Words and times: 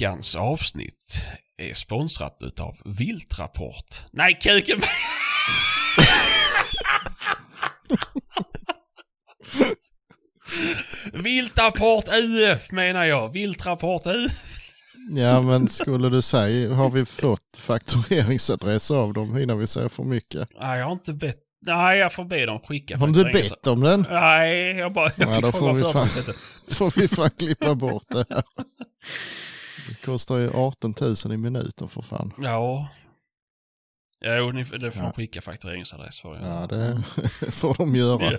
Veckans 0.00 0.36
avsnitt 0.36 1.20
är 1.58 1.74
sponsrat 1.74 2.36
utav 2.40 2.76
Viltrapport. 2.84 4.00
Nej, 4.12 4.38
kuken! 4.42 4.80
Viltrapport 11.12 12.04
UF 12.08 12.72
menar 12.72 13.04
jag. 13.04 13.32
Viltrapport 13.32 14.06
UF. 14.06 14.32
Ja 15.10 15.42
men 15.42 15.68
skulle 15.68 16.08
du 16.08 16.22
säga, 16.22 16.74
har 16.74 16.90
vi 16.90 17.04
fått 17.04 17.58
faktureringsadress 17.58 18.90
av 18.90 19.12
dem 19.12 19.38
innan 19.38 19.58
vi 19.58 19.66
säger 19.66 19.88
för 19.88 20.02
mycket? 20.04 20.48
Nej, 20.62 20.78
jag 20.78 20.86
har 20.86 20.92
inte 20.92 21.12
bett. 21.12 21.40
Nej, 21.66 21.98
jag 21.98 22.12
får 22.12 22.24
be 22.24 22.46
dem 22.46 22.60
skicka. 22.60 22.96
Har 22.96 23.08
du 23.08 23.24
bett 23.24 23.66
om 23.66 23.80
den? 23.80 24.06
Nej, 24.10 24.76
jag 24.76 24.92
bara... 24.92 25.10
Jag 25.16 25.28
Ja, 25.28 25.40
då 25.40 25.52
får 25.52 25.72
vi 25.72 25.82
fan- 25.82 26.08
får 26.70 27.00
vi 27.00 27.08
fan 27.08 27.30
klippa 27.30 27.74
bort 27.74 28.04
det 28.08 28.24
här. 28.30 28.42
Det 29.90 30.06
kostar 30.06 30.36
ju 30.36 30.50
18 30.54 30.94
000 31.00 31.14
i 31.32 31.36
minuten 31.36 31.88
för 31.88 32.02
fan. 32.02 32.32
Ja. 32.38 32.88
Jo, 34.24 34.52
ni, 34.52 34.64
det 34.64 34.90
får 34.90 35.02
Ja. 35.02 35.08
de 35.08 35.12
skicka 35.12 35.40
faktureringsadress 35.40 36.20
för. 36.20 36.34
Ja 36.34 36.66
det 36.66 37.02
får 37.52 37.74
de 37.74 37.94
göra. 37.96 38.30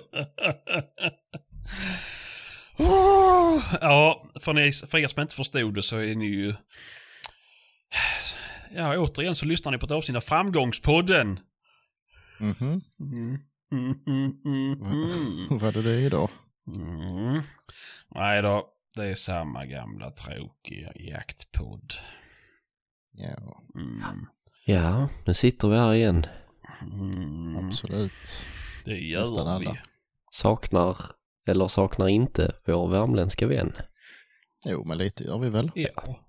ja, 3.82 4.32
för, 4.42 4.54
ni, 4.54 4.72
för 4.72 4.98
er 4.98 5.08
som 5.08 5.22
inte 5.22 5.36
förstod 5.36 5.76
det 5.76 5.84
så 5.84 5.98
är 5.98 6.16
ni 6.16 6.26
ju... 6.26 6.56
Ja, 8.76 8.98
återigen 8.98 9.36
så 9.36 9.46
lyssnar 9.46 9.72
ni 9.72 9.78
på 9.78 9.86
ett 9.86 9.92
avsnitt 9.92 10.18
av 10.18 10.22
Framgångspodden. 10.22 11.40
Mhm. 12.40 12.82
Mm. 13.00 13.40
Mm, 13.72 14.00
mm, 14.08 14.38
mm, 14.46 14.82
mm. 14.82 15.48
Vad 15.58 15.76
är 15.78 15.84
det 15.84 16.00
idag? 16.02 16.30
Mm. 16.78 17.42
Nej 18.16 18.42
då, 18.42 18.68
det 18.96 19.06
är 19.06 19.16
samma 19.16 19.66
gamla 19.66 20.12
tråkiga 20.12 20.92
jaktpodd. 20.96 21.94
Ja, 23.14 23.64
Mm. 23.76 24.20
Ja, 24.66 25.10
nu 25.26 25.34
sitter 25.34 25.68
vi 25.68 25.76
här 25.78 25.94
igen. 25.94 26.26
Mm. 26.82 27.58
absolut. 27.68 28.12
Det 28.86 28.98
gör 28.98 29.20
Nästan 29.22 29.60
vi. 29.62 29.68
alla. 29.68 29.78
Saknar, 30.32 30.98
eller 31.48 31.68
saknar 31.68 32.08
inte, 32.08 32.52
vår 32.66 32.88
värmländska 32.90 33.48
vän. 33.48 33.74
Jo 34.66 34.84
men 34.86 34.98
lite 34.98 35.24
gör 35.24 35.40
vi 35.40 35.50
väl. 35.50 35.72
Ja, 35.76 36.20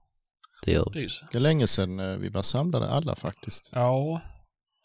Det 0.64 0.72
gör 0.72 0.90
vi. 0.94 1.08
Det 1.32 1.38
är 1.38 1.40
länge 1.40 1.66
sedan 1.66 2.00
eh, 2.00 2.16
vi 2.18 2.28
var 2.28 2.42
samlade 2.42 2.88
alla 2.90 3.14
faktiskt. 3.16 3.70
Ja, 3.72 4.22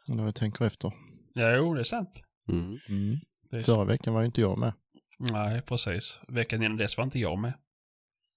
När 0.08 0.25
jag 0.25 0.36
tänker 0.36 0.66
efter. 0.66 0.92
jo 1.36 1.73
det 1.73 1.80
är 1.81 1.83
sant. 1.83 2.23
Mm. 2.50 2.66
Mm. 2.89 3.20
Det 3.50 3.55
är 3.58 3.61
Förra 3.61 3.86
veckan 3.86 4.14
var 4.14 4.22
ju 4.22 4.25
inte 4.25 4.42
jag 4.42 4.58
med. 4.58 4.73
Nej, 5.20 5.61
precis. 5.61 6.20
Veckan 6.27 6.64
innan 6.64 6.77
dess 6.77 6.98
var 6.98 7.04
inte 7.04 7.20
jag 7.20 7.39
med. 7.39 7.54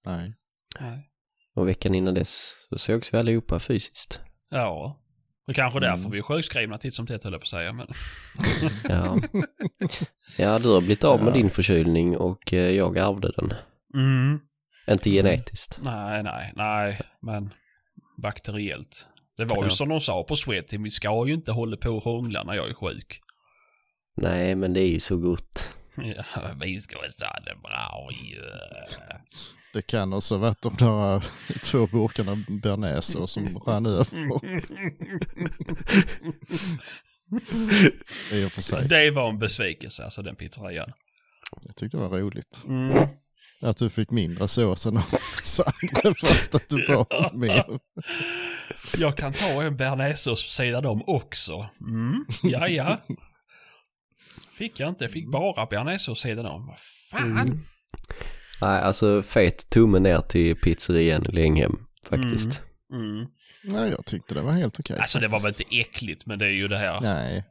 Nej. 0.05 0.33
Nej. 0.79 1.07
Och 1.55 1.67
veckan 1.67 1.95
innan 1.95 2.13
dess 2.13 2.55
så 2.69 2.77
sågs 2.77 3.13
vi 3.13 3.17
allihopa 3.17 3.59
fysiskt. 3.59 4.19
Ja. 4.49 4.97
Och 5.47 5.55
kanske 5.55 5.79
Mm. 5.79 5.89
därför 5.89 6.09
vi 6.09 6.17
är 6.17 6.21
sjukskrivna 6.21 6.77
titt 6.77 6.93
som 6.95 7.07
tätt 7.07 7.23
höll 7.23 7.33
jag 7.33 7.41
på 7.41 7.45
att 7.45 7.47
säga. 7.49 7.73
Men... 7.73 7.87
Ja. 8.89 9.17
ja, 10.37 10.59
du 10.59 10.69
har 10.69 10.79
blivit 10.81 11.03
av 11.03 11.19
med 11.23 11.27
Ja. 11.33 11.37
din 11.37 11.49
förkylning 11.49 12.17
och 12.17 12.53
eh, 12.53 12.69
jag 12.71 12.97
ärvde 12.97 13.31
den. 13.35 13.53
Mm. 13.93 14.39
Inte 14.87 15.09
genetiskt. 15.09 15.79
Nej, 15.83 16.23
nej, 16.23 16.53
nej, 16.55 17.01
men 17.21 17.53
bakteriellt. 18.21 19.07
Det 19.37 19.45
var 19.45 19.57
ju 19.63 19.69
Ja. 19.69 19.75
som 19.75 19.89
de 19.89 20.01
sa 20.01 20.23
på 20.23 20.35
Swedteam, 20.35 20.83
vi 20.83 20.89
ska 20.89 21.27
ju 21.27 21.33
inte 21.33 21.51
hålla 21.51 21.77
på 21.77 21.89
och 21.89 22.03
hångla 22.03 22.43
när 22.43 22.53
jag 22.53 22.69
är 22.69 22.73
sjuk. 22.73 23.21
Nej, 24.17 24.55
men 24.55 24.73
det 24.73 24.81
är 24.81 24.89
ju 24.89 24.99
så 24.99 25.17
gott. 25.17 25.69
Ja, 26.35 26.51
vi 26.61 26.79
ska 26.79 26.95
ha 26.95 27.03
det 27.45 27.55
bra 27.63 28.09
ju. 28.23 28.41
Det 29.73 29.81
kan 29.81 30.13
också 30.13 30.35
ha 30.35 30.39
varit 30.39 30.61
de 30.61 30.75
där 30.75 31.15
eh, 31.15 31.21
två 31.63 31.87
burkarna 31.87 32.37
bearnaisesås 32.47 33.31
som 33.31 33.57
rann 33.57 33.85
över. 33.85 34.07
I 38.33 38.45
och 38.45 38.51
för 38.51 38.61
sig. 38.61 38.87
Det 38.87 39.11
var 39.11 39.29
en 39.29 39.39
besvikelse, 39.39 40.03
alltså 40.03 40.21
den 40.21 40.35
pizzerian. 40.35 40.91
Jag 41.61 41.75
tyckte 41.75 41.97
det 41.97 42.07
var 42.07 42.19
roligt. 42.19 42.63
Mm. 42.67 43.07
Att 43.61 43.77
du 43.77 43.89
fick 43.89 44.11
mindre 44.11 44.47
sås 44.47 44.85
än 44.85 44.99
Sandra 45.43 46.13
fast 46.21 46.55
att 46.55 46.69
du 46.69 46.95
om 46.95 47.39
mer. 47.39 47.65
Jag 48.97 49.17
kan 49.17 49.33
ta 49.33 49.63
en 49.63 49.77
bearnaisesås 49.77 50.55
sidan 50.55 50.85
om 50.85 51.03
också. 51.07 51.69
Mm, 51.81 52.25
ja, 52.43 52.67
ja. 52.67 52.97
Fick 54.53 54.79
jag 54.79 54.89
inte, 54.89 55.03
jag 55.03 55.11
fick 55.11 55.31
bara 55.31 55.65
bearnaisesås 55.65 56.21
sidan 56.21 56.45
om. 56.45 56.67
Vad 56.67 56.79
fan? 57.11 57.31
Mm. 57.31 57.59
Nej, 58.61 58.81
alltså 58.81 59.23
fet 59.23 59.69
tumme 59.69 59.99
ner 59.99 60.21
till 60.21 60.55
pizzerian 60.55 61.23
Länghem 61.23 61.77
faktiskt. 62.05 62.61
Mm. 62.93 63.27
Nej, 63.63 63.89
jag 63.91 64.05
tyckte 64.05 64.33
det 64.33 64.41
var 64.41 64.51
helt 64.51 64.79
okej. 64.79 64.97
Alltså 64.99 65.19
det 65.19 65.27
var 65.27 65.39
väl 65.39 65.53
faktiskt. 65.53 65.71
inte 65.71 65.89
äckligt, 65.89 66.25
men 66.25 66.39
det 66.39 66.45
är 66.45 66.49
ju 66.49 66.67
det 66.67 66.77
här. 66.77 67.01
Nej. 67.01 67.45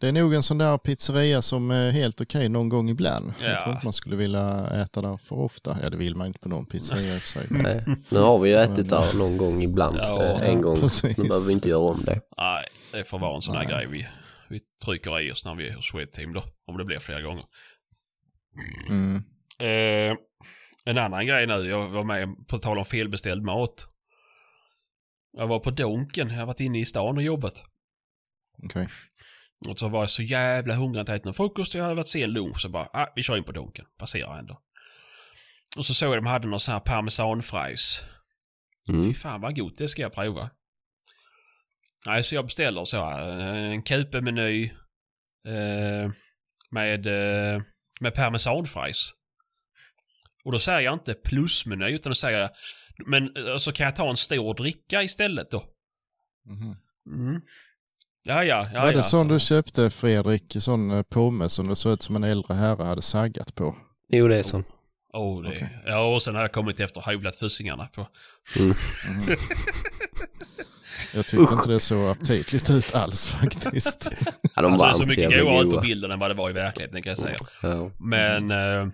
Det 0.00 0.08
är 0.08 0.12
nog 0.12 0.34
en 0.34 0.42
sån 0.42 0.58
där 0.58 0.78
pizzeria 0.78 1.42
som 1.42 1.70
är 1.70 1.90
helt 1.90 2.20
okej 2.20 2.48
någon 2.48 2.68
gång 2.68 2.88
ibland. 2.90 3.34
Ja. 3.40 3.46
Jag 3.46 3.60
tror 3.60 3.74
inte 3.74 3.86
man 3.86 3.92
skulle 3.92 4.16
vilja 4.16 4.66
äta 4.70 5.02
där 5.02 5.16
för 5.16 5.36
ofta. 5.36 5.78
Ja, 5.82 5.90
det 5.90 5.96
vill 5.96 6.16
man 6.16 6.26
inte 6.26 6.38
på 6.38 6.48
någon 6.48 6.66
pizzeria 6.66 7.14
i 7.14 7.18
och 7.18 7.20
för 7.20 7.28
sig. 7.28 7.46
Nej, 7.50 7.84
nu 8.08 8.18
har 8.18 8.38
vi 8.38 8.50
ju 8.50 8.56
ätit 8.56 8.88
där 8.88 9.18
någon 9.18 9.36
gång 9.36 9.62
ibland. 9.62 9.96
Ja, 9.96 10.22
eh, 10.22 10.48
en 10.50 10.60
gång. 10.60 10.80
precis. 10.80 11.16
Nu 11.16 11.24
behöver 11.24 11.48
vi 11.48 11.52
inte 11.52 11.68
göra 11.68 11.80
om 11.80 12.02
det. 12.04 12.20
Nej, 12.36 12.64
det 12.92 13.04
får 13.04 13.18
vara 13.18 13.36
en 13.36 13.42
sån 13.42 13.56
här 13.56 13.64
Nej. 13.64 13.72
grej 13.72 13.86
vi, 13.86 14.06
vi 14.48 14.60
trycker 14.84 15.20
i 15.20 15.32
oss 15.32 15.44
när 15.44 15.54
vi 15.54 15.68
är 15.68 15.74
hos 15.74 15.86
Swedteam 15.90 16.32
då. 16.32 16.44
Om 16.66 16.76
det 16.76 16.84
blir 16.84 16.98
flera 16.98 17.20
gånger. 17.20 17.44
Mm. 18.88 19.22
Eh, 19.58 20.16
en 20.84 20.98
annan 20.98 21.26
grej 21.26 21.46
nu, 21.46 21.54
jag 21.54 21.88
var 21.88 22.04
med 22.04 22.48
på 22.48 22.58
tal 22.58 22.78
om 22.78 22.84
felbeställd 22.84 23.42
mat. 23.42 23.86
Jag 25.32 25.46
var 25.46 25.60
på 25.60 25.70
Donken, 25.70 26.28
jag 26.28 26.38
har 26.38 26.46
varit 26.46 26.60
inne 26.60 26.80
i 26.80 26.84
stan 26.84 27.16
och 27.16 27.22
jobbat. 27.22 27.62
Okej. 28.64 28.88
Och 29.68 29.78
så 29.78 29.88
var 29.88 30.00
jag 30.00 30.10
så 30.10 30.22
jävla 30.22 30.74
hungrig 30.74 31.00
att 31.00 31.08
jag 31.08 31.14
ätit 31.14 31.24
någon 31.24 31.34
frukost 31.34 31.74
och 31.74 31.78
jag 31.78 31.84
hade 31.84 31.96
varit 31.96 32.08
sen 32.08 32.32
lunch. 32.32 32.60
Så 32.60 32.68
bara, 32.68 32.88
ah, 32.92 33.12
vi 33.16 33.22
kör 33.22 33.36
in 33.36 33.44
på 33.44 33.52
Donken. 33.52 33.84
Passerar 33.98 34.38
ändå. 34.38 34.60
Och 35.76 35.86
så 35.86 35.94
såg 35.94 36.08
jag 36.08 36.18
de 36.18 36.26
hade 36.26 36.48
någon 36.48 36.60
sån 36.60 36.72
här 36.72 36.80
parmesanfries. 36.80 38.00
Mm. 38.88 39.04
Fy 39.04 39.14
fan 39.14 39.40
vad 39.40 39.56
gott, 39.56 39.78
det 39.78 39.88
ska 39.88 40.02
jag 40.02 40.12
prova. 40.12 40.50
Nej, 42.06 42.24
så 42.24 42.34
jag 42.34 42.44
beställer 42.44 42.84
så 42.84 43.04
här, 43.04 43.40
eh, 43.40 43.70
en 43.70 43.82
kupe-meny 43.82 44.64
eh, 45.48 46.10
med, 46.70 47.06
eh, 47.06 47.62
med 48.00 48.14
parmesanfries. 48.14 49.12
Och 50.46 50.52
då 50.52 50.58
säger 50.58 50.80
jag 50.80 50.94
inte 50.94 51.14
plusmeny 51.14 51.90
utan 51.94 52.10
då 52.10 52.14
säger 52.14 52.38
jag, 52.38 52.50
men 53.06 53.36
eh, 53.36 53.56
så 53.58 53.72
kan 53.72 53.84
jag 53.84 53.96
ta 53.96 54.10
en 54.10 54.16
stor 54.16 54.54
dricka 54.54 55.02
istället 55.02 55.50
då. 55.50 55.64
Mhm. 56.48 56.76
Mm. 57.28 57.40
Ja, 58.22 58.44
ja, 58.44 58.64
ja. 58.74 58.80
var 58.80 58.90
det 58.90 58.96
ja, 58.96 59.02
sån 59.02 59.28
så- 59.28 59.34
du 59.34 59.40
köpte 59.40 59.90
Fredrik, 59.90 60.56
sån 60.58 60.90
eh, 60.90 61.02
pommes 61.02 61.52
som 61.52 61.68
det 61.68 61.76
såg 61.76 61.92
ut 61.92 62.02
som 62.02 62.16
en 62.16 62.24
äldre 62.24 62.54
herre 62.54 62.82
hade 62.84 63.02
saggat 63.02 63.54
på? 63.54 63.76
Jo, 64.12 64.28
det 64.28 64.38
är 64.38 64.42
så. 64.42 64.62
Oh, 65.12 65.42
det. 65.42 65.48
Okej. 65.48 65.78
Ja, 65.86 66.14
och 66.14 66.22
sen 66.22 66.34
har 66.34 66.42
jag 66.42 66.52
kommit 66.52 66.80
efter 66.80 67.00
och 67.00 67.10
hyvlat 67.10 67.36
fussingarna 67.36 67.86
på. 67.86 68.08
Jag 71.14 71.26
tyckte 71.26 71.54
inte 71.54 71.68
det 71.68 71.80
såg 71.80 72.08
aptitligt 72.10 72.70
ut 72.70 72.94
alls 72.94 73.26
faktiskt. 73.40 74.12
Ja, 74.54 74.62
de 74.62 74.72
Alltså 74.72 74.72
det 74.72 74.78
var 74.78 74.88
är 74.88 74.92
så 74.92 75.06
mycket 75.06 75.30
godare 75.44 75.64
ut 75.66 75.70
på 75.74 75.80
bilden 75.80 76.10
än 76.10 76.18
vad 76.18 76.30
det 76.30 76.34
var 76.34 76.50
i 76.50 76.52
verkligheten 76.52 77.02
kan 77.02 77.10
jag 77.10 77.18
säga. 77.18 77.36
Ja. 77.62 77.90
Men, 78.00 78.50
eh, 78.50 78.88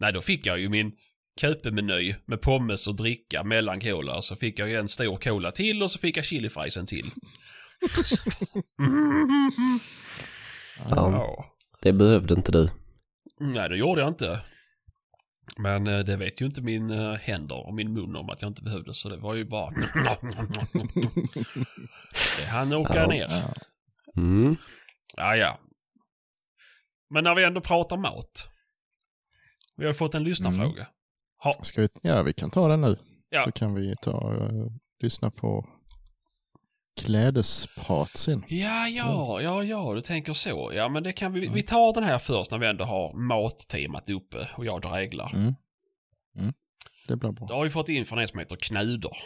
nej 0.00 0.12
då 0.12 0.20
fick 0.20 0.46
jag 0.46 0.60
ju 0.60 0.68
min 0.68 0.92
Köpemeny 1.40 2.14
med 2.26 2.40
pommes 2.40 2.86
och 2.86 2.96
dricka 2.96 3.44
mellan 3.44 3.80
cola. 3.80 4.22
Så 4.22 4.36
fick 4.36 4.58
jag 4.58 4.68
ju 4.68 4.76
en 4.76 4.88
stor 4.88 5.16
cola 5.16 5.50
till 5.52 5.82
och 5.82 5.90
så 5.90 5.98
fick 5.98 6.16
jag 6.16 6.24
chilifriesen 6.24 6.86
till. 6.86 7.06
Ja, 10.90 11.10
Ja. 11.12 11.44
det 11.82 11.92
behövde 11.92 12.34
inte 12.34 12.52
du. 12.52 12.70
Nej, 13.40 13.68
det 13.68 13.76
gjorde 13.76 14.00
jag 14.00 14.08
inte. 14.10 14.40
Men 15.56 15.86
eh, 15.86 15.98
det 15.98 16.16
vet 16.16 16.40
ju 16.40 16.46
inte 16.46 16.60
min 16.62 16.90
eh, 16.90 17.14
händer 17.14 17.66
och 17.66 17.74
min 17.74 17.92
mun 17.92 18.16
om 18.16 18.30
att 18.30 18.42
jag 18.42 18.50
inte 18.50 18.62
behövde. 18.62 18.94
Så 18.94 19.08
det 19.08 19.16
var 19.16 19.34
ju 19.34 19.44
bara... 19.44 19.70
det 22.38 22.44
hann 22.46 22.72
åka 22.72 22.94
Ja. 22.94 23.06
ner. 23.06 23.26
Ja. 23.30 23.52
Mm. 24.16 24.56
Ja, 25.16 25.36
ja. 25.36 25.58
Men 27.10 27.24
när 27.24 27.34
vi 27.34 27.44
ändå 27.44 27.60
pratar 27.60 27.96
mat. 27.96 28.48
Vi 29.78 29.86
har 29.86 29.92
fått 29.92 30.14
en 30.14 30.24
lyssnarfråga. 30.24 30.86
Ha, 31.42 31.52
Ska 31.62 31.80
vi, 31.80 31.88
ja, 32.02 32.22
vi 32.22 32.32
kan 32.32 32.50
ta 32.50 32.68
den 32.68 32.80
nu. 32.80 32.96
Ja. 33.30 33.44
Så 33.44 33.52
kan 33.52 33.74
vi 33.74 33.94
ta 34.02 34.10
och 34.12 34.70
lyssna 35.02 35.30
på 35.30 35.68
klädesprat 37.00 38.16
sen. 38.16 38.44
ja, 38.48 38.88
ja, 38.88 39.40
ja, 39.42 39.64
ja, 39.64 39.94
du 39.94 40.00
tänker 40.00 40.32
så. 40.32 40.72
Ja, 40.74 40.88
men 40.88 41.02
det 41.02 41.12
kan 41.12 41.32
vi. 41.32 41.48
Vi 41.48 41.62
tar 41.62 41.92
den 41.94 42.04
här 42.04 42.18
först 42.18 42.50
när 42.50 42.58
vi 42.58 42.66
ändå 42.66 42.84
har 42.84 43.12
mattemat 43.14 44.10
uppe 44.10 44.48
och 44.56 44.64
jag 44.66 44.82
dräglar. 44.82 45.32
Mm. 45.34 45.54
Mm. 46.38 46.52
Det 47.08 47.16
blir 47.16 47.32
bra. 47.32 47.46
Då 47.46 47.54
har 47.54 47.64
vi 47.64 47.70
fått 47.70 47.88
in 47.88 48.04
från 48.04 48.18
en 48.18 48.28
som 48.28 48.38
heter 48.38 48.56
Knuder. 48.56 49.16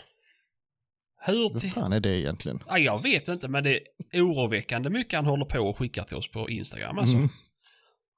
Hur 1.24 1.52
Vad 1.52 1.62
fan 1.62 1.92
är 1.92 2.00
det 2.00 2.20
egentligen? 2.20 2.62
Ja, 2.68 2.78
jag 2.78 3.02
vet 3.02 3.28
inte, 3.28 3.48
men 3.48 3.64
det 3.64 3.80
är 4.10 4.20
oroväckande 4.20 4.90
mycket 4.90 5.16
han 5.16 5.26
håller 5.26 5.44
på 5.44 5.58
och 5.58 5.78
skickar 5.78 6.04
till 6.04 6.16
oss 6.16 6.30
på 6.30 6.50
Instagram. 6.50 6.98
Alltså, 6.98 7.16
Mm. 7.16 7.28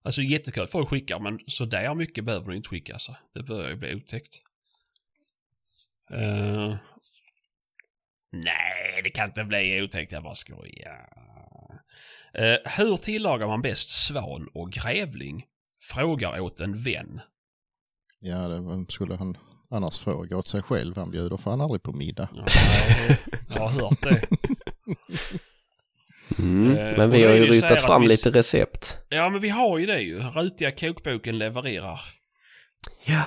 Alltså 0.05 0.23
jättekul 0.23 0.63
att 0.63 0.71
folk 0.71 0.89
skickar, 0.89 1.19
men 1.19 1.41
så 1.47 1.65
där 1.65 1.95
mycket 1.95 2.25
behöver 2.25 2.51
du 2.51 2.57
inte 2.57 2.69
skicka. 2.69 2.99
Så. 2.99 3.17
Det 3.35 3.43
börjar 3.43 3.71
ju 3.71 3.77
bli 3.77 3.95
otäckt. 3.95 4.41
Eh, 6.11 6.77
nej, 8.33 9.01
det 9.05 9.11
kan 9.11 9.29
inte 9.29 9.45
bli 9.45 9.83
otäckt. 9.83 10.13
Jag 10.13 10.23
bara 10.23 10.35
skojar. 10.35 11.09
Uh, 12.39 12.57
hur 12.77 12.97
tillagar 12.97 13.47
man 13.47 13.63
bäst 13.63 13.89
svan 13.89 14.49
och 14.55 14.73
grävling? 14.73 15.45
Frågar 15.81 16.41
åt 16.41 16.61
en 16.61 16.83
vän. 16.83 17.21
Ja, 18.21 18.49
det, 18.49 18.61
vem 18.61 18.89
skulle 18.89 19.17
han 19.17 19.37
annars 19.71 19.99
fråga 19.99 20.37
åt 20.37 20.47
sig 20.47 20.63
själv? 20.63 20.97
Han 20.97 21.11
bjuder 21.11 21.37
fan 21.37 21.61
aldrig 21.61 21.83
på 21.83 21.93
middag. 21.93 22.29
Ja, 22.35 22.45
jag 23.55 23.61
har 23.61 23.69
hört 23.69 24.03
det. 24.03 24.27
Mm. 26.39 26.77
Eh, 26.79 26.97
Men 26.99 27.11
vi 27.11 27.25
har 27.25 27.35
ju 27.35 27.47
att 27.75 27.83
fram 27.83 28.03
vi- 28.03 28.09
lite 28.09 28.31
recept. 28.31 28.99
Ja, 29.09 29.29
men 29.31 29.41
vi 29.41 29.49
har 29.49 29.79
ju 29.79 29.87
det 29.87 30.01
ju. 30.01 30.19
Rutiga 30.21 30.71
kokboken 30.71 31.39
levererar. 31.39 32.01
Ja. 33.05 33.23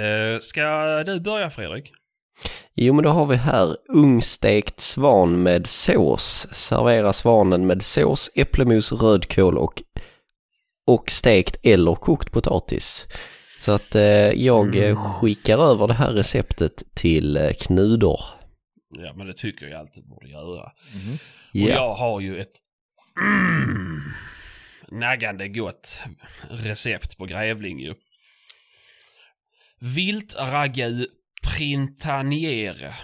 Uh, 0.00 0.40
ska 0.40 1.02
du 1.04 1.20
börja 1.20 1.50
Fredrik? 1.50 1.92
Jo, 2.74 2.94
men 2.94 3.04
då 3.04 3.10
har 3.10 3.26
vi 3.26 3.36
här 3.36 3.76
ugnsstekt 3.88 4.80
svan 4.80 5.42
med 5.42 5.66
sås. 5.66 6.46
Servera 6.52 7.12
svanen 7.12 7.66
med 7.66 7.82
sås, 7.82 8.30
äpplemos, 8.34 8.92
rödkål 8.92 9.58
och, 9.58 9.82
och 10.86 11.10
stekt 11.10 11.56
eller 11.62 11.94
kokt 11.94 12.32
potatis. 12.32 13.06
Så 13.60 13.72
att 13.72 13.94
eh, 13.94 14.02
jag 14.32 14.76
eh, 14.76 14.84
Mm. 14.84 14.96
skickar 14.96 15.58
över 15.70 15.86
det 15.86 15.94
här 15.94 16.10
receptet 16.12 16.82
till 16.94 17.36
eh, 17.36 17.50
Knudor. 17.50 18.20
Ja, 18.90 19.12
men 19.14 19.26
det 19.26 19.34
tycker 19.34 19.66
jag 19.66 19.80
alltid 19.80 20.08
borde 20.08 20.28
göra. 20.28 20.72
Mhm. 20.94 21.18
Och 21.64 21.70
jag 21.70 21.94
har 21.94 22.20
ju 22.20 22.40
ett 22.40 22.54
mm, 23.16 24.00
naggande 24.88 25.48
gott 25.48 26.00
recept 26.50 27.18
på 27.18 27.26
grävling 27.26 27.80
ju. 27.80 27.94
Viltragu 29.78 31.06
printaniere. 31.56 32.94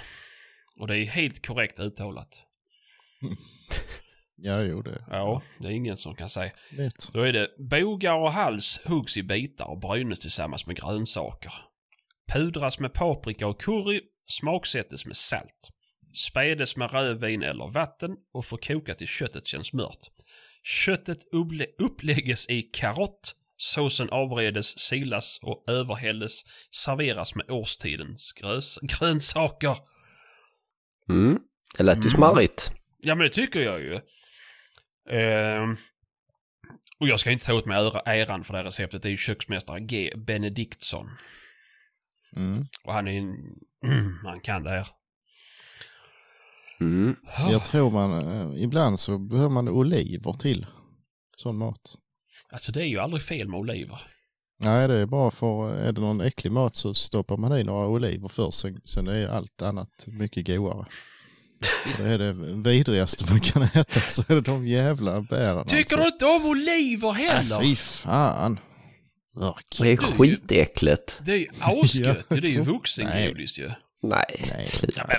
Och 0.79 0.87
det 0.87 0.99
är 0.99 1.05
helt 1.07 1.47
korrekt 1.47 1.81
uttalat. 1.81 2.43
Ja, 4.39 4.63
jo 4.63 4.83
det 4.83 5.05
Ja, 5.11 5.43
det 5.59 5.67
är 5.67 5.73
ingen 5.73 5.97
som 5.97 6.15
kan 6.15 6.31
säga. 6.31 6.53
vet. 6.71 7.13
Då 7.13 7.23
är 7.23 7.33
det 7.33 7.51
bogar 7.59 8.15
och 8.15 8.33
hals 8.33 8.81
huggs 8.85 9.17
i 9.17 9.23
bitar 9.23 9.65
och 9.65 9.79
brynes 9.79 10.19
tillsammans 10.19 10.67
med 10.67 10.77
grönsaker. 10.77 11.53
Pudras 12.33 12.79
med 12.79 12.93
paprika 12.93 13.47
och 13.47 13.61
curry, 13.61 14.01
smaksättes 14.27 15.07
med 15.07 15.17
salt. 15.17 15.71
Spädes 16.17 16.77
med 16.77 16.93
rödvin 16.93 17.43
eller 17.43 17.69
vatten 17.73 18.17
och 18.33 18.47
får 18.47 18.57
koka 18.59 18.95
till 18.95 19.07
köttet 19.09 19.47
känns 19.47 19.73
mört. 19.73 20.07
Köttet 20.65 21.19
upplä- 21.33 21.75
upplägges 21.79 22.49
i 22.49 22.63
karott, 22.63 23.35
såsen 23.57 24.11
avredes, 24.11 24.79
silas 24.79 25.39
och 25.43 25.65
överhälles, 25.69 26.43
serveras 26.71 27.35
med 27.35 27.51
årstidens 27.51 28.33
grös- 28.41 28.79
grönsaker. 28.83 29.77
Mm. 31.09 31.39
Det 31.77 31.83
lät 31.83 31.97
ju 31.97 32.01
Mm. 32.01 32.11
smarrigt. 32.11 32.73
Ja 32.99 33.15
men 33.15 33.25
det 33.27 33.33
tycker 33.33 33.61
jag 33.61 33.81
ju. 33.81 33.95
Ehm, 35.11 35.77
och 36.99 37.09
jag 37.09 37.21
ska 37.21 37.31
inte 37.31 37.45
ta 37.47 37.55
åt 37.55 37.67
mig 37.67 37.77
ära- 37.79 38.03
äran 38.07 38.45
för 38.45 38.53
det 38.53 38.59
här 38.59 38.65
receptet. 38.65 39.03
Det 39.03 39.09
är 39.09 39.11
ju 39.11 39.17
köksmästare 39.17 39.81
G. 39.81 40.13
Benediktsson. 40.17 41.11
Mm. 42.37 42.65
Och 42.85 42.93
han 42.93 43.09
är 43.09 43.13
en... 43.19 43.35
han 44.25 44.41
kan 44.41 44.63
det 44.63 44.71
här. 44.71 44.89
Mm. 46.81 47.17
Jag 47.51 47.65
tror 47.65 47.91
man, 47.91 48.13
eh, 48.13 48.63
ibland 48.63 49.01
så 49.01 49.19
behöver 49.19 49.51
man 49.51 49.69
oliver 49.69 50.33
till 50.33 50.67
sån 51.37 51.57
mat. 51.59 51.97
Alltså 52.53 52.73
det 52.73 52.81
är 52.81 52.87
ju 52.87 52.99
aldrig 52.99 53.23
fel 53.23 53.49
med 53.49 53.61
oliver. 53.61 54.01
Nej, 54.59 54.89
det 54.89 54.95
är 54.95 55.07
bara 55.07 55.31
för, 55.31 55.75
är 55.75 55.93
det 55.93 56.01
någon 56.01 56.21
äcklig 56.21 56.53
mat 56.53 56.77
så 56.77 56.95
stoppar 56.95 57.37
man 57.37 57.59
i 57.59 57.65
några 57.65 57.87
oliver 57.87 58.29
först, 58.29 58.59
sen, 58.59 58.81
sen 58.85 59.07
är 59.09 59.29
allt 59.29 59.63
annat 59.63 60.05
mycket 60.07 60.47
godare. 60.47 60.87
Det 61.99 62.03
är 62.03 62.19
det 62.19 62.33
vidrigaste 62.71 63.25
man 63.31 63.41
kan 63.41 63.63
äta, 63.63 64.01
så 64.01 64.23
är 64.29 64.35
det 64.35 64.41
de 64.41 64.67
jävla 64.67 65.21
bären 65.21 65.67
Tycker 65.67 65.79
alltså. 65.79 65.97
du 65.97 66.07
inte 66.07 66.27
om 66.27 66.47
oliver 66.47 67.13
heller? 67.13 67.61
fy 67.61 67.77
fan. 67.77 68.59
Örk. 69.41 69.77
Det 69.81 69.93
är 69.93 69.97
skitäckligt. 69.97 71.21
Det 71.25 71.33
är 71.33 71.37
ju 71.37 71.49
asgött. 71.61 72.27
Ja. 72.29 72.37
det 72.37 72.47
är 72.47 72.51
ju 72.51 72.61
vuxengodis 72.61 73.59
ju. 73.59 73.71
Nej, 74.03 74.45
Nej. 74.57 74.67
sluta. 74.67 75.01
Ja 75.01 75.05
men. 75.09 75.19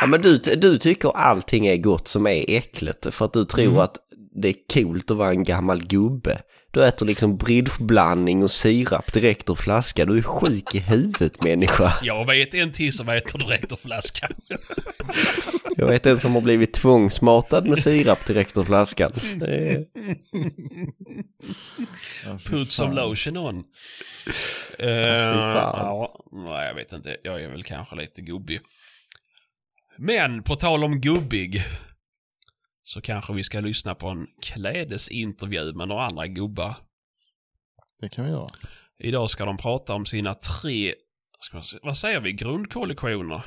Ja, 0.00 0.06
men 0.06 0.22
du, 0.22 0.38
du 0.38 0.78
tycker 0.78 1.16
allting 1.16 1.66
är 1.66 1.76
gott 1.76 2.08
som 2.08 2.26
är 2.26 2.44
äckligt 2.50 3.14
för 3.14 3.24
att 3.24 3.32
du 3.32 3.44
tror 3.44 3.64
Mm. 3.64 3.78
att 3.78 3.96
det 4.34 4.48
är 4.48 4.54
coolt 4.74 5.10
att 5.10 5.16
vara 5.16 5.30
en 5.30 5.44
gammal 5.44 5.84
gubbe. 5.86 6.40
Du 6.72 6.84
äter 6.84 7.06
liksom 7.06 7.36
bridgeblandning 7.36 8.42
och 8.42 8.50
sirap 8.50 9.12
direkt 9.12 9.50
ur 9.50 9.54
flaska. 9.54 10.04
Du 10.04 10.18
är 10.18 10.22
sjuk 10.22 10.74
i 10.74 10.78
huvudet 10.78 11.42
människa. 11.42 11.92
Jag 12.02 12.26
vet 12.26 12.54
en 12.54 12.72
till 12.72 12.92
som 12.92 13.08
äter 13.08 13.38
direkt 13.38 13.72
ur 13.72 13.76
flaskan. 13.76 14.30
Jag 15.76 15.86
vet 15.86 16.06
en 16.06 16.18
som 16.18 16.34
har 16.34 16.40
blivit 16.40 16.74
tvångsmatad 16.74 17.68
med 17.68 17.78
sirap 17.78 18.26
direkt 18.26 18.56
ur 18.56 18.64
flaskan. 18.64 19.10
Är... 19.42 19.84
Ja, 22.26 22.38
Put 22.50 22.70
some 22.70 22.94
lotion 22.94 23.36
on. 23.36 23.64
Ja, 24.78 26.24
nej, 26.32 26.66
jag 26.66 26.74
vet 26.74 26.92
inte. 26.92 27.16
Jag 27.22 27.42
är 27.42 27.48
väl 27.48 27.64
kanske 27.64 27.96
lite 27.96 28.22
gubbig. 28.22 28.60
Men 29.98 30.42
på 30.42 30.56
tal 30.56 30.84
om 30.84 31.00
gubbig. 31.00 31.62
Så 32.84 33.00
kanske 33.00 33.32
vi 33.32 33.44
ska 33.44 33.60
lyssna 33.60 33.94
på 33.94 34.08
en 34.08 34.26
klädesintervju 34.42 35.72
med 35.72 35.88
några 35.88 36.06
andra 36.06 36.26
gubbar. 36.26 36.74
Det 38.00 38.08
kan 38.08 38.24
vi 38.24 38.30
göra. 38.30 38.50
Idag 38.98 39.30
ska 39.30 39.44
de 39.44 39.56
prata 39.56 39.94
om 39.94 40.06
sina 40.06 40.34
tre, 40.34 40.94
ska 41.40 41.56
man, 41.56 41.64
vad 41.82 41.98
säger 41.98 42.20
vi, 42.20 42.32
grundkollektioner? 42.32 43.42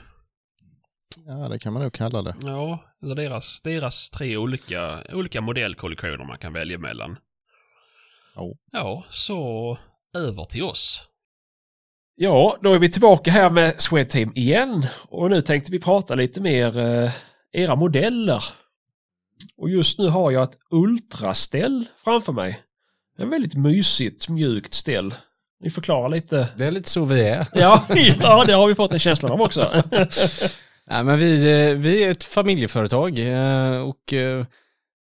Ja, 1.26 1.50
det 1.50 1.60
kan 1.60 1.74
man 1.74 1.82
nog 1.84 1.94
kalla 1.94 2.22
det. 2.22 2.36
Ja, 2.44 2.84
eller 3.04 3.16
deras, 3.16 3.62
deras 3.62 4.10
tre 4.10 4.38
olika, 4.38 5.04
olika 5.14 5.42
modellkollektioner 5.42 6.26
man 6.26 6.38
kan 6.38 6.54
välja 6.54 6.78
mellan. 6.78 7.18
Ja. 8.36 8.54
Ja, 8.72 9.06
så 9.10 9.78
över 10.18 10.46
till 10.46 10.64
oss. 10.64 11.08
Ja, 12.16 12.58
då 12.62 12.74
är 12.74 12.80
vi 12.80 12.92
tillbaka 12.92 13.32
här 13.32 13.50
med 13.50 13.82
Swedteam 13.82 14.32
igen. 14.36 14.86
Och 15.08 15.30
nu 15.30 15.42
tänkte 15.42 15.72
vi 15.72 15.80
prata 15.80 16.16
lite 16.16 16.42
mer 16.42 16.78
eh, 16.80 17.12
era 17.52 17.76
modeller. 17.76 18.44
Och 19.58 19.70
just 19.70 20.00
nu 20.00 20.08
har 20.08 20.32
jag 20.32 20.44
ett 20.44 20.58
ultraställ 20.70 21.86
framför 22.04 22.34
mig. 22.34 22.60
En 23.18 23.30
väldigt 23.30 23.56
mysigt, 23.56 24.30
mjukt 24.30 24.74
ställ. 24.74 25.14
Ni 25.60 25.70
förklarar 25.70 26.10
lite. 26.10 26.50
Det 26.58 26.66
är 26.66 26.72
lite 26.72 26.90
så 26.90 27.06
vi 27.06 27.28
är. 27.28 27.48
Ja, 27.54 27.86
ja 28.20 28.44
det 28.46 28.54
har 28.54 28.68
vi 28.68 28.76
fått 28.76 28.94
en 28.94 29.00
känsla 29.00 29.30
av 29.30 29.42
också. 29.42 29.84
Nej, 30.88 31.04
men 31.04 31.20
vi, 31.20 31.70
eh, 31.70 31.78
vi 31.78 32.04
är 32.04 32.12
ett 32.12 32.24
familjeföretag 32.24 33.20
eh, 33.20 33.82
och 33.82 34.14
eh, 34.14 34.46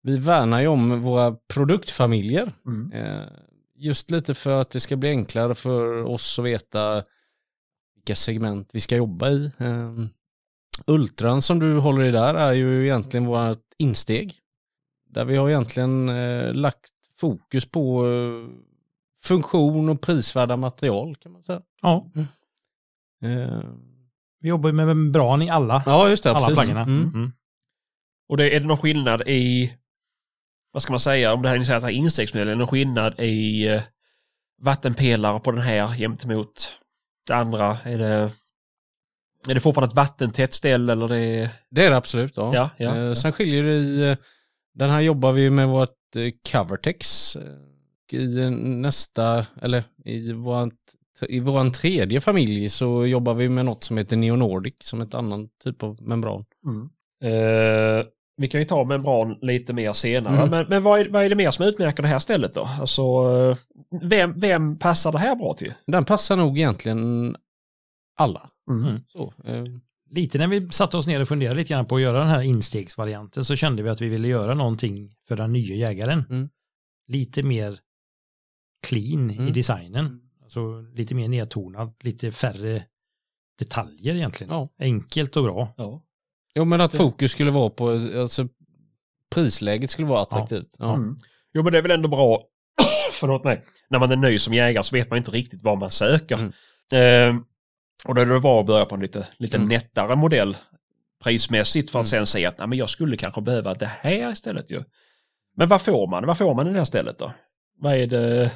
vi 0.03 0.17
värnar 0.17 0.61
ju 0.61 0.67
om 0.67 1.01
våra 1.01 1.35
produktfamiljer. 1.53 2.51
Mm. 2.65 2.91
Just 3.77 4.11
lite 4.11 4.33
för 4.33 4.61
att 4.61 4.69
det 4.69 4.79
ska 4.79 4.95
bli 4.95 5.09
enklare 5.09 5.55
för 5.55 6.03
oss 6.03 6.39
att 6.39 6.45
veta 6.45 7.03
vilka 7.95 8.15
segment 8.15 8.69
vi 8.73 8.79
ska 8.79 8.95
jobba 8.95 9.29
i. 9.29 9.51
Ultran 10.87 11.41
som 11.41 11.59
du 11.59 11.77
håller 11.77 12.03
i 12.03 12.11
där 12.11 12.33
är 12.33 12.51
ju 12.51 12.83
egentligen 12.83 13.25
vårt 13.25 13.63
insteg. 13.77 14.35
Där 15.15 15.25
vi 15.25 15.35
har 15.37 15.49
egentligen 15.49 16.09
eh, 16.09 16.53
lagt 16.53 16.91
fokus 17.19 17.65
på 17.71 18.07
eh, 18.07 18.49
funktion 19.23 19.89
och 19.89 20.01
prisvärda 20.01 20.57
material 20.57 21.15
kan 21.15 21.31
man 21.31 21.43
säga. 21.43 21.61
Ja, 21.81 22.11
Eh, 23.23 23.61
vi 24.41 24.49
jobbar 24.49 24.69
ju 24.69 24.73
med 24.73 24.87
membran 24.87 25.41
i 25.41 25.49
alla, 25.49 25.83
Ja, 25.85 26.09
just 26.09 26.23
det. 26.23 26.29
alla 26.29 26.39
precis. 26.39 26.55
plaggarna. 26.55 26.81
Mm. 26.81 27.11
Mm. 27.13 27.31
Och 28.29 28.37
det, 28.37 28.55
är 28.55 28.59
det 28.59 28.67
någon 28.67 28.77
skillnad 28.77 29.21
i, 29.27 29.73
vad 30.71 30.81
ska 30.83 30.93
man 30.93 30.99
säga, 30.99 31.33
om 31.33 31.41
det 31.41 31.49
här 31.49 31.71
är 31.71 31.83
en 31.83 31.89
instegsmodell, 31.89 32.47
är 32.47 32.51
det 32.51 32.57
någon 32.57 32.67
skillnad 32.67 33.19
i 33.19 33.67
eh, 33.67 33.81
vattenpelare 34.61 35.39
på 35.39 35.51
den 35.51 35.61
här 35.61 35.97
gentemot 35.97 36.79
det 37.27 37.33
andra? 37.35 37.77
Är 37.83 37.97
det, 37.97 38.31
är 39.49 39.53
det 39.53 39.59
fortfarande 39.59 39.91
ett 39.91 39.95
vattentätt 39.95 40.53
ställ 40.53 40.89
eller 40.89 41.07
det 41.07 41.19
är... 41.19 41.49
Det 41.69 41.85
är 41.85 41.89
det 41.89 41.97
absolut, 41.97 42.37
ja. 42.37 42.55
Ja, 42.55 42.69
ja, 42.77 42.95
Eh, 42.95 43.01
ja. 43.01 43.15
Sen 43.15 43.31
skiljer 43.31 43.63
det 43.63 43.73
i, 43.73 44.09
eh, 44.09 44.17
den 44.75 44.89
här 44.89 45.01
jobbar 45.01 45.31
vi 45.31 45.49
med 45.49 45.67
vårt 45.67 46.15
eh, 46.15 46.31
Covertex. 46.51 47.35
eh, 47.35 48.19
I 48.19 48.41
eh, 48.41 48.49
nästa, 48.51 49.45
eller 49.61 49.83
i 50.05 50.33
våran, 50.33 50.71
i 51.29 51.39
våran 51.39 51.71
tredje 51.71 52.21
familj 52.21 52.69
så 52.69 53.05
jobbar 53.05 53.33
vi 53.33 53.49
med 53.49 53.65
något 53.65 53.83
som 53.83 53.97
heter 53.97 54.17
Neonordic 54.17 54.75
som 54.79 55.01
ett 55.01 55.13
annan 55.13 55.49
typ 55.63 55.83
av 55.83 56.01
membran. 56.01 56.45
Eh, 57.23 58.05
vi 58.37 58.47
kan 58.47 58.61
ju 58.61 58.65
ta 58.65 58.83
membran 58.83 59.37
lite 59.41 59.73
mer 59.73 59.93
senare. 59.93 60.37
Mm. 60.37 60.49
Men, 60.49 60.65
men 60.69 60.83
vad, 60.83 60.99
är, 60.99 61.09
vad 61.09 61.25
är 61.25 61.29
det 61.29 61.35
mer 61.35 61.51
som 61.51 61.65
utmärker 61.65 62.03
det 62.03 62.09
här 62.09 62.19
stället 62.19 62.53
då? 62.53 62.69
Alltså, 62.79 63.03
vem, 64.01 64.39
vem 64.39 64.79
passar 64.79 65.11
det 65.11 65.19
här 65.19 65.35
bra 65.35 65.53
till? 65.53 65.73
Den 65.87 66.05
passar 66.05 66.35
nog 66.35 66.57
egentligen 66.57 67.35
alla. 68.17 68.49
Mm. 68.69 68.99
Så, 69.07 69.33
eh, 69.45 69.63
Lite 70.09 70.37
när 70.37 70.47
vi 70.47 70.69
satte 70.69 70.97
oss 70.97 71.07
ner 71.07 71.21
och 71.21 71.27
funderade 71.27 71.59
lite 71.59 71.73
grann 71.73 71.85
på 71.85 71.95
att 71.95 72.01
göra 72.01 72.19
den 72.19 72.27
här 72.27 72.41
instegsvarianten 72.41 73.45
så 73.45 73.55
kände 73.55 73.83
vi 73.83 73.89
att 73.89 74.01
vi 74.01 74.09
ville 74.09 74.27
göra 74.27 74.53
någonting 74.53 75.15
för 75.27 75.35
den 75.35 75.53
nya 75.53 75.75
jägaren. 75.75 76.23
Mm. 76.29 76.49
Lite 77.07 77.43
mer 77.43 77.79
clean 78.87 79.31
i 79.31 79.37
Mm. 79.37 79.53
designen. 79.53 80.21
Alltså 80.43 80.81
lite 80.93 81.15
mer 81.15 81.27
nedtonad, 81.27 81.93
lite 82.03 82.31
färre 82.31 82.83
detaljer 83.59 84.15
egentligen. 84.15 84.53
Ja. 84.53 84.69
Enkelt 84.79 85.37
och 85.37 85.43
bra. 85.43 85.73
Ja. 85.77 86.03
Jo 86.55 86.65
men 86.65 86.81
att 86.81 86.93
fokus 86.97 87.31
skulle 87.31 87.51
vara 87.51 87.69
på, 87.69 87.89
alltså 87.89 88.47
prisläget 89.35 89.89
skulle 89.89 90.07
vara 90.07 90.21
attraktivt. 90.21 90.75
Ja. 90.79 90.95
Mm. 90.95 91.17
Jo 91.53 91.63
men 91.63 91.71
det 91.73 91.77
är 91.77 91.81
väl 91.81 91.91
ändå 91.91 92.09
bra, 92.09 92.43
förlåt 93.11 93.43
mig, 93.43 93.63
när 93.89 93.99
man 93.99 94.11
är 94.11 94.15
ny 94.15 94.39
som 94.39 94.53
jägare 94.53 94.83
så 94.83 94.95
vet 94.95 95.09
man 95.09 95.17
inte 95.17 95.31
riktigt 95.31 95.63
vad 95.63 95.77
man 95.77 95.89
söker. 95.89 96.35
Mm. 96.35 96.51
Eh, 97.37 97.41
och 98.05 98.15
då 98.15 98.21
är 98.21 98.25
det 98.25 98.39
bra 98.39 98.59
att 98.59 98.65
börja 98.65 98.85
på 98.85 98.95
en 98.95 99.01
lite, 99.01 99.27
lite 99.37 99.57
Mm. 99.57 99.69
nättare 99.69 100.15
modell 100.15 100.57
prismässigt 101.23 101.91
för 101.91 101.99
att 101.99 102.05
Mm. 102.05 102.09
sen 102.09 102.25
säga 102.25 102.49
att 102.49 102.57
Nej, 102.59 102.67
men 102.67 102.77
jag 102.77 102.89
skulle 102.89 103.17
kanske 103.17 103.41
behöva 103.41 103.73
det 103.73 103.85
här 103.85 104.31
istället 104.31 104.71
ju. 104.71 104.83
Men 105.57 105.67
vad 105.67 105.81
får 105.81 106.07
man? 106.07 106.25
Vad 106.25 106.37
får 106.37 106.53
man 106.55 106.67
i 106.67 106.71
det 106.71 106.77
här 106.77 106.85
stället 106.85 107.19
då? 107.19 107.31
Vad 107.79 107.95
är 107.95 108.07
det? 108.07 108.51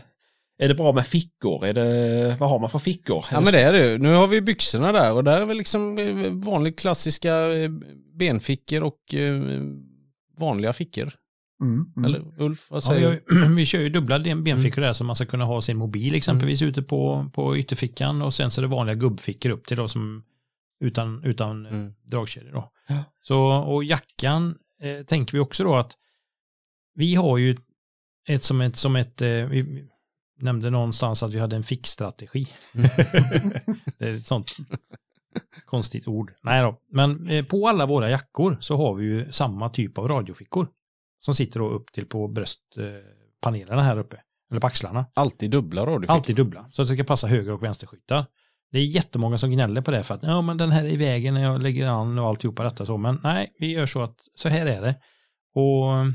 Är 0.61 0.67
det 0.67 0.75
bra 0.75 0.91
med 0.91 1.05
fickor? 1.07 1.65
Är 1.65 1.73
det, 1.73 2.37
vad 2.39 2.49
har 2.49 2.59
man 2.59 2.69
för 2.69 2.79
fickor? 2.79 3.25
Ja 3.31 3.41
men 3.41 3.53
det 3.53 3.61
är 3.61 3.71
det 3.71 3.87
ju. 3.91 3.97
Nu 3.97 4.13
har 4.13 4.27
vi 4.27 4.41
byxorna 4.41 4.91
där 4.91 5.13
och 5.13 5.23
där 5.23 5.41
är 5.41 5.45
väl 5.45 5.57
liksom 5.57 5.97
eh, 5.97 6.31
vanligt 6.51 6.79
klassiska 6.79 7.35
eh, 7.53 7.69
benfickor 8.13 8.83
och 8.83 9.13
eh, 9.15 9.41
vanliga 10.39 10.73
fickor. 10.73 11.11
Mm, 11.61 11.93
mm. 11.97 12.05
Eller 12.05 12.41
Ulf, 12.43 12.67
vad 12.71 12.77
Ja, 12.77 12.81
säger 12.81 13.09
vi, 13.09 13.19
du? 13.35 13.39
har- 13.39 13.49
vi 13.55 13.65
kör 13.65 13.79
ju 13.79 13.89
dubbla 13.89 14.19
ben- 14.19 14.43
benfickor 14.43 14.81
där 14.81 14.93
så 14.93 15.03
man 15.03 15.15
ska 15.15 15.25
kunna 15.25 15.45
ha 15.45 15.61
sin 15.61 15.77
mobil 15.77 16.15
exempelvis 16.15 16.61
ute 16.61 16.81
på, 16.81 17.29
på 17.33 17.57
ytterfickan 17.57 18.21
och 18.21 18.33
sen 18.33 18.51
så 18.51 18.61
är 18.61 18.61
det 18.61 18.67
vanliga 18.67 18.95
gubbfickor 18.95 19.49
upp 19.49 19.67
till 19.67 19.77
då 19.77 19.87
som 19.87 20.23
utan, 20.81 21.23
utan 21.23 21.65
eh, 21.65 21.73
Mm. 21.73 21.93
dragkedjor 22.03 22.51
då. 22.51 22.71
Ja. 22.87 23.03
Så, 23.21 23.39
och 23.47 23.83
jackan 23.83 24.55
eh, 24.81 25.05
tänker 25.05 25.33
vi 25.33 25.39
också 25.39 25.63
då 25.63 25.75
att 25.75 25.91
vi 26.95 27.15
har 27.15 27.37
ju 27.37 27.57
ett 28.27 28.43
som 28.43 28.61
ett, 28.61 28.75
som 28.75 28.95
ett 28.95 29.21
eh, 29.21 29.27
vi 29.27 29.87
nämnde 30.41 30.69
någonstans 30.69 31.23
att 31.23 31.33
vi 31.33 31.39
hade 31.39 31.55
en 31.55 31.63
fickstrategi. 31.63 32.47
det 33.97 34.05
är 34.07 34.15
ett 34.17 34.27
sånt 34.27 34.51
konstigt 35.65 36.07
ord. 36.07 36.33
Nej 36.43 36.61
då, 36.63 36.79
men 36.91 37.27
eh, 37.29 37.45
på 37.45 37.67
alla 37.67 37.85
våra 37.85 38.09
jackor 38.09 38.57
så 38.61 38.77
har 38.77 38.95
vi 38.95 39.05
ju 39.05 39.31
samma 39.31 39.69
typ 39.69 39.97
av 39.97 40.07
radiofickor 40.07 40.67
som 41.19 41.33
sitter 41.33 41.59
då 41.59 41.69
upp 41.69 41.91
till 41.91 42.05
på 42.05 42.27
bröstpanelerna 42.27 43.81
här 43.81 43.97
uppe, 43.97 44.21
eller 44.51 44.61
på 44.61 44.67
axlarna. 44.67 45.05
Alltid 45.13 45.51
dubbla 45.51 45.85
radiofickor. 45.85 46.13
Alltid 46.13 46.35
dubbla, 46.35 46.67
så 46.71 46.81
att 46.81 46.87
det 46.87 46.93
ska 46.93 47.03
passa 47.03 47.27
höger 47.27 47.51
och 47.51 47.63
vänsterskyttar. 47.63 48.25
Det 48.71 48.79
är 48.79 48.85
jättemånga 48.85 49.37
som 49.37 49.51
gnäller 49.51 49.81
på 49.81 49.91
det 49.91 50.03
för 50.03 50.15
att 50.15 50.23
ja, 50.23 50.41
men 50.41 50.57
den 50.57 50.71
här 50.71 50.83
är 50.83 50.89
i 50.89 50.97
vägen 50.97 51.33
när 51.33 51.43
jag 51.43 51.61
lägger 51.61 51.87
an 51.87 52.19
och 52.19 52.27
alltihopa 52.27 52.63
detta 52.63 52.85
så. 52.85 52.97
Men 52.97 53.19
nej, 53.23 53.55
vi 53.59 53.71
gör 53.71 53.85
så 53.85 54.01
att 54.01 54.19
så 54.35 54.49
här 54.49 54.65
är 54.65 54.81
det. 54.81 54.95
Och 55.53 55.93
eh, 55.93 56.05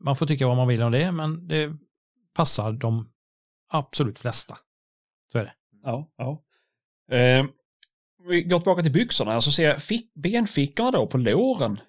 man 0.00 0.16
får 0.16 0.26
tycka 0.26 0.46
vad 0.46 0.56
man 0.56 0.68
vill 0.68 0.82
om 0.82 0.92
det, 0.92 1.12
men 1.12 1.48
det 1.48 1.72
passar 2.34 2.72
de 2.72 3.12
absolut 3.72 4.18
flesta. 4.18 4.58
Så 5.32 5.38
är 5.38 5.44
det. 5.44 5.52
Ja, 5.82 6.10
ja. 6.16 6.42
Eh, 7.16 7.46
vi 8.28 8.42
går 8.42 8.58
tillbaka 8.58 8.82
till 8.82 8.92
byxorna, 8.92 9.32
alltså 9.32 9.52
ser 9.52 9.68
jag 9.68 9.82
fick, 9.82 10.14
benfickorna 10.14 10.90
då 10.90 11.06
på 11.06 11.18
låren. 11.18 11.80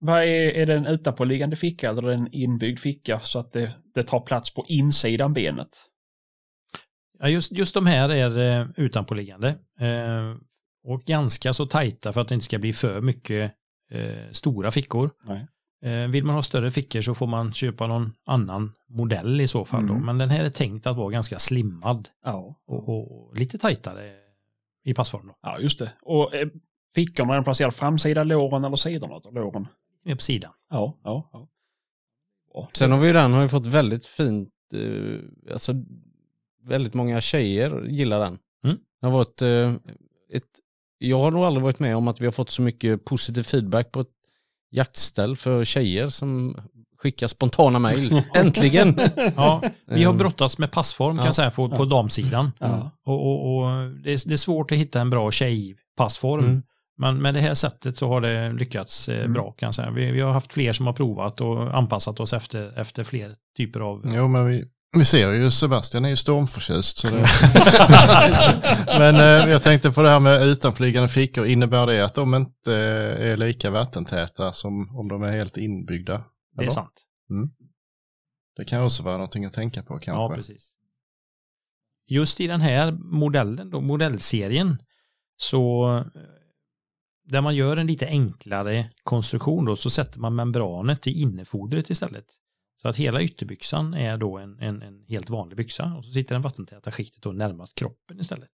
Vad 0.00 0.22
är, 0.22 0.50
är 0.50 0.66
det 0.66 0.74
en 0.74 0.86
utanpåliggande 0.86 1.56
ficka 1.56 1.90
eller 1.90 2.08
en 2.08 2.28
inbyggd 2.32 2.78
ficka 2.78 3.20
så 3.20 3.38
att 3.38 3.52
det, 3.52 3.72
det 3.94 4.02
tar 4.02 4.20
plats 4.20 4.54
på 4.54 4.64
insidan 4.68 5.32
benet? 5.32 5.68
Ja, 7.18 7.28
just, 7.28 7.52
just 7.52 7.74
de 7.74 7.86
här 7.86 8.08
är 8.08 8.60
eh, 8.60 8.66
utanpåliggande. 8.76 9.48
Eh, 9.80 10.34
och 10.84 11.02
ganska 11.04 11.52
så 11.52 11.66
tajta 11.66 12.12
för 12.12 12.20
att 12.20 12.28
det 12.28 12.34
inte 12.34 12.44
ska 12.44 12.58
bli 12.58 12.72
för 12.72 13.00
mycket 13.00 13.52
eh, 13.90 14.30
stora 14.32 14.70
fickor. 14.70 15.10
Nej. 15.24 15.46
Eh, 15.84 16.08
vill 16.10 16.24
man 16.24 16.34
ha 16.34 16.42
större 16.42 16.70
fickor 16.70 17.00
så 17.00 17.14
får 17.14 17.26
man 17.26 17.52
köpa 17.52 17.86
någon 17.86 18.12
annan 18.26 18.72
modell 18.88 19.40
i 19.40 19.48
så 19.48 19.64
fall. 19.64 19.86
Då. 19.86 19.92
Mm. 19.92 20.06
Men 20.06 20.18
den 20.18 20.30
här 20.30 20.44
är 20.44 20.50
tänkt 20.50 20.86
att 20.86 20.96
vara 20.96 21.10
ganska 21.10 21.38
slimmad 21.38 22.08
Ja. 22.24 22.54
och, 22.66 22.88
och 22.88 23.36
lite 23.36 23.58
tajtare 23.58 24.14
i 24.84 24.94
passform. 24.94 25.26
Då. 25.26 25.38
Ja, 25.42 25.58
just 25.58 25.78
det. 25.78 25.92
Och 26.02 26.34
eh, 26.34 26.48
fickorna 26.94 27.32
är 27.32 27.36
de 27.36 27.44
placerade 27.44 27.76
framsida 27.76 28.22
låren 28.22 28.64
eller 28.64 28.76
sidorna 28.76 29.14
av 29.14 29.34
låren? 29.34 29.66
Mer 30.04 30.14
på 30.14 30.22
sidan. 30.22 30.52
Ja, 30.70 30.98
ja. 31.04 31.30
ja. 31.32 31.48
Ja, 32.54 32.68
Sen 32.74 32.90
har 32.92 32.98
vi 32.98 33.06
ju 33.06 33.12
den, 33.12 33.32
har 33.32 33.42
ju 33.42 33.48
fått 33.48 33.66
väldigt 33.66 34.06
fint, 34.06 34.48
eh, 34.74 35.52
alltså 35.52 35.72
väldigt 36.64 36.94
många 36.94 37.20
tjejer 37.20 37.84
gillar 37.88 38.20
den. 38.20 38.38
Mm. 38.64 38.76
Det 39.00 39.06
har 39.06 39.12
varit 39.12 39.42
eh, 39.42 39.74
ett, 40.32 40.44
jag 40.98 41.18
har 41.18 41.30
nog 41.30 41.44
aldrig 41.44 41.62
varit 41.62 41.78
med 41.78 41.96
om 41.96 42.08
att 42.08 42.20
vi 42.20 42.24
har 42.24 42.32
fått 42.32 42.50
så 42.50 42.62
mycket 42.62 43.04
positiv 43.04 43.42
feedback 43.42 43.92
på 43.92 44.00
ett 44.00 44.10
jaktställ 44.70 45.36
för 45.36 45.64
tjejer 45.64 46.08
som 46.08 46.56
skickar 46.98 47.26
spontana 47.28 47.78
mejl. 47.78 48.22
Äntligen! 48.34 48.98
Ja, 49.36 49.62
vi 49.86 50.04
har 50.04 50.12
Mm. 50.12 50.18
brottats 50.18 50.58
med 50.58 50.72
passform 50.72 51.16
kan 51.16 51.22
Ja. 51.24 51.28
jag 51.28 51.34
säga 51.34 51.50
på, 51.50 51.68
på 51.68 51.84
damsidan. 51.84 52.52
Ja. 52.58 52.90
Och, 53.04 53.26
och, 53.26 53.56
och 53.56 53.90
det, 53.90 54.12
är, 54.12 54.28
det 54.28 54.34
är 54.34 54.36
svårt 54.36 54.72
att 54.72 54.78
hitta 54.78 55.00
en 55.00 55.10
bra 55.10 55.30
tjejpassform. 55.30 56.44
Mm. 56.44 56.62
Men 57.00 57.22
med 57.22 57.34
det 57.34 57.40
här 57.40 57.54
sättet 57.54 57.96
så 57.96 58.08
har 58.08 58.20
det 58.20 58.52
lyckats 58.52 59.08
eh, 59.08 59.18
Mm. 59.20 59.32
bra 59.32 59.52
kan 59.52 59.66
jag 59.66 59.74
säga. 59.74 59.90
Vi, 59.90 60.10
vi 60.10 60.20
har 60.20 60.32
haft 60.32 60.52
fler 60.52 60.72
som 60.72 60.86
har 60.86 60.92
provat 60.92 61.40
och 61.40 61.74
anpassat 61.74 62.20
oss 62.20 62.32
efter, 62.32 62.78
efter 62.80 63.02
fler 63.04 63.34
typer 63.56 63.80
av... 63.80 64.02
Jo, 64.14 64.28
men 64.28 64.46
vi, 64.46 64.64
vi 64.96 65.04
ser 65.04 65.32
ju 65.32 65.50
Sebastian 65.50 66.04
är 66.04 66.08
ju 66.08 66.16
stormförtjust. 66.16 66.98
Så 66.98 67.06
det... 67.10 67.16
men 68.98 69.14
eh, 69.14 69.50
jag 69.50 69.62
tänkte 69.62 69.90
på 69.90 70.02
det 70.02 70.08
här 70.08 70.20
med 70.20 70.42
utanflygande 70.46 71.08
fickor. 71.08 71.46
Innebär 71.46 71.86
det 71.86 72.04
att 72.04 72.14
de 72.14 72.34
inte 72.34 72.74
är 72.74 73.36
lika 73.36 73.70
vattentäta 73.70 74.52
som 74.52 74.96
om 74.98 75.08
de 75.08 75.22
är 75.22 75.32
helt 75.32 75.56
inbyggda? 75.56 76.12
det 76.12 76.60
är 76.60 76.62
eller? 76.62 76.70
sant. 76.70 77.04
Det 78.56 78.64
kan 78.64 78.82
också 78.84 79.02
vara 79.02 79.14
någonting 79.14 79.44
att 79.44 79.52
tänka 79.52 79.82
på 79.82 79.98
kanske. 79.98 80.10
Ja, 80.10 80.32
precis. 80.34 80.70
Just 82.08 82.40
i 82.40 82.46
den 82.46 82.60
här 82.60 82.92
modellen, 82.92 83.70
då, 83.70 83.80
modellserien, 83.80 84.78
så 85.36 86.04
där 87.30 87.40
man 87.40 87.56
gör 87.56 87.76
en 87.76 87.86
lite 87.86 88.06
enklare 88.06 88.90
konstruktion 89.02 89.64
då, 89.64 89.76
så 89.76 89.90
sätter 89.90 90.20
man 90.20 90.34
membranet 90.34 91.06
i 91.06 91.20
innefodret 91.20 91.90
istället. 91.90 92.26
Så 92.82 92.88
att 92.88 92.96
hela 92.96 93.22
ytterbyxan 93.22 93.94
är 93.94 94.16
då 94.16 94.38
en, 94.38 94.58
en, 94.58 94.82
en 94.82 95.04
helt 95.08 95.30
vanlig 95.30 95.56
byxa 95.56 95.94
och 95.96 96.04
så 96.04 96.12
sitter 96.12 96.34
den 96.34 96.42
vattentäta 96.42 96.92
skiktet 96.92 97.22
då 97.22 97.32
närmast 97.32 97.74
kroppen 97.74 98.20
istället. 98.20 98.48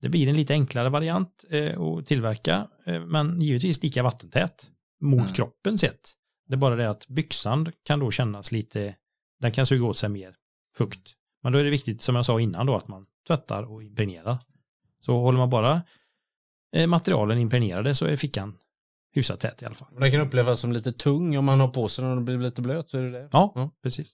Det 0.00 0.08
blir 0.08 0.28
en 0.28 0.36
lite 0.36 0.52
enklare 0.52 0.88
variant 0.88 1.44
eh, 1.50 1.80
att 1.80 2.06
tillverka, 2.06 2.68
eh, 2.84 3.04
men 3.04 3.40
givetvis 3.40 3.82
lika 3.82 4.02
vattentät 4.02 4.70
mot 5.00 5.20
Mm. 5.20 5.32
kroppen 5.32 5.78
sett. 5.78 6.12
Det 6.48 6.54
är 6.54 6.58
bara 6.58 6.76
det 6.76 6.90
att 6.90 7.08
byxan 7.08 7.72
kan 7.82 7.98
då 8.00 8.10
kännas 8.10 8.52
lite, 8.52 8.94
den 9.40 9.52
kan 9.52 9.66
suga 9.66 9.86
åt 9.86 9.96
sig 9.96 10.08
mer 10.08 10.34
fukt. 10.76 11.12
Men 11.42 11.52
då 11.52 11.58
är 11.58 11.64
det 11.64 11.70
viktigt, 11.70 12.02
som 12.02 12.16
jag 12.16 12.26
sa 12.26 12.40
innan 12.40 12.66
då, 12.66 12.76
att 12.76 12.88
man 12.88 13.06
tvättar 13.26 13.62
och 13.62 13.82
impregnerar. 13.82 14.38
Så 15.00 15.20
håller 15.20 15.38
man 15.38 15.50
bara 15.50 15.82
materialen 16.88 17.38
impregnerade 17.38 17.94
så 17.94 18.06
är 18.06 18.16
fickan 18.16 18.58
hyfsat 19.14 19.40
tät 19.40 19.62
i 19.62 19.66
alla 19.66 19.74
fall. 19.74 19.88
Den 20.00 20.10
kan 20.12 20.20
upplevas 20.20 20.60
som 20.60 20.72
lite 20.72 20.92
tung 20.92 21.36
om 21.36 21.44
man 21.44 21.60
har 21.60 21.68
på 21.68 21.88
sig 21.88 22.02
den 22.04 22.10
och 22.10 22.16
det 22.18 22.22
blir 22.24 22.38
lite 22.38 22.62
blöt. 22.62 22.88
Så 22.88 22.98
är 22.98 23.02
det 23.02 23.10
det. 23.10 23.28
Ja, 23.32 23.52
Ja. 23.54 23.70
precis. 23.82 24.12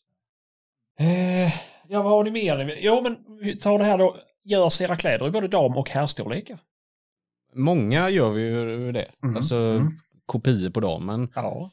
Eh, 0.98 1.52
ja, 1.88 2.02
vad 2.02 2.12
har 2.12 2.24
ni 2.24 2.30
mer? 2.30 2.78
Jo, 2.80 3.00
men 3.02 3.16
vi 3.40 3.56
tar 3.56 3.78
det 3.78 3.84
här 3.84 3.98
då. 3.98 4.16
Görs 4.44 4.80
era 4.80 4.96
kläder 4.96 5.28
i 5.28 5.30
både 5.30 5.48
dam 5.48 5.76
och 5.76 5.90
herrstorlekar? 5.90 6.58
Många 7.54 8.10
gör 8.10 8.30
vi 8.30 8.42
ju 8.42 8.92
det. 8.92 9.08
Mhm. 9.22 9.36
Alltså 9.36 9.56
Mm. 9.56 9.88
kopior 10.26 10.70
på 10.70 10.80
damen. 10.80 11.28
Ja. 11.34 11.70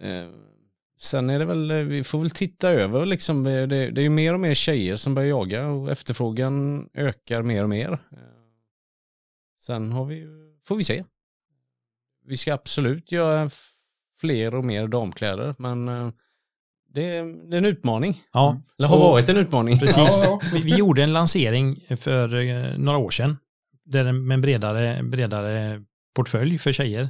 Eh, 0.00 0.28
sen 0.98 1.30
är 1.30 1.38
det 1.38 1.44
väl, 1.44 1.70
eh, 1.70 1.76
vi 1.78 2.04
får 2.04 2.18
väl 2.18 2.30
titta 2.30 2.70
över 2.70 3.06
liksom, 3.06 3.44
det, 3.44 3.66
det 3.66 3.90
det 3.90 4.00
är 4.00 4.02
ju 4.02 4.10
mer 4.10 4.34
och 4.34 4.40
mer 4.40 4.54
tjejer 4.54 4.96
som 4.96 5.14
börjar 5.14 5.28
jaga 5.28 5.66
och 5.68 5.90
efterfrågan 5.90 6.88
ökar 6.94 7.42
mer 7.42 7.62
och 7.62 7.68
mer. 7.68 7.98
Sen 9.66 9.92
har 9.92 10.04
vi, 10.04 10.26
får 10.64 10.76
vi 10.76 10.84
se. 10.84 11.04
Vi 12.26 12.36
ska 12.36 12.54
absolut 12.54 13.12
göra 13.12 13.50
fler 14.20 14.54
och 14.54 14.64
mer 14.64 14.88
damkläder, 14.88 15.54
men 15.58 15.88
eh, 15.88 16.10
det, 16.94 17.16
är- 17.16 17.50
det 17.50 17.56
är 17.56 17.58
en 17.58 17.64
utmaning. 17.64 18.22
Ja, 18.32 18.60
Eller 18.78 18.88
har 18.88 18.96
Och- 18.96 19.02
varit 19.02 19.28
en 19.28 19.36
utmaning. 19.36 19.78
Precis. 19.78 20.24
Ja, 20.26 20.40
Vi, 20.52 20.62
vi 20.62 20.76
gjorde 20.76 21.02
en 21.02 21.12
lansering 21.12 21.84
för 21.96 22.34
eh, 22.34 22.78
några 22.78 22.98
år 22.98 23.10
sedan. 23.10 23.36
Där 23.84 24.12
med 24.12 24.34
en 24.34 24.40
bredare, 24.40 25.02
bredare 25.02 25.84
portfölj 26.16 26.58
för 26.58 26.72
tjejer. 26.72 27.08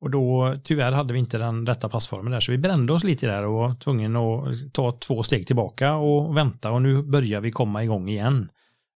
Och 0.00 0.10
då 0.10 0.54
tyvärr 0.64 0.92
hade 0.92 1.12
vi 1.12 1.18
inte 1.18 1.38
den 1.38 1.66
rätta 1.66 1.88
passformen 1.88 2.32
där 2.32 2.40
så 2.40 2.52
vi 2.52 2.58
brände 2.58 2.92
oss 2.92 3.04
lite 3.04 3.26
där 3.26 3.42
och 3.44 3.52
var 3.54 3.72
tvungen 3.72 4.16
att 4.16 4.72
ta 4.74 4.92
två 4.92 5.22
steg 5.22 5.46
tillbaka 5.46 5.94
och 5.94 6.36
vänta 6.36 6.70
och 6.70 6.82
nu 6.82 7.02
börjar 7.02 7.40
vi 7.40 7.50
komma 7.52 7.84
igång 7.84 8.08
igen 8.08 8.50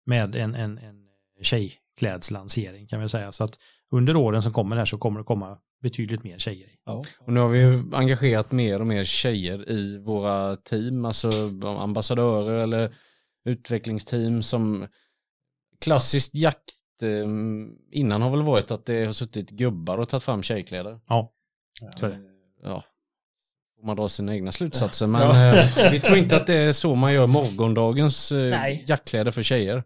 med 0.06 0.36
en, 0.36 0.56
en, 0.56 0.78
en 0.78 1.00
tjejklädslansering 2.00 2.88
kan 2.88 3.02
vi 3.02 3.10
säga. 3.10 3.32
Så 3.32 3.44
att 3.44 3.60
under 3.92 4.16
åren 4.16 4.42
som 4.42 4.54
kommer 4.54 4.76
här 4.76 4.86
så 4.86 4.98
kommer 4.98 5.20
det 5.20 5.24
komma 5.24 5.58
betydligt 5.82 6.24
mer 6.24 6.38
tjejer. 6.38 6.70
ja. 6.86 7.04
Och 7.20 7.34
nu 7.34 7.40
har 7.40 7.50
vi 7.50 7.60
ju 7.60 7.84
engagerat 7.94 8.52
mer 8.52 8.80
och 8.80 8.88
mer 8.88 9.04
tjejer 9.04 9.70
i 9.70 9.98
våra 9.98 10.56
team, 10.56 11.06
alltså 11.06 11.30
ambassadörer 11.66 12.64
eller 12.64 12.92
utvecklingsteam 13.46 14.44
som 14.44 14.88
klassiskt 15.82 16.36
jakt 16.36 16.74
eh, 17.02 17.28
innan 17.92 18.22
har 18.22 18.30
väl 18.30 18.42
varit 18.42 18.72
att 18.72 18.86
det 18.86 19.06
har 19.06 19.14
suttit 19.14 19.50
gubbar 19.50 19.98
och 19.98 20.10
tagit 20.10 20.24
fram 20.24 20.44
tjejkläder. 20.44 21.00
Ja, 21.10 21.32
så 21.96 22.06
är 22.06 22.10
det. 22.10 22.20
Ja, 22.64 22.84
man 23.84 23.96
dra 23.96 24.10
sina 24.10 24.34
egna 24.36 24.52
slutsatser 24.52 25.08
men 25.08 25.22
Ja. 25.22 25.56
eh, 25.58 25.92
vi 25.92 26.00
tror 26.00 26.18
inte 26.18 26.36
att 26.38 26.48
det 26.48 26.54
är 26.56 26.74
så 26.74 26.96
man 26.96 27.14
gör 27.14 27.28
morgondagens 27.28 28.32
eh, 28.32 28.50
Nej. 28.50 28.84
jaktkläder 28.88 29.32
för 29.32 29.44
tjejer. 29.44 29.84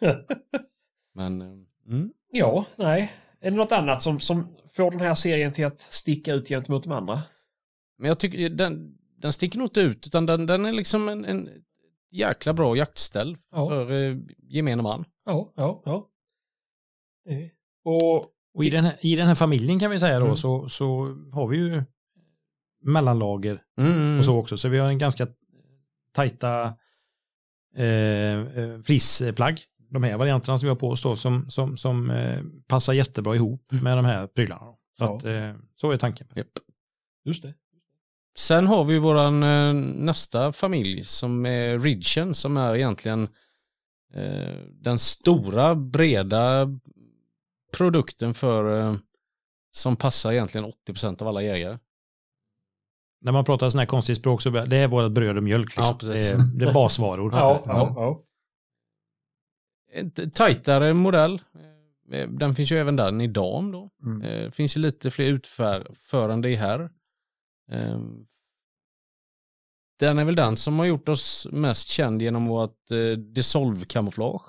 Men 1.14 1.40
eh, 1.40 1.48
mm. 1.88 2.12
Ja, 2.32 2.66
nej. 2.76 3.12
Är 3.40 3.50
det 3.50 3.56
något 3.56 3.72
annat 3.72 4.02
som, 4.02 4.20
som 4.20 4.56
får 4.72 4.90
den 4.90 5.00
här 5.00 5.14
serien 5.14 5.52
till 5.52 5.64
att 5.66 5.80
sticka 5.80 6.32
ut 6.34 6.48
gentemot 6.48 6.82
de 6.82 6.92
andra? 6.92 7.22
Men 7.98 8.08
jag 8.08 8.18
tycker 8.18 8.48
den, 8.50 8.96
den 9.18 9.32
sticker 9.32 9.58
nog 9.58 9.64
inte 9.66 9.80
ut 9.80 10.06
utan 10.06 10.26
den, 10.26 10.46
den 10.46 10.64
är 10.66 10.72
liksom 10.72 11.08
en, 11.08 11.24
en 11.24 11.48
jäkla 12.10 12.52
bra 12.54 12.76
jaktställ 12.76 13.36
Ja. 13.50 13.68
för 13.68 13.90
eh, 14.10 14.16
gemene 14.38 14.82
man. 14.82 15.04
Ja, 15.24 15.52
ja, 15.56 15.82
ja. 15.84 16.10
Och 17.84 18.32
Och 18.54 18.64
i 18.64 18.70
den, 18.70 18.84
här, 18.84 18.96
i 19.00 19.16
den 19.16 19.26
här 19.26 19.34
familjen 19.34 19.78
kan 19.78 19.90
vi 19.90 20.00
säga 20.00 20.18
då 20.18 20.24
Mm. 20.24 20.36
så, 20.36 20.68
så 20.68 20.86
har 21.32 21.46
vi 21.48 21.56
ju 21.56 21.82
mellanlager 22.82 23.62
Mm. 23.78 24.18
och 24.18 24.24
så 24.24 24.38
också. 24.38 24.56
Så 24.56 24.68
vi 24.68 24.78
har 24.78 24.88
en 24.88 24.98
ganska 24.98 25.26
tajta 26.14 26.74
eh, 27.76 28.40
eh, 28.40 28.80
fleeceplagg. 28.84 29.60
De 29.96 30.02
här 30.02 30.16
varianterna 30.16 30.58
som 30.58 30.66
vi 30.66 30.68
har 30.68 30.76
på 30.76 30.90
oss 30.90 31.02
då 31.02 31.16
som, 31.16 31.50
som, 31.50 31.76
som 31.76 32.10
eh, 32.10 32.38
passar 32.68 32.92
jättebra 32.92 33.34
ihop 33.34 33.72
med 33.82 33.98
de 33.98 34.04
här 34.04 34.26
prylarna. 34.26 34.64
Då. 34.64 34.78
Så, 34.98 35.04
Ja. 35.04 35.16
att, 35.16 35.24
eh, 35.24 35.52
så 35.76 35.90
är 35.90 35.96
tanken. 35.96 36.26
Japp. 36.34 36.46
just 37.24 37.42
det. 37.42 37.54
Sen 38.36 38.66
har 38.66 38.84
vi 38.84 38.98
våran 38.98 39.42
eh, 39.42 39.72
nästa 39.94 40.52
familj 40.52 41.04
som 41.04 41.46
är 41.46 41.78
Ridgen 41.78 42.34
som 42.34 42.56
är 42.56 42.74
egentligen 42.76 43.28
eh, 44.14 44.54
den 44.72 44.98
stora 44.98 45.74
breda 45.74 46.68
produkten 47.76 48.34
för 48.34 48.80
eh, 48.80 48.96
som 49.72 49.96
passar 49.96 50.32
egentligen 50.32 50.72
80% 50.88 51.22
av 51.22 51.28
alla 51.28 51.42
jägare. 51.42 51.78
När 53.20 53.32
man 53.32 53.44
pratar 53.44 53.68
sådana 53.70 53.82
här 53.82 53.86
konstigt 53.86 54.16
språk 54.18 54.42
så 54.42 54.50
det 54.50 54.76
är 54.76 54.88
vårt 54.88 55.12
bröd 55.12 55.36
och 55.36 55.42
mjölk. 55.42 55.76
Liksom. 55.76 55.96
Ja, 56.00 56.08
det, 56.08 56.30
är, 56.30 56.58
det 56.58 56.64
är 56.64 56.72
basvaror. 56.72 57.32
Ja, 57.32 57.62
ja, 57.66 58.22
tajtare 60.34 60.94
modell. 60.94 61.40
Eh, 62.12 62.28
Den 62.28 62.54
finns 62.54 62.72
ju 62.72 62.78
även 62.78 62.96
där 62.96 63.22
i 63.22 63.26
dam 63.26 63.72
då. 63.72 63.90
Mm. 64.04 64.22
Eh, 64.22 64.42
Det 64.44 64.50
finns 64.50 64.76
ju 64.76 64.80
lite 64.80 65.10
fler 65.10 65.26
utförande 65.32 66.50
i 66.50 66.54
här. 66.54 66.90
Eh, 67.72 68.00
Den 70.00 70.18
är 70.18 70.24
väl 70.24 70.36
den 70.36 70.56
som 70.56 70.78
har 70.78 70.86
gjort 70.86 71.08
oss 71.08 71.48
mest 71.52 71.88
känd 71.88 72.22
genom 72.22 72.44
vårt 72.44 72.90
eh, 72.90 73.16
dissolve-kamouflage. 73.18 74.42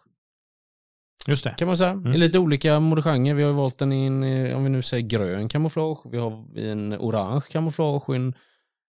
Just 1.28 1.44
det. 1.44 1.56
kan 1.58 1.68
man 1.68 1.78
säga. 1.78 1.90
Mm. 1.90 2.14
I 2.14 2.18
lite 2.18 2.40
olika 2.40 2.80
modegenrer. 2.80 3.34
Vi 3.34 3.44
har 3.44 3.54
valt 3.54 3.78
den 3.78 3.94
i 3.94 4.06
en, 4.06 4.56
om 4.56 4.64
vi 4.64 4.70
nu 4.70 4.82
säger 4.82 5.08
grön 5.08 5.50
kamouflage. 5.50 6.00
Vi 6.12 6.18
har 6.18 6.58
en 6.58 6.94
orange 6.94 7.46
kamouflage 7.52 8.10
och 8.10 8.16
en 8.16 8.34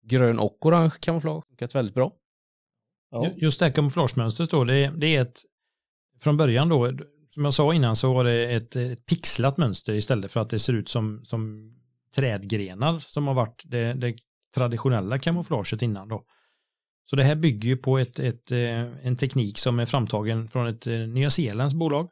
grön 0.06 0.38
och 0.38 0.66
orange 0.66 0.92
kamouflage. 1.00 1.44
Funkat 1.48 1.74
väldigt 1.74 1.94
bra. 1.94 2.12
ja. 3.10 3.30
Just 3.36 3.58
det 3.60 3.66
här 3.66 3.72
kamouflagemönstret 3.72 4.50
då, 4.50 4.64
det, 4.64 4.92
det 4.96 5.16
är 5.16 5.22
ett, 5.22 5.42
från 6.20 6.36
början 6.36 6.68
då, 6.68 6.92
som 7.34 7.44
jag 7.44 7.54
sa 7.54 7.74
innan 7.74 7.96
så 7.96 8.14
var 8.14 8.24
det 8.24 8.52
ett, 8.52 8.76
ett 8.76 9.06
pixlat 9.06 9.56
mönster 9.56 9.92
istället 9.92 10.32
för 10.32 10.40
att 10.40 10.50
det 10.50 10.58
ser 10.58 10.72
ut 10.72 10.88
som, 10.88 11.24
som 11.24 11.72
trädgrenar 12.16 12.98
som 12.98 13.26
har 13.26 13.34
varit 13.34 13.62
det, 13.64 13.92
det 13.92 14.14
traditionella 14.54 15.18
kamouflaget 15.18 15.82
innan 15.82 16.08
då. 16.08 16.24
Så 17.10 17.16
det 17.16 17.22
här 17.22 17.36
bygger 17.36 17.68
ju 17.68 17.76
på 17.76 17.98
ett, 17.98 18.18
ett, 18.18 18.52
eh, 18.52 19.06
en 19.06 19.16
teknik 19.16 19.58
som 19.58 19.78
är 19.78 19.86
framtagen 19.86 20.48
från 20.48 20.66
ett 20.66 20.86
eh, 20.86 20.98
Nya 20.98 21.30
Zeelands 21.30 21.74
bolag. 21.74 22.10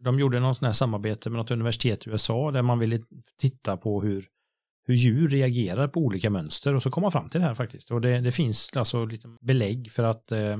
De 0.00 0.18
gjorde 0.18 0.40
någon 0.40 0.54
sån 0.54 0.66
här 0.66 0.72
samarbete 0.72 1.30
med 1.30 1.38
något 1.38 1.50
universitet 1.50 2.06
i 2.06 2.10
USA 2.10 2.50
där 2.50 2.62
man 2.62 2.78
ville 2.78 3.00
titta 3.40 3.76
på 3.76 4.02
hur, 4.02 4.24
hur 4.86 4.94
djur 4.94 5.28
reagerar 5.28 5.88
på 5.88 6.00
olika 6.00 6.30
mönster 6.30 6.74
och 6.74 6.82
så 6.82 6.90
kom 6.90 7.02
man 7.02 7.12
fram 7.12 7.28
till 7.28 7.40
det 7.40 7.46
här 7.46 7.54
faktiskt. 7.54 7.90
Och 7.90 8.00
det, 8.00 8.20
det 8.20 8.32
finns 8.32 8.70
alltså 8.76 9.04
lite 9.04 9.28
belägg 9.40 9.92
för 9.92 10.04
att 10.04 10.32
eh, 10.32 10.58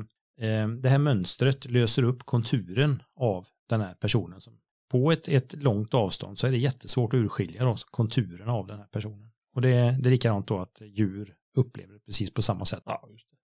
det 0.81 0.89
här 0.89 0.99
mönstret 0.99 1.71
löser 1.71 2.03
upp 2.03 2.23
konturen 2.23 3.03
av 3.17 3.47
den 3.69 3.81
här 3.81 3.95
personen. 3.95 4.41
Som, 4.41 4.61
på 4.91 5.13
ett, 5.13 5.29
ett 5.29 5.63
långt 5.63 5.95
avstånd 5.95 6.39
så 6.39 6.47
är 6.47 6.51
det 6.51 6.59
jättesvårt 6.59 7.15
att 7.15 7.19
urskilja 7.19 7.65
då, 7.65 7.77
konturen 7.91 8.49
av 8.49 8.67
den 8.67 8.79
här 8.79 8.87
personen. 8.87 9.31
Och 9.55 9.63
det, 9.63 9.69
det 9.71 10.09
är 10.09 10.11
likadant 10.11 10.49
då 10.49 10.59
att 10.59 10.81
djur 10.81 11.35
upplever 11.57 11.93
det 11.95 12.01
precis 12.01 12.35
på 12.35 12.43
samma 12.43 12.65
sätt. 12.65 12.83
Ja, 12.87 13.09
just 13.11 13.27
det. 13.31 13.37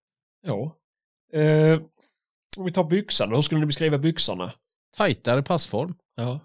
Ja. 0.47 0.77
Eh, 1.39 1.81
om 2.57 2.65
vi 2.65 2.71
tar 2.71 2.83
byxorna, 2.83 3.35
hur 3.35 3.41
skulle 3.41 3.59
ni 3.59 3.65
beskriva 3.65 3.97
byxorna? 3.97 4.53
Tajtare 4.97 5.43
passform. 5.43 5.95
Ja. 6.15 6.39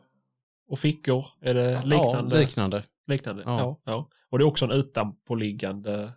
Och 0.68 0.78
fickor, 0.78 1.26
är 1.40 1.54
det 1.54 1.82
liknande? 1.84 2.36
Ja, 2.36 2.40
liknande. 2.40 2.82
liknande. 3.06 3.42
Ja. 3.46 3.58
Ja. 3.58 3.80
Ja, 3.84 4.08
Och 4.30 4.38
det 4.38 4.42
är 4.42 4.46
också 4.46 4.64
en 4.64 4.70
utanpåliggande 4.70 6.12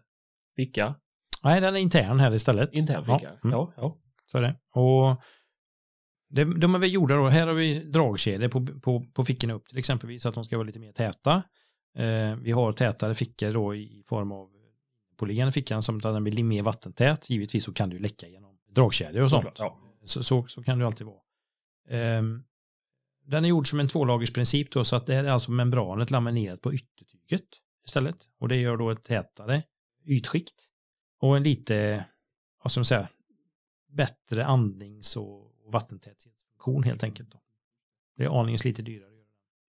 ficka, 0.55 0.95
Nej, 1.43 1.61
den 1.61 1.75
är 1.75 1.79
intern 1.79 2.19
här 2.19 2.33
istället. 2.33 2.73
intern 2.73 3.05
ficka. 3.05 3.31
Ja, 3.43 3.49
mm. 3.49 3.51
Ja, 3.51 3.73
ja. 3.77 3.97
Så 4.31 4.37
är 4.37 4.41
det. 4.41 4.55
Och 4.73 5.21
det, 6.29 6.59
de 6.59 6.75
är 6.75 6.79
väl 6.79 6.93
gjorda 6.93 7.15
då, 7.15 7.27
här 7.27 7.47
har 7.47 7.53
vi 7.53 7.79
dragkedjor 7.79 8.47
på, 8.47 8.65
på, 8.65 9.05
på 9.13 9.25
fickorna 9.25 9.53
upp 9.53 9.67
till 9.67 9.77
exempelvis 9.77 10.21
så 10.23 10.29
att 10.29 10.35
de 10.35 10.43
ska 10.43 10.57
vara 10.57 10.67
lite 10.67 10.79
mer 10.79 10.91
täta. 10.91 11.43
Eh, 11.95 12.35
vi 12.35 12.51
har 12.51 12.73
tätare 12.73 13.15
fickor 13.15 13.51
då 13.51 13.75
i 13.75 14.03
form 14.05 14.31
av 14.31 14.49
på 15.17 15.25
liggande 15.25 15.51
fickan 15.51 15.83
som 15.83 15.97
att 15.97 16.03
den 16.03 16.23
blir 16.23 16.43
mer 16.43 16.63
vattentät. 16.63 17.29
Givetvis 17.29 17.63
så 17.63 17.73
kan 17.73 17.89
du 17.89 17.99
läcka 17.99 18.27
genom 18.27 18.57
dragkedjor 18.69 19.23
och 19.23 19.29
sånt. 19.29 19.59
Ja. 19.59 19.77
Så, 20.05 20.23
så, 20.23 20.47
så 20.47 20.63
kan 20.63 20.79
det 20.79 20.85
alltid 20.85 21.07
vara. 21.07 21.21
Ehm, 21.89 22.43
den 23.25 23.45
är 23.45 23.49
gjord 23.49 23.69
som 23.69 23.79
en 23.79 23.87
tvålagersprincip 23.87 24.71
då 24.71 24.83
så 24.85 24.95
att 24.95 25.05
det 25.05 25.15
är 25.15 25.23
alltså 25.23 25.51
membranet 25.51 26.11
laminerat 26.11 26.61
på 26.61 26.73
yttertyget 26.73 27.47
istället. 27.85 28.17
Och 28.39 28.47
det 28.47 28.55
gör 28.55 28.77
då 28.77 28.89
ett 28.89 29.03
tätare 29.03 29.63
ytskikt. 30.05 30.67
Och 31.19 31.37
en 31.37 31.43
lite, 31.43 32.05
vad 32.63 32.71
ska 32.71 32.79
man 32.79 32.85
säga, 32.85 33.09
bättre 33.91 34.45
andnings 34.45 35.17
och 35.17 35.51
vattentäthetsfunktion 35.71 36.83
helt 36.83 37.03
enkelt. 37.03 37.31
Då. 37.31 37.39
Det 38.17 38.23
är 38.23 38.39
aningens 38.41 38.65
lite 38.65 38.81
dyrare 38.81 39.11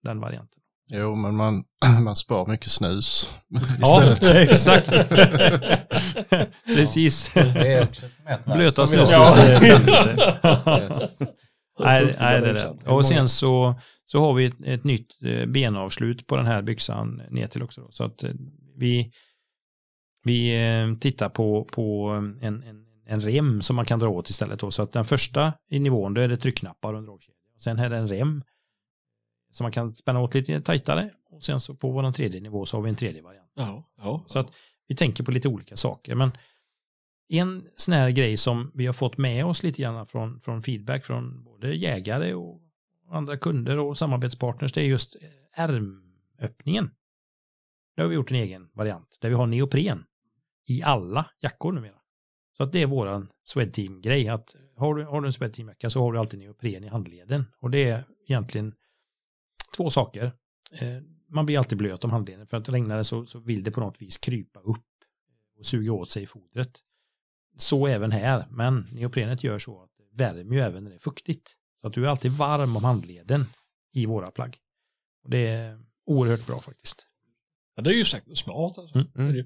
den 0.03 0.19
varianten. 0.19 0.59
Jo, 0.89 1.15
men 1.15 1.35
man, 1.35 1.63
man 2.03 2.15
spar 2.15 2.47
mycket 2.47 2.71
snus 2.71 3.29
Ja, 3.79 4.11
istället. 4.11 4.49
exakt. 4.49 4.89
Precis. 6.65 7.33
Det 7.33 7.73
är 7.73 7.83
också 7.83 8.05
ett 8.05 8.45
Blöta 8.45 8.87
snus. 8.87 9.11
Nej, 11.79 12.15
nej, 12.19 12.41
det 12.41 12.49
är 12.49 12.53
det. 12.53 12.89
Och 12.89 13.05
sen 13.05 13.29
så, 13.29 13.75
så 14.05 14.19
har 14.19 14.33
vi 14.33 14.45
ett, 14.45 14.61
ett 14.65 14.83
nytt 14.83 15.23
eh, 15.23 15.45
benavslut 15.45 16.27
på 16.27 16.35
den 16.35 16.45
här 16.45 16.61
byxan 16.61 17.21
ner 17.29 17.47
till 17.47 17.63
också. 17.63 17.81
Då. 17.81 17.91
Så 17.91 18.03
att 18.03 18.23
eh, 18.23 18.31
vi, 18.77 19.11
vi 20.23 20.65
eh, 20.65 20.97
tittar 20.99 21.29
på, 21.29 21.65
på 21.71 22.09
en, 22.41 22.63
en, 22.63 22.82
en 23.05 23.21
rem 23.21 23.61
som 23.61 23.75
man 23.75 23.85
kan 23.85 23.99
dra 23.99 24.09
åt 24.09 24.29
istället. 24.29 24.59
Då. 24.59 24.71
Så 24.71 24.81
att 24.83 24.91
den 24.91 25.05
första 25.05 25.53
i 25.69 25.79
nivån, 25.79 26.13
då 26.13 26.21
är 26.21 26.27
det 26.27 26.37
tryckknappar 26.37 26.93
och 26.93 26.99
en 26.99 27.05
dragkedja. 27.05 27.35
Sen 27.57 27.79
är 27.79 27.89
det 27.89 27.97
en 27.97 28.07
rem 28.07 28.43
som 29.51 29.63
man 29.63 29.71
kan 29.71 29.95
spänna 29.95 30.19
åt 30.19 30.33
lite 30.33 30.61
tajtare. 30.61 31.09
Och 31.29 31.43
sen 31.43 31.59
så 31.59 31.75
på 31.75 31.91
vår 31.91 32.11
tredje 32.11 32.41
nivå 32.41 32.65
så 32.65 32.77
har 32.77 32.81
vi 32.81 32.89
en 32.89 32.95
tredje 32.95 33.21
variant. 33.21 33.51
Ja, 33.55 33.89
ja. 33.97 34.23
Så 34.27 34.39
att 34.39 34.51
vi 34.87 34.95
tänker 34.95 35.23
på 35.23 35.31
lite 35.31 35.47
olika 35.47 35.75
saker. 35.75 36.15
Men 36.15 36.31
en 37.29 37.67
sån 37.75 37.93
här 37.93 38.09
grej 38.09 38.37
som 38.37 38.71
vi 38.73 38.85
har 38.85 38.93
fått 38.93 39.17
med 39.17 39.45
oss 39.45 39.63
lite 39.63 39.81
grann 39.81 40.05
från, 40.05 40.39
från 40.39 40.61
feedback 40.61 41.05
från 41.05 41.43
både 41.43 41.75
jägare 41.75 42.33
och 42.33 42.61
andra 43.09 43.37
kunder 43.37 43.79
och 43.79 43.97
samarbetspartners, 43.97 44.73
det 44.73 44.81
är 44.81 44.85
just 44.85 45.15
ärmöppningen. 45.53 46.91
Där 47.95 48.03
har 48.03 48.09
vi 48.09 48.15
gjort 48.15 48.31
en 48.31 48.37
egen 48.37 48.69
variant 48.73 49.17
där 49.21 49.29
vi 49.29 49.35
har 49.35 49.47
neopren 49.47 50.03
i 50.67 50.83
alla 50.83 51.29
jackor 51.39 51.71
numera. 51.71 52.02
Så 52.57 52.63
att 52.63 52.71
det 52.71 52.81
är 52.81 52.87
våran 52.87 53.29
Swedteam-grej 53.45 54.27
att 54.27 54.55
har 54.77 54.95
du, 54.95 55.05
har 55.05 55.21
du 55.21 55.27
en 55.27 55.33
Swedteam-jacka 55.33 55.89
så 55.89 55.99
har 55.99 56.13
du 56.13 56.19
alltid 56.19 56.39
neopren 56.39 56.83
i 56.83 56.87
handleden. 56.87 57.45
Och 57.59 57.71
det 57.71 57.89
är 57.89 58.05
egentligen 58.27 58.75
två 59.77 59.89
saker. 59.89 60.23
Eh, 60.71 61.01
man 61.29 61.45
blir 61.45 61.57
alltid 61.57 61.77
blöt 61.77 62.03
om 62.03 62.11
handleden 62.11 62.47
för 62.47 62.57
att 62.57 62.69
regnar 62.69 62.97
det 62.97 63.03
så, 63.03 63.25
så 63.25 63.39
vill 63.39 63.63
det 63.63 63.71
på 63.71 63.79
något 63.79 64.01
vis 64.01 64.17
krypa 64.17 64.59
upp 64.59 64.85
och 65.59 65.65
suga 65.65 65.91
åt 65.91 66.09
sig 66.09 66.25
fodret. 66.25 66.79
Så 67.57 67.87
även 67.87 68.11
här, 68.11 68.47
men 68.51 68.87
neoprenet 68.91 69.43
gör 69.43 69.59
så 69.59 69.83
att 69.83 69.89
det 69.97 70.23
värmer 70.23 70.55
ju 70.55 70.61
även 70.61 70.83
när 70.83 70.91
det 70.91 70.97
är 70.97 70.99
fuktigt. 70.99 71.55
Så 71.81 71.87
att 71.87 71.93
du 71.93 72.05
är 72.05 72.09
alltid 72.09 72.31
varm 72.31 72.77
om 72.77 72.83
handleden 72.83 73.45
i 73.93 74.05
våra 74.05 74.31
plagg. 74.31 74.57
Och 75.23 75.29
det 75.29 75.47
är 75.47 75.79
oerhört 76.05 76.47
bra 76.47 76.59
faktiskt. 76.59 77.07
ja, 77.75 77.83
det 77.83 77.89
är 77.89 77.93
ju 77.93 78.05
säkert 78.05 78.37
smart 78.37 78.77
alltså. 78.77 78.97
Mm, 78.97 79.07
mm. 79.15 79.45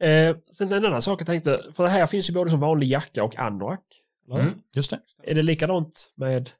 Eh, 0.00 0.36
sen 0.52 0.72
en 0.72 0.84
annan 0.84 1.02
sak 1.02 1.20
jag 1.20 1.26
tänkte, 1.26 1.72
för 1.76 1.82
det 1.84 1.90
här 1.90 2.06
finns 2.06 2.30
ju 2.30 2.34
både 2.34 2.50
som 2.50 2.60
vanlig 2.60 2.86
jacka 2.88 3.24
och 3.24 3.38
anorak. 3.38 3.82
Mm. 4.32 4.52
Just 4.74 4.90
det. 4.90 5.00
Är 5.22 5.34
det 5.34 5.42
likadant 5.42 6.12
med 6.14 6.50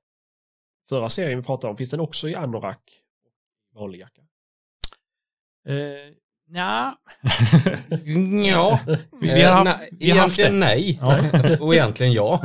förra 0.88 1.09
serien 1.09 1.38
vi 1.38 1.44
pratade 1.44 1.70
om? 1.70 1.77
Finns 1.77 1.90
den 1.90 2.01
också 2.01 2.29
i 2.29 2.35
anorak 2.35 2.81
och 3.75 3.81
vanlig 3.81 3.99
jacka? 4.01 4.22
Eh, 5.68 5.75
ja. 6.55 6.99
Ja, 8.46 8.81
Vi, 9.20 9.33
vi 9.35 9.42
har 9.42 9.53
haft, 9.53 9.64
nej, 9.79 9.88
vi 9.92 10.11
har 10.11 10.18
haft 10.18 10.38
egentligen 10.38 10.61
det. 10.61 10.66
nej. 10.66 10.99
Ja. 11.03 11.57
Och 11.61 11.75
egentligen 11.75 12.12
ja. 12.12 12.40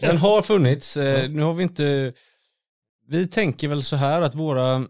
Den 0.00 0.16
har 0.18 0.42
funnits. 0.42 0.96
Eh, 0.96 1.30
Nu 1.30 1.42
har 1.42 1.54
vi 1.54 1.62
inte... 1.62 2.12
Vi 3.08 3.26
tänker 3.26 3.68
väl 3.68 3.82
så 3.82 3.96
här 3.96 4.20
att 4.22 4.34
våra... 4.34 4.86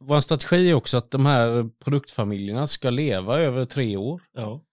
Vår 0.00 0.20
strategi 0.20 0.70
är 0.70 0.74
också 0.74 0.96
att 0.96 1.10
de 1.10 1.26
här 1.26 1.70
produktfamiljerna 1.84 2.66
ska 2.66 2.90
leva 2.90 3.38
över 3.38 3.64
tre 3.64 3.96
år. 3.96 4.22
Ja. 4.32 4.64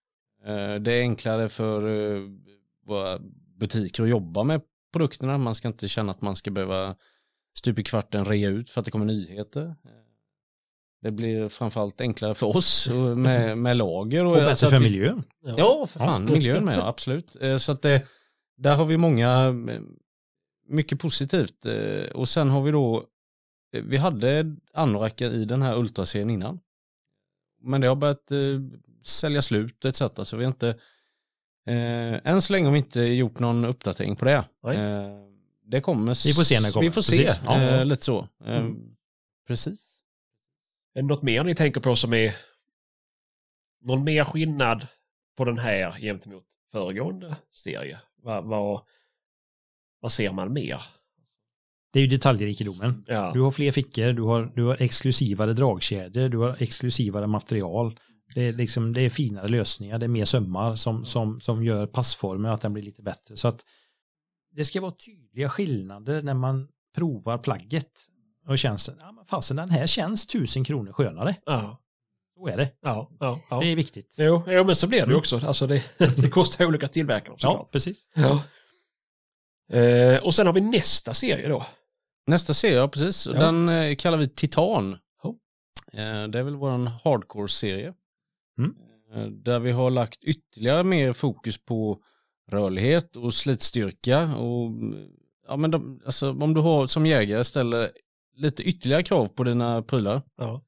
Eh, 0.45 0.75
Det 0.75 0.93
är 0.93 1.01
enklare 1.01 1.49
för 1.49 1.87
eh, 2.15 2.21
våra 2.85 3.19
butiker 3.59 4.03
att 4.03 4.09
jobba 4.09 4.43
med 4.43 4.61
produkterna. 4.93 5.37
Man 5.37 5.55
ska 5.55 5.67
inte 5.67 5.87
känna 5.87 6.11
att 6.11 6.21
man 6.21 6.35
ska 6.35 6.51
behöva 6.51 6.95
stup 7.57 7.79
i 7.79 7.83
kvarten 7.83 8.25
rea 8.25 8.49
ut 8.49 8.69
för 8.69 8.79
att 8.81 8.85
det 8.85 8.91
kommer 8.91 9.05
nyheter. 9.05 9.75
Det 11.01 11.11
blir 11.11 11.49
framförallt 11.49 12.01
enklare 12.01 12.33
för 12.35 12.57
oss 12.57 12.87
och 12.87 13.17
med, 13.17 13.57
med 13.57 13.77
lager. 13.77 14.25
Och 14.25 14.35
alltså 14.37 14.65
bättre 14.65 14.77
för 14.77 14.83
vi- 14.85 14.91
miljön. 14.91 15.23
Ja, 15.57 15.87
för 15.87 15.99
fan, 15.99 16.25
miljön 16.25 16.65
med, 16.65 16.77
ja, 16.77 16.87
absolut. 16.87 17.35
Eh, 17.41 17.57
Så 17.57 17.71
att 17.71 17.81
det, 17.81 18.05
där 18.57 18.75
har 18.75 18.85
vi 18.85 18.97
många, 18.97 19.45
eh, 19.45 19.81
mycket 20.67 20.99
positivt. 20.99 21.65
Eh, 21.65 22.11
Och 22.13 22.29
sen 22.29 22.49
har 22.49 22.61
vi 22.61 22.71
då, 22.71 22.97
eh, 22.97 23.03
vi 23.81 23.97
hade 23.97 24.55
anorakar 24.73 25.29
i 25.33 25.45
den 25.45 25.61
här 25.61 25.77
ultraserien 25.77 26.29
innan. 26.29 26.59
Men 27.61 27.81
det 27.81 27.87
har 27.87 27.95
börjat 27.95 28.31
eh, 28.31 28.37
sälja 29.03 29.41
slut 29.41 29.85
etc. 29.85 30.01
Så 30.23 30.37
vi 30.37 30.43
har 30.43 30.51
inte, 30.51 30.69
eh, 31.67 32.27
än 32.27 32.41
så 32.41 32.53
länge 32.53 32.65
har 32.65 32.71
vi 32.71 32.77
inte 32.77 33.01
gjort 33.01 33.39
någon 33.39 33.65
uppdatering 33.65 34.15
på 34.15 34.25
det. 34.25 34.45
Eh, 34.73 35.25
det 35.65 35.81
kommer. 35.81 36.27
Vi 36.27 36.33
får 36.33 36.43
se 36.43 36.55
när 36.59 36.67
det 36.67 36.73
kommer. 36.73 36.85
Vi 36.87 36.91
får 36.91 37.01
se. 37.01 37.27
Ja, 37.45 37.61
eh, 37.61 37.85
lite 37.85 38.03
så. 38.03 38.19
Eh, 38.45 38.57
Mm. 38.57 38.95
Precis. 39.47 40.01
Är 40.93 41.01
det 41.01 41.07
något 41.07 41.21
mer 41.23 41.43
ni 41.43 41.55
tänker 41.55 41.81
på 41.81 41.95
som 41.95 42.13
är 42.13 42.35
någon 43.81 44.03
mer 44.03 44.23
skillnad 44.23 44.87
på 45.37 45.45
den 45.45 45.57
här 45.57 45.99
gentemot 45.99 46.45
föregående 46.71 47.35
serie? 47.51 47.99
Vad, 48.15 48.45
vad, 48.45 48.81
vad 49.99 50.11
ser 50.11 50.31
man 50.31 50.53
mer? 50.53 50.81
Det 51.95 51.99
är 51.99 52.03
ju 52.03 52.07
detaljrikedomen. 52.09 53.03
Ja. 53.07 53.31
Du 53.33 53.41
har 53.41 53.51
fler 53.51 53.71
fickor, 53.71 54.13
du 54.13 54.21
har, 54.21 54.51
du 54.55 54.63
har 54.63 54.77
exklusivare 54.81 55.53
dragkedjor, 55.53 56.29
du 56.29 56.37
har 56.37 56.55
exklusivare 56.59 57.27
material. 57.27 57.99
Det 58.35 58.41
är, 58.41 58.53
liksom, 58.53 58.93
det 58.93 59.01
är 59.01 59.09
finare 59.09 59.47
lösningar, 59.47 59.99
det 59.99 60.05
är 60.05 60.07
mer 60.07 60.25
sömmar 60.25 60.75
som, 60.75 61.05
som, 61.05 61.39
som 61.41 61.63
gör 61.63 61.87
passformen 61.87 62.51
att 62.51 62.61
den 62.61 62.73
blir 62.73 62.83
lite 62.83 63.01
bättre. 63.01 63.37
Så 63.37 63.47
att 63.47 63.61
det 64.55 64.65
ska 64.65 64.81
vara 64.81 64.91
tydliga 64.91 65.49
skillnader 65.49 66.21
när 66.21 66.33
man 66.33 66.67
provar 66.95 67.37
plagget. 67.37 67.91
Och 68.47 68.57
känns 68.57 68.85
det, 68.85 68.93
ja 68.99 69.11
men 69.11 69.25
fasen 69.25 69.57
den 69.57 69.69
här 69.69 69.87
känns 69.87 70.27
tusen 70.27 70.63
kronor 70.63 70.91
skönare. 70.91 71.35
Ja, 71.45 71.81
Så 72.37 72.47
är 72.47 72.57
det. 72.57 72.71
ja, 72.81 73.09
ja. 73.19 73.39
ja. 73.49 73.59
Det 73.59 73.67
är 73.67 73.75
viktigt. 73.75 74.15
Jo, 74.17 74.43
jo, 74.47 74.63
men 74.63 74.75
så 74.75 74.87
blir 74.87 74.99
det 74.99 75.03
ju 75.05 75.09
Mm. 75.09 75.17
också. 75.19 75.39
Alltså 75.47 75.67
det, 75.67 75.83
det 76.17 76.29
kostar 76.29 76.65
olika 76.65 76.87
tillverkare 76.87 77.35
Ja, 77.39 77.49
såklart. 77.49 77.71
precis. 77.71 78.07
Ja. 78.13 78.43
Eh, 79.79 80.17
och 80.23 80.35
sen 80.35 80.45
har 80.47 80.53
vi 80.53 80.61
nästa 80.61 81.13
serie 81.13 81.47
då. 81.49 81.65
Nästa 82.27 82.53
serie, 82.53 82.75
ja 82.75 82.87
precis. 82.87 83.27
Ja. 83.27 83.33
Den 83.33 83.69
eh, 83.69 83.95
kallar 83.95 84.17
vi 84.17 84.27
Titan. 84.27 84.97
Eh, 85.93 86.27
det 86.27 86.39
är 86.39 86.43
väl 86.43 86.55
våran 86.55 86.87
hardcore-serie. 86.87 87.93
Mm. 88.57 88.75
Eh, 89.13 89.27
där 89.27 89.59
vi 89.59 89.71
har 89.71 89.89
lagt 89.89 90.23
ytterligare 90.23 90.83
mer 90.83 91.13
fokus 91.13 91.65
på 91.65 91.99
rörlighet 92.51 93.15
och 93.15 93.33
slitstyrka. 93.33 94.35
Och, 94.35 94.71
ja, 95.47 95.57
men 95.57 95.71
de, 95.71 96.01
alltså, 96.05 96.31
om 96.31 96.53
du 96.53 96.61
har 96.61 96.87
som 96.87 97.05
jägare 97.05 97.43
ställer 97.43 97.91
lite 98.35 98.63
ytterligare 98.63 99.03
krav 99.03 99.27
på 99.27 99.43
dina 99.43 99.81
prylar. 99.81 100.21
Ja. 100.37 100.61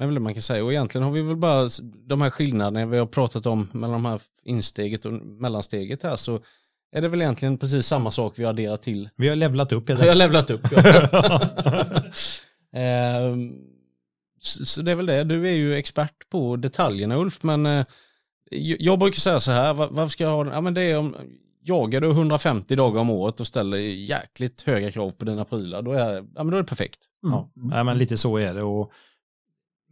Är 0.00 0.06
väl 0.06 0.18
man 0.18 0.34
kan 0.34 0.42
säga. 0.42 0.64
Och 0.64 0.72
egentligen 0.72 1.04
har 1.04 1.12
vi 1.12 1.22
väl 1.22 1.36
bara 1.36 1.68
de 1.82 2.20
här 2.20 2.30
skillnaderna 2.30 2.86
vi 2.86 2.98
har 2.98 3.06
pratat 3.06 3.46
om 3.46 3.68
mellan 3.72 3.92
de 3.92 4.04
här 4.04 4.22
insteget 4.42 5.04
och 5.04 5.12
mellansteget 5.12 6.02
här 6.02 6.16
så 6.16 6.40
är 6.92 7.00
det 7.02 7.08
väl 7.08 7.20
egentligen 7.22 7.58
precis 7.58 7.86
samma 7.86 8.10
sak 8.10 8.38
vi 8.38 8.44
har 8.44 8.50
adderat 8.50 8.82
till. 8.82 9.08
Vi 9.16 9.28
har 9.28 9.36
levlat 9.36 9.72
upp 9.72 9.88
Jag 9.88 9.96
har 9.96 10.14
levlat 10.14 10.50
upp. 10.50 10.60
Ja. 10.72 11.40
Ehm, 12.74 13.52
så, 14.40 14.82
det 14.82 14.90
är 14.90 14.94
väl 14.94 15.06
det. 15.06 15.24
Du 15.24 15.48
är 15.48 15.52
ju 15.54 15.74
expert 15.74 16.28
på 16.30 16.56
detaljerna 16.56 17.16
Ulf, 17.16 17.42
men 17.42 17.66
eh, 17.66 17.86
jag 18.78 18.98
brukar 18.98 19.18
säga 19.20 19.40
så 19.40 19.50
här, 19.52 19.74
var- 19.74 19.88
varför 19.90 20.10
ska 20.10 20.24
jag 20.24 20.30
ha 20.30 20.44
den? 20.44 20.52
Ja 20.52 20.60
men 20.60 20.74
det 20.74 20.82
är 20.82 20.98
om, 20.98 21.16
jagar 21.64 22.00
du 22.00 22.10
150 22.10 22.76
dagar 22.76 23.00
om 23.00 23.10
året 23.10 23.40
och 23.40 23.46
ställer 23.46 23.76
jäkligt 23.78 24.62
höga 24.62 24.90
krav 24.90 25.10
på 25.10 25.24
dina 25.24 25.44
prylar, 25.44 25.82
då 25.82 25.92
är, 25.92 26.14
ja, 26.14 26.22
men 26.44 26.50
då 26.50 26.56
är 26.56 26.62
det 26.62 26.68
perfekt. 26.68 26.98
Ja, 27.22 27.50
nej, 27.54 27.84
men 27.84 27.98
lite 27.98 28.16
så 28.16 28.36
är 28.36 28.54
det. 28.54 28.62
Och 28.62 28.92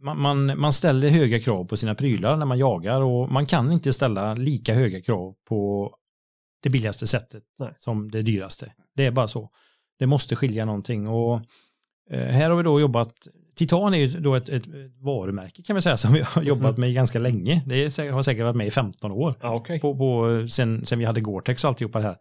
man, 0.01 0.19
man, 0.21 0.59
man 0.59 0.73
ställer 0.73 1.09
höga 1.09 1.39
krav 1.39 1.65
på 1.65 1.77
sina 1.77 1.95
prylar 1.95 2.37
när 2.37 2.45
man 2.45 2.57
jagar 2.59 3.01
och 3.01 3.31
man 3.31 3.45
kan 3.45 3.71
inte 3.71 3.93
ställa 3.93 4.33
lika 4.33 4.73
höga 4.73 5.01
krav 5.01 5.33
på 5.49 5.91
det 6.61 6.69
billigaste 6.69 7.07
sättet 7.07 7.43
Nej. 7.59 7.73
som 7.77 8.11
det 8.11 8.21
dyraste. 8.21 8.73
Det 8.95 9.05
är 9.05 9.11
bara 9.11 9.27
så. 9.27 9.49
Det 9.99 10.05
måste 10.05 10.35
skilja 10.35 10.65
någonting 10.65 11.07
och 11.07 11.35
eh, 12.09 12.27
här 12.27 12.49
har 12.49 12.57
vi 12.57 12.63
då 12.63 12.79
jobbat 12.79 13.13
Titan 13.55 13.93
är 13.93 13.97
ju 13.97 14.07
då 14.07 14.35
ett, 14.35 14.49
ett, 14.49 14.63
varumärke 14.99 15.63
kan 15.63 15.75
vi 15.75 15.81
säga 15.81 15.97
som 15.97 16.13
vi 16.13 16.21
har 16.21 16.43
jobbat 16.43 16.77
med 16.77 16.93
ganska 16.93 17.19
länge. 17.19 17.63
Det 17.65 17.75
är, 17.75 18.11
har 18.11 18.23
säkert 18.23 18.43
varit 18.43 18.55
med 18.55 18.67
i 18.67 18.71
15 18.71 19.11
år 19.11 19.35
Ja, 19.41 19.55
okej. 19.55 19.79
på, 19.79 19.97
på, 19.97 20.47
sen, 20.47 20.85
sen 20.85 20.99
vi 20.99 21.05
hade 21.05 21.21
Gore-Tex 21.21 21.63
och 21.63 21.69
alltihopa 21.69 21.99
det 21.99 22.05
här. 22.05 22.17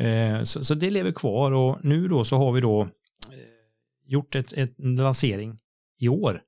Eh, 0.00 0.42
så, 0.42 0.64
så 0.64 0.74
det 0.74 0.90
lever 0.90 1.12
kvar 1.12 1.52
och 1.52 1.84
nu 1.84 2.08
då 2.08 2.24
så 2.24 2.36
har 2.36 2.52
vi 2.52 2.60
då 2.60 2.82
eh, 2.82 2.88
gjort 4.06 4.34
ett, 4.34 4.52
ett, 4.52 4.78
en 4.78 4.96
lansering 4.96 5.58
i 5.98 6.08
år 6.08 6.42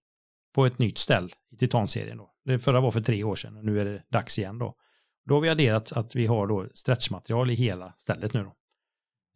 på 0.54 0.66
ett 0.66 0.78
nytt 0.78 0.98
ställ 0.98 1.32
i 1.52 1.56
Titanserien 1.56 2.18
då. 2.18 2.30
Det 2.44 2.58
förra 2.58 2.80
var 2.80 2.90
för 2.90 3.00
tre 3.00 3.24
år 3.24 3.34
sedan 3.34 3.56
och 3.56 3.64
nu 3.64 3.80
är 3.80 3.84
det 3.84 4.02
dags 4.12 4.38
igen 4.38 4.58
då. 4.58 4.74
Då 5.24 5.34
har 5.34 5.40
vi 5.40 5.48
adderat 5.48 5.92
att 5.92 6.16
vi 6.16 6.26
har 6.26 6.46
då 6.46 6.66
stretchmaterial 6.74 7.50
i 7.50 7.54
hela 7.54 7.92
stället 7.98 8.34
nu 8.34 8.44
då. 8.44 8.54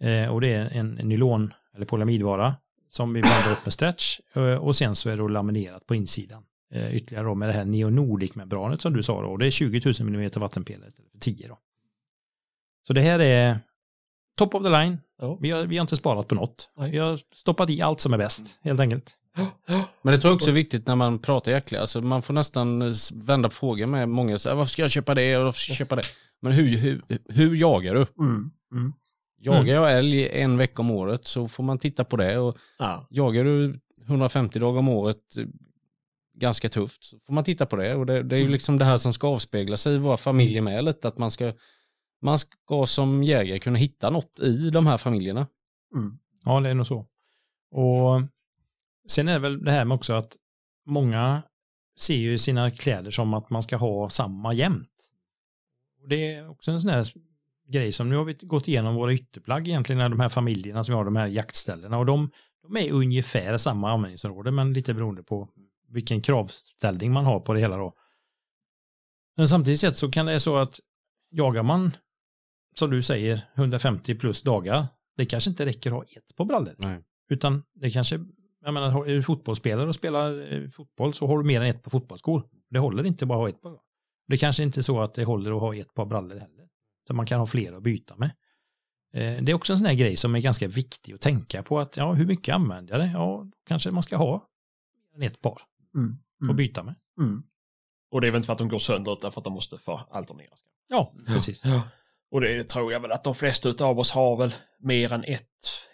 Eh, 0.06 0.28
och 0.28 0.40
det 0.40 0.52
är 0.52 0.70
en, 0.70 0.90
nylon 0.94 1.52
eller 1.74 1.86
polyamidvara 1.86 2.56
som 2.88 3.14
vi 3.14 3.20
blandar 3.20 3.52
upp 3.52 3.64
med 3.64 3.72
stretch 3.72 4.20
eh, 4.34 4.42
och 4.42 4.76
sen 4.76 4.96
så 4.96 5.08
är 5.08 5.16
det 5.16 5.22
då 5.22 5.28
laminerat 5.28 5.86
på 5.86 5.94
insidan. 5.94 6.42
Eh, 6.72 6.96
ytterligare 6.96 7.24
då 7.24 7.34
med 7.34 7.48
det 7.48 7.52
här 7.52 7.64
neonordic-membranet 7.64 8.80
som 8.80 8.92
du 8.92 9.02
sa 9.02 9.22
då. 9.22 9.28
Och 9.28 9.38
det 9.38 9.46
är 9.46 9.50
20 9.50 9.92
000 10.00 10.14
mm 10.14 10.30
vattenpelare 10.36 10.88
istället 10.88 11.12
för 11.12 11.18
10 11.18 11.48
då. 11.48 11.58
Så 12.86 12.92
det 12.92 13.00
här 13.00 13.18
är 13.18 13.60
top 14.36 14.54
of 14.54 14.62
the 14.62 14.68
line. 14.68 14.98
Ja. 15.18 15.38
Vi, 15.40 15.50
har, 15.50 15.64
vi 15.64 15.76
har 15.76 15.82
inte 15.82 15.96
sparat 15.96 16.28
på 16.28 16.34
något. 16.34 16.70
Nej. 16.76 16.90
Vi 16.90 16.98
har 16.98 17.20
stoppat 17.32 17.70
i 17.70 17.82
allt 17.82 18.00
som 18.00 18.12
är 18.12 18.18
bäst, 18.18 18.58
helt 18.62 18.80
enkelt. 18.80 19.16
Men 20.02 20.12
det 20.12 20.18
tror 20.18 20.30
jag 20.30 20.34
också 20.36 20.50
är 20.50 20.54
viktigt 20.54 20.86
när 20.86 20.94
man 20.94 21.18
pratar 21.18 21.52
jäklar, 21.52 21.80
alltså 21.80 22.02
man 22.02 22.22
får 22.22 22.34
nästan 22.34 22.92
vända 23.14 23.48
på 23.48 23.54
frågan 23.54 23.90
med 23.90 24.08
många, 24.08 24.38
så 24.38 24.48
här, 24.48 24.56
varför 24.56 24.70
ska 24.70 24.82
jag 24.82 24.90
köpa 24.90 25.14
det 25.14 25.38
varför 25.38 25.60
ska 25.60 25.70
jag 25.70 25.76
köpa 25.78 25.96
det? 25.96 26.02
Men 26.40 26.52
hur, 26.52 26.76
hur, 26.78 27.02
hur 27.28 27.56
jagar 27.56 27.94
du? 27.94 28.06
Mm. 28.18 28.50
Mm. 28.72 28.92
Jagar 29.38 29.74
jag 29.74 29.98
älg 29.98 30.28
en 30.28 30.58
vecka 30.58 30.82
om 30.82 30.90
året 30.90 31.26
så 31.26 31.48
får 31.48 31.62
man 31.64 31.78
titta 31.78 32.04
på 32.04 32.16
det 32.16 32.38
och 32.38 32.56
Ja. 32.78 33.06
jagar 33.10 33.44
du 33.44 33.80
150 34.06 34.58
dagar 34.58 34.78
om 34.78 34.88
året 34.88 35.36
eh, 35.38 35.44
ganska 36.34 36.68
tufft 36.68 37.04
så 37.04 37.18
får 37.26 37.32
man 37.34 37.44
titta 37.44 37.66
på 37.66 37.76
det 37.76 37.94
och 37.94 38.06
det, 38.06 38.22
det 38.22 38.36
är 38.36 38.40
ju 38.40 38.48
liksom 38.48 38.78
det 38.78 38.84
här 38.84 38.96
som 38.96 39.12
ska 39.12 39.28
avspegla 39.28 39.76
sig 39.76 39.94
i 39.94 39.98
våra 39.98 40.16
familjer 40.16 40.62
med 40.62 40.84
lite 40.84 41.08
att 41.08 41.18
man 41.18 41.30
ska 41.30 41.52
man 42.22 42.38
ska 42.38 42.86
som 42.86 43.22
jägare 43.24 43.58
kunna 43.58 43.78
hitta 43.78 44.10
något 44.10 44.40
i 44.40 44.70
de 44.70 44.86
här 44.86 44.98
familjerna. 44.98 45.46
Ja, 46.44 46.60
det 46.60 46.68
är 46.68 46.74
nog 46.74 46.86
så. 46.86 47.06
Och 47.70 48.22
sen 49.06 49.28
är 49.28 49.32
det 49.32 49.38
väl 49.38 49.64
det 49.64 49.70
här 49.70 49.84
med 49.84 49.94
också 49.94 50.14
att 50.14 50.36
många 50.86 51.42
ser 51.98 52.16
ju 52.16 52.38
sina 52.38 52.70
kläder 52.70 53.10
som 53.10 53.34
att 53.34 53.50
man 53.50 53.62
ska 53.62 53.76
ha 53.76 54.10
samma 54.10 54.54
jämt. 54.54 55.12
Och 56.02 56.08
det 56.08 56.34
är 56.34 56.48
också 56.48 56.70
en 56.70 56.80
sån 56.80 56.90
här 56.90 57.06
grej 57.68 57.92
som 57.92 58.08
nu 58.08 58.16
har 58.16 58.24
vi 58.24 58.32
gått 58.40 58.68
igenom 58.68 58.94
våra 58.94 59.12
ytterplagg 59.12 59.68
egentligen, 59.68 60.10
de 60.10 60.20
här 60.20 60.28
familjerna 60.28 60.84
som 60.84 60.92
vi 60.92 60.96
har, 60.96 61.04
de 61.04 61.16
här 61.16 61.26
jaktställena 61.26 61.98
och 61.98 62.06
de, 62.06 62.30
de 62.62 62.76
är 62.76 62.92
ungefär 62.92 63.58
samma 63.58 63.92
användningsområde 63.92 64.50
men 64.50 64.72
lite 64.72 64.94
beroende 64.94 65.22
på 65.22 65.48
vilken 65.88 66.22
kravställning 66.22 67.12
man 67.12 67.24
har 67.24 67.40
på 67.40 67.54
det 67.54 67.60
hela 67.60 67.76
då. 67.76 67.94
Men 69.36 69.48
samtidigt 69.48 69.80
sett 69.80 69.96
så 69.96 70.10
kan 70.10 70.26
det 70.26 70.32
vara 70.32 70.40
så 70.40 70.56
att 70.56 70.80
jagar 71.30 71.62
man, 71.62 71.96
som 72.78 72.90
du 72.90 73.02
säger, 73.02 73.48
150 73.54 74.14
plus 74.14 74.42
dagar, 74.42 74.86
det 75.16 75.26
kanske 75.26 75.50
inte 75.50 75.66
räcker 75.66 75.90
att 75.90 75.96
ha 75.96 76.04
ett 76.04 76.36
par 76.36 76.44
brallor. 76.44 76.74
Nej. 76.78 77.04
Utan 77.28 77.62
det 77.74 77.90
kanske, 77.90 78.24
jag 78.66 78.74
menar, 78.74 79.06
är 79.06 79.14
du 79.14 79.22
fotbollsspelare 79.22 79.88
och 79.88 79.94
spelar 79.94 80.52
eh, 80.54 80.68
fotboll 80.68 81.14
så 81.14 81.26
har 81.26 81.38
du 81.38 81.44
mer 81.44 81.60
än 81.60 81.66
ett 81.66 81.82
par 81.82 81.90
fotbollsskor. 81.90 82.42
Det 82.70 82.78
håller 82.78 83.06
inte 83.06 83.26
bara 83.26 83.38
att 83.38 83.42
ha 83.42 83.48
ett 83.48 83.62
par. 83.62 83.78
Det 84.28 84.38
kanske 84.38 84.62
inte 84.62 84.80
är 84.80 84.82
så 84.82 85.00
att 85.00 85.14
det 85.14 85.24
håller 85.24 85.52
att 85.54 85.60
ha 85.60 85.74
ett 85.76 85.94
par 85.94 86.06
brallor 86.06 86.36
heller. 86.38 86.68
Så 87.06 87.14
man 87.14 87.26
kan 87.26 87.38
ha 87.38 87.46
flera 87.46 87.76
att 87.76 87.82
byta 87.82 88.16
med. 88.16 88.30
Eh, 89.14 89.42
Det 89.42 89.52
är 89.52 89.54
också 89.54 89.72
en 89.72 89.78
sån 89.78 89.86
här 89.86 89.94
grej 89.94 90.16
som 90.16 90.34
är 90.34 90.40
ganska 90.40 90.68
viktig 90.68 91.12
att 91.14 91.20
tänka 91.20 91.62
på 91.62 91.78
att 91.80 91.96
ja, 91.96 92.12
hur 92.12 92.26
mycket 92.26 92.54
använder 92.54 92.94
jag 92.98 93.00
det? 93.00 93.12
Ja, 93.12 93.46
kanske 93.66 93.90
man 93.90 94.02
ska 94.02 94.16
ha 94.16 94.48
mer 95.12 95.26
än 95.26 95.32
ett 95.32 95.40
par 95.40 95.58
Mm. 95.94 96.50
att 96.50 96.56
byta 96.56 96.82
med. 96.82 96.94
Mm. 97.20 97.42
Och 98.10 98.20
det 98.20 98.26
är 98.26 98.30
väl 98.30 98.38
inte 98.38 98.46
för 98.46 98.52
att 98.52 98.58
de 98.58 98.68
går 98.68 98.78
sönder 98.78 99.12
utan 99.12 99.32
för 99.32 99.40
att 99.40 99.44
de 99.44 99.52
måste 99.52 99.78
få 99.78 100.00
alternera. 100.10 100.54
Ja, 100.88 101.12
precis. 101.26 101.64
Och 102.30 102.40
det 102.40 102.64
tror 102.68 102.92
jag 102.92 103.00
väl 103.00 103.12
att 103.12 103.24
de 103.24 103.34
flesta 103.34 103.84
av 103.84 103.98
oss 103.98 104.10
har 104.10 104.36
väl 104.36 104.54
mer 104.78 105.12
än 105.12 105.24
ett, 105.24 105.42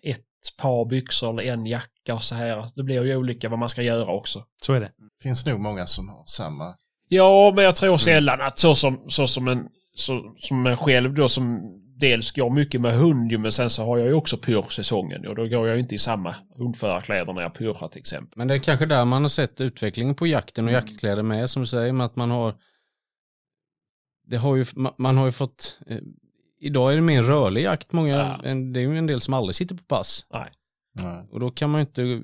ett 0.02 0.20
par 0.58 0.84
byxor 0.84 1.30
eller 1.40 1.52
en 1.52 1.66
jacka 1.66 2.14
och 2.14 2.22
så 2.22 2.34
här. 2.34 2.68
Det 2.74 2.82
blir 2.82 3.04
ju 3.04 3.16
olika 3.16 3.48
vad 3.48 3.58
man 3.58 3.68
ska 3.68 3.82
göra 3.82 4.12
också. 4.12 4.44
Så 4.62 4.72
är 4.72 4.80
det. 4.80 4.92
finns 5.22 5.46
nog 5.46 5.60
många 5.60 5.86
som 5.86 6.08
har 6.08 6.24
samma. 6.26 6.74
Ja, 7.08 7.52
men 7.56 7.64
jag 7.64 7.76
tror 7.76 7.96
sällan 7.96 8.40
att 8.40 8.58
så 8.58 8.74
som, 8.74 9.04
så 9.08 9.26
som 9.26 9.48
en 9.48 9.68
så, 9.94 10.34
som 10.38 10.66
en 10.66 10.76
själv 10.76 11.14
då 11.14 11.28
som 11.28 11.60
dels 11.96 12.32
går 12.32 12.50
mycket 12.50 12.80
med 12.80 12.92
hund 12.94 13.32
ju, 13.32 13.38
men 13.38 13.52
sen 13.52 13.70
så 13.70 13.84
har 13.84 13.98
jag 13.98 14.06
ju 14.08 14.14
också 14.14 14.36
pyrsäsongen 14.36 15.26
och 15.26 15.34
då 15.34 15.46
går 15.48 15.68
jag 15.68 15.76
ju 15.76 15.82
inte 15.82 15.94
i 15.94 15.98
samma 15.98 16.34
hundförarkläder 16.56 17.32
när 17.32 17.42
jag 17.42 17.54
pyrrar 17.54 17.88
till 17.88 18.00
exempel. 18.00 18.32
Men 18.36 18.48
det 18.48 18.54
är 18.54 18.58
kanske 18.58 18.86
där 18.86 19.04
man 19.04 19.22
har 19.22 19.28
sett 19.28 19.60
utvecklingen 19.60 20.14
på 20.14 20.26
jakten 20.26 20.66
och 20.66 20.72
jaktkläder 20.72 21.22
med 21.22 21.50
som 21.50 21.62
du 21.62 21.66
säger 21.66 21.92
med 21.92 22.06
att 22.06 22.16
man 22.16 22.30
har 22.30 22.54
det 24.26 24.36
har 24.36 24.56
ju, 24.56 24.62
ma- 24.62 24.94
man 24.98 25.16
har 25.16 25.24
ju 25.26 25.32
fått 25.32 25.78
eh, 25.86 25.98
idag 26.62 26.92
är 26.92 26.96
det 26.96 27.02
mer 27.02 27.22
rörlig 27.22 27.62
jakt 27.62 27.92
många, 27.92 28.16
Ja. 28.16 28.40
en, 28.44 28.72
det 28.72 28.80
är 28.80 28.82
ju 28.82 28.98
en 28.98 29.06
del 29.06 29.20
som 29.20 29.34
aldrig 29.34 29.54
sitter 29.54 29.74
på 29.74 29.82
pass. 29.84 30.26
Nej. 30.34 30.52
Nej. 31.02 31.28
Och 31.30 31.40
då 31.40 31.50
kan 31.50 31.70
man 31.70 31.80
ju 31.80 31.86
inte, 31.86 32.22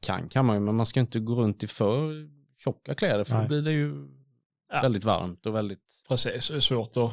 kan 0.00 0.28
kan 0.28 0.46
man 0.46 0.56
ju, 0.56 0.60
men 0.60 0.74
man 0.74 0.86
ska 0.86 1.00
inte 1.00 1.20
gå 1.20 1.34
runt 1.34 1.62
i 1.62 1.66
för 1.66 2.28
tjocka 2.64 2.94
kläder 2.94 3.24
för 3.24 3.34
Nej. 3.34 3.42
då 3.42 3.48
blir 3.48 3.62
det 3.62 3.72
ju 3.72 4.08
Ja. 4.72 4.82
väldigt 4.82 5.04
varmt 5.04 5.46
och 5.46 5.54
väldigt, 5.54 5.80
Precis, 6.08 6.48
det 6.48 6.56
är 6.56 6.60
svårt 6.60 6.96
att 6.96 7.12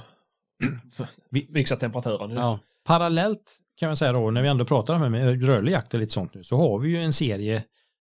fixa 1.53 1.75
temperaturen. 1.75 2.31
ja. 2.31 2.59
Parallellt 2.85 3.57
kan 3.77 3.89
jag 3.89 3.97
säga 3.97 4.11
då, 4.13 4.31
när 4.31 4.41
vi 4.41 4.47
ändå 4.47 4.65
pratar 4.65 4.93
om 4.95 5.15
rörlig 5.15 5.71
jakt 5.71 5.93
och 5.93 5.99
lite 5.99 6.13
sånt 6.13 6.33
nu, 6.33 6.43
så 6.43 6.55
har 6.55 6.79
vi 6.79 6.89
ju 6.89 6.97
en 6.97 7.13
serie 7.13 7.63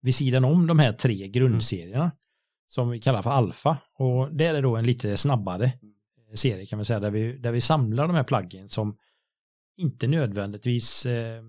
vid 0.02 0.14
sidan 0.14 0.44
om 0.44 0.66
de 0.66 0.78
här 0.78 0.92
tre 0.92 1.28
grundserierna 1.28 2.10
som 2.68 2.88
vi 2.90 3.00
kallar 3.00 3.22
för 3.22 3.30
alfa. 3.30 3.76
Och 3.98 4.34
det 4.34 4.44
är 4.46 4.62
då 4.62 4.76
en 4.76 4.86
lite 4.86 5.16
snabbare 5.16 5.72
serie 6.36 6.66
kan 6.66 6.78
man 6.78 6.84
säga, 6.84 7.00
där 7.00 7.10
vi, 7.10 7.38
där 7.38 7.52
vi 7.52 7.60
samlar 7.60 8.06
de 8.06 8.16
här 8.16 8.24
pluggen 8.24 8.68
som 8.68 8.96
inte 9.76 10.06
nödvändigtvis 10.06 11.06
eh, 11.06 11.42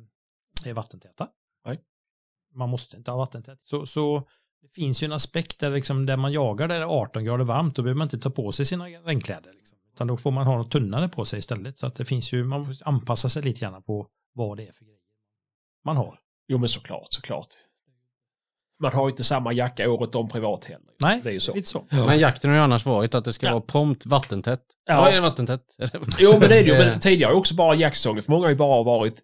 är 0.65 0.73
vattentäta. 0.73 1.27
Nej. 1.65 1.81
Man 2.53 2.69
måste 2.69 2.97
inte 2.97 3.11
ha 3.11 3.17
vattentät. 3.17 3.59
Så, 3.63 3.85
så 3.85 4.27
det 4.61 4.67
finns 4.67 5.03
ju 5.03 5.05
en 5.05 5.11
aspekt 5.11 5.59
där, 5.59 5.71
liksom, 5.71 6.05
där 6.05 6.17
man 6.17 6.33
jagar 6.33 6.67
där 6.67 6.79
det 6.79 6.85
är 6.85 7.01
18 7.01 7.23
grader 7.23 7.43
varmt, 7.43 7.75
då 7.75 7.81
behöver 7.81 7.97
man 7.97 8.05
inte 8.05 8.19
ta 8.19 8.29
på 8.29 8.51
sig 8.51 8.65
sina 8.65 8.85
regnkläder. 8.85 9.53
Liksom. 9.53 9.77
Utan 9.93 10.07
då 10.07 10.17
får 10.17 10.31
man 10.31 10.47
ha 10.47 10.57
något 10.57 10.71
tunnare 10.71 11.09
på 11.09 11.25
sig 11.25 11.39
istället. 11.39 11.77
Så 11.77 11.87
att 11.87 11.95
det 11.95 12.05
finns 12.05 12.33
ju, 12.33 12.43
man 12.43 12.65
får 12.65 12.75
anpassa 12.85 13.29
sig 13.29 13.43
lite 13.43 13.59
grann 13.59 13.83
på 13.83 14.07
vad 14.33 14.57
det 14.57 14.67
är 14.67 14.71
för 14.71 14.85
grejer 14.85 14.99
man 15.85 15.97
har. 15.97 16.19
Jo 16.47 16.57
men 16.57 16.69
såklart, 16.69 17.07
såklart. 17.09 17.47
Man 18.79 18.93
har 18.93 19.07
ju 19.07 19.09
inte 19.11 19.23
samma 19.23 19.53
jacka 19.53 19.89
året 19.91 20.15
om 20.15 20.29
privat 20.29 20.65
heller. 20.65 20.81
Nej, 21.01 21.19
det 21.23 21.29
är 21.29 21.33
ju 21.33 21.39
så. 21.39 21.55
lite 21.55 21.67
så. 21.67 21.85
Men 21.89 22.19
jakten 22.19 22.49
har 22.49 22.57
ju 22.57 22.63
annars 22.63 22.85
varit 22.85 23.15
att 23.15 23.25
det 23.25 23.33
ska 23.33 23.45
Ja. 23.45 23.51
vara 23.51 23.61
prompt 23.61 24.05
vattentätt. 24.05 24.61
Ja. 24.85 24.93
Ja, 24.93 25.09
är 25.09 25.15
det 25.15 25.21
vattentätt? 25.21 25.65
Jo 26.19 26.31
men 26.39 26.39
det 26.49 26.59
är 26.59 26.63
det 26.63 26.71
ju, 26.71 26.77
men 26.77 26.99
tidigare 26.99 27.29
har 27.31 27.37
också 27.39 27.55
bara 27.55 27.75
jaktsäsongen, 27.75 28.21
för 28.23 28.31
många 28.31 28.43
har 28.45 28.49
ju 28.49 28.55
bara 28.55 28.83
varit 28.83 29.21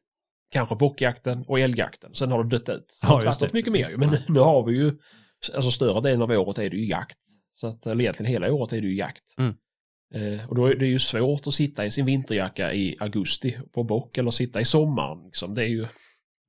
kanske 0.54 0.76
bockjakten 0.76 1.46
och 1.48 1.60
älgjakten. 1.60 2.14
Sen 2.16 2.32
har 2.32 2.44
det 2.44 2.50
dött 2.50 2.70
ut. 2.70 3.00
Ja, 3.02 3.08
Det 3.08 3.14
har 3.14 3.22
just 3.26 3.42
varit 3.42 3.52
det, 3.52 3.58
mycket 3.58 3.74
precis. 3.74 3.98
mer 3.98 4.06
ju, 4.06 4.10
men 4.12 4.20
nu 4.28 4.40
har 4.40 4.64
vi 4.66 4.74
ju, 4.74 4.98
alltså 5.56 5.72
större 5.72 6.02
delen 6.02 6.22
av 6.22 6.32
året 6.32 6.58
är 6.58 6.70
det 6.70 6.78
ju 6.78 6.88
jakt. 6.88 7.18
Så 7.56 7.68
att, 7.68 7.86
eller 7.86 8.02
egentligen 8.04 8.32
hela 8.32 8.54
året 8.54 8.74
är 8.74 8.82
det 8.82 8.88
ju 8.88 8.96
jakt. 8.96 9.24
Mm. 9.40 9.56
Eh, 10.40 10.50
och 10.50 10.56
då 10.56 10.66
är 10.66 10.76
det 10.76 10.86
ju 10.86 11.00
svårt 11.00 11.48
att 11.48 11.54
sitta 11.54 11.86
i 11.86 11.92
sin 11.92 12.06
vinterjacka 12.06 12.74
i 12.74 12.98
augusti 13.00 13.58
på 13.74 13.84
bock 13.84 14.18
eller 14.18 14.32
sitta 14.32 14.62
i 14.62 14.66
sommaren. 14.66 15.24
Liksom. 15.26 15.54
Det 15.54 15.64
är 15.64 15.68
ju, 15.68 15.88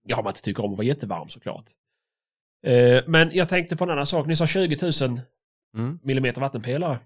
ja 0.09 0.17
man 0.17 0.27
inte 0.31 0.43
tycker 0.43 0.65
om 0.65 0.71
att 0.73 0.77
vara 0.79 0.87
jättevarm 0.87 1.29
såklart. 1.29 1.65
Eh, 2.63 3.03
men 3.07 3.31
jag 3.35 3.49
tänkte 3.49 3.77
på 3.77 3.85
en 3.85 3.91
annan 3.91 4.07
sak, 4.07 4.27
ni 4.27 4.37
sa 4.37 4.47
20 4.47 4.93
000 5.01 5.21
Mm. 5.77 5.99
millimeter 6.03 6.41
vattenpelare. 6.41 7.01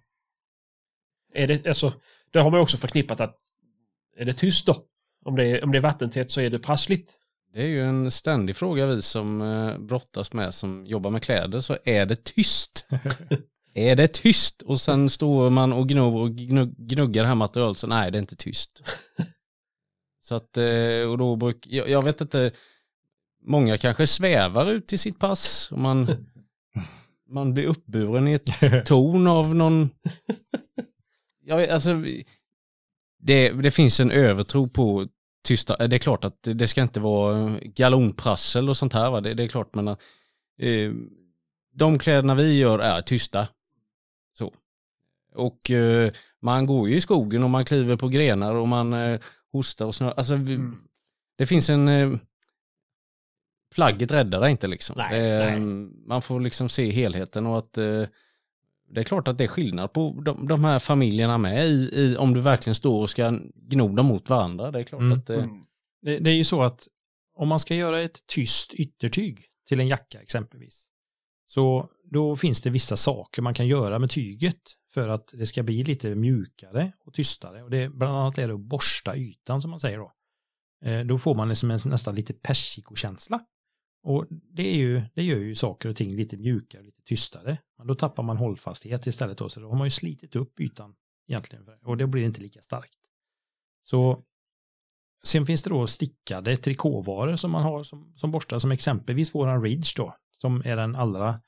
Är 1.35 1.47
det, 1.47 1.67
alltså, 1.67 1.93
det 2.31 2.39
har 2.39 2.51
man 2.51 2.61
också 2.61 2.77
förknippat 2.77 3.21
att 3.21 3.39
är 4.17 4.25
det 4.25 4.33
tyst 4.33 4.67
då? 4.67 4.85
Om 5.25 5.37
det 5.37 5.45
är, 5.45 5.65
om 5.65 5.73
det 5.73 5.79
är 5.79 5.83
vattentätt 5.83 6.31
så 6.31 6.41
är 6.41 6.51
det 6.51 6.59
prassligt. 6.59 7.15
Det 7.53 7.63
är 7.63 7.67
ju 7.67 7.83
en 7.85 8.11
ständig 8.11 8.57
fråga 8.57 8.87
vi 8.87 9.03
som 9.03 9.43
eh, 9.43 9.79
brottas 9.79 10.33
med 10.33 10.55
som 10.55 10.87
jobbar 10.87 11.11
med 11.11 11.23
kläder 11.23 11.61
så 11.61 11.77
är 11.85 12.07
det 12.07 12.25
tyst? 12.25 12.87
är 13.75 13.97
det 13.97 14.09
tyst? 14.09 14.63
Och 14.63 14.81
sen 14.81 15.11
står 15.11 15.51
man 15.51 15.73
och 15.73 15.89
gnuggar 15.89 16.21
och 16.21 16.31
gnugg, 16.37 16.75
gnuggar 16.79 17.25
här 17.25 17.35
materialet 17.35 17.79
så 17.79 17.87
nej 17.87 18.11
det 18.11 18.19
är 18.19 18.21
inte 18.21 18.37
tyst. 18.37 18.83
så 20.25 20.35
att 20.35 20.57
och 20.57 21.11
och 21.11 21.19
då 21.19 21.37
bruk, 21.37 21.67
jag, 21.67 21.89
jag 21.89 22.03
vet 22.05 22.21
inte, 22.21 22.53
många 23.47 23.79
kanske 23.79 24.07
svävar 24.07 24.71
ut 24.71 24.87
till 24.87 24.99
sitt 24.99 25.19
pass 25.19 25.73
och 25.73 25.79
man, 25.79 26.07
man 27.31 27.55
blir 27.55 27.67
uppburen 27.67 28.29
i 28.29 28.33
ett 28.33 28.47
torn 28.87 29.27
av 29.27 29.55
någon, 29.55 29.91
vet, 31.47 31.71
alltså 31.71 32.05
det, 33.19 33.51
det 33.51 33.71
finns 33.71 34.01
en 34.01 34.11
övertro 34.11 34.69
på 34.69 35.09
tysta, 35.45 35.87
det 35.87 35.97
är 35.97 36.01
klart 36.01 36.25
att 36.25 36.39
det 36.43 36.69
ska 36.69 36.83
inte 36.83 37.01
vara 37.01 37.59
galonprassel 37.63 38.69
och 38.69 38.77
sånt 38.77 38.93
här 38.93 39.11
va, 39.11 39.21
det, 39.21 39.35
det 39.35 39.43
är 39.43 39.49
klart 39.49 39.75
men 39.75 39.89
eh, 39.89 40.93
de 41.75 41.99
kläderna 41.99 42.35
vi 42.35 42.59
gör 42.59 42.79
är 42.79 43.03
tysta. 43.03 43.49
Så. 44.39 44.53
Och 45.35 45.71
eh, 45.71 46.11
man 46.43 46.67
går 46.67 46.89
ju 46.89 46.97
i 46.97 47.01
skogen 47.01 47.45
och 47.45 47.51
man 47.51 47.65
kliver 47.65 47.97
på 47.97 48.09
grenar 48.09 48.55
och 48.55 48.69
man 48.69 48.93
eh, 48.93 49.21
hostar 49.53 49.87
och 49.87 49.95
snör. 49.95 50.15
Alltså, 50.17 50.35
Mm. 50.35 50.77
det 51.39 51.47
finns 51.47 51.71
en 51.71 51.89
eh, 51.89 52.11
plagget 53.77 54.13
räddar 54.13 54.41
dig 54.41 54.51
inte 54.51 54.67
liksom. 54.67 54.95
Nej, 54.99 55.21
är, 55.31 55.51
nej. 55.51 55.61
Man 56.07 56.23
får 56.23 56.41
liksom 56.41 56.69
se 56.69 56.91
helheten 56.91 57.47
och 57.47 57.59
att 57.59 57.79
eh, 57.79 58.03
det 58.91 59.01
är 59.01 59.05
klart 59.05 59.29
att 59.29 59.39
det 59.39 59.45
är 59.45 59.49
skillnad 59.49 59.93
på 59.93 60.23
de, 60.25 60.49
de 60.49 60.65
här 60.65 60.79
familjerna 60.79 61.39
med 61.39 61.67
i, 61.67 61.91
i 61.95 62.17
om 62.17 62.35
du 62.35 62.41
verkligen 62.41 62.75
står 62.75 63.03
och 63.03 63.11
ska 63.11 63.31
gno 63.55 63.89
dem 63.89 64.07
mot 64.07 64.29
varandra. 64.31 64.71
Det 64.71 64.79
är 64.79 64.83
klart 64.83 65.01
Mm. 65.01 65.19
att 65.19 65.27
det, 65.27 65.49
Det, 66.03 66.19
det 66.19 66.31
är 66.31 66.35
ju 66.35 66.45
så 66.45 66.63
att 66.63 66.89
om 67.37 67.49
man 67.49 67.61
ska 67.61 67.75
göra 67.75 68.01
ett 68.01 68.27
tyst 68.27 68.75
yttertyg 68.75 69.45
till 69.69 69.81
en 69.81 69.89
jacka 69.89 70.21
exempelvis, 70.23 70.83
så 71.47 71.91
då 72.13 72.37
finns 72.37 72.63
det 72.63 72.71
vissa 72.71 72.97
saker 72.97 73.43
man 73.43 73.55
kan 73.55 73.67
göra 73.67 73.99
med 73.99 74.11
tyget 74.11 74.61
för 74.95 75.09
att 75.09 75.29
det 75.33 75.47
ska 75.47 75.63
bli 75.63 75.83
lite 75.85 76.15
mjukare 76.15 76.93
och 77.07 77.15
tystare. 77.15 77.63
Och 77.63 77.71
det 77.71 77.79
är 77.79 77.89
bland 77.89 78.17
annat 78.17 78.39
är 78.39 78.49
det 78.49 78.55
att 78.55 78.61
borsta 78.61 79.17
ytan 79.17 79.63
som 79.63 79.71
man 79.71 79.81
säger 79.81 79.99
då. 79.99 80.13
Eh, 80.85 81.01
då 81.01 81.19
får 81.19 81.35
man 81.35 81.49
liksom 81.49 81.71
en 81.71 81.81
nästan 81.85 82.15
lite 82.15 82.33
persikokänsla. 82.35 83.41
Och 84.07 84.27
det, 84.31 84.69
är 84.69 84.77
ju, 84.77 85.03
det 85.15 85.23
gör 85.23 85.37
ju 85.37 85.55
saker 85.55 85.89
och 85.89 85.97
ting 85.97 86.17
lite 86.17 86.37
mjukare 86.37 86.81
och 86.81 86.87
lite 86.87 87.03
tystare. 87.03 87.59
Men 87.79 87.87
då 87.87 87.95
tappar 87.95 88.23
man 88.23 88.37
hållfasthet 88.37 89.07
istället 89.07 89.39
då, 89.39 89.49
så 89.49 89.61
då 89.61 89.69
har 89.69 89.77
man 89.77 89.87
ju 89.87 89.91
slitit 89.91 90.37
upp 90.37 90.61
ytan 90.61 90.95
egentligen. 91.29 91.65
Och 91.85 91.97
det 91.97 92.07
blir 92.07 92.25
inte 92.25 92.41
lika 92.41 92.63
starkt. 92.63 92.99
Så 93.83 94.25
Sen 95.27 95.47
finns 95.47 95.63
det 95.63 95.71
då 95.71 95.87
stickade 95.87 96.57
trikåvaror 96.57 97.37
som 97.37 97.51
man 97.51 97.63
har 97.63 97.83
som, 97.83 98.13
som 98.17 98.31
borstar, 98.31 98.59
som 98.59 98.73
exempelvis 98.73 99.35
våran 99.35 99.63
Ridge 99.63 99.93
då, 99.97 100.17
som 100.41 100.63
är 100.65 100.77
den 100.77 100.97
allra, 100.97 101.41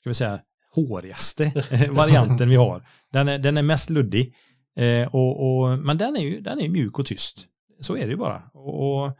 ska 0.00 0.10
vi 0.10 0.14
säga, 0.14 0.40
hårigaste 0.74 1.64
varianten 1.90 2.48
vi 2.48 2.56
har. 2.56 2.86
Den 3.12 3.28
är, 3.28 3.38
den 3.38 3.56
är 3.56 3.62
mest 3.62 3.90
luddig, 3.90 4.34
eh, 4.76 5.14
och, 5.14 5.62
och, 5.62 5.78
men 5.78 5.98
den 5.98 6.16
är 6.16 6.20
ju 6.20 6.40
den 6.40 6.60
är 6.60 6.68
mjuk 6.68 6.98
och 6.98 7.06
tyst. 7.06 7.46
Så 7.80 7.96
är 7.96 8.04
det 8.04 8.10
ju 8.10 8.16
bara. 8.16 8.50
Och, 8.54 9.04
och 9.04 9.18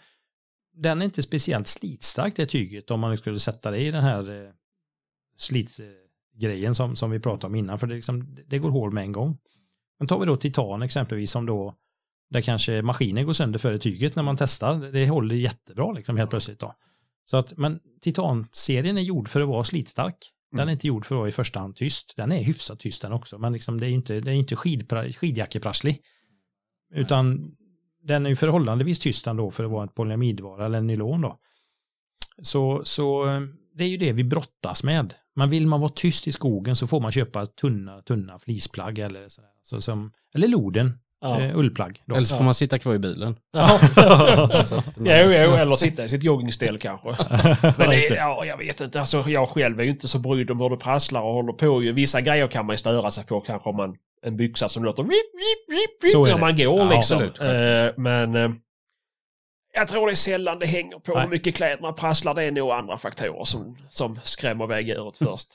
den 0.72 1.00
är 1.00 1.04
inte 1.04 1.22
speciellt 1.22 1.66
slitstark 1.66 2.36
det 2.36 2.46
tyget 2.46 2.90
om 2.90 3.00
man 3.00 3.18
skulle 3.18 3.38
sätta 3.38 3.70
det 3.70 3.78
i 3.78 3.90
den 3.90 4.04
här 4.04 4.44
eh, 4.44 4.50
slitsgrejen 5.36 6.74
som, 6.74 6.96
som 6.96 7.10
vi 7.10 7.20
pratade 7.20 7.46
om 7.46 7.54
innan, 7.54 7.78
för 7.78 7.86
det, 7.86 7.94
liksom, 7.94 8.36
det 8.46 8.58
går 8.58 8.70
hål 8.70 8.92
med 8.92 9.02
en 9.02 9.12
gång. 9.12 9.38
Men 9.98 10.08
tar 10.08 10.20
vi 10.20 10.26
då 10.26 10.36
titan 10.36 10.82
exempelvis 10.82 11.30
som 11.30 11.46
då 11.46 11.76
där 12.30 12.40
kanske 12.40 12.82
maskinen 12.82 13.26
går 13.26 13.32
sönder 13.32 13.58
före 13.58 13.78
tyget 13.78 14.16
när 14.16 14.22
man 14.22 14.36
testar. 14.36 14.92
Det 14.92 15.08
håller 15.08 15.34
jättebra 15.34 15.92
liksom 15.92 16.16
helt 16.16 16.30
plötsligt 16.30 16.60
då. 16.60 16.74
Så 17.24 17.36
att, 17.36 17.56
men 17.56 17.80
Titan-serien 18.00 18.98
är 18.98 19.02
gjord 19.02 19.28
för 19.28 19.40
att 19.40 19.48
vara 19.48 19.64
slitstark. 19.64 20.16
Den 20.52 20.68
är 20.68 20.72
inte 20.72 20.86
gjord 20.86 21.06
för 21.06 21.14
att 21.14 21.18
vara 21.18 21.28
i 21.28 21.32
första 21.32 21.60
hand 21.60 21.76
tyst. 21.76 22.14
Den 22.16 22.32
är 22.32 22.42
hyfsat 22.42 22.80
tyst 22.80 23.02
den 23.02 23.12
också, 23.12 23.38
men 23.38 23.52
liksom 23.52 23.80
det 23.80 23.86
är 23.86 23.90
inte, 23.90 24.20
det 24.20 24.30
är 24.30 24.34
inte 24.34 24.56
skidjackeprasslig. 25.12 26.02
Utan 26.94 27.54
den 28.02 28.26
är 28.26 28.30
ju 28.30 28.36
förhållandevis 28.36 28.98
tyst 28.98 29.26
ändå 29.26 29.50
för 29.50 29.64
att 29.64 29.70
vara 29.70 29.82
en 29.82 29.88
polyamidvara 29.88 30.66
eller 30.66 30.78
en 30.78 30.86
nylon 30.86 31.20
då. 31.20 31.38
Så, 32.42 32.80
så 32.84 33.26
eh, 33.28 33.40
det 33.74 33.84
är 33.84 33.88
ju 33.88 33.96
det 33.96 34.12
vi 34.12 34.24
brottas 34.24 34.82
med. 34.84 35.14
Men 35.36 35.50
vill 35.50 35.66
man 35.66 35.80
vara 35.80 35.92
tyst 35.94 36.26
i 36.28 36.32
skogen 36.32 36.76
så 36.76 36.86
får 36.86 37.00
man 37.00 37.12
köpa 37.12 37.46
tunna, 37.46 38.02
tunna 38.02 38.38
flisplagg 38.38 38.98
eller 38.98 39.28
sådär. 39.28 39.50
Så 39.64 39.80
som, 39.80 40.12
eller 40.34 40.48
loden, 40.48 40.98
Ja. 41.22 41.40
eh, 41.40 41.56
ullplagg. 41.58 42.02
Då. 42.06 42.14
eller 42.14 42.26
så 42.26 42.36
får 42.36 42.44
man 42.44 42.54
sitta 42.54 42.78
kvar 42.78 42.94
i 42.94 42.98
bilen. 42.98 43.36
Ja. 43.52 43.80
Man- 44.96 45.06
Jo, 45.06 45.26
jo, 45.26 45.54
eller 45.54 45.76
sitta 45.76 46.04
i 46.04 46.08
sitt 46.08 46.22
joggingställ 46.22 46.78
kanske. 46.78 47.08
Men 47.78 47.90
det, 47.90 48.06
ja, 48.08 48.44
jag 48.44 48.56
vet 48.58 48.80
inte. 48.80 49.00
Alltså, 49.00 49.24
jag 49.30 49.48
själv 49.48 49.80
är 49.80 49.84
ju 49.84 49.90
inte 49.90 50.08
så 50.08 50.18
brydd 50.18 50.50
om 50.50 50.60
hur 50.60 50.70
det 50.70 50.76
prasslar 50.76 51.22
och 51.22 51.32
håller 51.34 51.52
på. 51.52 51.78
Vissa 51.78 52.20
grejer 52.20 52.48
kan 52.48 52.66
man 52.66 52.74
ju 52.74 52.78
störa 52.78 53.10
sig 53.10 53.24
på. 53.24 53.40
Kanske 53.40 53.68
om 53.68 53.76
man 53.76 53.96
en 54.26 54.36
byxa 54.36 54.68
som 54.68 54.84
låter 54.84 55.02
rip, 55.02 55.10
rip 55.70 56.10
Så 56.12 56.26
är 56.26 56.32
när 56.32 56.38
man 56.38 56.56
går 56.56 56.78
Ja, 56.78 56.96
liksom. 56.96 57.22
absolut. 57.22 57.40
Eh, 57.40 57.94
men 57.96 58.34
eh, 58.34 58.50
jag 59.74 59.88
tror 59.88 60.06
det 60.06 60.12
är 60.12 60.14
sällan 60.14 60.58
det 60.58 60.66
hänger 60.66 60.98
på 60.98 61.12
Nej. 61.14 61.22
hur 61.22 61.28
mycket 61.30 61.54
kläderna 61.54 61.92
prasslar. 61.92 62.34
Det 62.34 62.42
är 62.44 62.50
nog 62.50 62.70
andra 62.70 62.98
faktorer 62.98 63.44
som, 63.44 63.76
som 63.90 64.20
skrämmer 64.24 64.64
iväg 64.64 64.88
djuret 64.88 65.16
först. 65.18 65.48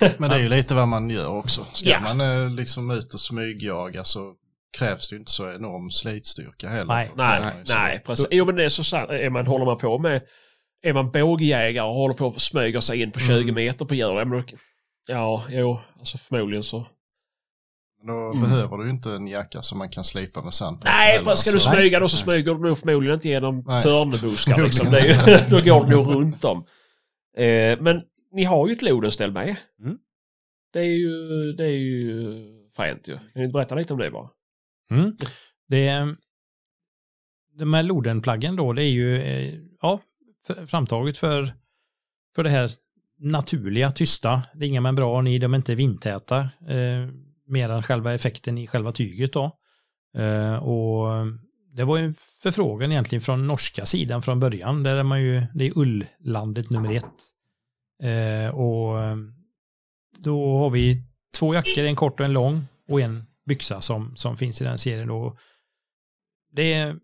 Men 0.18 0.30
det 0.30 0.36
är 0.36 0.40
ju 0.40 0.48
lite 0.48 0.74
vad 0.74 0.88
man 0.88 1.10
gör 1.10 1.28
också. 1.38 1.66
Ska 1.72 1.88
Ja. 1.90 2.00
man 2.00 2.20
eh, 2.20 2.50
liksom 2.50 2.90
ut 2.90 3.14
och 3.14 3.20
smygjaga 3.20 4.04
så 4.04 4.34
krävs 4.78 5.08
det 5.08 5.14
ju 5.14 5.20
inte 5.20 5.32
så 5.32 5.52
enorm 5.52 5.90
slitstyrka 5.90 6.68
heller. 6.68 6.84
Nej. 6.94 7.10
Nej, 7.14 7.54
nej, 7.68 8.02
precis. 8.06 8.26
Jo, 8.30 8.44
men 8.44 8.56
det 8.56 8.64
är 8.64 8.68
så 8.68 8.84
sant. 8.84 9.10
Är 9.10 9.30
man, 9.30 9.46
håller 9.46 9.64
man 9.64 9.78
på 9.78 9.98
med... 9.98 10.22
Är 10.82 10.92
man 10.92 11.10
bågjägare 11.10 11.86
och 11.86 11.94
håller 11.94 12.14
på 12.14 12.26
och 12.26 12.40
smyger 12.42 12.80
sig 12.80 13.02
in 13.02 13.12
på 13.12 13.20
20 13.20 13.32
Mm. 13.42 13.54
meter 13.54 13.84
på 13.84 13.94
djur, 13.94 14.44
Ja, 15.08 15.44
jo, 15.48 15.80
alltså 15.98 16.18
förmodligen 16.18 16.64
så. 16.64 16.86
Då 18.06 18.32
behöver 18.40 18.76
du 18.76 18.84
ju 18.84 18.90
inte 18.90 19.10
en 19.10 19.26
jacka 19.26 19.62
som 19.62 19.78
man 19.78 19.88
kan 19.88 20.04
slipa 20.04 20.42
med 20.42 20.54
sand 20.54 20.80
på. 20.80 20.84
Nej, 20.86 21.16
heller, 21.18 21.34
ska 21.34 21.50
du 21.50 21.60
så- 21.60 21.70
smyga 21.70 22.00
då 22.00 22.08
så 22.08 22.16
smyger 22.16 22.54
du 22.54 22.60
nog 22.60 22.78
förmodligen 22.78 23.14
inte 23.14 23.28
genom 23.28 23.64
Nej. 23.66 23.82
törnebuskar. 23.82 24.62
Liksom. 24.64 24.88
Det 24.88 24.98
är 24.98 25.40
ju, 25.42 25.48
då 25.48 25.60
går 25.64 25.84
du 25.84 25.96
nog 25.96 26.14
runt 26.14 26.42
dem. 26.42 26.64
Eh, 27.36 27.80
men 27.80 28.02
ni 28.32 28.44
har 28.44 28.68
ju 28.68 28.72
ett 28.72 28.82
lodenställ 28.82 29.32
med. 29.32 29.56
Mm. 29.80 29.98
Det 30.72 30.78
är 30.78 30.84
ju, 30.84 31.52
det 31.52 31.64
är 31.64 31.68
ju 31.78 32.34
fränt 32.76 33.08
ju. 33.08 33.16
Kan 33.16 33.28
ni 33.34 33.42
inte 33.44 33.52
berätta 33.52 33.74
lite 33.74 33.92
om 33.92 33.98
det 33.98 34.10
bara? 34.10 34.28
Mm. 34.90 35.16
Det 35.68 35.88
är, 35.88 36.16
de 37.58 37.74
här 37.74 37.82
Lodenplaggen 37.82 38.56
då, 38.56 38.72
det 38.72 38.82
är 38.82 38.90
ju, 38.90 39.16
eh, 39.22 39.54
ja, 39.82 40.00
framtaget 40.66 41.18
för, 41.18 41.52
för 42.34 42.42
det 42.42 42.50
här 42.50 42.70
naturliga, 43.18 43.90
tysta. 43.90 44.42
Det 44.54 44.64
är 44.64 44.68
inga 44.68 44.80
membran 44.80 45.26
i, 45.26 45.38
de 45.38 45.52
är 45.54 45.56
inte 45.56 45.74
vindtäta. 45.74 46.38
Eh, 46.68 47.08
mer 47.46 47.68
än 47.68 47.82
själva 47.82 48.14
effekten 48.14 48.58
i 48.58 48.66
själva 48.66 48.92
tyget 48.92 49.32
då. 49.32 49.58
Eh, 50.16 50.56
och 50.56 51.08
det 51.72 51.84
var 51.84 51.96
ju 51.96 52.04
en 52.04 52.14
förfrågan 52.42 52.92
egentligen 52.92 53.20
från 53.22 53.46
norska 53.46 53.86
sidan 53.86 54.22
från 54.22 54.40
början. 54.40 54.82
Där 54.82 54.96
är 54.96 55.02
man 55.02 55.22
ju, 55.22 55.42
det 55.54 55.66
är 55.66 55.78
ulllandet 55.78 56.70
nummer 56.70 56.96
ett. 56.96 57.04
Eh, 58.02 58.54
och 58.54 58.96
då 60.24 60.58
har 60.58 60.70
vi 60.70 61.02
två 61.36 61.54
jackor, 61.54 61.84
en 61.84 61.96
kort 61.96 62.20
och 62.20 62.26
en 62.26 62.32
lång 62.32 62.66
och 62.88 63.00
en 63.00 63.24
byxa 63.46 63.80
som, 63.80 64.16
som 64.16 64.36
finns 64.36 64.60
i 64.60 64.64
den 64.64 64.78
serien. 64.78 65.08
Då. 65.08 65.38
Det 66.52 66.72
är 66.72 66.96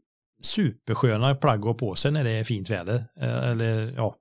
supersköna 0.43 1.35
plagg 1.35 1.59
att 1.59 1.65
ha 1.65 1.75
på 1.75 1.95
sig 1.95 2.13
när 2.13 2.25
det 2.25 2.31
är 2.31 2.45
fint 2.45 2.71
väder. 2.71 3.07
Eh, 3.21 3.51
Eller 3.51 3.93
ja, 3.97 4.17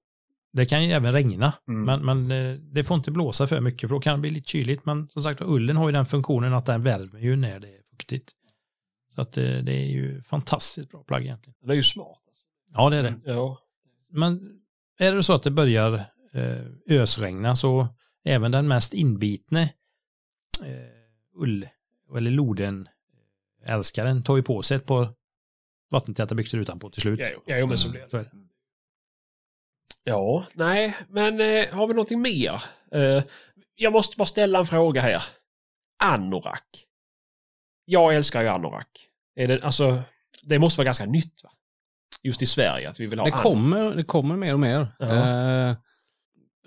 det 0.52 0.66
kan 0.66 0.84
ju 0.84 0.92
även 0.92 1.14
regna. 1.14 1.54
Mm. 1.68 1.84
Men, 1.86 2.06
men 2.06 2.32
eh, 2.32 2.58
det 2.60 2.84
får 2.84 2.98
inte 2.98 3.12
blåsa 3.12 3.48
för 3.48 3.62
mycket 3.62 3.90
för 3.90 3.96
då 3.96 4.02
kan 4.02 4.14
det 4.14 4.22
bli 4.22 4.30
lite 4.30 4.50
kyligt. 4.50 4.86
Men 4.86 5.10
som 5.10 5.22
sagt 5.22 5.42
ullen 5.42 5.78
har 5.78 5.90
ju 5.90 5.92
den 5.92 6.06
funktionen 6.06 6.54
att 6.54 6.66
den 6.66 6.84
värmer 6.84 7.20
ju 7.20 7.36
när 7.36 7.60
det 7.60 7.68
är 7.68 7.82
fuktigt. 7.90 8.32
Så 9.16 9.22
att 9.22 9.38
eh, 9.38 9.44
det 9.44 9.74
är 9.74 9.86
ju 9.86 10.22
fantastiskt 10.22 10.92
bra 10.92 11.04
plagg 11.04 11.22
egentligen. 11.22 11.56
Det 11.62 11.72
är 11.72 11.76
ju 11.76 11.84
smart. 11.84 12.18
Ja, 12.74 12.90
det 12.90 12.98
är 12.98 13.04
det. 13.04 13.16
Ja. 13.26 13.58
Men 14.10 14.60
är 15.00 15.16
det 15.16 15.24
så 15.24 15.34
att 15.34 15.44
det 15.44 15.52
börjar 15.52 15.94
eh, 16.34 16.66
ösregna 16.90 17.56
så 17.56 17.88
även 18.26 18.52
den 18.52 18.68
mest 18.68 18.94
inbitne 18.94 19.74
eh, 20.64 21.42
ull 21.42 21.68
eller 22.18 22.32
loden 22.32 22.88
eh, 23.66 23.74
älskaren 23.74 24.24
tar 24.24 24.38
ju 24.38 24.44
på 24.44 24.62
sig 24.62 24.78
ett 24.78 24.86
par 24.86 25.14
vattentäta 25.92 26.36
byxor 26.36 26.60
utanpå 26.60 26.90
till 26.90 27.02
slut. 27.02 27.20
Ja, 27.20 27.28
jo, 27.34 27.42
ja, 27.46 27.58
jo, 27.58 27.68
men 27.68 27.78
så 27.78 27.90
blir 27.90 28.02
det. 28.12 28.32
Ja, 30.04 30.46
nej, 30.54 30.96
men 31.10 31.40
eh, 31.42 31.70
har 31.76 31.88
vi 31.88 31.94
någonting 31.94 32.22
mer? 32.22 32.64
Eh, 32.92 33.24
jag 33.76 33.94
måste 33.94 34.18
bara 34.18 34.26
ställa 34.26 34.60
en 34.60 34.66
fråga 34.66 35.02
här. 35.02 35.24
Anorak. 36.04 36.86
Jag 37.86 38.16
älskar 38.16 38.42
ju 38.42 38.48
anorak. 38.48 39.08
Är 39.36 39.48
det, 39.48 39.64
alltså, 39.64 40.02
det 40.44 40.60
måste 40.60 40.78
vara 40.80 40.86
ganska 40.86 41.06
nytt 41.06 41.44
va? 41.44 41.52
Just 42.24 42.42
i 42.42 42.46
Sverige 42.46 42.90
att 42.90 43.00
vi 43.00 43.06
vill 43.08 43.20
ha 43.20 43.26
Det 43.26 43.32
anorak. 43.32 43.44
kommer, 43.44 43.96
det 43.96 44.04
kommer 44.04 44.36
mer 44.38 44.54
och 44.54 44.60
mer. 44.60 44.88
Ja. 45.00 45.06
Eh, 45.08 45.76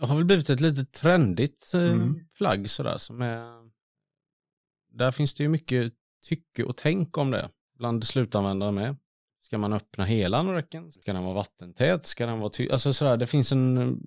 det 0.01 0.07
har 0.07 0.17
väl 0.17 0.25
blivit 0.25 0.51
ett 0.51 0.61
lite 0.61 0.85
trendigt 0.85 1.75
eh, 1.75 1.81
Mm. 1.83 2.21
plagg 2.39 2.71
sådär 2.71 2.97
som 2.97 3.23
är... 3.23 3.71
Där 4.93 5.11
finns 5.13 5.35
det 5.35 5.43
ju 5.43 5.49
mycket 5.49 5.93
tycke 6.25 6.65
och 6.65 6.77
tänk 6.77 7.19
om 7.19 7.31
det 7.31 7.51
bland 7.79 8.05
slutanvändare 8.05 8.73
med. 8.73 8.97
Ska 9.53 9.59
man 9.59 9.73
öppna 9.73 10.05
hela 10.05 10.39
anoraken? 10.39 10.93
Ska 10.93 11.13
den 11.13 11.25
vara 11.25 11.35
vattentät? 11.35 12.05
Ska 12.05 12.27
den 12.27 12.39
vara 12.39 12.51
ty- 12.51 12.71
Alltså 12.71 12.93
sådär, 12.93 13.17
det 13.17 13.27
finns 13.27 13.53
en... 13.53 14.01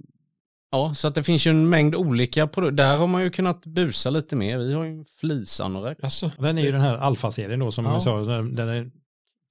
Ja, 0.72 0.94
så 0.94 1.08
att 1.08 1.16
det 1.16 1.24
finns 1.24 1.48
ju 1.48 1.50
en 1.52 1.70
mängd 1.70 1.96
olika 1.96 2.48
produkter. 2.48 2.84
Där 2.84 2.98
har 2.98 3.08
man 3.08 3.24
ju 3.24 3.30
kunnat 3.30 3.66
busa 3.66 4.10
lite 4.10 4.36
mer. 4.36 4.58
Vi 4.58 4.74
har 4.74 4.84
ju 4.84 4.90
en 4.92 5.06
fleeceanorak. 5.06 5.98
Alltså, 6.04 6.32
Den 6.40 6.58
är 6.58 6.62
ju 6.62 6.72
den 6.72 6.82
här 6.82 6.98
alfaserien 6.98 7.60
då 7.60 7.72
som 7.72 7.86
Ja. 7.86 7.94
vi 7.94 8.00
sa, 8.00 8.18
den, 8.18 8.56
den 8.56 8.70
är, 8.70 8.92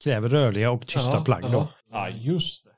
kräver 0.04 0.28
rörliga 0.28 0.70
och 0.70 0.87
tysta 0.87 1.16
ja, 1.16 1.24
plagg 1.24 1.42
då. 1.42 1.48
Ja. 1.48 1.68
ja, 1.90 2.09
just 2.09 2.64
det. 2.64 2.70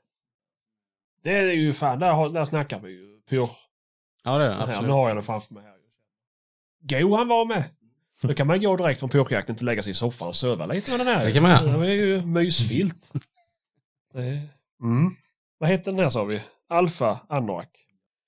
Det 1.23 1.37
är 1.37 1.53
ju 1.53 1.73
fan, 1.73 1.99
där, 1.99 2.13
har- 2.13 2.31
där 2.31 2.45
snackar 2.45 2.81
vi 2.81 2.91
ju 2.91 3.21
på 3.31 3.51
Ja, 4.25 4.39
det 4.39 4.45
är 4.45 4.49
det. 4.49 4.55
här. 4.55 4.67
Nu 4.67 4.73
Absolut. 4.73 4.91
har 4.91 5.09
jag 5.09 5.17
den 5.17 5.25
framför 5.25 5.55
mig 5.55 5.63
här. 5.65 5.77
Go 7.01 7.17
han 7.17 7.29
var 7.29 7.45
med. 7.45 7.65
Då 8.23 8.35
kan 8.35 8.47
man 8.47 8.61
gå 8.63 8.77
direkt 8.77 9.01
från 9.01 9.09
påkjakten 9.11 9.57
till 9.57 9.67
lägga 9.67 9.83
sig 9.83 9.91
i 9.91 9.95
soffan 9.95 10.29
och 10.29 10.37
söva 10.37 10.67
lite 10.67 10.91
med 10.91 11.01
den 11.07 11.07
här. 11.17 11.25
Det 11.25 11.33
kan 11.33 11.43
man 11.43 11.51
göra. 11.67 11.77
Det 11.79 11.87
är 11.89 11.93
ju 11.95 12.21
mysfilt. 12.27 13.13
Det 14.15 14.21
är- 14.23 14.49
Mm. 14.83 15.11
Vad 15.59 15.71
heter 15.71 15.91
den 15.91 16.01
här 16.01 16.09
sa 16.09 16.25
vi? 16.25 16.43
Alfa 16.69 17.21
Anorak. 17.29 17.71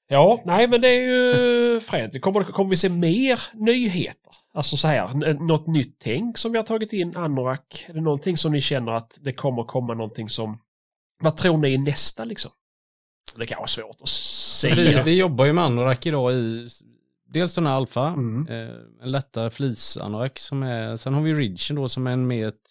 Ja, 0.09 0.43
nej 0.45 0.69
men 0.69 0.81
det 0.81 0.89
är 0.89 1.01
ju 1.03 1.81
fränt. 1.81 2.21
Kommer, 2.21 2.45
kommer 2.45 2.71
vi 2.71 2.77
se 2.77 2.89
mer 2.89 3.41
nyheter? 3.55 4.33
Alltså 4.55 4.77
så 4.77 4.89
här, 4.89 5.15
något 5.49 5.67
nytt 5.67 5.97
tänk 5.99 6.39
som 6.39 6.53
vi 6.53 6.59
har 6.59 6.65
tagit 6.65 6.93
in 6.93 7.17
Anorak? 7.17 7.85
Är 7.89 7.93
det 7.95 8.01
någonting 8.01 8.37
som 8.37 8.53
ni 8.53 8.61
känner 8.61 8.93
att 8.93 9.19
det 9.21 9.33
kommer 9.33 9.65
komma 9.65 9.95
någonting 9.95 10.29
som... 10.29 10.59
Vad 11.21 11.37
tror 11.37 11.59
ni 11.59 11.75
är 11.75 11.79
nästa 11.79 12.25
liksom? 12.25 12.51
Det 13.37 13.47
kan 13.47 13.59
vara 13.59 13.69
svårt 13.69 13.97
att 14.03 14.09
säga. 14.09 14.75
Vi, 14.75 15.03
vi 15.11 15.19
jobbar 15.19 15.45
ju 15.45 15.53
med 15.53 15.65
anorak 15.65 16.07
idag 16.07 16.33
i 16.33 16.69
dels 17.29 17.55
den 17.55 17.67
här 17.67 17.75
alfa, 17.75 18.07
Mm. 18.09 18.47
eh, 18.49 18.75
en 19.03 19.11
lättare 19.11 19.51
fleece-anorak 19.51 20.39
som 20.39 20.63
är, 20.63 20.97
sen 20.97 21.15
har 21.15 21.23
vi 21.23 21.35
ridgen 21.35 21.77
då 21.77 21.89
som 21.89 22.07
är 22.07 22.13
en 22.13 22.27
mer 22.27 22.49
ett, 22.49 22.71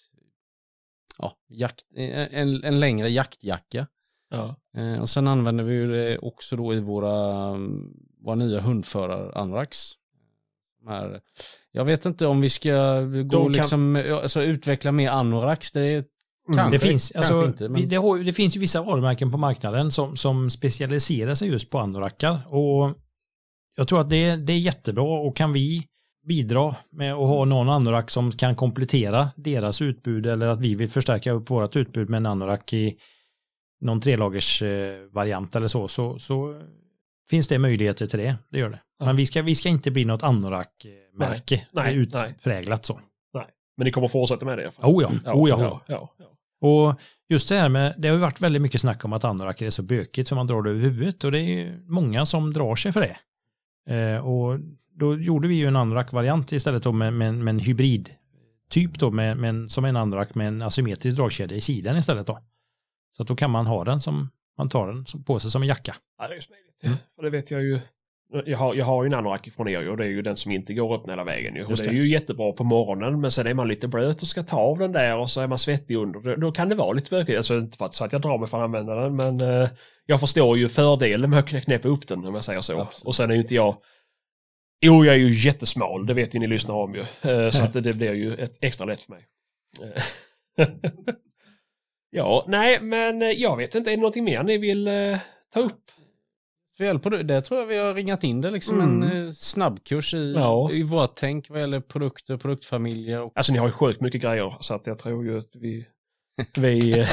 ja, 1.18 1.34
jakt, 1.50 1.84
en, 2.32 2.64
en 2.64 2.80
längre 2.80 3.10
jaktjacka. 3.10 3.88
Ja. 4.30 4.56
Eh, 4.78 5.02
och 5.02 5.10
sen 5.10 5.28
använder 5.28 5.64
vi 5.64 5.74
ju 5.74 5.92
det 5.92 6.18
också 6.18 6.56
då 6.56 6.74
i 6.74 6.80
våra, 6.80 7.52
våra 8.26 8.36
nya 8.36 8.62
här- 10.88 11.22
Jag 11.72 11.86
vet 11.86 12.06
inte 12.06 12.28
om 12.28 12.42
vi 12.42 12.50
ska 12.50 13.02
gå 13.02 13.44
kan- 13.44 13.52
liksom, 13.52 14.04
alltså 14.22 14.44
utveckla 14.44 14.92
mer 14.92 15.10
anoraks. 15.10 15.72
Det 15.72 15.82
är 15.82 16.04
kanske, 16.56 16.76
Det 16.78 16.80
finns, 16.80 17.12
kanske 17.12 17.34
alltså, 17.34 17.48
inte, 17.48 17.70
men... 17.70 17.90
det, 17.90 17.96
har, 17.96 18.20
det 18.20 18.34
finns 18.34 18.56
ju 18.56 18.60
vissa 18.60 18.82
varumärken 18.82 19.32
på 19.32 19.38
marknaden 19.38 19.92
som, 19.92 20.18
som 20.18 20.50
specialiserar 20.50 21.36
sig 21.36 21.48
just 21.50 21.70
på 21.70 21.80
anorackar. 21.80 22.40
Och 22.48 22.96
jag 23.78 23.88
tror 23.88 24.02
att 24.02 24.10
det, 24.10 24.36
det 24.36 24.54
är 24.54 24.58
jättebra 24.58 25.20
och 25.20 25.36
kan 25.36 25.54
vi 25.54 25.88
bidra 26.28 26.76
med 26.90 27.14
att 27.14 27.28
ha 27.28 27.46
någon 27.46 27.70
anorak 27.70 28.10
som 28.10 28.32
kan 28.32 28.56
komplettera 28.56 29.30
deras 29.36 29.82
utbud 29.82 30.26
eller 30.26 30.48
att 30.48 30.62
vi 30.62 30.76
vill 30.76 30.90
förstärka 30.90 31.32
upp 31.32 31.50
vårt 31.50 31.76
utbud 31.76 32.10
med 32.10 32.18
en 32.18 32.26
anorak 32.26 32.74
i 32.74 32.98
någon 33.82 34.02
trelagers 34.02 34.62
eh, 34.62 35.00
variant 35.12 35.56
eller 35.56 35.68
så, 35.68 35.88
så, 35.88 36.20
så 36.20 36.62
finns 37.30 37.48
det 37.48 37.60
möjligheter 37.60 38.08
till 38.08 38.20
det. 38.20 38.36
Det 38.50 38.60
gör 38.60 38.70
det. 38.70 38.80
Men 39.00 39.16
vi 39.16 39.26
ska, 39.26 39.42
vi 39.42 39.56
ska 39.56 39.70
inte 39.70 39.92
bli 39.92 40.06
något 40.06 40.24
anorak-märke. 40.24 41.68
Nej, 41.72 41.86
nej, 41.86 41.96
utpräglat 41.96 42.86
så. 42.86 43.00
Men 43.78 43.86
ni 43.86 43.92
kommer 43.92 44.08
fortsätta 44.08 44.46
med 44.46 44.58
det? 44.58 44.68
Oh 44.68 45.04
ja, 45.04 45.32
oh 45.34 45.50
ja. 45.50 45.60
ja, 45.60 45.82
ja, 45.88 46.14
ja. 46.18 46.34
Och 46.62 47.02
just 47.30 47.50
det 47.50 47.56
här 47.56 47.70
med, 47.70 47.96
det 47.98 48.08
har 48.08 48.16
ju 48.16 48.22
varit 48.22 48.42
väldigt 48.42 48.62
mycket 48.62 48.82
snack 48.82 49.06
om 49.06 49.14
att 49.14 49.24
anorak 49.24 49.62
är 49.62 49.70
så 49.70 49.84
bökigt 49.84 50.28
så 50.28 50.36
man 50.36 50.48
drar 50.48 50.62
det 50.62 50.70
över 50.70 50.82
huvudet 50.82 51.24
och 51.24 51.32
det 51.32 51.40
är 51.40 51.44
ju 51.44 51.86
många 51.88 52.26
som 52.26 52.54
drar 52.54 52.76
sig 52.76 52.92
för 52.92 53.02
det. 53.02 53.18
Eh, 53.88 54.28
och 54.28 54.60
då 54.96 55.20
gjorde 55.20 55.48
vi 55.48 55.56
ju 55.56 55.66
en 55.66 55.76
anorak-variant 55.76 56.52
istället 56.52 56.84
då 56.84 56.92
med, 56.92 57.14
med, 57.14 57.34
med 57.34 57.50
en 57.52 57.60
hybrid 57.60 58.10
typ 58.70 59.00
då 59.00 59.12
med, 59.12 59.38
med 59.38 59.72
som 59.72 59.86
en 59.86 59.96
anorak 59.96 60.36
med 60.36 60.48
en 60.48 60.62
asymmetrisk 60.62 61.18
dragkedja 61.18 61.58
i 61.58 61.62
sidan 61.62 61.98
istället 61.98 62.28
då. 62.28 62.40
Så 63.12 63.22
att 63.22 63.28
då 63.28 63.36
kan 63.36 63.52
man 63.52 63.68
ha 63.68 63.84
den 63.84 64.02
som, 64.02 64.30
man 64.58 64.70
tar 64.70 64.88
den 64.88 65.06
på 65.26 65.40
sig 65.40 65.52
som 65.52 65.62
en 65.62 65.68
jacka. 65.68 65.96
Ja, 66.18 66.28
det 66.28 66.34
är 66.34 66.36
ju 66.36 66.42
smidigt. 66.42 67.02
Och 67.18 67.24
det 67.24 67.30
vet 67.30 67.52
jag 67.52 67.62
ju. 67.64 67.80
Jag 68.46 68.58
har, 68.58 68.76
jag 68.76 68.86
har 68.86 69.04
ju 69.04 69.08
en 69.08 69.14
anorak 69.14 69.50
från 69.56 69.68
er 69.70 69.90
och 69.90 69.98
det 69.98 70.04
är 70.04 70.10
ju 70.10 70.22
den 70.22 70.38
som 70.38 70.52
inte 70.52 70.74
går 70.74 70.94
upp 70.94 71.10
hela 71.10 71.24
vägen 71.24 71.56
ju. 71.56 71.66
Just 71.70 71.84
det 71.84 71.90
är 71.90 71.94
det. 71.94 71.98
ju 71.98 72.10
jättebra 72.10 72.52
på 72.52 72.64
morgonen 72.64 73.22
men 73.22 73.32
sen 73.32 73.48
är 73.48 73.54
man 73.54 73.68
lite 73.68 73.88
blöt 73.88 74.22
och 74.22 74.28
ska 74.28 74.44
ta 74.44 74.58
av 74.58 74.78
den 74.78 74.92
där 74.92 75.18
och 75.18 75.30
så 75.30 75.42
är 75.42 75.48
man 75.48 75.58
svettig 75.60 75.96
under. 75.96 76.20
Då, 76.20 76.36
då 76.36 76.52
kan 76.52 76.70
det 76.70 76.76
vara 76.76 76.92
lite 76.92 77.10
bökigt. 77.10 77.38
Alltså 77.38 77.58
inte 77.58 77.78
för 77.78 77.86
att, 77.86 77.94
så 77.94 78.06
att 78.06 78.14
jag 78.14 78.22
drar 78.22 78.38
mig 78.38 78.48
för 78.48 78.58
att 78.58 78.64
använda 78.64 78.96
den 78.96 79.16
men 79.16 79.42
eh, 79.42 79.70
jag 80.06 80.20
förstår 80.20 80.58
ju 80.58 80.70
fördelen 80.70 81.30
med 81.30 81.40
att 81.40 81.50
kunna 81.50 81.62
knäppa 81.62 81.88
upp 81.88 82.08
den 82.08 82.26
om 82.26 82.36
jag 82.36 82.44
säger 82.44 82.62
så. 82.62 82.82
Absolut. 82.82 83.08
Och 83.08 83.16
sen 83.16 83.30
är 83.30 83.36
ju 83.36 83.42
inte 83.42 83.56
jag 83.56 83.78
Jo, 84.80 85.06
jag 85.06 85.16
är 85.16 85.20
ju 85.20 85.48
jättesmal, 85.48 86.06
det 86.06 86.14
vet 86.14 86.36
ju 86.36 86.40
ni 86.40 86.48
lyssnar 86.48 86.76
om 86.76 86.96
ju. 86.96 87.02
Eh, 87.32 87.50
Så 87.52 87.64
att 87.64 87.74
det, 87.74 87.82
det 87.82 87.94
blir 87.94 88.14
ju 88.14 88.36
ett 88.36 88.58
extra 88.62 88.86
lätt 88.86 89.02
för 89.02 89.12
mig. 89.12 89.26
Eh, 90.60 90.68
ja, 92.10 92.46
nej, 92.48 92.82
men 92.82 93.22
eh, 93.22 93.30
jag 93.30 93.58
vet 93.58 93.76
inte, 93.76 93.90
är 93.90 93.92
det 93.92 94.02
någonting 94.02 94.24
mer 94.24 94.44
ni 94.44 94.58
vill 94.58 94.88
eh, 94.88 95.20
ta 95.54 95.60
upp? 95.60 95.82
Väl 96.80 97.00
på 97.00 97.10
det, 97.10 97.24
där 97.24 97.42
tror 97.42 97.60
jag 97.60 97.68
vi 97.68 97.78
har 97.78 97.94
ringat 97.94 98.24
in 98.24 98.42
det 98.42 98.52
liksom 98.52 98.82
Mm. 98.82 99.04
en 99.04 99.26
eh, 99.28 99.32
snabbkurs 99.32 100.14
i, 100.14 100.34
Ja. 100.34 100.72
i 100.72 100.84
vårt 100.84 101.16
tänk 101.16 101.50
vad 101.50 101.60
gäller 101.60 101.80
produkter, 101.80 102.38
produktfamiljer 102.38 103.22
och 103.22 103.32
Alltså 103.36 103.52
ni 103.54 103.60
har 103.60 103.66
ju 103.68 103.72
sjukt 103.72 104.02
mycket 104.02 104.22
grejer 104.22 104.56
så 104.62 104.74
att 104.74 104.88
jag 104.88 105.00
tror 105.00 105.26
ju 105.26 105.38
att 105.38 105.56
vi, 105.56 105.88
vi, 106.58 107.00
eh, 107.00 107.08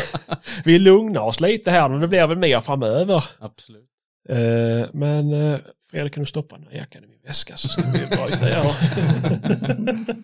vi 0.64 0.78
lugnar 0.78 1.20
oss 1.20 1.40
lite 1.40 1.70
här 1.70 1.88
men 1.88 2.00
det 2.00 2.08
blir 2.08 2.26
väl 2.26 2.38
mer 2.38 2.60
framöver. 2.60 3.24
absolut. 3.38 3.88
Eh, 4.28 4.88
men 4.92 5.32
eh, 5.32 5.58
Fredrik 5.90 6.14
kan 6.14 6.22
du 6.22 6.26
stoppa 6.26 6.56
den 6.58 6.66
här 6.70 6.76
jackan 6.78 7.04
i 7.04 7.06
min 7.06 7.20
väska 7.26 7.56
så 7.56 7.68
ska 7.68 7.82
vi 7.82 7.90
bryta 7.92 8.48
ja. 8.50 8.74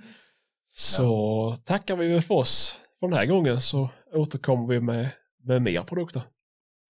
Så 0.77 1.57
tackar 1.65 1.97
vi 1.97 2.09
väl 2.09 2.23
för 2.23 2.35
oss 2.35 2.81
för 3.01 3.07
den 3.09 3.17
här 3.19 3.27
gången 3.27 3.61
så 3.61 3.89
återkommer 4.13 4.67
vi 4.67 4.81
med, 4.81 5.09
med 5.45 5.63
mer 5.63 5.83
produkter. 5.83 6.23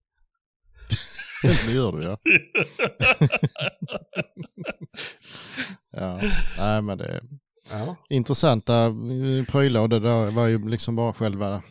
det 1.43 1.73
gör 1.73 1.93
du 1.93 2.03
ja. 2.03 2.18
ja. 5.91 6.20
Nej 6.59 6.83
men 6.83 6.99
det, 6.99 7.23
Ja. 7.71 7.97
intressanta 8.11 8.85
eh, 8.87 9.45
prylar 9.51 9.81
och 9.81 9.89
det 9.89 10.01
där 10.01 10.31
var 10.31 10.47
ju 10.47 10.69
liksom 10.69 10.97
bara 10.97 11.13
själva 11.13 11.63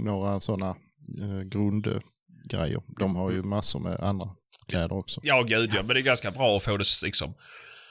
några 0.00 0.40
sådana 0.40 0.76
eh, 1.20 1.40
grundgrejer. 1.40 2.82
De 3.00 3.16
har 3.16 3.30
ju 3.30 3.42
massor 3.42 3.80
med 3.80 4.00
andra 4.00 4.30
kläder 4.68 4.92
också. 4.92 5.20
Ja, 5.24 5.42
gud 5.42 5.70
ja. 5.74 5.82
Men 5.82 5.88
det 5.94 6.00
är 6.00 6.02
ganska 6.02 6.30
bra 6.30 6.56
att 6.56 6.62
få 6.62 6.76
det 6.76 6.84
liksom 7.02 7.34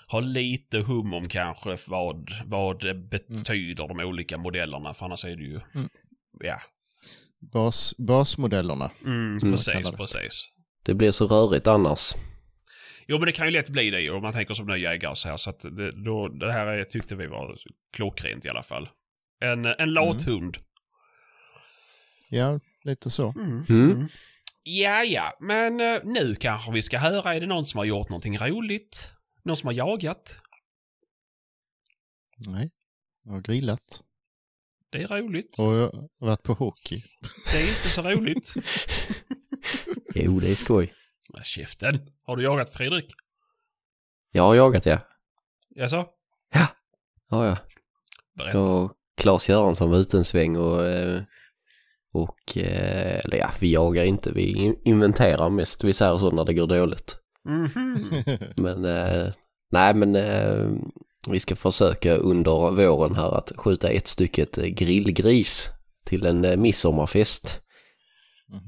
ha 0.07 0.19
lite 0.19 0.77
hum 0.77 1.13
om 1.13 1.27
kanske 1.29 1.77
vad, 1.87 2.29
vad 2.45 2.81
det 2.81 2.93
betyder 2.95 3.87
de 3.87 3.99
olika 3.99 4.37
modellerna. 4.37 4.93
För 4.93 5.05
annars 5.05 5.25
är 5.25 5.35
det 5.35 5.43
ju... 5.43 5.59
Mm. 5.75 5.89
Ja. 6.39 6.61
Bas, 7.53 7.95
basmodellerna. 7.97 8.91
Mm, 9.05 9.37
Mm. 9.37 9.51
precis, 9.51 9.91
precis. 9.91 10.49
Det 10.83 10.93
blir 10.93 11.11
så 11.11 11.27
rörigt 11.27 11.67
annars. 11.67 12.13
Jo, 13.11 13.19
men 13.19 13.25
det 13.25 13.31
kan 13.31 13.45
ju 13.45 13.51
lätt 13.51 13.69
bli 13.69 13.89
det 13.89 14.09
om 14.09 14.21
man 14.21 14.33
tänker 14.33 14.53
som 14.53 14.67
ny 14.67 14.77
jägare 14.77 15.15
så 15.15 15.29
här. 15.29 15.37
Så 15.37 15.49
att 15.49 15.59
det, 15.59 15.91
då, 15.91 16.27
det 16.27 16.51
här 16.51 16.67
är, 16.67 16.83
tyckte 16.83 17.15
vi 17.15 17.27
var 17.27 17.57
klockrent 17.93 18.45
i 18.45 18.49
alla 18.49 18.63
fall. 18.63 18.89
En, 19.41 19.65
en 19.65 19.93
lathund. 19.93 20.57
Ja, 22.29 22.59
lite 22.83 23.09
så. 23.09 23.33
Mm. 23.37 23.63
Mm. 23.69 24.07
Ja, 24.63 25.03
ja, 25.03 25.37
men 25.39 25.79
eh, 25.79 25.99
nu 26.03 26.35
kanske 26.35 26.71
vi 26.71 26.81
ska 26.81 26.97
höra. 26.97 27.35
Är 27.35 27.39
det 27.39 27.47
någon 27.47 27.65
som 27.65 27.77
har 27.77 27.85
gjort 27.85 28.09
någonting 28.09 28.37
roligt? 28.37 29.11
Någon 29.43 29.57
som 29.57 29.67
har 29.67 29.73
jagat? 29.73 30.37
Nej, 32.37 32.71
jag 33.23 33.31
har 33.31 33.41
grillat. 33.41 34.03
Det 34.89 35.03
är 35.03 35.07
roligt. 35.07 35.59
Och 35.59 35.75
jag 35.75 35.91
har 35.91 36.27
varit 36.27 36.43
på 36.43 36.53
hockey. 36.53 37.03
Det 37.51 37.57
är 37.57 37.69
inte 37.69 37.89
så 37.89 38.01
roligt. 38.01 38.53
Jo, 40.15 40.39
det 40.39 40.51
är 40.51 40.55
skoj. 40.55 40.93
Ja, 41.33 41.43
Käften. 41.43 41.99
Har 42.25 42.35
du 42.35 42.43
jagat 42.43 42.73
Fredrik? 42.73 43.05
Jag 44.31 44.43
har 44.43 44.55
jagat 44.55 44.85
ja. 44.85 44.97
Jaså? 45.75 46.05
Ja, 46.53 46.67
ja. 47.45 47.57
Berätta. 48.37 48.57
Jag 48.57 48.83
och 48.83 48.91
Claes 49.17 49.49
Göransson 49.49 49.91
var 49.91 49.97
ute 49.97 50.17
en 50.17 50.23
sväng 50.23 50.57
och, 50.57 50.85
eh, 50.85 51.21
och 52.13 52.57
eh, 52.57 53.19
eller 53.25 53.37
ja, 53.37 53.51
vi 53.59 53.71
jagar 53.73 54.03
inte, 54.03 54.31
vi 54.31 54.51
in- 54.53 54.79
inventerar 54.85 55.49
mest. 55.49 55.83
Vi 55.83 55.93
säger 55.93 56.17
så 56.17 56.31
när 56.31 56.45
det 56.45 56.53
går 56.53 56.67
dåligt. 56.67 57.17
Mhm. 57.45 58.23
Men 58.55 58.85
eh, 58.85 59.33
nej, 59.71 59.93
men 59.93 60.13
vi 61.27 61.39
ska 61.39 61.55
försöka 61.55 62.15
under 62.15 62.71
våren 62.71 63.15
här 63.15 63.37
att 63.37 63.51
skjuta 63.57 63.89
ett 63.89 64.07
stycket 64.07 64.55
grillgris 64.57 65.69
till 66.05 66.25
en 66.25 66.61
midsommarfest. 66.61 67.61
Mhm. 68.47 68.61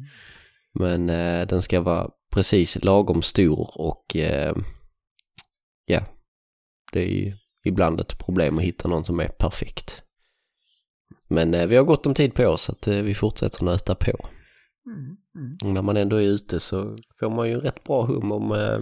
Men 0.73 1.09
eh, 1.09 1.47
den 1.47 1.61
ska 1.61 1.81
vara 1.81 2.09
precis 2.33 2.83
lagom 2.83 3.21
stor 3.21 3.71
och 3.75 4.15
eh, 4.15 4.55
ja, 5.85 6.05
det 6.91 6.99
är 6.99 7.07
ju 7.07 7.37
ibland 7.63 7.99
ett 7.99 8.17
problem 8.17 8.57
att 8.57 8.63
hitta 8.63 8.87
någon 8.87 9.05
som 9.05 9.19
är 9.19 9.27
perfekt. 9.27 10.03
Men 11.27 11.53
eh, 11.53 11.67
vi 11.67 11.75
har 11.75 11.83
gott 11.83 12.05
om 12.05 12.13
tid 12.13 12.33
på 12.33 12.45
oss 12.45 12.61
så 12.61 12.71
att 12.71 12.87
eh, 12.87 13.01
vi 13.01 13.15
fortsätter 13.15 13.65
nöta 13.65 13.95
på. 13.95 14.29
Mm, 14.85 15.17
mm. 15.35 15.73
När 15.73 15.81
man 15.81 15.97
ändå 15.97 16.15
är 16.15 16.27
ute 16.27 16.59
så 16.59 16.97
får 17.19 17.29
man 17.29 17.49
ju 17.49 17.59
rätt 17.59 17.83
bra 17.83 18.05
hum 18.05 18.31
om 18.31 18.51
eh, 18.51 18.79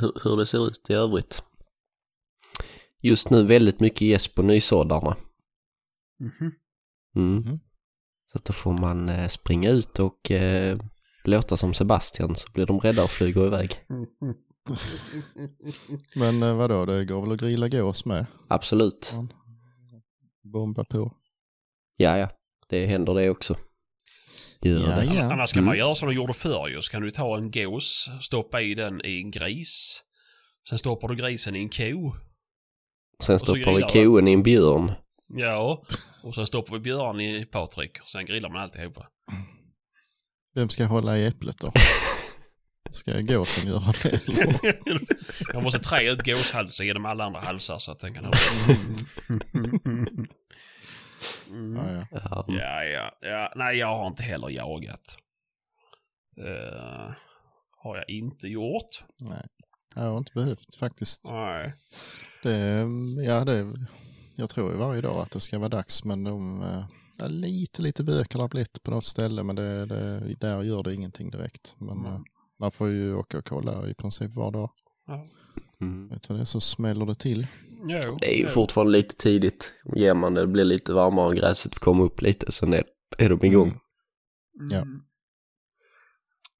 hur, 0.00 0.12
hur 0.24 0.36
det 0.36 0.46
ser 0.46 0.66
ut 0.66 0.90
i 0.90 0.94
övrigt. 0.94 1.42
Just 3.02 3.30
nu 3.30 3.44
väldigt 3.44 3.80
mycket 3.80 4.00
gäss 4.00 4.28
på 4.28 4.42
nysåddarna. 4.42 5.16
Mhm. 6.18 6.52
Mm. 7.16 7.36
Mhm. 7.36 7.60
Så 8.32 8.38
att 8.38 8.44
då 8.44 8.52
får 8.52 8.72
man 8.72 9.08
eh, 9.08 9.28
springa 9.28 9.70
ut 9.70 9.98
och 9.98 10.30
eh, 10.30 10.78
låta 11.30 11.56
som 11.56 11.74
Sebastian 11.74 12.34
så 12.36 12.52
blir 12.52 12.66
de 12.66 12.80
rädda 12.80 13.04
och 13.04 13.10
flyger 13.10 13.46
iväg. 13.46 13.70
Men 16.14 16.42
eh, 16.42 16.56
vadå, 16.56 16.84
det 16.84 17.04
går 17.04 17.22
väl 17.22 17.32
att 17.32 17.40
grilla 17.40 17.68
gås 17.68 18.04
med? 18.04 18.26
Absolut. 18.48 19.14
Bomba 20.42 20.84
på. 20.84 21.12
Ja, 21.96 22.18
ja. 22.18 22.28
Det 22.68 22.86
händer 22.86 23.14
det 23.14 23.30
också. 23.30 23.56
Gör 24.60 24.80
Ja, 24.80 24.96
det. 24.96 25.04
ja. 25.04 25.32
Annars 25.32 25.52
kan 25.52 25.64
man 25.64 25.74
Mm. 25.74 25.78
göra 25.78 25.94
som 25.94 26.08
de 26.08 26.14
gjorde 26.14 26.34
förr 26.34 26.68
ju. 26.68 26.82
Så 26.82 26.90
kan 26.90 27.02
du 27.02 27.10
ta 27.10 27.36
en 27.36 27.50
gås, 27.50 28.08
stoppa 28.22 28.60
i 28.60 28.74
den 28.74 29.00
i 29.04 29.20
en 29.20 29.30
gris. 29.30 30.02
Sen 30.68 30.78
stoppar 30.78 31.08
du 31.08 31.16
grisen 31.16 31.56
i 31.56 31.58
en 31.58 31.68
ko. 31.68 32.12
Sen 33.22 33.38
stoppar 33.38 33.74
vi 33.76 33.82
koen 34.04 34.28
i 34.28 34.32
en 34.32 34.42
björn. 34.42 34.92
Ja, 35.36 35.82
och 36.22 36.34
sen 36.34 36.46
stoppar 36.46 36.72
vi 36.74 36.80
björn 36.80 37.20
i 37.20 37.46
Patrik. 37.46 37.98
Sen 38.12 38.26
grillar 38.26 38.48
man 38.48 38.62
alltihopa. 38.62 39.06
Vem 40.54 40.68
ska 40.68 40.84
hålla 40.84 41.18
i 41.18 41.26
äpplet 41.26 41.58
då? 41.58 41.72
Ska 42.90 43.20
gåsen 43.20 43.66
göra 43.68 43.92
det? 44.02 44.28
eller? 44.28 45.00
Jag 45.52 45.62
måste 45.62 45.78
trä 45.78 46.12
ut 46.12 46.24
gåshalsen 46.24 46.86
genom 46.86 47.06
alla 47.06 47.24
andra 47.24 47.40
halsar 47.40 47.78
så 47.78 47.92
att 47.92 48.00
den 48.00 48.14
kan 48.14 48.24
ha 48.24 48.32
mm. 51.50 51.76
Ja, 51.76 51.92
ja. 51.92 52.44
Ja, 52.48 52.84
Ja, 52.84 53.10
ja. 53.20 53.52
Nej, 53.56 53.76
jag 53.76 53.86
har 53.86 54.06
inte 54.06 54.22
heller 54.22 54.48
jagat. 54.48 55.16
Eh, 56.38 57.14
har 57.78 57.96
jag 57.96 58.08
inte 58.08 58.46
gjort. 58.46 59.04
Nej, 59.20 59.46
jag 59.94 60.02
har 60.02 60.18
inte 60.18 60.32
behövt 60.34 60.76
faktiskt. 60.76 61.30
Nej. 61.30 61.74
Det, 62.42 62.86
ja, 63.26 63.44
det, 63.44 63.74
jag 64.36 64.50
tror 64.50 64.72
ju 64.72 64.78
varje 64.78 65.00
dag 65.00 65.20
att 65.22 65.30
det 65.30 65.40
ska 65.40 65.58
vara 65.58 65.68
dags, 65.68 66.04
men 66.04 66.24
de, 66.24 66.62
ja, 67.20 67.26
lite, 67.28 67.82
lite 67.82 68.04
böcker 68.04 68.38
har 68.38 68.48
blivit 68.48 68.82
på 68.82 68.90
något 68.90 69.04
ställe, 69.04 69.42
men 69.42 69.56
det, 69.56 69.86
det, 69.86 70.34
där 70.40 70.62
gör 70.62 70.82
det 70.82 70.94
ingenting 70.94 71.30
direkt. 71.30 71.76
Men 71.78 71.98
Mm. 71.98 72.12
eh, 72.12 72.20
man 72.60 72.70
får 72.70 72.88
ju 72.88 73.14
åka 73.14 73.38
och 73.38 73.44
kolla 73.46 73.88
i 73.88 73.94
princip 73.94 74.34
var 74.34 74.50
dag. 74.50 74.70
Ja. 75.06 75.26
mm. 75.80 76.08
Vet 76.08 76.28
du 76.28 76.36
det 76.38 76.46
så 76.46 76.60
smäller 76.60 77.06
det 77.06 77.14
till. 77.14 77.46
Jo, 77.82 78.18
Det 78.20 78.32
är 78.34 78.36
ju 78.36 78.42
jo. 78.42 78.48
fortfarande 78.48 78.92
lite 78.92 79.16
tidigt. 79.16 79.72
Ger 79.96 80.14
man 80.14 80.34
det, 80.34 80.40
det 80.40 80.46
blir 80.46 80.64
lite 80.64 80.92
varmare 80.92 81.26
och 81.26 81.34
gräset 81.34 81.78
kommer 81.78 82.04
upp 82.04 82.22
lite, 82.22 82.52
sen 82.52 82.72
är, 82.72 82.84
är 83.18 83.28
de 83.28 83.44
igång. 83.44 83.78
Ja. 84.70 84.76
Mm. 84.82 85.02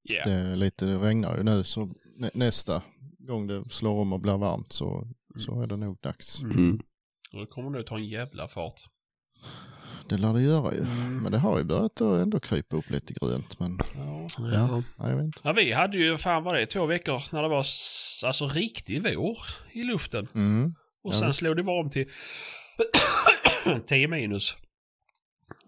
Ja. 0.03 0.23
Det, 0.25 0.31
är 0.31 0.55
lite, 0.55 0.85
det 0.85 0.97
regnar 0.97 1.37
ju 1.37 1.43
nu, 1.43 1.63
så 1.63 1.93
nä, 2.17 2.29
nästa 2.33 2.83
gång 3.19 3.47
det 3.47 3.63
slår 3.69 3.99
om 4.01 4.13
och 4.13 4.19
blir 4.19 4.37
varmt 4.37 4.71
så, 4.73 5.07
så 5.37 5.61
är 5.61 5.67
det 5.67 5.77
nog 5.77 5.97
dags. 6.01 6.41
Mm. 6.41 6.79
Och 7.33 7.39
Det 7.39 7.45
kommer 7.45 7.69
nog 7.69 7.85
ta 7.85 7.95
en 7.97 8.05
jävla 8.07 8.47
fart. 8.47 8.81
Det 10.11 10.17
lär 10.17 10.33
det 10.33 10.41
göra 10.41 10.73
ju. 10.73 10.79
Mm. 10.81 11.17
Men 11.23 11.31
det 11.31 11.37
har 11.37 11.57
ju 11.57 11.63
börjat 11.63 12.01
att 12.01 12.19
ändå 12.21 12.39
krypa 12.39 12.75
upp 12.75 12.89
lite 12.89 13.13
grönt. 13.13 13.59
Men 13.59 13.79
Ja. 13.95 14.27
Ja. 14.37 14.83
ja, 14.97 15.09
jag 15.09 15.15
vet 15.15 15.25
inte. 15.25 15.39
Ja, 15.43 15.53
vi 15.53 15.71
hade 15.71 15.97
ju, 15.97 16.17
fan 16.17 16.43
var 16.43 16.55
det, 16.57 16.65
två 16.65 16.85
veckor 16.85 17.23
när 17.31 17.41
det 17.43 17.49
var 17.49 17.57
alltså 18.25 18.47
riktig 18.47 19.01
vår 19.15 19.37
i 19.71 19.83
luften. 19.83 20.27
Mm. 20.35 20.75
Och 21.03 21.13
Ja, 21.13 21.19
sen 21.19 21.33
slog 21.33 21.55
det 21.57 21.63
bara 21.63 21.79
om 21.81 21.89
till 21.89 22.05
10 23.87 24.07
minus. 24.07 24.55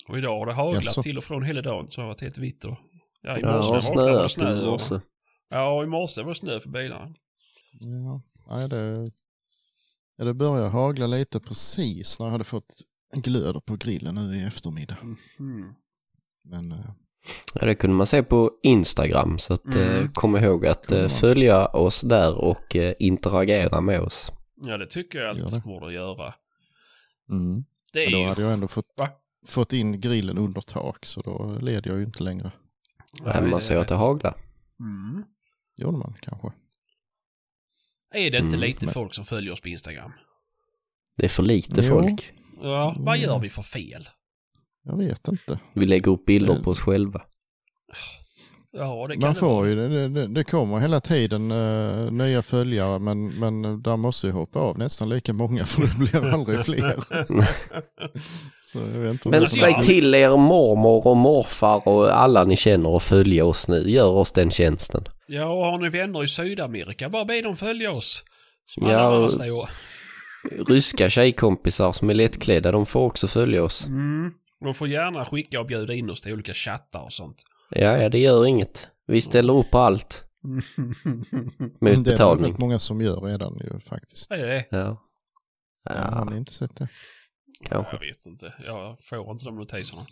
Och 0.08 0.18
idag 0.18 0.40
har 0.40 0.46
det 0.46 0.54
haglat 0.54 0.86
Jaså? 0.86 1.02
till 1.04 1.18
och 1.18 1.24
från 1.24 1.44
hela 1.44 1.62
dagen 1.62 1.88
så 1.92 2.02
det 2.02 2.06
har 2.06 2.08
varit 2.14 2.22
helt 2.22 2.38
vitt. 2.38 2.66
Och, 2.66 2.78
ja, 3.22 3.38
i 3.38 3.40
Ja, 3.42 3.52
morse 3.58 3.76
det 3.76 3.82
snöat 3.82 4.32
i 4.32 4.34
snö. 4.34 4.60
och- 4.62 4.72
morse. 4.72 5.00
Ja, 5.50 5.84
i 5.84 5.88
morse 5.88 6.22
var 6.22 6.30
det 6.30 6.36
snö 6.36 6.60
på 6.60 6.70
bilarna. 6.70 7.14
Ja, 7.80 8.22
nej, 8.50 8.70
det, 8.70 9.12
ja, 10.18 10.26
det 10.26 10.34
börjar 10.34 10.70
hagla 10.70 11.08
lite 11.08 11.40
precis 11.40 12.20
när 12.20 12.26
jag 12.26 12.32
hade 12.32 12.44
fått 12.44 12.74
glöder 13.22 13.60
på 13.60 13.76
grillen 13.76 14.16
nu 14.16 14.36
i 14.38 14.44
eftermiddag. 14.44 14.98
Mm. 15.40 15.74
Men 16.44 16.72
eh, 16.72 16.78
Ja, 17.54 17.66
det 17.66 17.76
kunde 17.76 17.96
man 17.96 18.08
se 18.08 18.24
på 18.24 18.52
Instagram, 18.64 19.40
så 19.40 19.54
att 19.54 19.66
Mm. 19.76 20.04
eh, 20.06 20.12
kom 20.12 20.38
ihåg 20.38 20.66
att 20.68 20.92
eh, 20.92 21.08
följa 21.08 21.66
oss 21.68 22.02
där 22.02 22.34
och 22.38 22.76
interagera 23.00 23.82
med 23.82 24.02
oss. 24.02 24.32
Ja, 24.56 24.78
det 24.78 24.88
tycker 24.88 25.20
jag 25.20 25.30
att 25.40 25.52
det. 25.52 25.58
det 25.58 25.64
borde 25.66 25.94
göra. 25.94 26.34
mm. 27.30 27.64
Det 27.94 28.00
är 28.00 28.06
Men 28.06 28.12
då 28.14 28.20
ju... 28.20 28.26
hade 28.26 28.42
jag 28.42 28.54
ändå 28.54 28.68
fått, 28.68 28.86
Va? 28.98 29.10
fått 29.48 29.74
in 29.74 30.00
grillen 30.00 30.38
under 30.38 30.62
tak 30.62 31.06
så 31.06 31.22
då 31.22 31.58
led 31.62 31.86
jag 31.88 31.98
ju 31.98 32.04
inte 32.04 32.24
längre. 32.24 32.52
Nej, 33.22 33.42
man 33.42 33.62
ser 33.62 33.78
att 33.78 33.88
det 33.88 33.96
haglar. 33.96 34.36
Mm. 34.80 35.24
Gjorde 35.78 35.98
man 35.98 36.16
kanske. 36.22 36.48
Är 38.14 38.32
det 38.32 38.38
inte 38.38 38.40
Mm, 38.40 38.60
lite 38.60 38.86
men- 38.86 38.94
folk 38.94 39.14
som 39.14 39.26
följer 39.26 39.54
oss 39.54 39.62
på 39.62 39.70
Instagram? 39.70 40.12
Det 41.18 41.26
är 41.26 41.30
för 41.30 41.44
lite 41.44 41.82
Jo. 41.82 41.94
folk. 41.94 42.34
Ja, 42.64 42.94
vad 42.98 43.16
Mm. 43.18 43.22
gör 43.30 43.40
vi 43.40 43.50
för 43.50 43.62
fel? 43.62 44.10
Jag 44.84 44.98
vet 44.98 45.28
inte. 45.28 45.60
Vi 45.74 45.86
lägger 45.86 46.12
upp 46.12 46.26
bilder 46.26 46.54
Eh. 46.56 46.62
på 46.64 46.70
oss 46.72 46.80
själva. 46.82 47.22
Ja, 48.78 49.06
det 49.08 49.14
kan 49.14 49.22
Man 49.22 49.34
det 49.34 49.40
får 49.40 49.48
vara. 49.50 49.68
ju, 49.70 49.76
det, 49.90 50.08
det, 50.08 50.28
det 50.28 50.44
kommer 50.44 50.80
hela 50.80 51.00
tiden 51.00 51.52
eh, 51.52 52.12
nya 52.12 52.42
följare 52.42 53.00
men, 53.00 53.28
men 53.40 53.82
där 53.84 53.98
måste 53.98 54.28
ju 54.28 54.34
hoppa 54.34 54.60
av 54.60 54.78
nästan 54.78 55.10
lika 55.10 55.34
många 55.34 55.66
för 55.66 55.82
det 55.82 55.98
blir 55.98 56.34
aldrig 56.34 56.60
fler. 56.66 56.96
Så 58.62 58.78
jag 58.78 58.86
vet 58.86 59.12
inte 59.12 59.30
det 59.30 59.40
Men 59.40 59.48
säg 59.48 59.74
till 59.82 60.16
er 60.16 60.38
mormor 60.38 61.08
och 61.08 61.18
morfar 61.18 61.88
och 61.88 62.18
alla 62.22 62.44
ni 62.44 62.56
känner 62.56 62.96
att 62.98 63.04
följa 63.04 63.46
oss 63.46 63.68
nu. 63.68 63.90
Gör 63.92 64.10
oss 64.10 64.32
den 64.32 64.52
tjänsten. 64.52 65.04
Ja, 65.28 65.46
och 65.46 65.66
har 65.66 65.78
ni 65.78 65.90
vänner 65.90 66.24
i 66.24 66.28
Sydamerika, 66.28 67.10
bara 67.10 67.26
be 67.26 67.42
dem 67.42 67.56
följa 67.56 67.92
oss. 67.92 68.24
Som 68.66 68.88
Ja, 68.88 68.98
alla 69.00 69.18
och-. 69.54 69.70
Ryska 70.68 71.10
tjejkompisar 71.10 71.92
som 71.92 72.10
är 72.10 72.14
lättklädda, 72.14 72.72
de 72.72 72.86
får 72.86 73.06
också 73.06 73.28
följa 73.28 73.64
oss. 73.64 73.88
Mm. 73.88 74.34
De 74.60 74.74
får 74.74 74.88
gärna 74.88 75.26
skicka 75.26 75.60
och 75.60 75.66
bjuda 75.66 75.94
in 75.94 76.10
oss 76.10 76.22
till 76.22 76.34
olika 76.34 76.54
chattar 76.54 77.02
och 77.02 77.14
sånt. 77.14 77.44
Ja, 77.70 77.98
ja, 77.98 78.10
det 78.10 78.20
gör 78.20 78.46
inget. 78.46 78.88
Vi 79.08 79.22
ställer 79.22 79.58
upp 79.58 79.72
på 79.72 79.78
allt. 79.78 80.26
Mot 80.44 80.64
det 81.80 81.90
är 81.90 81.96
det 81.96 82.04
betalning. 82.04 82.52
rätt 82.52 82.60
många 82.60 82.80
som 82.80 83.02
gör 83.02 83.22
redan 83.22 83.58
ju 83.58 83.80
faktiskt. 83.80 84.30
Det 84.30 84.36
är 84.36 84.48
det. 84.48 84.66
Ja. 84.70 85.02
Ja, 85.84 85.94
har 85.96 86.26
ni 86.26 86.38
inte 86.38 86.54
sett 86.54 86.76
det? 86.76 86.88
kanske. 87.64 87.96
Jag 87.96 88.00
vet 88.00 88.26
inte. 88.26 88.54
Jag 88.66 88.98
får 89.10 89.32
inte 89.32 89.46
de 89.46 89.56
notiserna. 89.56 90.08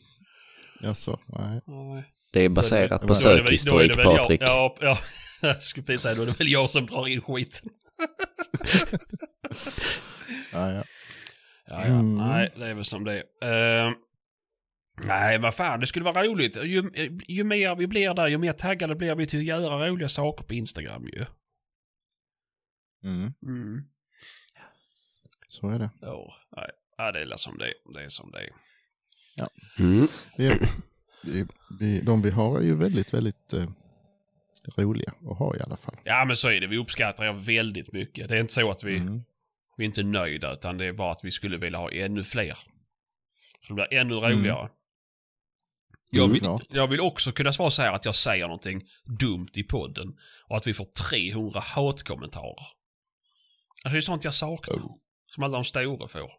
Jaså, 0.81 1.19
nej. 1.25 1.61
Nej. 1.65 2.03
Det 2.33 2.41
är 2.41 2.49
baserat 2.49 3.01
på 3.01 3.07
är 3.07 3.11
är 3.11 3.15
sökhistorik, 3.15 3.97
är 3.97 4.03
Patrik. 4.03 4.41
Ja, 4.41 4.75
ja. 4.81 4.97
Jag 5.41 5.63
skulle 5.63 5.85
precis 5.85 6.01
säga 6.01 6.15
då 6.15 6.21
är 6.21 6.25
det 6.25 6.39
väl 6.39 6.51
jag 6.51 6.69
som 6.69 6.85
drar 6.85 7.07
in 7.07 7.21
skiten. 7.21 7.69
Ja, 10.53 10.71
ja. 10.71 10.83
Ja, 11.65 11.85
ja. 11.87 11.99
Mm. 11.99 12.17
Nej, 12.17 12.53
det 12.57 12.67
är 12.67 12.73
väl 12.73 12.85
som 12.85 13.03
det 13.03 13.23
är. 13.41 13.85
Eh, 13.87 13.93
nej, 15.03 15.37
vad 15.39 15.55
fan, 15.55 15.79
det 15.79 15.87
skulle 15.87 16.05
vara 16.05 16.23
roligt. 16.23 16.55
Ju, 16.63 16.91
ju 17.27 17.43
mer 17.43 17.75
vi 17.75 17.87
blir 17.87 18.13
där, 18.13 18.27
ju 18.27 18.37
mer 18.37 18.53
taggade 18.53 18.95
blir 18.95 19.15
vi 19.15 19.27
till 19.27 19.39
att 19.39 19.45
göra 19.45 19.87
roliga 19.89 20.09
saker 20.09 20.43
på 20.43 20.53
Instagram 20.53 21.07
ju. 21.07 21.25
Mm, 23.03 23.33
Mm. 23.43 23.83
så 25.47 25.69
är 25.69 25.79
det. 25.79 25.89
Ja, 26.01 26.33
nej. 26.55 26.69
Ja, 26.97 27.11
det 27.11 27.19
är 27.21 27.37
som 27.37 27.57
det 27.57 27.65
är. 27.67 27.73
Det 27.93 28.03
är 28.03 28.09
som 28.09 28.31
det 28.31 28.39
är. 28.39 28.49
Mm. 29.79 30.07
Vi, 30.37 30.59
vi, 31.23 31.45
vi, 31.79 32.01
de 32.01 32.21
vi 32.21 32.29
har 32.29 32.57
är 32.59 32.63
ju 32.63 32.75
väldigt, 32.75 33.13
väldigt 33.13 33.53
eh, 33.53 33.67
roliga 34.77 35.13
att 35.31 35.37
ha 35.37 35.55
i 35.55 35.61
alla 35.61 35.77
fall. 35.77 35.97
Ja, 36.03 36.25
men 36.27 36.35
så 36.35 36.47
är 36.49 36.61
det. 36.61 36.67
Vi 36.67 36.77
uppskattar 36.77 37.25
er 37.25 37.33
väldigt 37.33 37.93
mycket. 37.93 38.29
Det 38.29 38.35
är 38.35 38.39
inte 38.39 38.53
så 38.53 38.71
att 38.71 38.83
vi, 38.83 38.97
Mm. 38.97 39.23
Vi 39.81 39.85
är 39.85 39.87
inte 39.87 40.03
nöjda, 40.03 40.53
utan 40.53 40.77
det 40.77 40.85
är 40.85 40.93
bara 40.93 41.11
att 41.11 41.23
vi 41.23 41.31
skulle 41.31 41.57
vilja 41.57 41.79
ha 41.79 41.91
ännu 41.91 42.23
fler. 42.23 42.57
Så 43.67 43.67
det 43.67 43.73
blir 43.73 43.93
ännu 43.93 44.17
Mm. 44.17 44.31
roligare. 44.31 44.69
Jag 46.11 46.27
vill, 46.27 46.49
jag 46.69 46.87
vill 46.87 46.99
också 46.99 47.31
kunna 47.31 47.53
svara 47.53 47.71
så 47.71 47.81
här 47.81 47.93
att 47.93 48.05
jag 48.05 48.15
säger 48.15 48.45
någonting 48.45 48.81
dumt 49.19 49.47
i 49.53 49.63
podden 49.63 50.15
och 50.47 50.57
att 50.57 50.67
vi 50.67 50.73
får 50.73 50.85
300 51.09 51.59
hatkommentarer. 51.59 52.67
Alltså 53.83 53.93
det 53.93 53.97
är 53.97 54.01
sånt 54.01 54.23
jag 54.23 54.33
saknar. 54.33 54.75
Oh. 54.75 54.95
Som 55.25 55.43
alla 55.43 55.53
de 55.57 55.63
stora 55.65 56.07
får. 56.07 56.31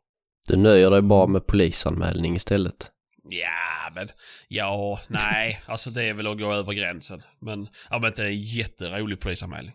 Du 0.49 0.57
nöjer 0.57 0.90
dig 0.90 1.03
bara 1.03 1.26
med 1.26 1.47
polisanmälning 1.47 2.34
istället. 2.34 2.90
Ja, 3.24 3.90
men 3.95 4.09
ja, 4.49 5.01
nej, 5.09 5.62
alltså 5.66 5.90
det 5.90 6.03
är 6.05 6.14
väl 6.14 6.26
att 6.26 6.38
gå 6.38 6.53
över 6.55 6.72
gränsen. 6.72 7.22
Men, 7.40 7.68
ja 7.90 7.99
men 7.99 8.12
det 8.16 8.22
är 8.22 8.26
en 8.26 8.43
jätterolig 8.43 9.20
polisanmälning. 9.20 9.74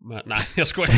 Men 0.00 0.22
nej, 0.26 0.38
jag 0.56 0.68
skojar. 0.68 0.90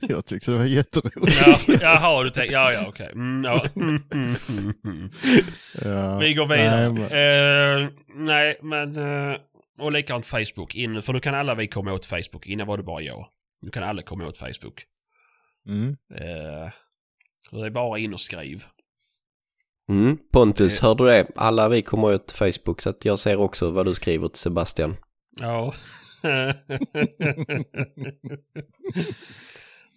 jag 0.08 0.26
tyckte 0.26 0.50
det 0.50 0.56
var 0.58 0.64
jätteroligt. 0.64 1.36
Ja, 1.46 1.58
jaha, 1.80 2.22
du 2.24 2.30
tänker, 2.30 2.52
ja 2.52 2.72
ja 2.72 2.84
okej. 2.88 3.10
Mm, 3.12 3.44
ja. 3.44 3.66
Mm, 3.76 4.02
mm. 4.84 5.10
Ja, 5.84 6.18
Vi 6.18 6.34
går 6.34 6.46
vidare. 6.46 6.88
Nej, 6.88 6.92
men, 6.92 7.02
men, 8.14 8.26
nej, 8.26 8.58
men 8.62 8.96
uh, 8.96 9.36
och 9.78 9.92
likadant 9.92 10.26
Facebook. 10.26 10.74
In, 10.74 11.02
för 11.02 11.12
nu 11.12 11.20
kan 11.20 11.34
alla 11.34 11.54
vi 11.54 11.68
komma 11.68 11.92
åt 11.92 12.06
Facebook. 12.06 12.46
Innan 12.46 12.66
var 12.66 12.76
det 12.76 12.82
bara 12.82 13.02
jag. 13.02 13.28
Nu 13.62 13.70
kan 13.70 13.82
alla 13.82 14.02
komma 14.02 14.26
åt 14.26 14.38
Facebook. 14.38 14.82
mm, 15.68 15.88
Uh, 16.10 16.70
det 17.60 17.66
är 17.66 17.70
bara 17.70 17.98
in 17.98 18.14
och 18.14 18.20
skriv. 18.20 18.64
Mm. 19.88 20.18
Pontus, 20.32 20.80
Det- 20.80 20.86
hörde 20.86 21.04
du 21.04 21.10
det? 21.10 21.26
Alla 21.36 21.68
vi 21.68 21.82
kommer 21.82 22.12
ut 22.12 22.26
till 22.26 22.36
Facebook 22.36 22.80
så 22.80 22.90
att 22.90 23.04
jag 23.04 23.18
ser 23.18 23.36
också 23.36 23.70
vad 23.70 23.86
du 23.86 23.94
skriver 23.94 24.28
till 24.28 24.38
Sebastian. 24.38 24.96
Ja. 25.40 25.74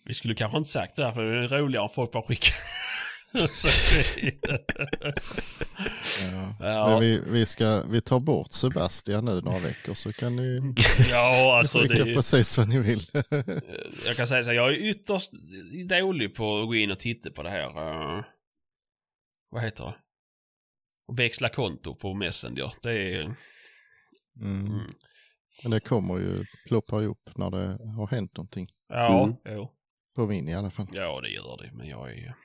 vi 0.05 0.13
skulle 0.13 0.35
kanske 0.35 0.57
inte 0.57 0.69
sagt 0.69 0.95
det 0.95 1.05
här 1.05 1.11
för 1.13 1.23
det 1.23 1.43
är 1.43 1.47
roligare 1.47 1.83
om 1.83 1.89
folk 1.89 2.11
bara 2.11 2.23
skickar. 2.23 2.55
Så- 3.53 3.67
ja. 6.21 6.55
ja. 6.59 6.89
Men 6.89 6.99
vi, 6.99 7.23
vi, 7.27 7.45
ska, 7.45 7.83
vi 7.89 8.01
tar 8.01 8.19
bort 8.19 8.53
Sebastian 8.53 9.25
nu 9.25 9.41
några 9.41 9.59
veckor 9.59 9.93
så 9.93 10.13
kan 10.13 10.35
ni 10.35 10.73
ja, 11.11 11.57
alltså 11.59 11.79
det 11.79 11.87
skicka 11.89 12.03
är 12.03 12.07
ju- 12.07 12.13
precis 12.13 12.57
vad 12.57 12.67
ni 12.69 12.79
vill. 12.79 13.01
Jag 14.05 14.15
kan 14.15 14.27
säga 14.27 14.43
så 14.43 14.49
här, 14.49 14.55
jag 14.55 14.69
är 14.69 14.89
ytterst 14.89 15.31
dålig 15.89 16.35
på 16.35 16.59
att 16.61 16.67
gå 16.67 16.75
in 16.75 16.91
och 16.91 16.99
titta 16.99 17.29
på 17.31 17.43
det 17.43 17.49
här. 17.49 17.63
eh, 18.17 18.23
vad 19.49 19.63
heter 19.63 19.83
det? 19.83 19.95
Och 21.07 21.19
växla 21.19 21.49
konto 21.49 21.95
på 21.95 22.13
Messenger. 22.13 22.73
Det 22.81 22.91
är... 22.91 23.21
Mm. 23.21 23.35
Mm. 24.41 24.81
Men 25.63 25.71
det 25.71 25.79
kommer 25.79 26.17
ju 26.17 26.45
ploppa 26.67 27.01
upp 27.01 27.29
när 27.37 27.49
det 27.51 27.77
har 27.97 28.07
hänt 28.07 28.37
någonting. 28.37 28.67
Ja, 28.89 29.23
Mm. 29.23 29.35
jo. 29.45 29.71
På 30.15 30.27
min 30.27 30.49
i 30.49 30.55
alla 30.55 30.69
fall. 30.69 30.87
ja, 30.91 31.21
det 31.21 31.29
gör 31.29 31.57
det. 31.63 31.71
Men 31.73 31.87
jag 31.87 32.09
är... 32.11 32.35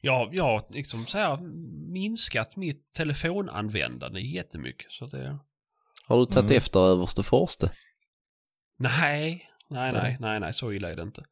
Jag, 0.00 0.28
jag 0.32 0.44
har 0.44 0.62
liksom 0.70 1.06
så 1.06 1.18
här 1.18 1.38
minskat 1.92 2.56
mitt 2.56 2.92
telefonanvändande 2.96 4.20
jättemycket. 4.20 4.92
Så 4.92 5.06
det... 5.06 5.38
Har 6.06 6.18
du 6.18 6.24
tagit 6.26 6.50
Mm. 6.50 6.56
efter 6.58 6.80
överste 6.80 7.22
Forste? 7.22 7.70
Nej, 8.78 9.48
nej, 9.70 9.92
nej, 9.92 10.16
nej, 10.20 10.40
nej, 10.40 10.54
så 10.54 10.72
illa 10.72 10.90
är 10.92 10.96
det 10.96 11.02
inte. 11.02 11.24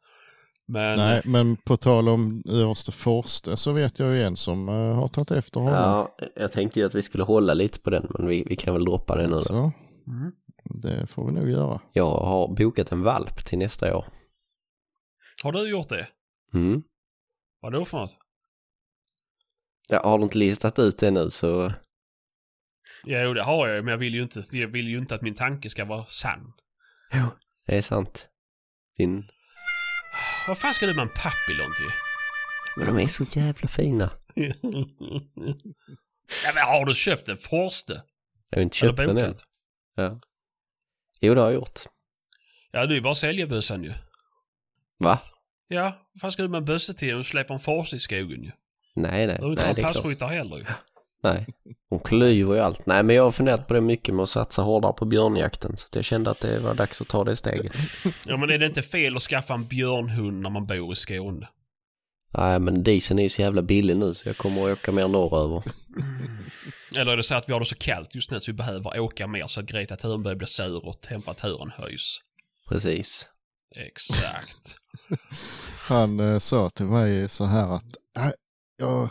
Men... 0.67 0.97
Nej, 0.99 1.23
men 1.25 1.57
på 1.57 1.77
tal 1.77 2.09
om 2.09 2.43
överste 2.49 2.93
Forste 2.93 3.57
så 3.57 3.73
vet 3.73 3.99
jag 3.99 4.15
ju 4.15 4.23
en 4.23 4.37
som 4.37 4.69
eh, 4.69 4.75
har 4.75 5.09
tagit 5.09 5.31
efter 5.31 5.61
honom. 5.61 5.75
Ja, 5.75 6.17
jag 6.37 6.53
tänkte 6.53 6.81
ju 6.81 6.87
att 6.87 6.95
vi 6.95 7.03
skulle 7.03 7.25
hålla 7.25 7.55
lite 7.55 7.81
på 7.81 7.91
den 7.91 8.07
men 8.19 8.27
vi, 8.27 8.45
vi 8.49 8.57
kan 8.57 8.75
väl 8.75 8.85
droppa 8.85 9.17
det 9.17 9.27
nu 9.27 9.35
då. 9.35 9.43
Så 9.43 9.73
Mm. 10.07 10.33
Det 10.75 11.07
får 11.07 11.27
vi 11.27 11.33
nog 11.33 11.51
göra. 11.51 11.81
Jag 11.93 12.11
har 12.11 12.55
bokat 12.55 12.93
en 12.93 13.03
valp 13.03 13.45
till 13.45 13.59
nästa 13.59 13.97
år. 13.97 14.07
Har 15.43 15.53
du 15.53 15.69
gjort 15.69 15.89
det? 15.89 16.09
Mm. 16.55 16.83
Vad 17.61 17.73
då 17.73 17.85
för 17.85 17.99
något? 17.99 18.17
Ja, 19.89 20.03
har 20.05 20.19
du 20.19 20.25
inte 20.25 20.39
listat 20.39 20.79
ut 20.79 20.99
det 20.99 21.11
nu 21.11 21.31
så... 21.31 21.73
Jo, 23.05 23.35
det 23.35 23.43
har 23.43 23.69
jag 23.69 23.85
men 23.85 23.93
jag 23.93 23.99
vill 23.99 24.15
ju 24.15 24.23
inte, 24.23 24.45
jag 24.51 24.69
vill 24.69 24.89
ju 24.89 24.99
inte 24.99 25.15
att 25.15 25.23
min 25.23 25.35
tanke 25.35 25.71
ska 25.71 25.85
vara 25.85 26.05
sann. 26.05 26.53
Det 27.67 27.77
är 27.77 27.83
sant. 27.83 28.29
Din... 28.97 29.29
Vad 30.49 30.59
fan 30.59 30.75
ska 30.75 30.87
du 30.87 30.95
med 30.95 31.03
en 31.03 31.09
papillon 31.09 31.73
till? 31.77 31.91
Men 32.77 32.87
de 32.87 33.03
är 33.03 33.07
så 33.07 33.25
jävla 33.33 33.69
fina. 33.69 34.11
ja, 36.45 36.53
men 36.55 36.67
har 36.67 36.87
du 36.87 36.95
köpt 36.95 37.29
en 37.29 37.39
Forste? 37.39 38.03
Jag 38.51 38.59
har 38.59 38.63
inte 38.63 38.77
köpt 38.77 38.99
den 38.99 39.19
än. 39.19 39.35
Ja. 39.95 40.21
Jo, 41.23 41.35
det 41.35 41.41
har 41.41 41.49
jag 41.49 41.55
gjort. 41.55 41.81
Ja, 42.73 42.87
du 42.87 42.97
är 42.97 43.01
bara 43.01 43.15
sälja 43.15 43.47
bössan 43.47 43.85
ju. 43.85 43.93
Va? 44.99 45.19
Ja, 45.69 45.99
vad 46.13 46.21
fan 46.21 46.33
ska 46.33 46.43
du 46.43 46.49
med 46.49 46.59
en 46.59 46.65
bössa 46.65 46.93
till 46.93 47.15
och 47.15 47.27
släppa 47.27 47.55
en 47.55 47.61
Forste 47.61 47.97
i 47.97 48.01
skogen 48.01 48.43
ju? 48.43 48.51
Nej, 48.95 49.27
nej. 49.27 49.39
Du 49.41 49.51
inte 49.51 49.65
Nej, 49.65 49.75
det 49.75 49.83
är 49.83 49.87
passkyttar 49.87 50.29
heller 50.29 50.57
ju. 50.57 50.65
Nej. 51.23 51.47
De 51.91 52.01
klyver 52.01 52.55
ju 52.55 52.61
allt. 52.61 52.87
Nej, 52.87 53.03
men 53.03 53.17
jag 53.17 53.23
har 53.23 53.31
funderat 53.31 53.67
på 53.69 53.75
det 53.75 53.81
mycket 53.81 54.15
med 54.15 54.23
att 54.23 54.29
satsa 54.29 54.63
hårdare 54.63 54.93
på 54.93 55.05
björnjakten. 55.05 55.77
Så 55.77 55.87
att 55.87 55.97
jag 55.97 56.05
kände 56.05 56.31
att 56.31 56.41
det 56.41 56.59
var 56.59 56.75
dags 56.75 57.01
att 57.01 57.09
ta 57.09 57.25
det 57.25 57.37
steget. 57.37 57.73
Ja, 58.27 58.37
men 58.37 58.51
är 58.51 58.59
det 58.59 58.67
inte 58.67 58.83
fel 58.83 59.17
att 59.17 59.23
skaffa 59.23 59.55
en 59.55 59.67
björnhund 59.67 60.41
när 60.41 60.51
man 60.51 60.67
bor 60.67 60.93
i 60.93 60.97
Skåne? 60.97 61.49
Nej, 62.39 62.59
men 62.61 62.83
dieseln 62.83 63.19
är 63.19 63.23
ju 63.23 63.29
så 63.29 63.43
jävla 63.43 63.63
billig 63.63 63.97
nu 63.97 64.15
så 64.15 64.29
jag 64.29 64.37
kommer 64.37 64.63
att 64.67 64.79
åka 64.79 64.93
mer 64.93 65.09
norröver. 65.09 65.63
Eller 66.97 67.13
är 67.13 67.17
det 67.17 67.25
så 67.25 67.35
att 67.35 67.49
vi 67.49 67.53
har 67.53 67.61
det 67.61 67.67
så 67.67 67.75
kallt 67.75 68.15
just 68.15 68.31
nu 68.31 68.41
så 68.41 68.51
vi 68.51 68.57
behöver 68.57 69.01
åka 69.01 69.27
mer 69.27 69.47
så 69.47 69.61
att 69.61 69.67
Greta 69.67 69.97
Thunberg 69.97 70.37
blir 70.37 70.47
sur 70.49 70.87
och 70.87 71.01
temperaturen 71.01 71.71
höjs? 71.71 72.19
Precis. 72.69 73.29
Exakt. 73.77 74.77
Han 75.79 76.21
eh, 76.21 76.39
sa 76.39 76.71
till 76.71 76.87
mig 76.87 77.29
så 77.29 77.45
här 77.45 77.77
att 77.77 77.97
"Nej, 78.17 78.33
jag, 78.77 79.09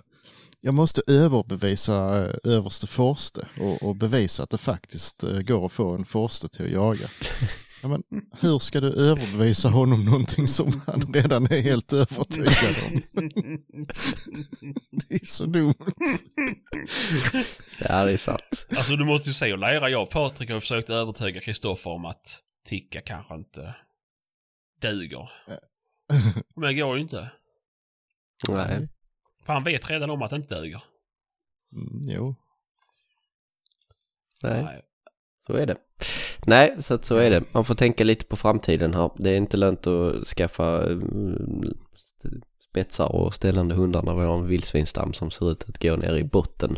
jag 0.62 0.74
måste 0.74 1.02
överbevisa 1.08 2.26
eh, 2.26 2.36
överste 2.44 2.88
Forste 2.88 3.48
och, 3.60 3.84
och 3.84 3.96
bevisa 3.96 4.44
att 4.44 4.50
det 4.50 4.58
faktiskt 4.58 5.24
eh, 5.24 5.40
går 5.40 5.66
att 5.66 5.72
få 5.72 5.96
en 5.96 6.06
Forste 6.06 6.50
till 6.50 6.66
att 6.66 6.72
jaga. 6.72 7.08
Ja, 7.82 7.88
men 7.88 8.04
hur 8.40 8.60
ska 8.60 8.80
du 8.80 8.94
överbevisa 8.94 9.70
honom 9.70 10.06
någonting 10.06 10.48
som 10.48 10.82
han 10.88 11.02
redan 11.14 11.46
är 11.46 11.62
helt 11.62 11.94
övertygad 11.94 12.76
om? 12.88 13.02
Det 14.92 15.16
är 15.16 15.26
så 15.26 15.46
dumt. 15.46 15.74
Ja, 17.80 18.06
det 18.06 18.12
är 18.12 18.18
sant. 18.18 18.68
Alltså 18.78 18.96
du 18.96 19.06
måste 19.06 19.30
ju 19.30 19.34
se 19.34 19.54
och 19.54 19.60
lära. 19.60 19.90
Jag 19.90 20.04
och 20.04 20.10
Patrik 20.10 20.50
har 20.50 20.60
försökt 20.60 20.90
övertyga 20.90 21.42
Kristoffer 21.42 21.92
om 21.92 22.06
att 22.06 22.40
ticka 22.66 23.02
kanske 23.02 23.36
inte 23.36 23.76
duger. 24.82 25.30
Men 26.56 26.68
det 26.68 26.74
går 26.74 26.96
ju 26.96 27.02
inte. 27.02 27.32
Nej. 28.50 28.90
För 29.46 29.54
han 29.54 29.64
vet 29.64 29.90
redan 29.90 30.10
om 30.10 30.22
att 30.22 30.30
det 30.30 30.36
inte 30.36 30.56
duger. 30.56 30.84
Mm, 31.74 32.02
jo, 32.04 32.36
Nej, 34.44 34.82
så 35.48 35.54
är 35.54 35.66
det. 35.66 35.78
Nej, 36.46 36.76
så 36.80 36.94
att 36.94 37.06
så 37.06 37.16
är 37.16 37.30
det. 37.30 37.44
Man 37.52 37.66
får 37.66 37.76
tänka 37.76 38.04
lite 38.04 38.26
på 38.26 38.36
framtiden 38.36 38.94
här. 38.94 39.12
Det 39.18 39.30
är 39.30 39.38
inte 39.38 39.58
lönt 39.58 39.88
att 39.88 40.28
skaffa 40.28 40.84
mm, 40.84 41.74
spetsar 42.70 43.16
och 43.16 43.34
ställande 43.34 43.76
hundar 43.76 44.02
när 44.02 44.16
vi 44.16 44.26
har 44.26 44.38
en 44.38 44.48
vildsvinsstam 44.48 45.14
som 45.14 45.32
ser 45.32 45.52
ut 45.52 45.70
att 45.70 45.82
gå 45.82 45.96
ner 45.96 46.16
i 46.16 46.24
botten. 46.24 46.78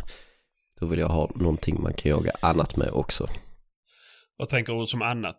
Då 0.80 0.86
vill 0.86 1.00
jag 1.00 1.10
ha 1.10 1.32
någonting 1.36 1.82
man 1.82 1.94
kan 1.94 2.10
jaga 2.10 2.32
annat 2.40 2.76
med 2.76 2.90
också. 2.92 3.28
Vad 4.38 4.50
tänker 4.50 4.74
du 4.74 4.86
som 4.86 5.02
annat? 5.02 5.38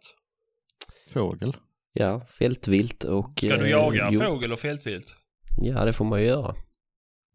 fågel. 1.15 1.57
Ja, 1.93 2.21
fältvilt 2.21 3.05
och... 3.05 3.33
Ska 3.37 3.57
du 3.57 3.65
eh, 3.65 3.71
jaga 3.71 4.09
jo, 4.13 4.21
fågel 4.21 4.53
och 4.53 4.61
fältvilt? 4.61 5.15
Ja, 5.63 5.85
det 5.85 5.93
får 5.93 6.05
man 6.05 6.21
ju 6.21 6.27
göra. 6.27 6.55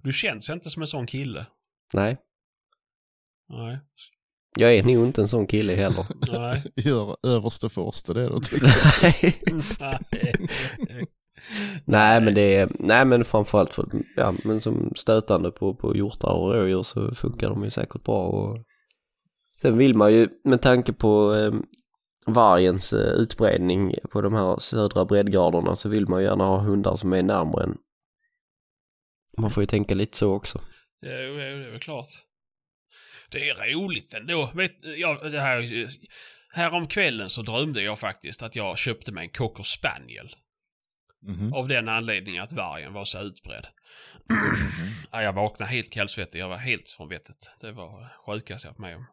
Du 0.04 0.14
känns 0.14 0.50
inte 0.50 0.70
som 0.70 0.82
en 0.82 0.88
sån 0.88 1.08
kille. 1.08 1.46
Nej, 1.94 2.18
Nej. 3.50 3.80
Jag 4.58 4.76
är 4.76 4.84
nog 4.84 5.06
inte 5.06 5.22
en 5.22 5.28
sån 5.28 5.47
kille 5.47 5.74
heller. 5.74 6.06
Nej. 6.39 6.64
Gör 6.76 7.18
överste 7.28 7.70
Forste 7.70 8.14
det 8.14 8.30
då 8.30 8.39
tycker 8.39 8.68
jag. 8.68 9.34
Nej. 9.80 10.47
Nej 11.86 12.22
men 12.22 12.34
det 12.34 12.56
är, 12.56 12.70
nej 12.80 13.06
men 13.06 13.26
framförallt 13.26 13.74
för, 13.74 13.86
ja 14.16 14.34
men 14.43 14.62
som 14.62 14.93
stötande 14.95 15.52
på, 15.52 15.76
på 15.76 15.95
hjortar 15.95 16.34
och 16.34 16.54
rådjur 16.54 16.84
så 16.84 17.16
funkar 17.16 17.50
de 17.50 17.64
ju 17.64 17.70
säkert 17.70 18.04
bra 18.04 18.26
och 18.28 18.58
sen 19.62 19.78
vill 19.78 19.95
man 19.95 20.14
ju 20.14 20.30
med 20.43 20.62
tanke 20.62 20.93
på 20.93 21.34
eh, 21.34 21.54
vargens 22.26 22.93
eh, 22.93 23.14
utbredning 23.14 23.95
på 24.12 24.22
de 24.22 24.34
här 24.34 24.60
södra 24.60 25.06
breddgraderna 25.06 25.76
så 25.76 25.89
vill 25.89 26.08
man 26.08 26.20
ju 26.20 26.26
gärna 26.26 26.43
ha 26.43 26.60
hundar 26.60 26.95
som 26.95 27.14
är 27.14 27.24
närmare 27.24 27.64
än 27.64 27.78
man 29.38 29.52
får 29.52 29.64
ju 29.64 29.68
tänka 29.68 29.95
lite 29.95 30.18
så 30.18 30.34
också. 30.34 30.62
Ja, 31.00 31.10
det 31.10 31.43
är 31.43 31.72
väl 31.72 31.80
klart. 31.80 32.10
Det 33.32 33.50
är 33.50 33.74
roligt 33.74 34.14
ändå. 34.14 34.52
Vet, 34.56 34.76
ja, 34.82 35.30
det 35.30 35.42
här, 35.42 35.88
här 36.54 36.74
om 36.74 36.88
kvällen 36.88 37.30
så 37.30 37.42
drömde 37.42 37.82
jag 37.82 38.00
faktiskt 38.00 38.44
att 38.44 38.56
jag 38.56 38.78
köpte 38.78 39.12
mig 39.12 39.24
en 39.24 39.32
cocker 39.32 39.64
spaniel. 39.64 40.36
Mhm. 41.22 41.54
Av 41.54 41.68
den 41.68 41.90
anledningen 41.90 42.44
att 42.44 42.52
vargen 42.52 42.94
var 42.94 43.06
så 43.06 43.22
utbredd. 43.22 43.68
ja, 45.12 45.24
jag 45.24 45.34
vaknade 45.34 45.72
helt 45.72 45.90
kallsvettig. 45.90 46.40
Jag 46.40 46.50
var 46.50 46.58
helt 46.58 46.90
från 46.90 47.10
vettet. 47.10 47.50
Det 47.62 47.72
var 47.72 48.10
sjukaste 48.26 48.68
jag 48.68 48.72
varit 48.72 48.80
med 48.80 48.96
om. 48.96 49.06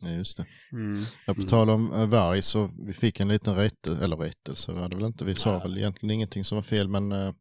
Ja, 0.00 0.08
just 0.08 0.36
det. 0.36 0.46
Mm. 0.72 1.00
Ja, 1.26 1.34
på 1.34 1.42
tal 1.42 1.70
om 1.70 1.92
eh, 1.92 2.08
varg 2.08 2.42
så 2.42 2.70
vi 2.86 2.92
fick 2.92 3.20
en 3.20 3.28
liten 3.28 3.54
rättelse, 3.54 4.04
eller 4.04 4.16
rättelse 4.16 4.72
var 4.72 4.88
det 4.88 4.96
väl 4.96 5.04
inte. 5.04 5.24
Vi 5.24 5.34
sa 5.34 5.52
Nej. 5.52 5.60
väl 5.62 5.78
egentligen 5.78 6.10
ingenting 6.14 6.44
som 6.44 6.56
var 6.56 6.62
fel 6.62 6.88
men 6.88 7.12
eh, 7.12 7.34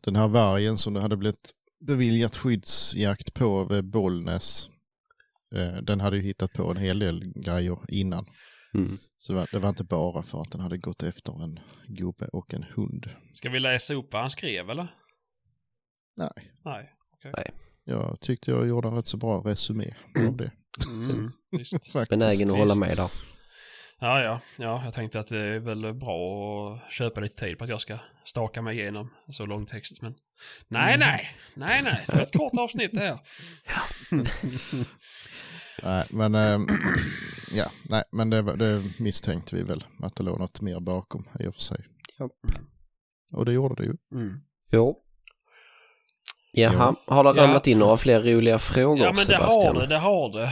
den 0.00 0.16
här 0.16 0.28
vargen 0.28 0.78
som 0.78 0.94
det 0.94 1.00
hade 1.00 1.16
blivit 1.16 1.52
beviljat 1.86 2.36
skyddsjakt 2.36 3.34
på 3.34 3.64
vid 3.64 3.84
Bollnäs. 3.84 4.70
Eh, 5.54 5.82
den 5.82 6.00
hade 6.00 6.16
ju 6.16 6.22
hittat 6.22 6.52
på 6.52 6.70
en 6.70 6.76
hel 6.76 6.98
del 6.98 7.32
grejer 7.36 7.78
innan. 7.88 8.26
Mm. 8.74 8.98
Så 9.18 9.32
det 9.32 9.38
var, 9.38 9.48
det 9.52 9.58
var 9.58 9.68
inte 9.68 9.84
bara 9.84 10.22
för 10.22 10.40
att 10.40 10.50
den 10.50 10.60
hade 10.60 10.78
gått 10.78 11.02
efter 11.02 11.44
en 11.44 11.60
gubbe 11.86 12.28
och 12.32 12.54
en 12.54 12.62
hund. 12.62 13.10
Ska 13.34 13.50
vi 13.50 13.60
läsa 13.60 13.94
upp 13.94 14.12
vad 14.12 14.22
han 14.22 14.30
skrev 14.30 14.70
eller? 14.70 14.94
Nej, 16.16 16.52
Nej. 16.64 16.94
jag 17.84 18.20
tyckte 18.20 18.50
jag 18.50 18.68
gjorde 18.68 18.88
en 18.88 18.94
rätt 18.94 19.06
så 19.06 19.16
bra 19.16 19.42
resumé 19.46 19.94
av 20.28 20.36
det. 20.36 20.52
Mm. 20.90 21.32
Faktiskt. 21.92 22.10
Benägen 22.10 22.50
att 22.50 22.56
hålla 22.58 22.74
med 22.74 22.96
där. 22.96 23.10
Ja, 24.00 24.22
ja, 24.22 24.40
ja, 24.56 24.82
jag 24.84 24.94
tänkte 24.94 25.20
att 25.20 25.26
det 25.28 25.38
är 25.38 25.58
väl 25.58 25.94
bra 25.94 26.74
att 26.74 26.92
köpa 26.92 27.20
lite 27.20 27.36
tid 27.44 27.58
på 27.58 27.64
att 27.64 27.70
jag 27.70 27.80
ska 27.80 27.98
staka 28.24 28.62
mig 28.62 28.78
igenom 28.80 29.10
så 29.30 29.46
lång 29.46 29.66
text. 29.66 30.02
Men 30.02 30.14
nej, 30.68 30.98
nej, 30.98 31.28
nej, 31.54 31.82
nej, 31.82 32.04
det 32.06 32.12
är 32.12 32.20
ett 32.22 32.32
kort 32.36 32.52
avsnitt 32.58 32.90
det 32.92 33.00
här. 33.00 33.18
Nej, 35.82 36.06
men, 36.10 36.34
eh, 36.34 36.58
ja, 37.52 37.66
nej, 37.82 38.02
men 38.12 38.30
det, 38.30 38.56
det 38.56 38.82
misstänkte 38.98 39.56
vi 39.56 39.62
väl 39.62 39.84
att 40.02 40.16
det 40.16 40.22
låg 40.22 40.38
något 40.38 40.60
mer 40.60 40.80
bakom 40.80 41.28
i 41.40 41.46
och 41.46 41.54
för 41.54 41.60
sig. 41.60 41.84
Ja. 42.18 42.28
Och 43.32 43.44
det 43.44 43.52
gjorde 43.52 43.74
det 43.82 43.84
ju. 43.84 43.94
Mm. 44.20 44.40
Jo. 44.72 44.98
Jaha, 46.52 46.94
har 47.06 47.24
det 47.24 47.32
Ja. 47.36 47.42
ramlat 47.42 47.66
in 47.66 47.78
några 47.78 47.96
fler 47.96 48.20
roliga 48.20 48.58
frågor 48.58 48.98
Ja, 48.98 49.12
men 49.12 49.16
det 49.16 49.24
Sebastian? 49.24 49.76
har 49.76 49.82
det, 49.82 49.86
det 49.86 49.98
har 49.98 50.32
det. 50.32 50.44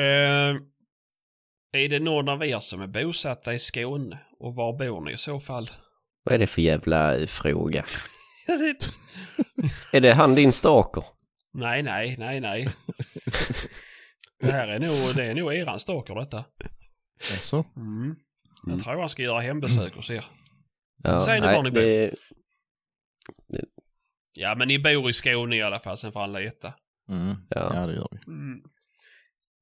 Eh, 0.00 0.56
är 1.76 1.88
det 1.88 2.00
någon 2.00 2.28
av 2.28 2.44
er 2.44 2.60
som 2.60 2.80
är 2.80 2.86
bosatta 2.86 3.54
i 3.54 3.58
Skåne? 3.58 4.18
Och 4.38 4.54
var 4.54 4.78
bor 4.78 5.00
ni 5.00 5.12
i 5.12 5.16
så 5.16 5.40
fall? 5.40 5.70
Vad 6.24 6.34
är 6.34 6.38
det 6.38 6.46
för 6.46 6.62
jävla 6.62 7.16
eh, 7.16 7.26
fråga? 7.26 7.84
Är 9.92 10.00
det 10.00 10.12
han 10.12 10.34
din 10.34 10.52
stalker? 10.52 11.04
nej, 11.52 11.82
nej, 11.82 12.16
nej, 12.18 12.40
nej. 12.40 12.66
Det 14.40 14.50
här 14.52 14.68
är 14.68 14.78
nog, 14.78 15.14
det 15.16 15.24
är 15.24 15.34
nog 15.34 15.54
eran 15.54 15.80
stalker 15.80 16.14
detta. 16.14 16.44
Alltså, 17.32 17.64
Mm. 17.76 18.16
Jag 18.62 18.72
Mm. 18.72 18.84
tror 18.84 19.00
han 19.00 19.08
ska 19.08 19.22
göra 19.22 19.40
hembesök 19.40 19.94
hos 19.94 20.10
er. 20.10 20.24
Ja, 21.02 21.20
Säg 21.20 21.40
nu 21.40 21.46
var 21.46 21.62
ni 21.62 21.70
bor. 21.70 21.80
det, 21.80 22.14
Ja, 24.34 24.54
men 24.54 24.68
ni 24.68 24.78
bor 24.78 25.10
i 25.10 25.12
Skåne 25.12 25.56
i 25.56 25.62
alla 25.62 25.80
fall, 25.80 25.98
sen 25.98 26.12
får 26.12 26.20
han 26.20 26.32
leta. 26.32 26.74
mm, 27.08 27.34
Ja. 27.50 27.70
ja. 27.74 27.86
det 27.86 27.94
gör 27.94 28.08
vi. 28.10 28.18
Mm. 28.32 28.60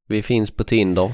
Vi 0.08 0.22
finns 0.22 0.50
på 0.50 0.64
Tinder. 0.64 1.12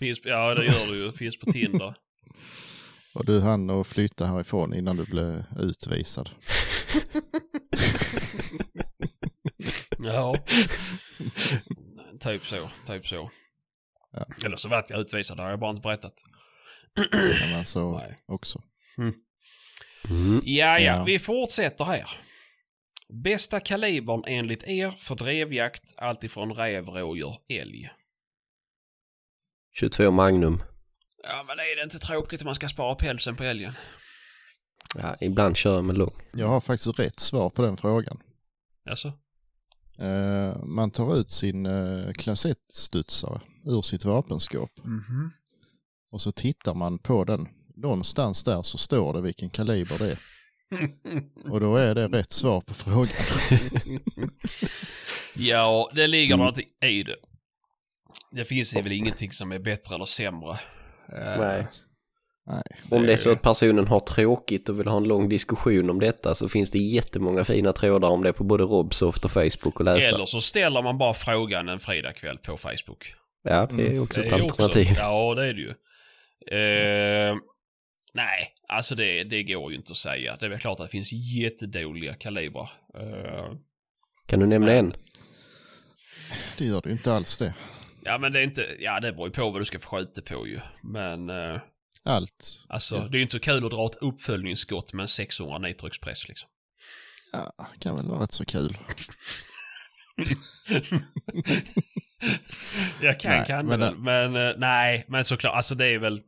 Finns, 0.00 0.20
ja, 0.24 0.54
det 0.54 0.64
gör 0.64 0.92
du 0.92 0.98
ju. 1.04 1.12
Finns 1.12 1.38
på 1.38 1.52
Tinder. 1.52 1.94
Och 3.14 3.24
du 3.24 3.40
hann 3.40 3.70
att 3.70 3.86
flytta 3.86 4.26
härifrån 4.26 4.74
innan 4.74 4.96
du 4.96 5.04
blev 5.04 5.44
utvisad. 5.60 6.30
Ja. 10.02 10.36
typ 12.20 12.46
så, 12.46 12.70
typ 12.86 13.06
så. 13.06 13.30
Ja. 14.12 14.26
Eller 14.44 14.56
så 14.56 14.68
vart 14.68 14.90
jag 14.90 15.00
utvisad, 15.00 15.36
det 15.36 15.42
har 15.42 15.50
jag 15.50 15.60
bara 15.60 15.70
inte 15.70 15.82
berättat. 15.82 16.14
Men 17.40 17.58
alltså 17.58 17.90
Nej. 17.98 18.18
också. 18.26 18.62
Mm. 18.98 19.14
Ja, 20.44 20.78
ja, 20.78 20.78
Ja. 20.78 21.04
vi 21.04 21.18
fortsätter 21.18 21.84
här. 21.84 22.10
Bästa 23.24 23.60
kalibern 23.60 24.24
enligt 24.26 24.64
er 24.64 24.90
för 24.98 25.14
drevjakt, 25.14 25.82
alltifrån 25.96 26.52
räv, 26.52 26.86
rådjur, 26.86 27.36
älg. 27.48 27.90
22 29.72 30.10
Magnum. 30.10 30.62
Ja, 31.22 31.44
men 31.46 31.58
är 31.58 31.76
det 31.76 31.82
inte 31.82 31.98
tråkigt 31.98 32.40
om 32.40 32.46
man 32.46 32.54
ska 32.54 32.68
spara 32.68 32.94
pälsen 32.94 33.36
på 33.36 33.44
älgen? 33.44 33.72
Ja, 34.94 35.16
ibland 35.20 35.56
kör 35.56 35.74
jag 35.74 35.84
med 35.84 35.98
lång. 35.98 36.12
Jag 36.32 36.46
har 36.48 36.60
faktiskt 36.60 36.98
rätt 36.98 37.20
svar 37.20 37.50
på 37.50 37.62
den 37.62 37.76
frågan. 37.76 38.18
Alltså? 38.90 39.08
Eh, 39.98 40.62
man 40.64 40.90
tar 40.90 41.16
ut 41.16 41.30
sin 41.30 41.66
eh, 41.66 42.12
klass 42.12 42.46
1-studsare 42.46 43.40
ur 43.64 43.82
sitt 43.82 44.04
vapenskåp 44.04 44.70
Mhm. 44.84 45.30
och 46.12 46.20
så 46.20 46.32
tittar 46.32 46.74
man 46.74 46.98
på 46.98 47.24
den. 47.24 47.48
Någonstans 47.76 48.44
där 48.44 48.62
så 48.62 48.78
står 48.78 49.12
det 49.14 49.20
vilken 49.20 49.50
kaliber 49.50 49.98
det 49.98 50.10
är. 50.10 50.18
Och 51.52 51.60
då 51.60 51.76
är 51.76 51.94
det 51.94 52.08
rätt 52.08 52.32
svar 52.32 52.60
på 52.60 52.74
frågan. 52.74 53.12
ja, 55.34 55.90
det 55.94 56.06
ligger 56.06 56.34
Mm. 56.34 56.38
någonting 56.38 56.68
i 56.84 57.02
det. 57.02 57.16
Det 58.30 58.44
finns 58.44 58.76
ju 58.76 58.82
väl 58.82 58.92
ingenting 58.92 59.32
som 59.32 59.52
är 59.52 59.58
bättre 59.58 59.94
eller 59.94 60.06
sämre. 60.06 60.50
Eh, 61.12 61.38
Nej. 61.40 61.66
Nej. 62.46 62.62
Om 62.90 63.06
det 63.06 63.12
är 63.12 63.16
så 63.16 63.32
att 63.32 63.42
personen 63.42 63.86
har 63.86 64.00
tråkigt 64.00 64.68
och 64.68 64.80
vill 64.80 64.86
ha 64.86 64.96
en 64.96 65.04
lång 65.04 65.28
diskussion 65.28 65.90
om 65.90 66.00
detta 66.00 66.34
så 66.34 66.48
finns 66.48 66.70
det 66.70 66.78
jättemånga 66.78 67.44
fina 67.44 67.72
trådar 67.72 68.08
om 68.08 68.22
det 68.22 68.32
på 68.32 68.44
både 68.44 68.64
Robsoft 68.64 69.24
och 69.24 69.30
Facebook 69.30 69.80
att 69.80 69.84
läsa. 69.84 70.14
Eller 70.14 70.26
så 70.26 70.40
ställer 70.40 70.82
man 70.82 70.98
bara 70.98 71.14
frågan 71.14 71.68
en 71.68 71.80
fredagkväll 71.80 72.38
på 72.38 72.56
Facebook. 72.56 73.14
Ja, 73.42 73.66
det 73.72 73.86
är 73.96 74.02
också 74.02 74.20
Det 74.20 74.26
ett 74.26 74.32
är 74.32 74.36
alternativ. 74.42 74.88
Också, 74.90 75.02
ja, 75.02 75.34
det 75.34 75.46
är 75.46 75.52
det 75.54 75.60
ju. 75.60 75.74
Eh, 76.58 77.36
nej, 78.14 78.54
alltså 78.68 78.94
det, 78.94 79.24
det 79.24 79.42
går 79.42 79.70
ju 79.70 79.76
inte 79.76 79.92
att 79.92 79.98
säga. 79.98 80.36
Det 80.40 80.46
är 80.46 80.50
väl 80.50 80.58
klart 80.58 80.80
att 80.80 80.86
det 80.86 80.90
finns 80.90 81.12
jättedåliga 81.12 82.14
kalibrar. 82.14 82.70
Eh, 82.94 83.52
Kan 84.26 84.40
du 84.40 84.46
nämna 84.46 84.72
en? 84.72 84.92
Det 86.58 86.64
gör 86.64 86.82
ju 86.84 86.92
inte 86.92 87.12
alls 87.12 87.38
det. 87.38 87.54
Ja, 88.02 88.18
men 88.18 88.32
det 88.32 88.38
är 88.38 88.42
inte, 88.44 88.76
ja 88.80 89.00
det 89.00 89.12
beror 89.12 89.26
ju 89.28 89.32
på 89.32 89.50
vad 89.50 89.60
du 89.60 89.64
ska 89.64 89.78
få 89.80 89.88
skjuta 89.96 90.22
på 90.22 90.46
ju. 90.46 90.60
Men 90.82 91.30
eh, 91.30 91.60
Allt. 92.04 92.64
alltså 92.68 92.96
Ja. 92.96 93.02
det 93.02 93.08
är 93.16 93.18
ju 93.18 93.22
inte 93.22 93.32
så 93.32 93.40
kul 93.40 93.64
att 93.64 93.70
dra 93.70 93.86
ett 93.86 93.96
uppföljningsskott 94.00 94.92
med 94.92 95.02
en 95.02 95.08
600 95.08 95.58
nitroxpress 95.58 96.28
liksom. 96.28 96.48
Ja, 97.32 97.52
kan 97.78 97.96
väl 97.96 98.06
vara 98.06 98.22
rätt 98.22 98.32
så 98.32 98.44
kul. 98.44 98.78
Jag 103.02 103.20
kan 103.20 103.30
Nej, 103.30 103.46
kan 103.46 103.66
men- 103.66 103.80
det 103.80 103.86
väl, 103.86 103.98
men 103.98 104.36
eh, 104.36 104.54
nej, 104.58 105.04
men 105.08 105.24
såklart, 105.24 105.54
alltså 105.54 105.74
det 105.74 105.86
är 105.86 105.98
väl... 105.98 106.22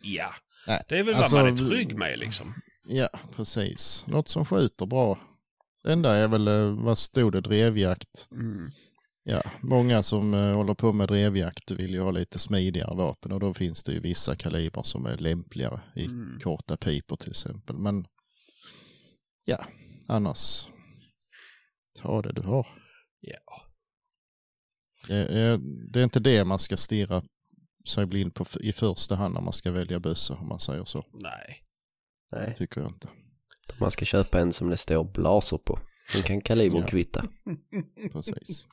Ja, 0.00 0.34
Nej, 0.66 0.82
det 0.88 0.98
är 0.98 1.02
väl 1.02 1.14
alltså, 1.14 1.36
vad 1.36 1.44
man 1.44 1.52
är 1.54 1.56
trygg 1.68 1.94
med 1.96 2.18
liksom. 2.18 2.54
Ja, 2.84 3.08
precis. 3.36 4.04
Något 4.06 4.28
som 4.28 4.46
skjuter 4.46 4.86
bra. 4.86 5.18
Det 5.84 5.92
enda 5.92 6.16
är 6.16 6.28
väl, 6.28 6.48
eh, 6.48 6.84
vad 6.84 6.98
stod 6.98 7.32
det, 7.32 7.40
drevjakt. 7.40 8.28
Mm. 8.32 8.70
Ja, 9.22 9.42
många 9.62 10.02
som 10.02 10.34
eh, 10.34 10.54
håller 10.56 10.74
på 10.74 10.92
med 10.92 11.08
drevjakt 11.08 11.70
vill 11.70 11.94
ju 11.94 12.00
ha 12.00 12.10
lite 12.10 12.38
smidigare 12.38 12.96
vapen 12.96 13.32
och 13.32 13.40
då 13.40 13.54
finns 13.54 13.82
det 13.84 13.92
ju 13.92 14.00
vissa 14.00 14.36
kalibrar 14.36 14.82
som 14.82 15.06
är 15.06 15.16
lämpligare 15.16 15.80
i 15.96 16.04
Mm. 16.04 16.40
korta 16.40 16.76
pipor 16.76 17.16
till 17.16 17.30
exempel. 17.30 17.76
Men 17.78 18.06
ja, 19.44 19.64
annars 20.08 20.66
ta 22.02 22.22
det 22.22 22.32
du 22.32 22.42
har. 22.42 22.66
Ja. 23.20 23.62
Det 25.08 25.16
är, 25.16 25.58
det 25.92 26.00
är 26.00 26.04
inte 26.04 26.20
det 26.20 26.44
man 26.44 26.58
ska 26.58 26.76
stirra 26.76 27.22
sig 27.88 28.06
blind 28.06 28.34
på 28.34 28.44
i 28.60 28.72
första 28.72 29.14
hand 29.14 29.34
när 29.34 29.40
man 29.40 29.52
ska 29.52 29.70
välja 29.72 30.00
bössa 30.00 30.34
om 30.34 30.48
man 30.48 30.60
säger 30.60 30.84
så. 30.84 31.04
Nej. 31.12 31.64
Nej, 32.32 32.54
Tycker 32.56 32.80
jag 32.80 32.90
inte. 32.90 33.08
man 33.80 33.90
ska 33.90 34.04
köpa 34.04 34.40
en 34.40 34.52
som 34.52 34.68
det 34.70 34.76
står 34.76 35.04
blaser 35.04 35.58
på. 35.58 35.78
Den 36.12 36.22
kan 36.22 36.40
kalibern 36.40 36.80
Ja. 36.80 36.86
kvitta. 36.86 37.24
Precis. 38.12 38.66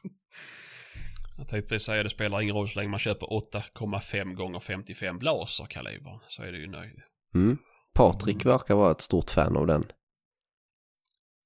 Jag 1.38 1.48
tänkte 1.48 1.70
precis 1.70 1.86
säga 1.86 2.04
det 2.04 2.10
spelar 2.10 2.42
ingen 2.42 2.56
roll 2.56 2.70
så 2.70 2.80
länge 2.80 2.90
man 2.92 3.00
köper 3.00 3.28
8,5 3.28 4.34
gånger 4.34 4.60
55 4.60 5.20
laserkaliber 5.20 6.20
så 6.30 6.44
är 6.44 6.52
det 6.52 6.58
ju 6.58 6.68
nöjd. 6.68 7.00
Mm. 7.36 7.58
Patrik 7.94 8.46
verkar 8.46 8.76
vara 8.76 8.92
ett 8.92 9.02
stort 9.02 9.32
fan 9.32 9.58
av 9.58 9.68
den. 9.68 9.84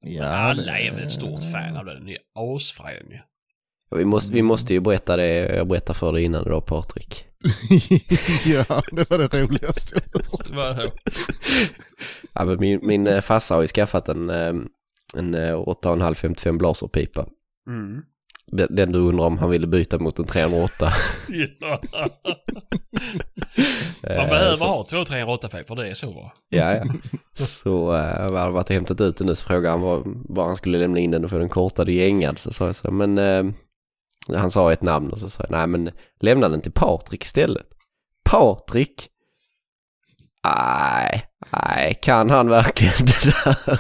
Ja, 0.06 0.26
Alla 0.26 0.62
det- 0.74 0.88
är 0.88 0.92
väl 0.92 1.04
ett 1.04 1.12
stort 1.12 1.52
fan 1.52 1.78
av 1.78 1.86
den, 1.86 1.96
den 1.96 2.10
är 2.10 2.18
asfrän 2.34 3.10
ju. 3.12 3.20
Vi 3.98 4.06
måste, 4.06 4.34
vi 4.34 4.42
måste 4.42 4.74
ju 4.74 4.80
berätta 4.80 5.18
det, 5.18 5.56
jag 5.56 5.68
berättade 5.68 6.00
för 6.00 6.14
dig 6.14 6.24
innan 6.24 6.46
idag 6.46 6.66
Patrik. 6.66 7.26
ja, 8.46 8.82
det 8.92 9.10
var 9.10 9.18
det 9.18 9.42
roligaste 9.44 10.02
jag 10.52 10.74
hört. 10.76 11.00
Ja, 12.34 12.46
men 12.46 12.60
min, 12.60 12.80
min 12.88 13.08
eh, 13.08 13.22
farsa 13.22 13.56
har 13.56 13.62
ju 13.62 13.68
skaffat 13.68 14.10
en, 14.10 14.30
eh, 14.30 14.54
en 15.18 15.36
eh, 15.36 15.56
8,5-55 15.58 16.58
blaserpipa. 16.58 17.26
Mm. 17.68 18.02
Den, 18.52 18.76
den 18.76 18.92
du 18.92 19.00
undrar 19.00 19.26
om 19.26 19.38
han 19.38 19.50
ville 19.50 19.68
byta 19.68 20.00
mot 20.00 20.20
en 20.20 20.26
308. 20.26 20.92
Ja. 21.60 21.82
Eh, 24.04 24.18
Man 24.18 24.30
behöver 24.30 24.56
så- 24.56 24.66
ha 24.66 24.84
två 24.84 25.06
308 25.06 25.50
pipor, 25.50 25.76
det 25.76 25.90
är 25.90 25.94
så 25.94 26.12
va? 26.12 26.32
Ja, 26.50 26.76
ja. 26.76 26.84
Så 27.34 27.92
uh, 27.94 28.32
vi 28.32 28.38
hade 28.38 28.52
varit 28.52 28.70
och 28.70 28.74
hämtat 28.74 29.02
ut 29.02 29.18
den 29.18 29.28
nu 29.28 29.36
så 29.36 29.46
frågade 29.46 29.70
han 29.70 29.82
var, 29.82 30.04
var 30.06 30.46
han 30.46 30.56
skulle 30.56 30.78
lämna 30.80 31.00
in 31.00 31.12
den 31.12 31.24
och 31.24 31.30
få 31.30 31.38
den 31.38 31.50
kortad 31.50 31.88
och 31.88 31.94
gängad. 31.94 32.40
Så 32.40 32.54
sa 32.54 32.66
jag 32.66 32.76
så, 32.76 32.92
men 32.92 33.18
eh, 33.18 33.46
han 34.38 34.52
sa 34.52 34.72
ett 34.74 34.82
namn 34.82 35.10
och 35.12 35.18
så 35.20 35.30
sa 35.30 35.44
jag, 35.44 35.52
nej 35.52 35.68
men 35.68 35.92
lämna 36.20 36.50
den 36.50 36.62
till 36.62 36.72
Patrik 36.72 37.24
istället. 37.24 37.68
Patrik? 38.30 39.08
Nej, 40.44 41.24
nej, 41.52 42.00
kan 42.02 42.30
han 42.30 42.50
verkligen 42.50 43.06
det 43.06 43.24
där? 43.26 43.80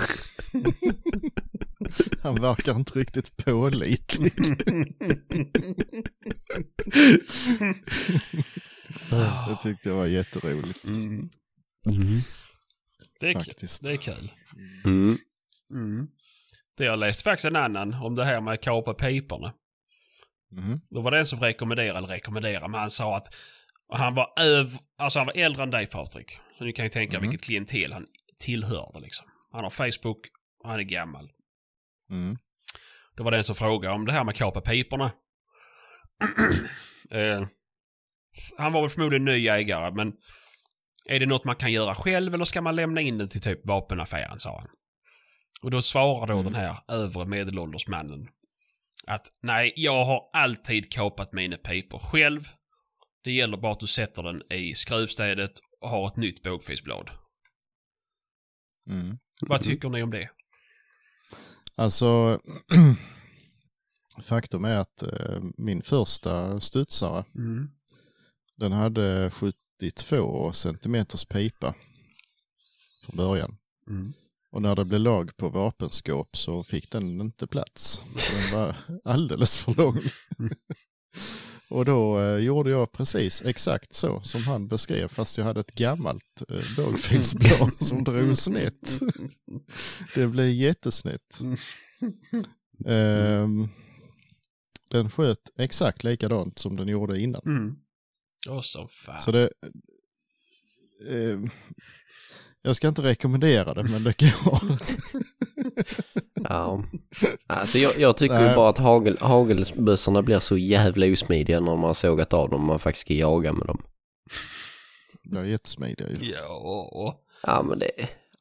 Han 2.24 2.42
verkar 2.42 2.76
inte 2.76 3.00
riktigt 3.00 3.38
pålitlig. 3.38 4.34
Det 9.48 9.58
tyckte 9.62 9.90
jag 9.90 9.96
var 9.96 10.06
jätteroligt 10.06 10.90
Mm. 10.90 11.30
Det, 13.20 13.30
är, 13.30 13.34
faktiskt. 13.34 13.84
det 13.84 13.92
är 13.92 13.98
kul. 13.98 14.32
Mm. 14.86 15.18
Mm. 15.74 16.08
Det 16.78 16.86
jag 16.86 17.00
läste 17.00 17.24
faktiskt 17.24 17.46
en 17.46 17.56
annan 17.56 17.94
om 17.94 18.16
det 18.16 18.26
här 18.26 18.42
med 18.42 18.54
att 18.54 18.62
kapa 18.62 18.94
piporna. 18.94 19.54
Mhm. 20.52 20.82
Då 20.90 21.02
var 21.02 21.12
det 21.12 21.20
en 21.20 21.26
som 21.26 21.40
rekommenderade, 21.40 21.98
eller 21.98 22.08
rekommenderade, 22.08 22.68
men 22.68 22.80
han 22.80 22.90
sa 22.90 23.18
att 23.18 23.36
han 23.98 24.16
var 24.16 24.34
öv, 24.40 24.78
alltså 24.98 25.20
han 25.20 25.26
var 25.26 25.34
äldre 25.38 25.64
än 25.64 25.72
dig 25.72 25.88
Patrik. 25.88 26.38
Så 26.58 26.64
ni 26.64 26.74
kan 26.74 26.86
ju 26.86 26.90
tänka 26.90 27.20
Mhm. 27.20 27.30
vilket 27.30 27.46
klientel 27.46 27.94
han 27.94 28.06
tillhörde 28.40 29.00
liksom. 29.00 29.26
Han 29.52 29.64
har 29.64 29.70
Facebook 29.70 30.20
och 30.64 30.70
han 30.70 30.80
är 30.80 30.84
gammal. 30.84 31.30
Mm. 32.10 32.38
Då 33.18 33.24
var 33.24 33.32
det 33.32 33.38
en 33.38 33.44
som 33.44 33.56
frågade 33.56 33.96
om 33.96 34.06
det 34.06 34.12
här 34.12 34.24
med 34.24 34.32
att 34.32 34.38
kapa 34.38 34.62
piporna. 34.62 35.12
eh, 37.12 37.48
han 38.58 38.74
var 38.74 38.82
väl 38.82 38.90
förmodligen 38.90 39.26
ny 39.26 39.38
jägare 39.38 39.92
men 39.92 40.14
är 41.06 41.20
det 41.20 41.26
något 41.26 41.44
man 41.44 41.56
kan 41.56 41.72
göra 41.72 41.96
själv 41.96 42.34
eller 42.34 42.46
ska 42.46 42.62
man 42.62 42.76
lämna 42.76 43.02
in 43.02 43.18
det 43.18 43.28
till 43.28 43.42
typ 43.42 43.66
vapenaffären 43.66 44.40
sa 44.40 44.60
han. 44.60 44.70
Och 45.62 45.72
då 45.72 45.82
svarar 45.82 46.28
då 46.28 46.34
Mm. 46.34 46.46
den 46.46 46.56
här 46.62 46.78
övre 46.88 47.26
medelålders 47.26 47.88
mannen 47.88 48.28
att 49.08 49.28
nej, 49.42 49.74
jag 49.76 50.06
har 50.06 50.30
alltid 50.34 50.92
kapat 50.92 51.34
mina 51.34 51.58
pipor 51.58 52.00
själv. 52.00 52.50
Det 53.24 53.32
gäller 53.32 53.58
bara 53.58 53.72
att 53.72 53.80
du 53.80 53.88
sätter 53.88 54.24
den 54.24 54.52
i 54.52 54.76
skruvstädet 54.76 55.52
och 55.82 55.90
har 55.90 56.08
ett 56.08 56.16
nytt 56.18 56.44
bågfisblad. 56.44 57.10
Mm. 58.90 59.18
Vad 59.42 59.62
tycker 59.62 59.90
ni 59.90 60.04
om 60.04 60.12
det? 60.12 60.30
Alltså, 61.76 62.40
faktum 64.24 64.66
är 64.66 64.78
att 64.78 65.02
eh, 65.04 65.42
min 65.58 65.82
första 65.82 66.60
studsare, 66.60 67.26
Mm. 67.36 67.70
den 68.58 68.72
hade 68.72 69.32
72 69.32 70.52
centimeters 70.54 71.26
pipa 71.26 71.76
från 73.06 73.18
början. 73.18 73.58
Mm. 73.88 74.14
Och 74.52 74.62
när 74.62 74.76
det 74.76 74.86
blev 74.86 75.02
lag 75.02 75.38
på 75.38 75.50
vapenskåp 75.50 76.38
så 76.38 76.64
fick 76.64 76.92
den 76.92 77.22
inte 77.22 77.48
plats. 77.48 78.02
Den 78.32 78.60
var 78.60 78.76
alldeles 79.04 79.58
för 79.64 79.74
lång. 79.74 79.98
Och 81.70 81.86
då 81.86 82.20
eh, 82.20 82.38
gjorde 82.38 82.70
jag 82.70 82.92
precis 82.92 83.42
exakt 83.46 83.94
så 83.94 84.22
som 84.22 84.44
han 84.44 84.68
beskrev 84.68 85.08
fast 85.08 85.38
jag 85.38 85.46
hade 85.46 85.60
ett 85.60 85.76
gammalt 85.76 86.42
eh, 86.50 86.64
bågfilsblad 86.78 87.72
som 87.80 88.04
drog 88.04 88.38
snett. 88.38 89.00
Det 90.16 90.28
blev 90.28 90.50
jättesnett. 90.50 91.40
Ehm, 92.86 93.70
den 94.88 95.10
sköt 95.10 95.50
exakt 95.58 96.04
likadant 96.04 96.60
som 96.60 96.76
den 96.76 96.88
gjorde 96.88 97.20
innan. 97.20 97.42
Mm. 97.46 97.76
Så 98.64 98.88
fan. 98.88 99.20
Så 99.20 99.32
det... 99.32 99.50
ehm, 101.10 101.50
jag 102.62 102.76
ska 102.76 102.88
inte 102.88 103.02
rekommendera 103.02 103.74
det 103.74 103.84
men 103.84 104.04
det 104.04 104.20
går. 104.20 104.62
Ja. 106.44 106.84
Alltså 107.48 107.78
jag, 107.78 108.00
jag 108.00 108.18
tycker 108.18 108.50
ju 108.50 108.56
bara 108.56 108.70
att 108.70 108.78
hagel, 108.78 109.18
hagelbössorna 109.22 110.22
blir 110.22 110.40
så 110.40 110.58
jävla 110.58 111.06
osmidiga 111.06 111.60
när 111.60 111.76
man 111.76 111.84
har 111.84 111.94
sågat 111.94 112.34
av 112.34 112.50
dem 112.50 112.62
och 112.62 112.68
man 112.68 112.80
faktiskt 112.80 113.06
ska 113.06 113.14
jaga 113.14 113.54
med 113.54 113.68
dem. 113.68 113.82
Det 115.24 115.30
blir 115.30 115.46
jättesmidiga 115.46 116.08
ju. 116.08 116.32
Ja, 116.32 117.20
Ja 117.44 117.64
men 117.64 117.80
det, 117.80 117.92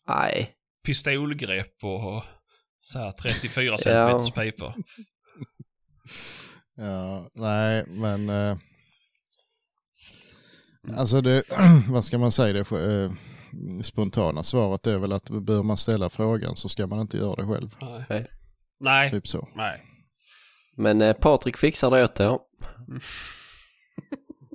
nej. 0.08 0.54
pistolgrepp 0.84 1.84
och 1.84 2.24
så 2.80 2.98
här 2.98 3.10
34 3.10 3.78
centimeters 3.78 4.34
pipor. 4.34 4.74
Ja, 6.76 7.30
nej, 7.34 7.84
men 7.88 8.28
eh, 8.28 8.56
alltså 10.96 11.20
det, 11.20 11.42
vad 11.88 12.04
ska 12.04 12.18
man 12.18 12.32
säga, 12.32 12.52
det 12.52 13.04
eh, 13.04 13.12
spontana 13.82 14.42
svaret 14.42 14.86
är 14.86 14.98
väl 14.98 15.12
att 15.12 15.30
bör 15.30 15.62
man 15.62 15.76
ställa 15.76 16.10
frågan 16.10 16.56
så 16.56 16.68
ska 16.68 16.86
man 16.86 17.00
inte 17.00 17.16
göra 17.16 17.34
det 17.36 17.46
själv. 17.46 17.76
Nej. 18.80 19.10
Typ 19.10 19.26
så. 19.28 19.48
Nej. 19.56 19.82
Men 20.76 21.02
eh, 21.02 21.12
Patrik 21.12 21.56
fixar 21.56 21.90
det 21.90 22.04
åt 22.04 22.20
er. 22.20 22.38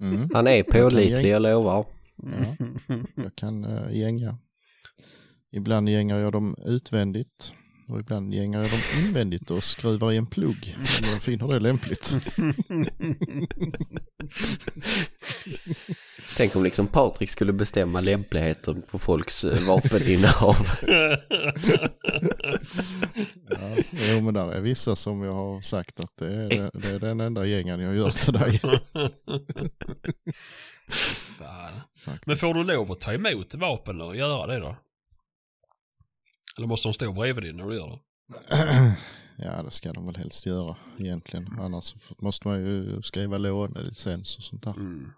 Mm. 0.01 0.29
Han 0.33 0.47
är 0.47 0.63
pålitlig, 0.63 1.25
gäng- 1.25 1.29
jag 1.31 1.41
lovar. 1.41 1.85
Ja, 2.15 2.55
jag 3.15 3.35
kan 3.35 3.65
uh, 3.65 3.97
gänga. 3.97 4.37
Ibland 5.51 5.89
gängar 5.89 6.17
jag 6.17 6.31
dem 6.31 6.55
utvändigt 6.65 7.53
och 7.89 7.99
ibland 7.99 8.33
gängar 8.33 8.61
jag 8.61 8.71
dem 8.71 8.79
invändigt 9.05 9.51
och 9.51 9.63
skruvar 9.63 10.11
i 10.11 10.17
en 10.17 10.25
plugg 10.27 10.75
om 10.77 11.09
jag 11.09 11.21
finner 11.21 11.47
det 11.47 11.59
lämpligt. 11.59 12.17
Tänk 16.37 16.55
om 16.55 16.63
liksom 16.63 16.87
Patrik 16.87 17.29
skulle 17.29 17.53
bestämma 17.53 18.01
lämpligheten 18.01 18.81
på 18.81 18.99
folks 18.99 19.43
eh, 19.43 19.67
vapeninnehav. 19.67 20.67
Ja, 23.49 23.75
jo, 23.91 24.21
men 24.21 24.33
där 24.33 24.51
är 24.51 24.61
vissa 24.61 24.95
som 24.95 25.23
jag 25.23 25.33
har 25.33 25.61
sagt 25.61 25.99
att 25.99 26.17
det 26.17 26.33
är, 26.33 26.71
det 26.73 26.89
är 26.89 26.99
den 26.99 27.19
enda 27.19 27.45
gängen 27.45 27.79
jag 27.79 27.95
gör 27.95 28.09
till 28.09 28.33
dig. 28.33 28.61
Men 32.25 32.37
får 32.37 32.53
du 32.53 32.63
lov 32.63 32.91
att 32.91 33.01
ta 33.01 33.13
emot 33.13 33.55
vapen 33.55 34.01
och 34.01 34.15
göra 34.15 34.47
det 34.47 34.59
då? 34.59 34.75
Eller 36.57 36.67
måste 36.67 36.87
de 36.87 36.93
stå 36.93 37.13
bredvid 37.13 37.43
dig 37.43 37.53
när 37.53 37.65
du 37.69 37.75
gör 37.75 37.89
det? 37.89 37.99
Ja, 39.37 39.63
det 39.63 39.71
ska 39.71 39.93
de 39.93 40.05
väl 40.05 40.15
helst 40.15 40.45
göra 40.45 40.75
egentligen. 40.99 41.57
Annars 41.59 41.95
måste 42.21 42.47
man 42.47 42.59
ju 42.59 43.01
skriva 43.01 43.37
lånelicens 43.37 44.37
och 44.37 44.43
sånt 44.43 44.63
där. 44.63 44.71
Mm. 44.71 45.11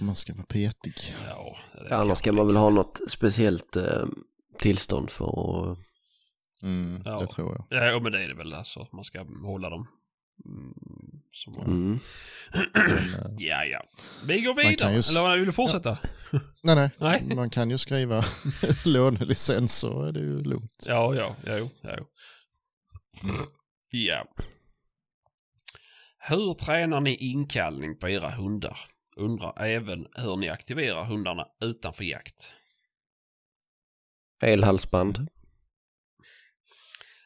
Om 0.00 0.06
man 0.06 0.16
ska 0.16 0.34
vara 0.34 0.46
petig. 0.46 0.94
Ja, 1.28 1.56
Ja, 1.90 1.96
annars 1.96 2.18
ska 2.18 2.32
man 2.32 2.46
väl 2.46 2.56
ha 2.56 2.70
något 2.70 3.00
speciellt 3.08 3.76
eh, 3.76 4.06
tillstånd 4.58 5.10
för 5.10 5.24
att... 5.72 5.78
Mm, 6.62 7.02
Ja. 7.04 7.18
Det 7.18 7.26
tror 7.26 7.64
jag. 7.70 7.84
Ja, 7.94 8.00
men 8.00 8.12
det 8.12 8.24
är 8.24 8.28
det 8.28 8.34
väl 8.34 8.54
alltså. 8.54 8.86
Man 8.92 9.04
ska 9.04 9.24
hålla 9.44 9.70
dem. 9.70 9.86
Mm, 10.44 10.74
som 11.32 11.52
man... 11.58 11.66
Mm. 11.66 11.98
Men, 12.74 13.26
eh, 13.26 13.46
Ja, 13.46 13.64
ja. 13.64 13.82
Vi 14.26 14.40
går 14.40 14.54
vidare. 14.54 14.92
ju 14.92 14.98
s- 14.98 15.10
Eller 15.10 15.22
vad, 15.22 15.36
vill 15.38 15.46
du 15.46 15.52
fortsätta? 15.52 15.98
nej, 16.62 16.76
nej, 16.76 16.90
Nej. 16.98 17.36
Man 17.36 17.50
kan 17.50 17.70
ju 17.70 17.78
skriva 17.78 18.24
lånelicens 18.84 19.74
så 19.78 20.02
är 20.02 20.12
det 20.12 20.20
ju 20.20 20.42
lugnt. 20.42 20.84
Ja, 20.88 21.14
ja, 21.14 21.36
ja, 21.46 21.56
jo, 21.58 21.70
ja, 21.82 21.90
jo. 21.98 22.04
Ja. 23.90 24.24
Hur 26.28 26.52
tränar 26.54 27.00
ni 27.00 27.14
inkallning 27.14 27.98
på 27.98 28.08
era 28.08 28.30
hundar? 28.30 28.78
Undrar 29.20 29.62
även 29.64 30.08
hur 30.14 30.36
ni 30.36 30.48
aktiverar 30.48 31.04
hundarna 31.04 31.48
utanför 31.60 32.04
jakt. 32.04 32.52
Elhalsband. 34.42 35.26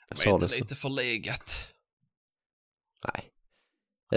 Jag 0.09 0.19
sa 0.19 0.39
det 0.39 0.45
det 0.45 0.49
så. 0.49 0.61
lite 0.61 0.75
förlegat. 0.75 1.75
Nej. 3.05 3.31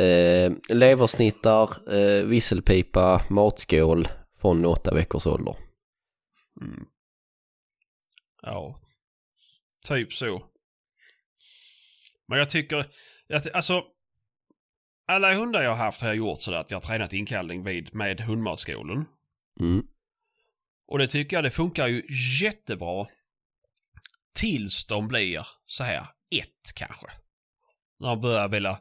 Eh, 0.05 0.51
leversnittar, 0.69 1.93
eh, 1.93 2.25
visselpipa, 2.25 3.25
matskål 3.29 4.07
från 4.41 4.65
åtta 4.65 4.93
veckors 4.93 5.27
ålder. 5.27 5.55
Mm. 6.61 6.85
Ja. 8.41 8.79
Typ 9.85 10.13
så. 10.13 10.49
Men 12.27 12.39
jag 12.39 12.49
tycker, 12.49 12.91
att, 13.33 13.51
alltså. 13.53 13.83
Alla 15.07 15.33
hundar 15.33 15.61
jag 15.61 15.69
har 15.69 15.85
haft 15.85 16.01
har 16.01 16.07
jag 16.07 16.17
gjort 16.17 16.41
sådär 16.41 16.57
att 16.57 16.71
jag 16.71 16.77
har 16.77 16.85
tränat 16.85 17.13
inkallning 17.13 17.63
vid 17.63 17.95
med 17.95 18.21
hundmatskålen. 18.21 19.05
Mm. 19.59 19.87
Och 20.87 20.99
det 20.99 21.07
tycker 21.07 21.37
jag 21.37 21.43
det 21.43 21.51
funkar 21.51 21.87
ju 21.87 22.03
jättebra. 22.41 23.07
Tills 24.35 24.85
de 24.85 25.07
blir 25.07 25.47
så 25.65 25.83
här 25.83 26.07
ett 26.29 26.73
kanske. 26.75 27.07
När 27.99 28.07
de 28.07 28.21
börjar 28.21 28.47
vilja 28.47 28.79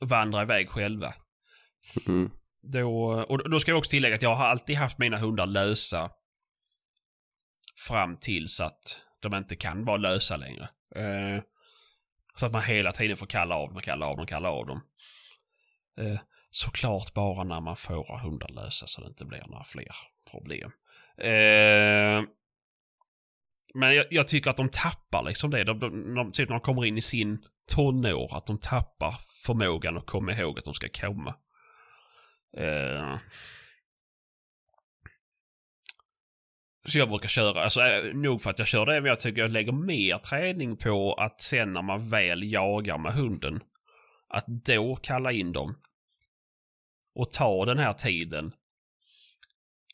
vandra 0.00 0.42
iväg 0.42 0.68
själva. 0.68 1.14
Mm. 2.08 2.30
Då, 2.62 3.12
och 3.28 3.50
då 3.50 3.60
ska 3.60 3.70
jag 3.70 3.78
också 3.78 3.90
tillägga 3.90 4.14
att 4.14 4.22
jag 4.22 4.34
har 4.34 4.46
alltid 4.46 4.76
haft 4.76 4.98
mina 4.98 5.18
hundar 5.18 5.46
lösa 5.46 6.10
fram 7.76 8.16
tills 8.16 8.60
att 8.60 9.00
de 9.20 9.34
inte 9.34 9.56
kan 9.56 9.84
vara 9.84 9.96
lösa 9.96 10.36
längre. 10.36 10.68
Eh, 10.94 11.42
så 12.36 12.46
att 12.46 12.52
man 12.52 12.62
hela 12.62 12.92
tiden 12.92 13.16
får 13.16 13.26
kalla 13.26 13.54
av 13.54 13.68
dem, 13.68 13.80
kalla 13.82 14.06
av 14.06 14.16
dem, 14.16 14.26
kalla 14.26 14.50
av 14.50 14.66
dem. 14.66 14.80
Eh, 15.98 16.20
såklart 16.50 17.14
bara 17.14 17.44
när 17.44 17.60
man 17.60 17.76
får 17.76 18.18
hundar 18.18 18.48
lösa 18.48 18.86
så 18.86 19.00
det 19.00 19.08
inte 19.08 19.24
blir 19.24 19.44
några 19.46 19.64
fler 19.64 19.94
problem. 20.30 20.70
Eh, 21.18 22.22
men 23.74 23.94
jag, 23.94 24.06
jag, 24.10 24.28
tycker 24.28 24.50
att 24.50 24.56
de 24.56 24.68
tappar 24.68 25.22
liksom 25.22 25.50
det. 25.50 25.64
De, 25.64 25.78
de, 25.78 26.14
de, 26.14 26.32
typ 26.32 26.48
när 26.48 26.56
de 26.56 26.60
kommer 26.60 26.84
in 26.84 26.98
i 26.98 27.02
sin 27.02 27.44
tonår, 27.68 28.36
att 28.36 28.46
de 28.46 28.58
tappar 28.58 29.14
förmågan 29.46 29.96
att 29.96 30.06
komma 30.06 30.32
ihåg 30.32 30.58
att 30.58 30.64
de 30.64 30.74
ska 30.74 30.88
komma. 30.88 31.34
Eh, 32.56 33.18
så 36.84 36.98
jag 36.98 37.08
brukar 37.08 37.28
köra, 37.28 37.62
alltså 37.64 37.80
eh, 37.80 38.14
nog 38.14 38.42
för 38.42 38.50
att 38.50 38.58
jag 38.58 38.68
kör 38.68 38.86
det, 38.86 39.00
men 39.00 39.08
jag 39.08 39.20
tycker 39.20 39.40
jag 39.40 39.50
lägger 39.50 39.72
mer 39.72 40.18
träning 40.18 40.76
på 40.76 41.14
att 41.14 41.40
sen 41.40 41.72
när 41.72 41.82
man 41.82 42.08
väl 42.08 42.52
jagar 42.52 42.98
med 42.98 43.12
hunden, 43.12 43.60
att 44.32 44.44
då 44.46 44.96
kalla 44.96 45.32
in 45.32 45.52
dem. 45.52 45.78
Och 47.14 47.30
ta 47.30 47.64
den 47.64 47.78
här 47.78 47.92
tiden. 47.92 48.52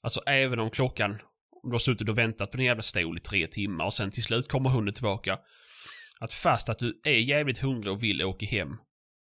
Alltså 0.03 0.21
även 0.27 0.59
om 0.59 0.71
klockan, 0.71 1.11
om 1.63 1.71
du 1.71 1.75
har 1.75 1.79
suttit 1.79 2.09
och 2.09 2.19
väntat 2.19 2.51
på 2.51 2.57
din 2.57 2.67
jävla 2.67 2.83
stol 2.83 3.17
i 3.17 3.21
tre 3.21 3.47
timmar 3.47 3.85
och 3.85 3.95
sen 3.95 4.11
till 4.11 4.23
slut 4.23 4.49
kommer 4.49 4.71
hunden 4.71 4.95
tillbaka. 4.95 5.39
Att 6.21 6.33
fast 6.33 6.69
att 6.69 6.79
du 6.79 7.01
är 7.05 7.19
jävligt 7.19 7.59
hungrig 7.59 7.93
och 7.93 8.03
vill 8.03 8.23
åka 8.23 8.47
hem, 8.47 8.77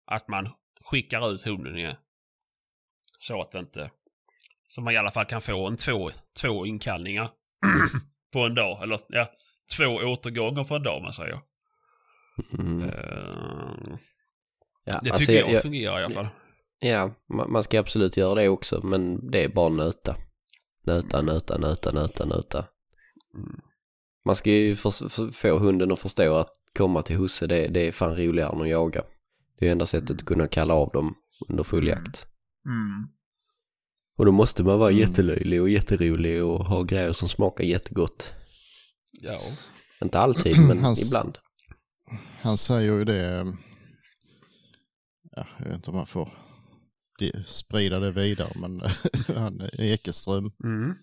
att 0.06 0.28
man 0.28 0.50
skickar 0.82 1.32
ut 1.34 1.46
hunden 1.46 1.78
igen. 1.78 1.96
Så 3.20 3.42
att 3.42 3.52
det 3.52 3.60
inte... 3.60 3.92
Så 4.70 4.82
man 4.82 4.94
i 4.94 4.98
alla 4.98 5.12
fall 5.12 5.26
kan 5.26 5.42
få 5.42 5.68
en 5.68 5.78
två, 5.78 6.12
två 6.42 6.66
inkallningar 6.66 7.30
på 8.34 8.40
en 8.40 8.56
dag. 8.56 8.84
Eller 8.84 9.00
ja, 9.08 9.32
två 9.78 9.86
återgångar 9.86 10.64
på 10.64 10.76
en 10.76 10.84
dag 10.84 10.98
om 10.98 11.04
man 11.04 11.14
säger. 11.14 11.42
Mm. 12.60 12.82
Uh, 12.84 13.98
Ja, 14.88 15.00
det 15.04 15.10
alltså, 15.12 15.26
tycker 15.26 15.40
jag, 15.40 15.52
jag- 15.52 15.62
fungerar 15.62 16.00
i 16.02 16.04
alla 16.04 16.14
fall. 16.14 16.28
Ja, 16.80 17.12
ma- 17.34 17.48
man 17.48 17.64
ska 17.64 17.80
absolut 17.80 18.18
göra 18.18 18.36
det 18.36 18.50
också, 18.50 18.82
men 18.84 19.32
det 19.32 19.44
är 19.44 19.50
bara 19.50 19.70
nöta. 19.70 20.16
Nöta, 20.86 21.22
nöta, 21.22 21.58
nöta, 21.58 21.92
nöta, 21.92 22.26
nöta. 22.26 22.66
Mm. 23.36 23.60
Man 24.26 24.36
ska 24.36 24.50
ju 24.50 24.76
för, 24.76 25.10
för, 25.10 25.32
få 25.32 25.58
hunden 25.60 25.92
att 25.92 26.00
förstå 26.00 26.36
att 26.36 26.52
komma 26.78 27.02
till 27.02 27.16
husse, 27.18 27.48
det, 27.48 27.68
det 27.68 27.88
är 27.88 27.92
fan 27.92 28.18
roligare 28.18 28.52
än 28.56 28.62
att 28.62 28.70
jaga. 28.70 29.04
Det 29.60 29.68
är 29.68 29.72
enda 29.72 29.86
sättet 29.86 30.12
att 30.18 30.26
kunna 30.26 30.48
kalla 30.48 30.74
av 30.74 30.90
dem 30.92 31.16
under 31.50 31.64
full 31.64 31.88
jakt. 31.88 32.28
Mm. 32.66 33.08
Och 34.18 34.26
då 34.26 34.32
måste 34.32 34.64
man 34.64 34.80
vara 34.80 34.90
Mm. 34.92 35.02
jättelöjlig 35.02 35.62
och 35.62 35.70
jätterolig 35.70 36.44
och 36.44 36.66
ha 36.66 36.84
grejer 36.84 37.14
som 37.14 37.30
smakar 37.30 37.64
jättegott. 37.64 38.34
Ja. 39.12 39.38
Inte 40.02 40.20
alltid, 40.20 40.58
men 40.68 40.80
Hans- 40.86 41.08
ibland. 41.08 41.38
Han 42.42 42.58
säger 42.58 42.94
ju 42.94 43.06
det, 43.06 43.54
ja, 45.38 45.48
jag 45.60 45.66
vet 45.66 45.76
inte 45.76 45.92
om 45.92 45.98
man 45.98 46.08
får 46.08 46.30
sprida 47.46 48.00
det 48.00 48.12
vidare, 48.12 48.52
men 48.56 48.82
han 49.38 49.62
Ekeström, 49.74 50.52
Mm. 50.64 50.94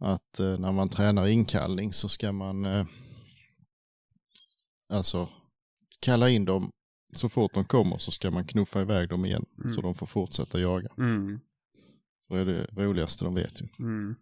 att 0.00 0.38
eh, 0.40 0.58
när 0.58 0.72
man 0.72 0.88
tränar 0.88 1.26
inkallning 1.26 1.92
så 1.92 2.08
ska 2.08 2.32
man 2.32 2.64
eh, 2.64 2.86
alltså 4.92 5.28
kalla 6.00 6.30
in 6.30 6.44
dem 6.44 6.72
så 7.14 7.28
fort 7.28 7.54
de 7.54 7.64
kommer 7.64 7.98
så 7.98 8.10
ska 8.10 8.30
man 8.30 8.46
knuffa 8.46 8.80
iväg 8.80 9.08
dem 9.08 9.24
igen 9.24 9.44
Mm. 9.58 9.74
så 9.74 9.80
de 9.80 9.94
får 9.94 10.06
fortsätta 10.06 10.60
jaga. 10.60 10.88
Mm. 10.98 11.40
Det 12.28 12.36
är 12.38 12.44
det 12.44 12.66
roligaste 12.72 13.24
de 13.24 13.34
vet 13.34 13.62
ju. 13.62 13.66
Mm. 13.78 14.14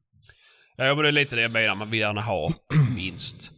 Ja, 0.76 0.94
men 0.94 1.02
det 1.02 1.08
är 1.08 1.12
lite 1.12 1.36
det 1.36 1.42
jag 1.42 1.52
menar. 1.52 1.74
Man 1.74 1.90
vill 1.90 2.00
gärna 2.00 2.20
ha 2.22 2.52
minst 2.94 3.52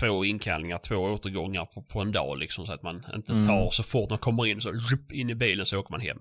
två 0.00 0.24
inkallningar, 0.24 0.78
två 0.78 0.96
återgångar 0.96 1.64
på, 1.64 1.82
på 1.82 2.00
en 2.00 2.12
dag 2.12 2.38
liksom. 2.38 2.66
Så 2.66 2.72
att 2.72 2.82
man 2.82 3.06
inte 3.14 3.32
Mm. 3.32 3.46
tar 3.46 3.70
så 3.70 3.82
fort 3.82 4.10
man 4.10 4.18
kommer 4.18 4.46
in 4.46 4.60
så 4.60 4.70
rup, 4.72 5.12
in 5.12 5.30
i 5.30 5.34
bilen 5.34 5.66
så 5.66 5.78
åker 5.78 5.90
man 5.90 6.00
hem. 6.00 6.18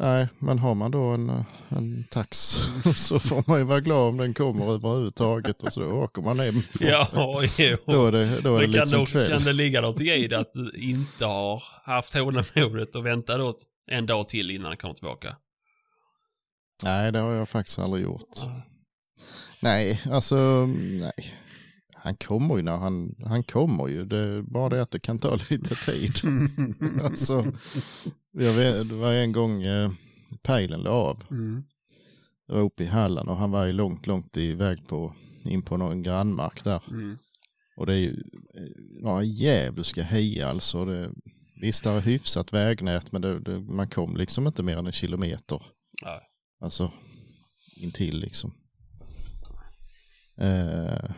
Nej, 0.00 0.28
men 0.38 0.58
har 0.58 0.74
man 0.74 0.90
då 0.90 1.04
en, 1.04 1.44
en 1.68 2.04
tax 2.10 2.38
så 2.96 3.18
får 3.18 3.44
man 3.46 3.58
ju 3.58 3.64
vara 3.64 3.80
glad 3.80 4.08
om 4.08 4.16
den 4.16 4.34
kommer 4.34 4.72
överhuvudtaget 4.74 5.62
och 5.62 5.72
så 5.72 5.90
åker 5.90 6.22
man 6.22 6.38
hem. 6.40 6.54
Ja, 6.80 7.42
jo. 7.58 7.76
Då 7.86 8.06
är 8.06 8.12
det, 8.12 8.40
då 8.40 8.56
är 8.56 8.60
det 8.60 8.64
kan, 8.66 8.72
liksom 8.72 9.00
då, 9.00 9.06
kväll. 9.06 9.28
kan 9.30 9.44
det 9.44 9.52
ligga 9.52 9.80
någonting 9.80 10.06
i 10.08 10.28
det 10.28 10.38
att 10.38 10.52
du 10.54 10.70
inte 10.76 11.24
har 11.24 11.62
haft 11.84 12.12
tålamodet 12.12 12.94
och 12.94 13.06
vänta 13.06 13.36
då 13.36 13.54
en 13.90 14.06
dag 14.06 14.28
till 14.28 14.50
innan 14.50 14.68
den 14.70 14.76
kommer 14.76 14.94
tillbaka? 14.94 15.36
Nej, 16.84 17.12
det 17.12 17.18
har 17.18 17.32
jag 17.32 17.48
faktiskt 17.48 17.78
aldrig 17.78 18.02
gjort. 18.04 18.28
Nej, 19.60 20.02
alltså 20.10 20.66
nej. 21.00 21.34
Han 22.06 22.16
kommer 22.16 22.56
ju 22.56 22.62
när 22.62 22.76
han, 22.76 23.14
han 23.24 23.42
kommer 23.42 23.88
ju. 23.88 24.04
Det 24.04 24.18
är 24.18 24.42
bara 24.42 24.68
det 24.68 24.82
att 24.82 24.90
det 24.90 24.98
kan 24.98 25.18
ta 25.18 25.38
lite 25.50 25.74
tid. 25.74 26.12
alltså, 27.02 27.52
jag 28.32 28.52
vet, 28.52 28.88
det 28.88 28.94
var 28.94 29.12
en 29.12 29.32
gång 29.32 29.62
eh, 29.62 29.90
pejlen 30.42 30.80
la 30.80 30.90
av. 30.90 31.22
Mm. 31.30 31.64
Jag 32.46 32.54
var 32.54 32.62
uppe 32.62 32.84
i 32.84 32.86
Halland 32.86 33.28
och 33.28 33.36
han 33.36 33.50
var 33.50 33.64
ju 33.64 33.72
långt, 33.72 34.06
långt 34.06 34.36
iväg 34.36 34.88
på, 34.88 35.14
in 35.44 35.62
på 35.62 35.76
någon 35.76 36.02
grannmark 36.02 36.64
där. 36.64 36.82
Mm. 36.90 37.18
Och 37.76 37.86
det 37.86 37.94
är 37.94 37.98
ju 37.98 38.10
eh, 38.54 39.02
några 39.02 39.22
djävulska 39.22 40.02
heja 40.02 40.48
alltså. 40.48 40.84
Det, 40.84 41.10
visst, 41.60 41.84
det 41.84 41.90
är 41.90 42.00
hyfsat 42.00 42.52
vägnät 42.52 43.12
men 43.12 43.22
det, 43.22 43.40
det, 43.40 43.60
man 43.60 43.88
kom 43.88 44.16
liksom 44.16 44.46
inte 44.46 44.62
mer 44.62 44.76
än 44.76 44.86
en 44.86 44.92
kilometer. 44.92 45.62
Ja. 46.02 46.22
Alltså 46.60 46.92
intill 47.76 48.20
liksom. 48.20 48.52
Eh, 50.38 51.10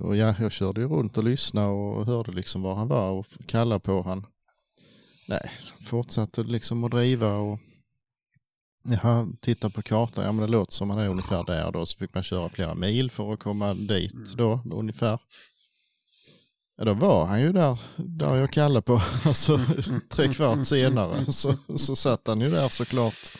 och 0.00 0.16
ja, 0.16 0.34
jag 0.40 0.52
körde 0.52 0.80
ju 0.80 0.88
runt 0.88 1.18
och 1.18 1.24
lyssnade 1.24 1.68
och 1.68 2.06
hörde 2.06 2.32
liksom 2.32 2.62
var 2.62 2.74
han 2.74 2.88
var 2.88 3.10
och 3.10 3.26
kallade 3.46 3.80
på 3.80 4.02
han. 4.02 4.26
Nej, 5.28 5.50
fortsatte 5.80 6.42
liksom 6.42 6.84
att 6.84 6.90
driva 6.90 7.34
och 7.34 7.58
Jaha, 8.90 9.28
titta 9.40 9.70
på 9.70 9.82
kartan, 9.82 10.24
ja 10.24 10.32
men 10.32 10.46
det 10.46 10.52
låter 10.52 10.72
som 10.72 10.90
han 10.90 10.98
är 10.98 11.08
ungefär 11.08 11.44
där 11.44 11.72
då, 11.72 11.86
så 11.86 11.98
fick 11.98 12.14
man 12.14 12.22
köra 12.22 12.48
flera 12.48 12.74
mil 12.74 13.10
för 13.10 13.32
att 13.32 13.40
komma 13.40 13.74
dit 13.74 14.14
då, 14.36 14.60
ungefär. 14.72 15.18
Ja, 16.76 16.84
då 16.84 16.94
var 16.94 17.26
han 17.26 17.40
ju 17.40 17.52
där, 17.52 17.78
där 17.96 18.36
jag 18.36 18.50
kallade 18.50 18.82
på, 18.82 19.02
alltså 19.24 19.60
tre 20.10 20.28
kvart 20.28 20.66
senare 20.66 21.32
så, 21.32 21.54
så 21.76 21.96
satt 21.96 22.26
han 22.26 22.40
ju 22.40 22.50
där 22.50 22.68
såklart. 22.68 23.32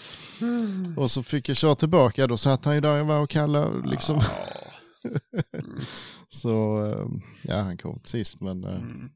Och 0.96 1.10
så 1.10 1.22
fick 1.22 1.48
jag 1.48 1.56
köra 1.56 1.74
tillbaka, 1.74 2.26
då 2.26 2.36
satt 2.36 2.64
han 2.64 2.74
ju 2.74 2.80
där 2.80 2.96
jag 2.96 3.04
var 3.04 3.20
och 3.20 3.30
kallade 3.30 3.88
liksom. 3.88 4.20
så 6.28 6.84
eh, 6.86 7.06
ja, 7.44 7.60
han 7.60 7.78
kom 7.78 8.00
sist 8.04 8.40
men, 8.40 8.64
eh, 8.64 8.74
Mm. 8.76 9.10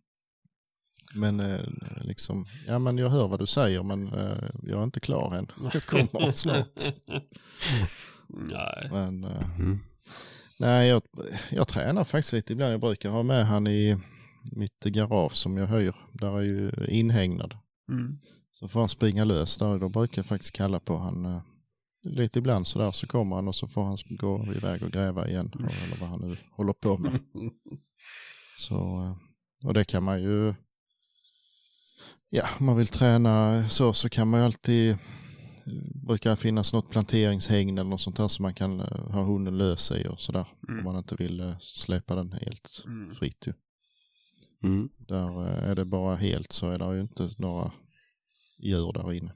men 1.15 1.41
eh, 1.41 1.61
liksom, 2.01 2.47
ja 2.67 2.79
men 2.79 2.99
jag 2.99 3.09
hör 3.11 3.29
vad 3.29 3.39
du 3.39 3.47
säger 3.47 3.83
men 3.83 4.07
jag 4.63 4.79
är 4.81 4.85
inte 4.85 5.01
klar 5.01 5.35
än. 5.37 5.47
Jag 5.73 5.85
kommer 5.87 6.33
snart. 6.33 6.93
Nej. 8.29 8.83
Men, 8.91 9.25
Mm. 9.25 9.79
nej, 10.59 10.89
jag, 10.89 11.03
jag 11.51 11.69
tränar 11.69 12.05
faktiskt 12.05 12.33
lite 12.33 12.53
ibland. 12.53 12.73
Jag 12.73 12.81
brukar 12.81 13.11
ha 13.11 13.23
med 13.23 13.47
han 13.47 13.67
i 13.67 13.97
mitt 14.53 14.85
garage 14.85 15.35
som 15.37 15.57
jag 15.57 15.67
hyr. 15.67 15.95
Där 16.13 16.39
är 16.39 16.43
ju 16.43 16.73
inhägnad. 16.89 17.55
Mm. 17.91 18.19
Så 18.53 18.69
får 18.69 18.81
han 18.81 18.89
springa 18.89 19.25
lös 19.25 19.57
där. 19.57 19.79
Då 19.79 19.89
brukar 19.89 20.19
jag 20.19 20.27
faktiskt 20.27 20.53
kalla 20.55 20.81
på 20.81 20.97
han 20.97 21.41
lite 22.03 22.39
ibland 22.39 22.67
sådär. 22.67 22.93
Så 22.93 23.07
kommer 23.07 23.37
han 23.37 23.49
och 23.49 23.55
så 23.55 23.69
får 23.69 23.85
han 23.85 23.99
gå 24.09 24.47
iväg 24.57 24.83
och 24.83 24.91
gräva 24.91 25.29
igen. 25.29 25.53
Eller 25.59 26.01
vad 26.01 26.09
han 26.09 26.21
nu 26.21 26.37
håller 26.53 26.73
på 26.73 26.99
med. 26.99 27.21
Så, 28.59 28.75
eh, 28.75 29.17
och 29.69 29.75
det 29.75 29.85
kan 29.85 30.03
man 30.03 30.23
ju, 30.23 30.55
ja, 32.31 32.49
om 32.61 32.67
man 32.67 32.77
vill 32.77 32.87
träna 32.87 33.69
så, 33.69 33.93
så 33.93 34.09
kan 34.09 34.29
man 34.29 34.41
ju 34.41 34.47
alltid, 34.47 34.99
brukar 36.07 36.37
finnas 36.37 36.73
något 36.73 36.91
planteringshägn 36.91 37.79
eller 37.79 37.91
något 37.91 38.01
sånt 38.01 38.17
där 38.17 38.29
som 38.29 38.43
man 38.43 38.55
kan 38.55 38.81
eh, 38.81 39.11
ha 39.11 39.23
hunden 39.23 39.59
lös 39.59 39.91
i 39.91 40.07
och 40.09 40.21
sådär. 40.21 40.47
Mm. 40.69 40.79
Om 40.79 40.85
man 40.85 40.97
inte 40.97 41.15
vill 41.15 41.41
eh, 41.41 41.59
släppa 41.59 42.15
den 42.15 42.33
helt 42.33 42.85
Mm. 42.87 43.15
fritt 43.15 43.47
ju. 43.47 43.53
Mm. 44.65 44.89
Där 44.99 45.49
eh, 45.49 45.71
är 45.71 45.75
det 45.75 45.85
bara 45.85 46.17
helt 46.17 46.53
så 46.53 46.71
är 46.71 46.79
det 46.79 46.95
ju 46.95 47.01
inte 47.01 47.31
några 47.39 47.73
djur 48.59 48.93
där 48.93 49.13
inne. 49.13 49.33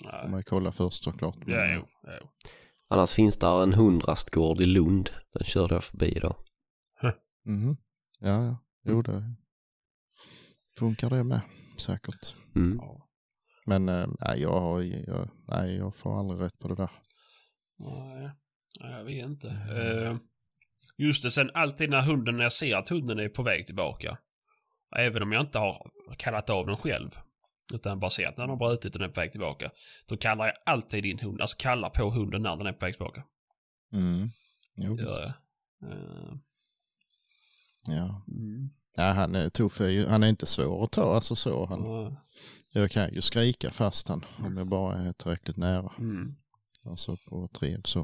Får 0.00 0.12
Nej. 0.12 0.30
man 0.30 0.40
ju 0.40 0.44
kolla 0.44 0.72
först 0.72 1.04
såklart. 1.04 1.36
Ja, 1.46 1.74
jo. 1.74 1.86
jo. 2.02 2.28
Annars 2.88 3.12
finns 3.12 3.38
där 3.38 3.62
en 3.62 3.74
hundrastgård 3.74 4.60
i 4.60 4.66
Lund. 4.66 5.10
Den 5.32 5.44
körde 5.44 5.74
jag 5.74 5.84
förbi 5.84 6.06
idag. 6.06 6.36
mhm. 7.44 7.76
Ja, 8.20 8.44
ja. 8.44 8.56
Jo, 8.84 9.02
det 9.02 9.34
funkar 10.78 11.10
det 11.10 11.24
med 11.24 11.40
säkert. 11.78 12.36
Mm. 12.56 12.78
Ja. 12.82 13.08
Men 13.66 13.88
eh, 13.88 14.08
nej, 14.20 14.40
jag, 14.40 14.60
har, 14.60 14.80
jag, 14.82 15.28
nej, 15.48 15.76
jag 15.76 15.94
får 15.94 16.18
aldrig 16.18 16.40
rätt 16.40 16.58
på 16.58 16.68
det 16.68 16.74
där. 16.74 16.90
Nej, 17.78 18.30
Nej, 18.80 18.92
jag 18.92 19.04
vet 19.04 19.24
inte. 19.24 19.48
Eh, 19.48 20.16
just 20.96 21.22
det, 21.22 21.30
sen 21.30 21.50
alltid 21.54 21.90
när 21.90 22.02
hunden, 22.02 22.36
när 22.36 22.42
jag 22.42 22.52
ser 22.52 22.76
att 22.76 22.88
hunden 22.88 23.18
är 23.18 23.28
på 23.28 23.42
väg 23.42 23.66
tillbaka. 23.66 24.18
Även 24.96 25.22
om 25.22 25.32
jag 25.32 25.42
inte 25.42 25.58
har 25.58 25.90
kallat 26.18 26.50
av 26.50 26.66
den 26.66 26.76
själv. 26.76 27.10
Utan 27.72 28.00
bara 28.00 28.10
ser 28.10 28.26
att 28.26 28.36
när 28.36 28.44
den 28.46 28.50
har 28.50 28.68
brutit 28.68 28.94
och 28.94 28.98
den 29.00 29.10
är 29.10 29.14
på 29.14 29.20
väg 29.20 29.30
tillbaka. 29.32 29.70
Då 30.08 30.16
kallar 30.16 30.46
jag 30.46 30.54
alltid 30.66 31.04
in 31.06 31.18
hunden, 31.18 31.40
alltså 31.40 31.56
kallar 31.58 31.90
på 31.90 32.10
hunden 32.10 32.42
när 32.42 32.56
den 32.56 32.66
är 32.66 32.72
på 32.72 32.84
väg 32.86 32.94
tillbaka. 32.94 33.24
Mm. 33.92 34.28
Jo, 34.76 34.98
Gör 34.98 35.04
visst. 35.04 35.20
jag. 35.20 35.28
Eh, 35.92 36.34
Ja. 37.86 38.24
mm. 38.28 38.70
ja, 38.96 39.04
han 39.12 39.34
är 39.34 39.48
tuff. 39.48 39.78
Han 40.08 40.22
är 40.22 40.28
inte 40.28 40.46
svår 40.46 40.84
att 40.84 40.92
ta. 40.92 41.14
Alltså 41.14 41.34
så. 41.36 41.66
Han, 41.66 41.82
Ja. 41.84 42.16
jag 42.72 42.90
kan 42.90 43.14
ju 43.14 43.20
skrika 43.20 43.70
fast 43.70 44.08
han 44.08 44.24
om 44.44 44.56
jag 44.56 44.68
bara 44.68 44.96
är 44.96 45.12
tillräckligt 45.12 45.56
nära. 45.56 45.92
Mm. 45.98 46.34
Alltså 46.86 47.16
på 47.28 47.44
ett 47.44 47.62
rev 47.62 47.80
så. 47.84 48.00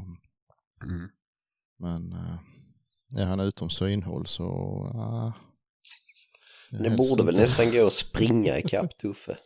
Mm. 0.85 1.09
Men 1.79 2.13
eh, 2.13 2.39
är 3.21 3.27
han 3.27 3.41
utom 3.41 3.71
synhåll 3.71 4.27
så... 4.27 4.45
Uh, 4.95 5.37
Det 6.71 6.91
borde 6.97 7.23
väl 7.23 7.35
nästan 7.35 7.71
gå 7.73 7.87
att 7.87 7.93
springa 7.93 8.59
ikapp 8.59 8.99
Tuffe. 8.99 9.37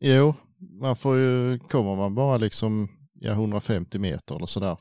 Jo, 0.00 0.34
man 0.80 0.96
får 0.96 1.16
ju, 1.16 1.58
kommer 1.58 1.96
man 1.96 2.14
bara 2.14 2.36
liksom 2.36 2.88
ja, 3.14 3.32
150 3.32 3.98
meter 3.98 4.36
eller 4.36 4.46
sådär 4.46 4.78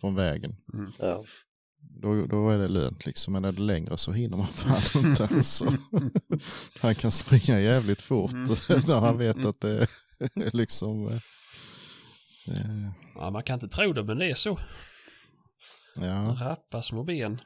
från 0.00 0.14
vägen, 0.14 0.56
Ja. 0.98 1.24
då, 1.78 2.26
då 2.26 2.50
är 2.50 2.58
det 2.58 2.68
lönt 2.68 3.06
liksom. 3.06 3.32
Men 3.32 3.44
är 3.44 3.52
det 3.52 3.62
längre 3.62 3.96
så 3.96 4.12
hinner 4.12 4.36
man 4.36 4.46
fan 4.46 5.04
inte 5.10 5.28
alltså. 5.34 5.72
Han 6.80 6.94
kan 6.94 7.10
springa 7.10 7.60
jävligt 7.60 8.00
fort 8.00 8.32
när 8.68 9.00
han 9.00 9.18
vet 9.18 9.44
att 9.44 9.60
det 9.60 9.70
är 9.80 9.88
liksom... 10.56 11.06
eh, 11.06 11.14
eh, 12.48 12.90
ja, 13.14 13.30
man 13.30 13.42
kan 13.42 13.54
inte 13.54 13.68
tro 13.76 13.92
det 13.92 14.04
men 14.04 14.18
det 14.18 14.30
är 14.30 14.34
så. 14.34 14.60
Ja, 16.00 16.36
Rappa 16.40 16.82
små 16.82 17.02
ben. 17.04 17.40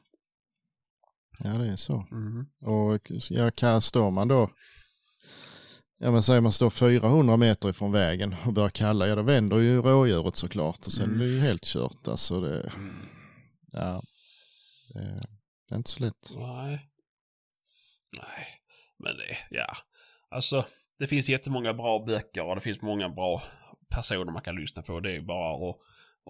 Ja, 1.45 1.51
det 1.51 1.67
är 1.67 1.77
så. 1.77 2.07
Mm. 2.13 2.47
Och 2.63 3.11
ja, 3.61 3.81
står 3.81 4.11
man 4.11 4.29
då, 4.29 4.51
ja 5.99 6.11
men 6.11 6.23
säger 6.23 6.41
man 6.41 6.53
står 6.53 6.71
400 6.71 7.37
meter 7.37 7.69
ifrån 7.69 7.93
vägen 7.93 8.37
och 8.47 8.53
börjar 8.53 8.71
kalla, 8.71 9.09
ja 9.09 9.15
då 9.15 9.23
vänder 9.23 9.57
ju 9.57 9.83
rådjuret 9.83 10.37
såklart 10.37 10.87
och 10.87 10.93
sen 10.93 11.15
är 11.15 11.19
det 11.19 11.27
ju 11.27 11.41
helt 11.41 11.65
kört. 11.65 12.09
Alltså 12.09 12.41
det, 12.41 12.73
ja, 13.73 14.03
det, 14.95 15.23
det 15.69 15.75
är 15.75 15.77
inte 15.77 15.91
så 15.91 16.01
lätt. 16.03 16.31
Nej. 16.37 16.91
Nej, 18.13 18.47
men 18.99 19.17
det, 19.17 19.37
ja. 19.51 19.77
Alltså, 20.31 20.65
det 20.99 21.07
finns 21.07 21.29
jättemånga 21.29 21.75
bra 21.75 22.05
böcker 22.07 22.43
och 22.43 22.55
det 22.55 22.61
finns 22.61 22.83
många 22.83 23.09
bra 23.09 23.43
personer 23.89 24.33
man 24.33 24.43
kan 24.43 24.57
lyssna 24.57 24.83
på. 24.83 25.01
Det 25.01 25.17
är 25.17 25.21
bara 25.21 25.71
att, 25.71 25.77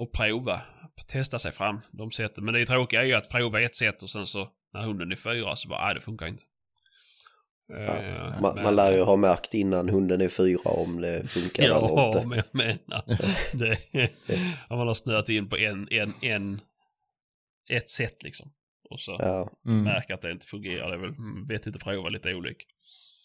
att 0.02 0.12
prova, 0.12 0.60
testa 1.06 1.38
sig 1.38 1.52
fram 1.52 1.80
de 1.90 2.10
sätten. 2.10 2.44
Men 2.44 2.54
det 2.54 2.66
tråkiga 2.66 3.02
är 3.02 3.06
ju 3.06 3.14
att 3.14 3.28
prova 3.28 3.60
ett 3.60 3.74
sätt 3.74 4.02
och 4.02 4.10
sen 4.10 4.26
så 4.26 4.50
när 4.72 4.82
hunden 4.82 5.12
är 5.12 5.16
fyra 5.16 5.56
så 5.56 5.68
bara, 5.68 5.84
nej 5.86 5.94
det 5.94 6.00
funkar 6.00 6.26
inte. 6.26 6.42
Eh, 7.78 8.40
Man, 8.42 8.54
men- 8.54 8.64
man 8.64 8.76
lär 8.76 8.92
ju 8.92 9.02
ha 9.02 9.16
märkt 9.16 9.54
innan 9.54 9.88
hunden 9.88 10.20
är 10.20 10.28
fyra 10.28 10.70
om 10.70 11.00
det 11.00 11.30
funkar 11.30 11.62
eller 11.62 11.74
Ja, 11.74 12.06
inte. 12.06 12.26
men 12.26 12.36
jag 12.38 12.54
menar. 12.54 13.04
Det, 13.52 13.78
om 14.68 14.78
man 14.78 14.86
har 14.88 14.94
snöat 14.94 15.28
in 15.28 15.48
på 15.48 15.56
en, 15.56 15.88
en, 15.90 16.14
en, 16.22 16.60
ett 17.70 17.90
sätt 17.90 18.22
liksom. 18.22 18.52
Och 18.90 19.00
så 19.00 19.16
Ja, 19.18 19.50
Mm. 19.66 19.82
märker 19.84 20.14
att 20.14 20.22
det 20.22 20.30
inte 20.30 20.46
fungerar. 20.46 20.88
Det 20.88 20.94
är 20.94 20.98
väl 21.00 21.10
mm, 21.10 21.46
vettigt 21.46 21.76
att 21.76 21.82
prova 21.84 22.08
lite 22.08 22.34
olika. 22.34 22.64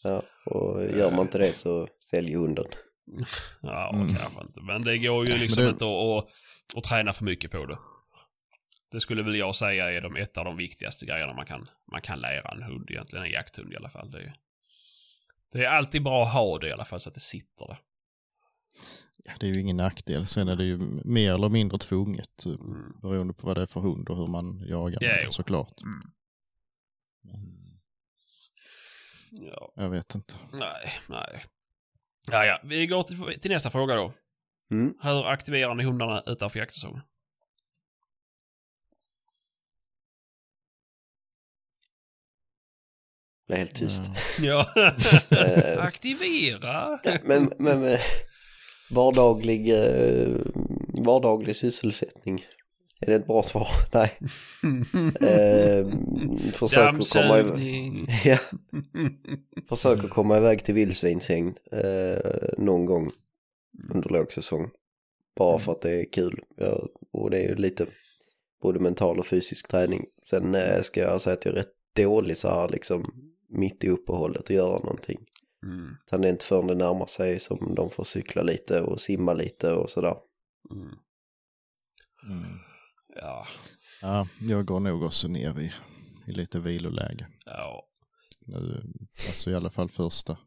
ja, 0.03 0.21
och 0.45 0.83
gör 0.83 1.11
man 1.11 1.19
inte 1.21 1.37
det 1.37 1.53
så 1.53 1.87
sälj 2.11 2.33
hunden. 2.33 2.65
Ja, 3.61 3.91
Mm. 3.93 4.07
kanske 4.15 4.41
inte. 4.41 4.61
Men 4.61 4.83
det 4.83 4.97
går 4.97 5.27
ju 5.29 5.37
liksom 5.37 5.63
det- 5.63 5.69
inte 5.69 5.85
att, 5.85 6.23
att, 6.23 6.27
att 6.77 6.83
träna 6.83 7.13
för 7.13 7.23
mycket 7.25 7.51
på 7.51 7.65
det. 7.65 7.77
Det 8.91 8.99
skulle 8.99 9.23
väl 9.23 9.35
jag 9.35 9.55
säga 9.55 9.91
är 9.91 10.01
de, 10.01 10.15
ett 10.15 10.37
av 10.37 10.45
de 10.45 10.57
viktigaste 10.57 11.05
grejerna 11.05 11.33
man 11.33 11.45
kan, 11.45 11.69
man 11.91 12.01
kan 12.01 12.19
lära 12.19 12.51
en 12.51 12.63
hund 12.63 12.91
egentligen. 12.91 13.25
En 13.25 13.31
jakthund 13.31 13.73
i 13.73 13.75
alla 13.75 13.89
fall. 13.89 14.11
Det 14.11 14.19
är, 14.21 14.35
det 15.51 15.65
är 15.65 15.69
alltid 15.69 16.03
bra 16.03 16.23
att 16.25 16.33
ha 16.33 16.59
det 16.59 16.67
i 16.67 16.71
alla 16.71 16.85
fall 16.85 16.99
så 16.99 17.09
att 17.09 17.15
det 17.15 17.21
sitter 17.21 17.67
där. 17.67 17.77
Ja, 19.23 19.33
det 19.39 19.45
är 19.49 19.53
ju 19.53 19.61
ingen 19.61 19.77
nackdel. 19.77 20.27
Sen 20.27 20.47
är 20.47 20.55
det 20.55 20.63
ju 20.63 20.77
mer 21.05 21.33
eller 21.33 21.49
mindre 21.49 21.77
tvunget 21.77 22.45
eh, 22.45 22.51
Mm. 22.51 22.99
beroende 23.01 23.33
på 23.33 23.47
vad 23.47 23.57
det 23.57 23.61
är 23.61 23.65
för 23.65 23.79
hund 23.79 24.09
och 24.09 24.17
hur 24.17 24.27
man 24.27 24.59
jagar 24.67 24.97
Ja, 25.03 25.21
den 25.21 25.31
såklart. 25.31 25.81
Mm. 25.81 26.11
Men 27.21 27.65
Ja, 29.31 29.73
Jag 29.75 29.89
vet 29.89 30.15
inte. 30.15 30.33
nej, 30.51 30.91
nej. 31.09 31.43
Ja, 32.31 32.45
ja. 32.45 32.61
Vi 32.63 32.87
går 32.87 33.03
till, 33.03 33.39
till 33.39 33.51
nästa 33.51 33.71
fråga 33.71 33.95
då. 33.95 34.13
Mm. 34.71 34.93
Hur 35.01 35.25
aktiverar 35.27 35.75
ni 35.75 35.83
hundarna 35.83 36.23
utanför 36.25 36.59
jaktsäsongen? 36.59 37.01
Är 43.47 43.55
helt 43.57 43.75
tyst. 43.75 44.01
Ja. 44.41 44.67
Ja. 45.29 45.37
Eh, 45.37 45.81
Aktivera! 45.83 46.99
Men, 47.23 47.51
men 47.59 47.79
med 47.81 47.99
vardaglig, 48.89 49.69
eh, 49.73 50.35
vardaglig 51.05 51.55
sysselsättning. 51.55 52.45
Är 53.01 53.05
det 53.05 53.15
ett 53.15 53.27
bra 53.27 53.43
svar? 53.43 53.67
Nej. 53.93 54.17
Eh, 55.21 55.87
försök 56.53 56.99
att 56.99 57.09
komma 57.09 57.39
iväg. 57.39 58.09
Ja, 58.25 58.37
försök 59.69 60.03
att 60.03 60.09
komma 60.09 60.37
iväg 60.37 60.63
till 60.63 60.75
vildsvinshägn 60.75 61.53
eh, 61.71 62.49
någon 62.57 62.85
gång 62.85 63.11
under 63.93 64.09
lågsäsong. 64.09 64.69
Bara 65.37 65.59
för 65.59 65.71
att 65.71 65.81
det 65.81 65.91
är 65.91 66.11
kul. 66.11 66.39
Ja, 66.57 66.87
och 67.13 67.29
det 67.31 67.37
är 67.37 67.49
ju 67.49 67.55
lite 67.55 67.85
både 68.61 68.79
mental 68.79 69.19
och 69.19 69.25
fysisk 69.27 69.67
träning. 69.67 70.05
Sen 70.29 70.55
eh, 70.55 70.81
ska 70.81 71.01
jag 71.01 71.21
säga 71.21 71.33
att 71.33 71.45
jag 71.45 71.51
är 71.51 71.57
rätt 71.57 71.73
dålig 71.95 72.37
så 72.37 72.49
här 72.49 72.69
liksom 72.69 73.24
mitt 73.55 73.83
i 73.83 73.89
uppehållet 73.89 74.41
och 74.49 74.51
göra 74.55 74.79
någonting. 74.79 75.19
Mm. 75.63 75.95
Utan 76.07 76.21
det 76.21 76.27
är 76.27 76.31
inte 76.31 76.45
förrän 76.45 76.67
det 76.67 76.75
närmar 76.75 77.05
sig 77.07 77.39
som 77.39 77.75
de 77.75 77.89
får 77.89 78.03
cykla 78.03 78.43
lite 78.43 78.81
och 78.81 79.01
simma 79.01 79.33
lite 79.33 79.71
och 79.71 79.89
sådär. 79.89 80.15
Mm. 80.71 80.87
Mm. 82.29 82.59
Ja, 83.15 83.47
Ja, 84.01 84.27
jag 84.41 84.65
går 84.65 84.79
nog 84.79 85.03
också 85.03 85.27
ner 85.27 85.59
i, 85.59 85.73
i 86.27 86.31
lite 86.31 86.59
viloläge. 86.59 87.27
ja, 87.45 87.85
Nu, 88.41 88.83
alltså 89.27 89.51
i 89.51 89.55
alla 89.55 89.69
fall 89.69 89.89
första. 89.89 90.37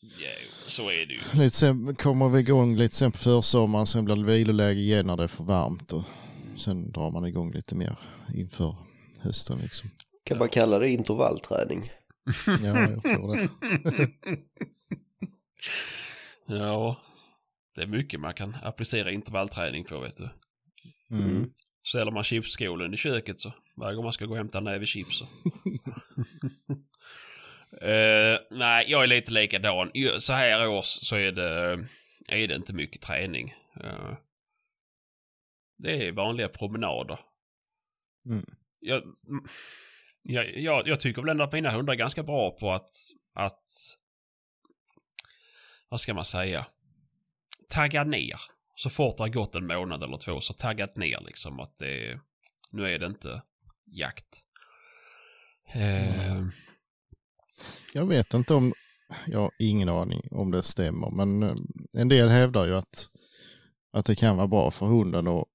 ja, 0.00 0.30
så 0.68 0.82
är 0.90 1.06
det 1.06 1.14
ju. 1.14 1.20
Lite 1.34 1.56
sen 1.56 1.94
kommer 1.94 2.28
vi 2.28 2.40
igång 2.40 2.76
lite 2.76 2.94
sen 2.94 3.12
på 3.12 3.18
försommaren, 3.18 3.86
sen 3.86 4.04
blir 4.04 4.16
det 4.16 4.22
viloläge 4.24 4.80
igen 4.80 5.06
när 5.06 5.16
det 5.16 5.22
är 5.24 5.28
för 5.28 5.44
varmt 5.44 5.92
och 5.92 6.04
sen 6.56 6.92
drar 6.92 7.10
man 7.10 7.26
igång 7.26 7.52
lite 7.52 7.74
mer 7.74 7.98
inför 8.34 8.76
hösten 9.20 9.58
liksom. 9.58 9.90
Kan 10.24 10.38
man 10.38 10.48
kalla 10.48 10.78
det 10.78 10.90
intervallträning? 10.90 11.90
Ja, 12.46 12.88
jag 12.90 13.02
tror 13.02 13.36
det. 13.36 13.48
Ja, 16.46 16.96
det 17.74 17.82
är 17.82 17.86
mycket 17.86 18.20
man 18.20 18.34
kan 18.34 18.56
applicera 18.62 19.10
intervallträning 19.10 19.84
på 19.84 20.00
vet 20.00 20.16
du. 20.16 20.28
Mm. 21.10 21.52
Ställer 21.86 22.12
man 22.12 22.24
chipsskålen 22.24 22.94
i 22.94 22.96
köket 22.96 23.40
så 23.40 23.52
varje 23.76 23.94
gång 23.96 24.04
man 24.04 24.12
ska 24.12 24.26
gå 24.26 24.30
och 24.30 24.36
hämta 24.36 24.58
en 24.58 24.64
näve 24.64 24.86
chips 24.86 25.18
så. 25.18 25.26
Eh, 27.80 28.38
nej, 28.50 28.86
jag 28.88 29.02
är 29.02 29.06
lite 29.06 29.32
likadan. 29.32 29.90
Så 30.18 30.32
här 30.32 30.68
års 30.68 30.86
så 30.86 31.16
är 31.16 31.32
det, 31.32 31.86
är 32.28 32.48
det 32.48 32.54
inte 32.54 32.72
mycket 32.72 33.02
träning. 33.02 33.54
Eh, 33.80 34.16
det 35.78 36.08
är 36.08 36.12
vanliga 36.12 36.48
promenader. 36.48 37.18
Mm. 38.26 38.46
Jag, 38.80 39.02
mm, 39.02 39.44
jag, 40.24 40.58
jag, 40.58 40.88
jag 40.88 41.00
tycker 41.00 41.22
väl 41.22 41.30
ändå 41.30 41.44
att 41.44 41.52
mina 41.52 41.70
hundar 41.70 41.92
är 41.92 41.98
ganska 41.98 42.22
bra 42.22 42.50
på 42.50 42.72
att, 42.72 42.92
att 43.34 43.64
vad 45.88 46.00
ska 46.00 46.14
man 46.14 46.24
säga, 46.24 46.66
tagga 47.68 48.04
ner. 48.04 48.40
Så 48.76 48.90
fort 48.90 49.16
det 49.16 49.22
har 49.22 49.28
gått 49.28 49.56
en 49.56 49.66
månad 49.66 50.02
eller 50.02 50.16
två 50.16 50.40
så 50.40 50.52
taggat 50.52 50.96
ner 50.96 51.20
liksom 51.26 51.60
att 51.60 51.78
det, 51.78 52.20
nu 52.72 52.94
är 52.94 52.98
det 52.98 53.06
inte 53.06 53.42
jakt. 53.86 54.42
Eh, 55.72 56.46
Jag 57.94 58.06
vet 58.06 58.34
inte 58.34 58.54
om, 58.54 58.72
jag 59.26 59.38
har 59.38 59.50
ingen 59.58 59.88
aning 59.88 60.28
om 60.30 60.50
det 60.50 60.62
stämmer, 60.62 61.10
men 61.10 61.42
eh, 61.42 61.56
en 61.92 62.08
del 62.08 62.28
hävdar 62.28 62.66
ju 62.66 62.76
att, 62.76 63.08
att 63.92 64.06
det 64.06 64.14
kan 64.16 64.36
vara 64.36 64.48
bra 64.48 64.70
för 64.70 64.86
hunden 64.86 65.28
och 65.28 65.46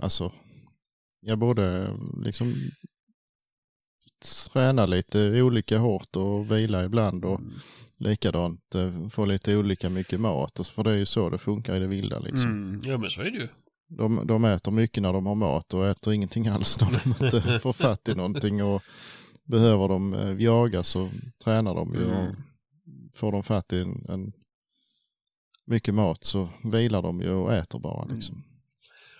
alltså, 0.00 0.32
jag 1.20 1.38
borde 1.38 1.96
liksom 2.24 2.54
träna 4.52 4.86
lite 4.86 5.42
olika 5.42 5.78
hårt 5.78 6.16
och 6.16 6.52
vila 6.52 6.84
ibland 6.84 7.24
och 7.24 7.40
likadant 7.98 8.74
eh, 8.74 9.08
få 9.08 9.24
lite 9.24 9.56
olika 9.56 9.90
mycket 9.90 10.20
mat, 10.20 10.60
och 10.60 10.66
för 10.66 10.84
det 10.84 10.90
är 10.92 10.96
ju 10.96 11.06
så 11.06 11.30
det 11.30 11.38
funkar 11.38 11.76
i 11.76 11.78
det 11.78 11.86
vilda 11.86 12.18
liksom. 12.18 12.50
mm, 12.50 12.82
ja 12.84 12.98
men 12.98 13.10
så 13.10 13.20
är 13.20 13.24
det 13.30 13.38
ju. 13.38 13.48
De, 13.88 14.26
de 14.26 14.44
äter 14.44 14.72
mycket 14.72 15.02
när 15.02 15.12
de 15.12 15.26
har 15.26 15.34
mat 15.34 15.74
och 15.74 15.86
äter 15.86 16.14
ingenting 16.14 16.48
alls 16.48 16.80
när 16.80 16.90
de 17.18 17.24
inte 17.24 17.58
får 17.62 17.72
fatt 17.72 18.08
i 18.08 18.14
någonting. 18.14 18.62
Och 18.64 18.82
behöver 19.44 19.88
de 19.88 20.14
eh, 20.14 20.42
jaga 20.42 20.82
så 20.82 21.10
tränar 21.44 21.74
de 21.74 21.94
ju. 21.94 22.04
Och 22.04 22.22
Mm. 22.22 22.34
får 23.14 23.32
de 23.32 23.42
fatt 23.42 23.72
i 23.72 23.80
en, 23.80 24.06
en 24.08 24.32
mycket 25.66 25.94
mat 25.94 26.24
så 26.24 26.48
vilar 26.64 27.02
de 27.02 27.20
ju 27.20 27.30
och 27.30 27.52
äter 27.52 27.78
bara 27.80 28.04
liksom. 28.04 28.44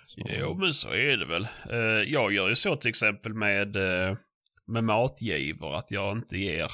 Så, 0.05 0.21
Jo 0.39 0.53
men 0.53 0.73
så 0.73 0.87
är 0.89 1.17
det 1.17 1.25
väl. 1.25 1.47
Eh, 1.69 2.11
jag 2.13 2.33
gör 2.33 2.49
ju 2.49 2.55
så 2.55 2.75
till 2.75 2.89
exempel 2.89 3.33
med, 3.33 3.75
med 4.65 4.83
matgivor 4.83 5.75
att 5.75 5.91
jag 5.91 6.17
inte 6.17 6.37
ger 6.37 6.71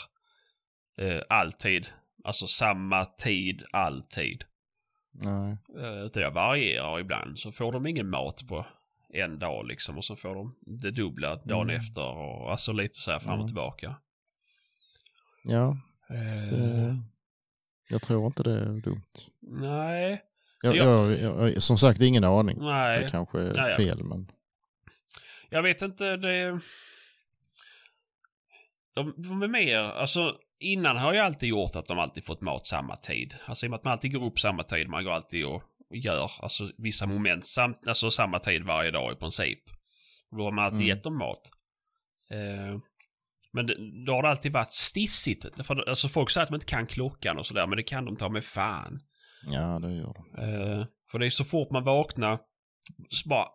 eh, 0.98 1.22
alltid. 1.30 1.88
alltså 2.24 2.48
samma 2.48 3.06
tid 3.06 3.64
alltid. 3.72 4.44
Nej. 5.12 5.58
Eh, 5.78 6.06
Utan 6.06 6.24
jag 6.24 6.32
varierar 6.32 7.00
ibland 7.00 7.40
så 7.40 7.52
får 7.52 7.72
de 7.72 7.86
ingen 7.88 8.10
mat 8.10 8.48
på 8.48 8.66
en 9.14 9.40
dag 9.40 9.68
liksom 9.68 9.98
och 9.98 10.06
så 10.06 10.16
får 10.16 10.36
de 10.36 10.56
det 10.82 10.92
dubbla 10.92 11.36
dagen 11.36 11.70
Mm. 11.70 11.76
efter 11.82 12.02
och 12.18 12.52
alltså 12.52 12.72
lite 12.72 12.96
så 13.00 13.12
här 13.12 13.20
fram 13.20 13.32
och 13.34 13.36
Mm. 13.38 13.48
tillbaka. 13.48 13.96
Ja, 15.44 15.78
Eh, 16.10 16.50
det, 16.52 16.96
jag 17.90 18.02
tror 18.02 18.26
inte 18.26 18.44
det 18.44 18.60
är 18.60 18.82
dumt. 18.82 19.02
Nej, 19.42 20.22
Jag, 20.62 20.76
Ja. 20.76 21.12
jag, 21.12 21.50
jag, 21.52 21.64
som 21.64 21.78
sagt, 21.78 22.02
ingen 22.02 22.24
aning. 22.24 22.58
nej. 22.62 23.04
Det 23.04 23.10
kanske 23.10 23.40
är 23.42 23.54
Ja, 23.56 23.70
ja. 23.70 23.76
fel, 23.78 24.04
men 24.04 24.32
Jag 25.50 25.64
vet 25.64 25.82
inte, 25.82 26.18
det... 26.18 26.60
De, 28.96 29.14
de 29.18 29.42
är 29.44 29.48
mer, 29.48 29.78
alltså 29.80 30.38
innan 30.60 30.98
har 30.98 31.14
jag 31.14 31.26
alltid 31.26 31.50
gjort 31.50 31.76
att 31.76 31.86
de 31.88 32.00
alltid 32.00 32.26
fått 32.26 32.42
mat 32.42 32.68
samma 32.68 32.96
tid. 32.96 33.36
Alltså 33.46 33.66
i 33.66 33.68
och 33.68 33.70
med 33.72 33.78
att 33.78 33.84
man 33.84 33.92
alltid 33.92 34.14
går 34.14 34.24
upp 34.26 34.40
samma 34.40 34.64
tid, 34.64 34.90
man 34.90 35.04
går 35.04 35.12
alltid 35.12 35.46
och, 35.46 35.64
och 35.90 35.96
gör 35.98 36.32
alltså 36.42 36.72
vissa 36.78 37.06
moment 37.06 37.46
samt, 37.46 37.88
alltså 37.88 38.12
samma 38.12 38.40
tid 38.40 38.64
varje 38.64 38.92
dag 38.92 39.14
i 39.14 39.16
princip. 39.16 39.60
Då 40.32 40.44
har 40.44 40.52
man 40.52 40.66
alltid 40.66 40.78
Mm. 40.78 40.88
gett 40.88 41.04
dem 41.04 41.18
mat. 41.18 41.42
Eh, 42.32 42.80
men 43.54 43.68
det, 43.68 44.06
då 44.06 44.14
har 44.14 44.24
det 44.24 44.30
alltid 44.30 44.52
varit 44.52 44.74
stissigt. 44.74 45.66
För, 45.66 45.90
alltså 45.90 46.08
folk 46.10 46.30
säger 46.30 46.44
att 46.44 46.50
man 46.50 46.58
inte 46.58 46.66
kan 46.72 46.88
klockan 46.88 47.38
och 47.38 47.46
sådär, 47.46 47.68
men 47.68 47.78
det 47.78 47.84
kan 47.84 48.06
de 48.06 48.16
ta 48.18 48.30
med 48.30 48.44
fan. 48.46 49.00
ja, 49.44 49.80
det 49.80 49.92
gör 49.92 50.14
de. 50.14 50.44
Eh, 50.44 50.86
för 51.12 51.20
det 51.20 51.26
är 51.26 51.30
så 51.30 51.44
fort 51.46 51.72
man 51.72 51.84
vaknar, 51.84 52.40
så 53.10 53.30
bara 53.30 53.48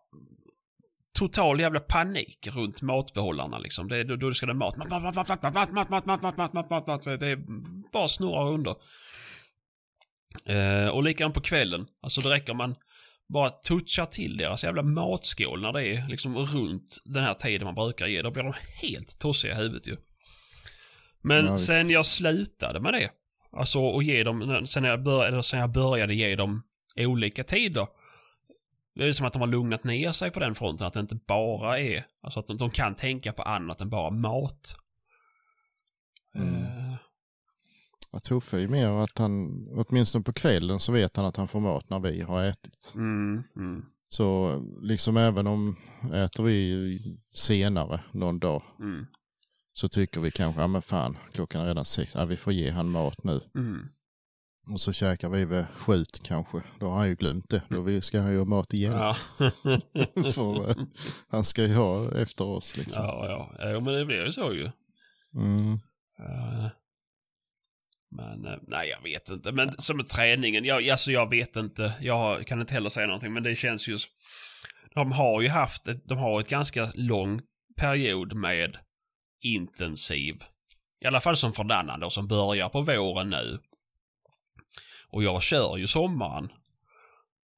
total 1.19 1.61
jävla 1.61 1.81
panik 1.81 2.49
runt 2.51 2.83
matbehållarna 2.83 3.59
liksom. 3.59 3.89
Det 3.89 3.97
är, 3.97 4.05
då, 4.05 4.17
då 4.17 4.35
ska 4.35 4.47
det 4.47 4.55
mat. 4.55 4.77
Mat, 4.77 4.91
mat, 4.91 5.03
mat, 5.15 5.29
mat, 5.29 5.55
mat, 5.55 5.73
mat, 5.73 5.91
mat, 5.91 6.07
mat, 6.07 6.23
mat, 6.23 6.37
mat, 6.37 6.53
mat, 6.53 6.71
mat, 6.71 6.87
mat. 6.87 7.21
Det 7.21 7.29
är 7.29 7.39
bara 7.93 8.09
snurrar 8.09 8.53
under. 8.53 8.77
Eh, 10.45 10.89
och 10.89 11.03
likadant 11.03 11.35
på 11.35 11.41
kvällen. 11.41 11.87
Alltså 12.03 12.21
det 12.21 12.31
räcker 12.31 12.55
man 12.55 12.75
bara 13.29 13.51
touchar 13.51 14.07
till 14.07 14.37
deras 14.37 14.65
jävla 14.65 14.83
matskål 14.83 15.61
när 15.61 15.73
det 15.73 15.87
är 15.87 16.09
liksom 16.09 16.37
runt 16.37 16.99
den 17.05 17.25
här 17.25 17.35
tiden 17.35 17.65
man 17.65 17.75
brukar 17.75 18.07
ge. 18.07 18.23
Då 18.23 18.31
blir 18.31 18.43
de 18.43 18.55
helt 18.83 19.19
tossiga 19.19 19.53
i 19.53 19.57
huvudet 19.57 19.89
ju. 19.89 19.97
Men 21.23 21.47
Ja, 21.47 21.59
sen 21.59 21.91
jag 21.91 22.07
slutade 22.07 22.81
med 22.81 22.93
det. 22.93 23.11
Alltså 23.53 23.81
och 23.81 24.03
ge 24.03 24.25
dem, 24.25 24.67
sen 24.67 24.85
jag, 24.85 25.03
bör, 25.03 25.27
eller 25.27 25.43
sen 25.43 25.61
jag 25.61 25.73
började 25.73 26.15
ge 26.15 26.37
dem 26.37 26.63
olika 26.97 27.45
tider. 27.45 27.87
Det 28.95 29.05
är 29.05 29.13
som 29.13 29.27
att 29.27 29.33
de 29.33 29.43
har 29.43 29.49
lugnat 29.49 29.85
ner 29.85 30.13
sig 30.13 30.31
på 30.31 30.41
den 30.41 30.55
fronten. 30.55 30.87
Att 30.87 30.95
det 30.95 31.01
inte 31.01 31.19
bara 31.27 31.79
är, 31.79 32.07
alltså 32.23 32.41
att 32.41 32.47
de, 32.47 32.57
de 32.57 32.71
kan 32.71 32.95
tänka 32.95 33.33
på 33.33 33.43
annat 33.43 33.81
än 33.81 33.91
bara 33.91 34.11
mat. 34.11 34.77
Mm. 36.35 36.65
Ja, 38.13 38.19
Tuffe 38.19 38.57
är 38.57 38.61
ju 38.61 38.69
mer 38.69 38.89
att 38.89 39.19
han, 39.19 39.67
åtminstone 39.73 40.25
på 40.25 40.33
kvällen 40.33 40.81
så 40.81 40.93
vet 40.93 41.17
han 41.17 41.27
att 41.27 41.37
han 41.37 41.49
får 41.49 41.61
mat 41.61 41.91
när 41.91 42.01
vi 42.01 42.23
har 42.23 42.43
ätit. 42.43 42.93
mm, 42.95 43.43
mm, 43.57 43.85
Så 44.09 44.59
liksom 44.83 45.17
även 45.17 45.47
om 45.47 45.77
äter 46.13 46.45
vi 46.45 47.19
senare 47.33 48.01
någon 48.13 48.39
dag 48.39 48.63
mm, 48.81 49.07
så 49.73 49.89
tycker 49.89 50.21
vi 50.21 50.31
kanske, 50.31 50.61
ja 50.61 50.67
men 50.67 50.83
fan, 50.83 51.19
klockan 51.33 51.63
är 51.63 51.67
redan 51.67 51.85
sex, 51.85 52.15
ja 52.15 52.25
vi 52.25 52.37
får 52.37 52.53
ge 52.53 52.71
han 52.71 52.91
mat 52.91 53.25
nu. 53.25 53.41
Och 54.73 54.81
så 54.81 54.93
käkar 54.93 55.29
vi 55.29 55.45
vid 55.45 55.67
sju 55.69 56.05
kanske, 56.25 56.63
då 56.81 56.87
har 56.87 56.97
han 56.99 57.09
ju 57.09 57.15
glömt 57.15 57.51
det. 57.51 57.63
Då 57.69 57.83
vi- 57.83 58.01
ska 58.01 58.21
han 58.21 58.33
ju 58.33 58.39
ha 58.39 58.45
mat 58.45 58.75
igen. 58.75 58.93
Ja. 58.93 59.17
För, 60.35 60.71
eh, 60.71 60.77
han 61.29 61.45
ska 61.45 61.63
ju 61.63 61.75
ha 61.75 62.19
efter 62.19 62.45
oss 62.45 62.77
liksom. 62.77 63.05
ja, 63.05 63.27
ja. 63.59 63.71
Jo, 63.73 63.81
men 63.81 63.95
det 63.95 64.05
blir 64.05 64.25
ju 64.27 64.33
så 64.33 64.53
ju. 64.55 64.71
Mm. 65.35 65.73
Eh, 66.19 66.69
Men 68.11 68.47
eh, 68.47 68.59
nej, 68.63 68.89
jag 68.89 69.03
vet 69.03 69.29
inte. 69.29 69.53
Men 69.53 69.73
som 69.83 69.97
med 69.97 70.09
träningen, 70.09 70.65
jag, 70.65 70.89
alltså 70.91 71.13
jag 71.13 71.31
vet 71.31 71.57
inte. 71.57 71.93
Jag 72.01 72.47
kan 72.47 72.61
inte 72.61 72.75
heller 72.75 72.91
säga 72.91 73.07
någonting, 73.07 73.33
men 73.33 73.43
det 73.43 73.57
känns 73.57 73.89
ju... 73.89 73.99
De 74.95 75.13
har 75.13 75.41
ju 75.43 75.49
haft 75.49 75.89
ett, 75.89 76.09
de 76.09 76.19
har 76.19 76.41
ett 76.41 76.49
ganska 76.49 76.93
lång 76.95 77.41
period 77.77 78.33
med 78.35 78.77
intensiv. 79.43 80.35
I 81.01 81.07
alla 81.07 81.21
fall 81.21 81.37
som 81.37 81.53
för 81.53 81.65
Dannan 81.65 82.01
då, 82.01 82.11
som 82.11 82.29
börjar 82.29 82.69
på 82.69 82.81
våren 82.83 83.31
nu. 83.31 83.59
Och 85.15 85.23
jag 85.23 85.43
kör 85.43 85.77
ju 85.77 85.87
sommaren. 85.87 86.53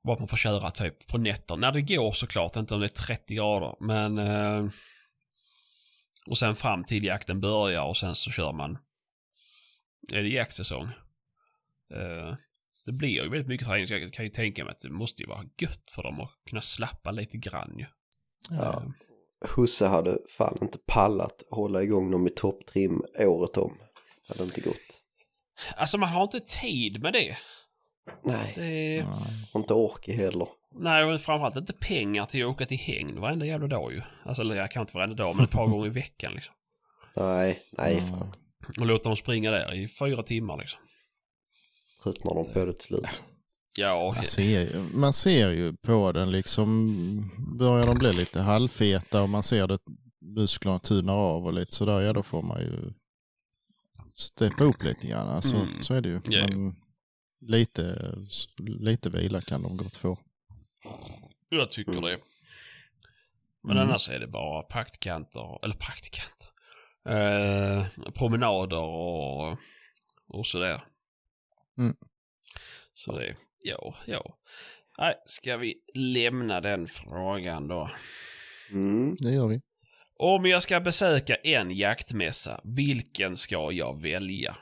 Bara 0.04 0.18
man 0.18 0.28
får 0.28 0.36
köra 0.36 0.70
typ 0.70 1.06
på 1.06 1.18
nätter. 1.18 1.56
När 1.56 1.72
det 1.72 1.82
går 1.82 2.12
såklart, 2.12 2.56
inte 2.56 2.74
om 2.74 2.80
det 2.80 2.86
är 2.86 2.88
30 2.88 3.34
grader. 3.34 3.74
Men... 3.80 4.18
Eh, 4.18 4.68
och 6.26 6.38
sen 6.38 6.56
fram 6.56 6.84
till 6.84 7.04
jakten 7.04 7.40
börjar 7.40 7.84
och 7.84 7.96
sen 7.96 8.14
så 8.14 8.30
kör 8.30 8.52
man. 8.52 8.78
Är 10.12 10.22
det 10.22 10.28
jaktsäsong. 10.28 10.84
Eh, 11.94 12.34
det 12.84 12.92
blir 12.92 13.08
ju 13.08 13.28
väldigt 13.28 13.48
mycket 13.48 13.66
träning. 13.66 13.86
så 13.86 13.94
Jag 13.94 14.12
kan 14.12 14.24
ju 14.24 14.30
tänka 14.30 14.64
mig 14.64 14.70
att 14.70 14.80
det 14.80 14.90
måste 14.90 15.22
ju 15.22 15.28
vara 15.28 15.44
gött 15.58 15.90
för 15.90 16.02
dem 16.02 16.20
att 16.20 16.30
kunna 16.50 16.62
slappa 16.62 17.10
lite 17.10 17.38
grann 17.38 17.74
ju. 17.78 17.86
Ja. 18.50 18.82
Eh, 18.82 18.88
Husse 19.56 19.86
hade 19.86 20.18
fan 20.28 20.58
inte 20.62 20.78
pallat 20.86 21.42
hålla 21.50 21.82
igång 21.82 22.10
dem 22.10 22.26
i 22.26 22.30
topptrim 22.30 23.02
året 23.18 23.56
om. 23.56 23.78
Hade 24.28 24.42
inte 24.42 24.60
gått. 24.60 25.05
Alltså 25.76 25.98
man 25.98 26.08
har 26.08 26.22
inte 26.22 26.40
tid 26.40 27.02
med 27.02 27.12
det. 27.12 27.36
Nej, 28.24 28.52
det 28.56 29.06
och 29.52 29.60
inte 29.60 29.74
ork 29.74 30.08
heller. 30.08 30.48
nej, 30.74 31.04
och 31.04 31.20
framförallt 31.20 31.56
inte 31.56 31.72
pengar 31.72 32.26
till 32.26 32.44
att 32.44 32.50
åka 32.50 32.66
till 32.66 32.78
hägn 32.78 33.20
varenda 33.20 33.46
jävla 33.46 33.66
dag 33.66 33.92
ju. 33.92 34.02
Alltså 34.24 34.42
eller 34.42 34.54
jag 34.54 34.70
kan 34.70 34.80
inte 34.80 34.96
varenda 34.96 35.14
dag, 35.16 35.36
men 35.36 35.44
ett 35.44 35.50
par 35.50 35.66
gånger 35.66 35.86
i 35.86 35.90
veckan 35.90 36.32
liksom. 36.34 36.54
Nej, 37.16 37.62
nej 37.70 37.98
Mm. 37.98 38.10
fan. 38.10 38.32
Och 38.80 38.86
låta 38.86 39.08
dem 39.08 39.16
springa 39.16 39.50
där 39.50 39.74
i 39.74 39.88
fyra 39.88 40.22
timmar 40.22 40.56
liksom. 40.58 40.80
Tröttnar 42.02 42.34
de 42.34 42.52
på 42.52 42.64
det 42.64 42.72
till 42.72 42.86
slut. 42.86 43.22
Ja, 43.78 44.12
Man 44.16 44.24
ser, 44.24 44.42
ju- 44.60 44.82
man 44.94 45.12
ser 45.12 45.50
ju 45.50 45.76
på 45.76 46.12
den 46.12 46.30
liksom, 46.30 46.96
börjar 47.58 47.86
de 47.86 47.94
bli 47.98 48.12
lite 48.12 48.40
halvfeta 48.40 49.22
och 49.22 49.28
man 49.28 49.42
ser 49.42 49.72
att 49.72 49.80
musklerna 50.20 50.78
tunar 50.78 51.12
av 51.14 51.46
och 51.46 51.52
lite 51.52 51.74
sådär, 51.74 52.00
ja 52.00 52.12
då 52.12 52.22
får 52.22 52.42
man 52.42 52.60
ju 52.60 52.92
steppa 54.16 54.64
upp 54.64 54.82
lite 54.82 55.06
grann. 55.06 55.28
Alltså, 55.28 55.56
Mm. 55.56 55.82
Så 55.82 55.94
är 55.94 56.00
det 56.00 56.08
ju. 56.08 56.20
Ja, 56.24 56.46
Men 56.46 56.74
lite, 57.40 58.14
lite 58.58 59.10
vila 59.10 59.40
kan 59.40 59.62
de 59.62 59.76
gott 59.76 59.96
få. 59.96 60.18
jag 61.48 61.70
tycker 61.70 61.92
det. 62.00 62.18
Men 63.62 63.76
Mm. 63.76 63.88
annars 63.88 64.08
är 64.10 64.18
det 64.20 64.26
bara 64.26 64.62
praktikanter, 64.62 65.64
eller 65.64 65.74
praktikanter. 65.74 66.46
Eh, 67.08 67.86
promenader 68.14 68.78
och, 68.80 69.58
och 70.28 70.46
sådär. 70.46 70.84
Mm. 71.78 71.96
Så 72.94 73.18
det, 73.18 73.36
ja, 73.62 73.96
ja. 74.06 74.38
Nej, 74.98 75.14
ska 75.26 75.56
vi 75.56 75.74
lämna 75.94 76.60
den 76.60 76.86
frågan 76.86 77.68
då? 77.68 77.90
Mm. 78.72 79.16
Det 79.18 79.30
gör 79.32 79.46
vi. 79.48 79.60
Om 80.18 80.46
jag 80.46 80.62
ska 80.62 80.80
besöka 80.80 81.34
en 81.34 81.70
jaktmässa, 81.70 82.60
vilken 82.64 83.36
ska 83.36 83.72
jag 83.72 84.02
välja? 84.02 84.56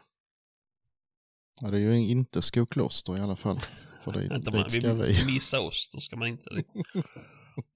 Ja, 1.62 1.70
det 1.70 1.76
är 1.76 1.80
ju 1.80 1.96
inte 2.08 2.42
skokloster 2.42 3.16
i 3.18 3.20
alla 3.20 3.36
fall. 3.36 3.60
För 4.04 4.12
det, 4.12 4.24
Inte 4.36 4.50
man 4.50 4.70
ska 4.70 4.80
vill 4.94 5.02
vi. 5.26 5.32
missa 5.32 5.60
oss, 5.60 5.90
då 5.92 6.00
ska 6.00 6.16
man 6.16 6.28
inte 6.28 6.50
det. 6.50 6.64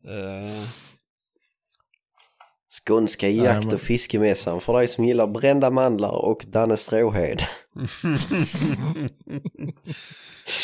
Eh, 0.08 0.64
Skånska 2.86 3.28
jakt 3.28 3.64
men- 3.64 3.74
och 3.74 3.80
fiskemässan 3.80 4.60
för 4.60 4.72
dig 4.78 4.88
som 4.88 5.04
gillar 5.04 5.26
brända 5.26 5.70
mandlar 5.70 6.10
och 6.24 6.44
Danne 6.48 6.76
Stråhed. 6.76 7.42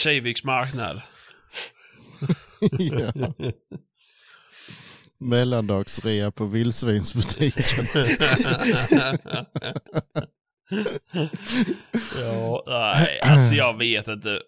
Kiviks 0.02 0.44
marknad. 0.44 1.00
ja. 2.78 3.12
Mellandagsrea 5.24 6.30
på 6.30 6.44
vildsvinsbutiken. 6.44 7.86
ja, 12.20 12.62
nej, 12.66 13.20
alltså 13.22 13.54
jag 13.54 13.78
vet 13.78 14.08
inte. 14.08 14.40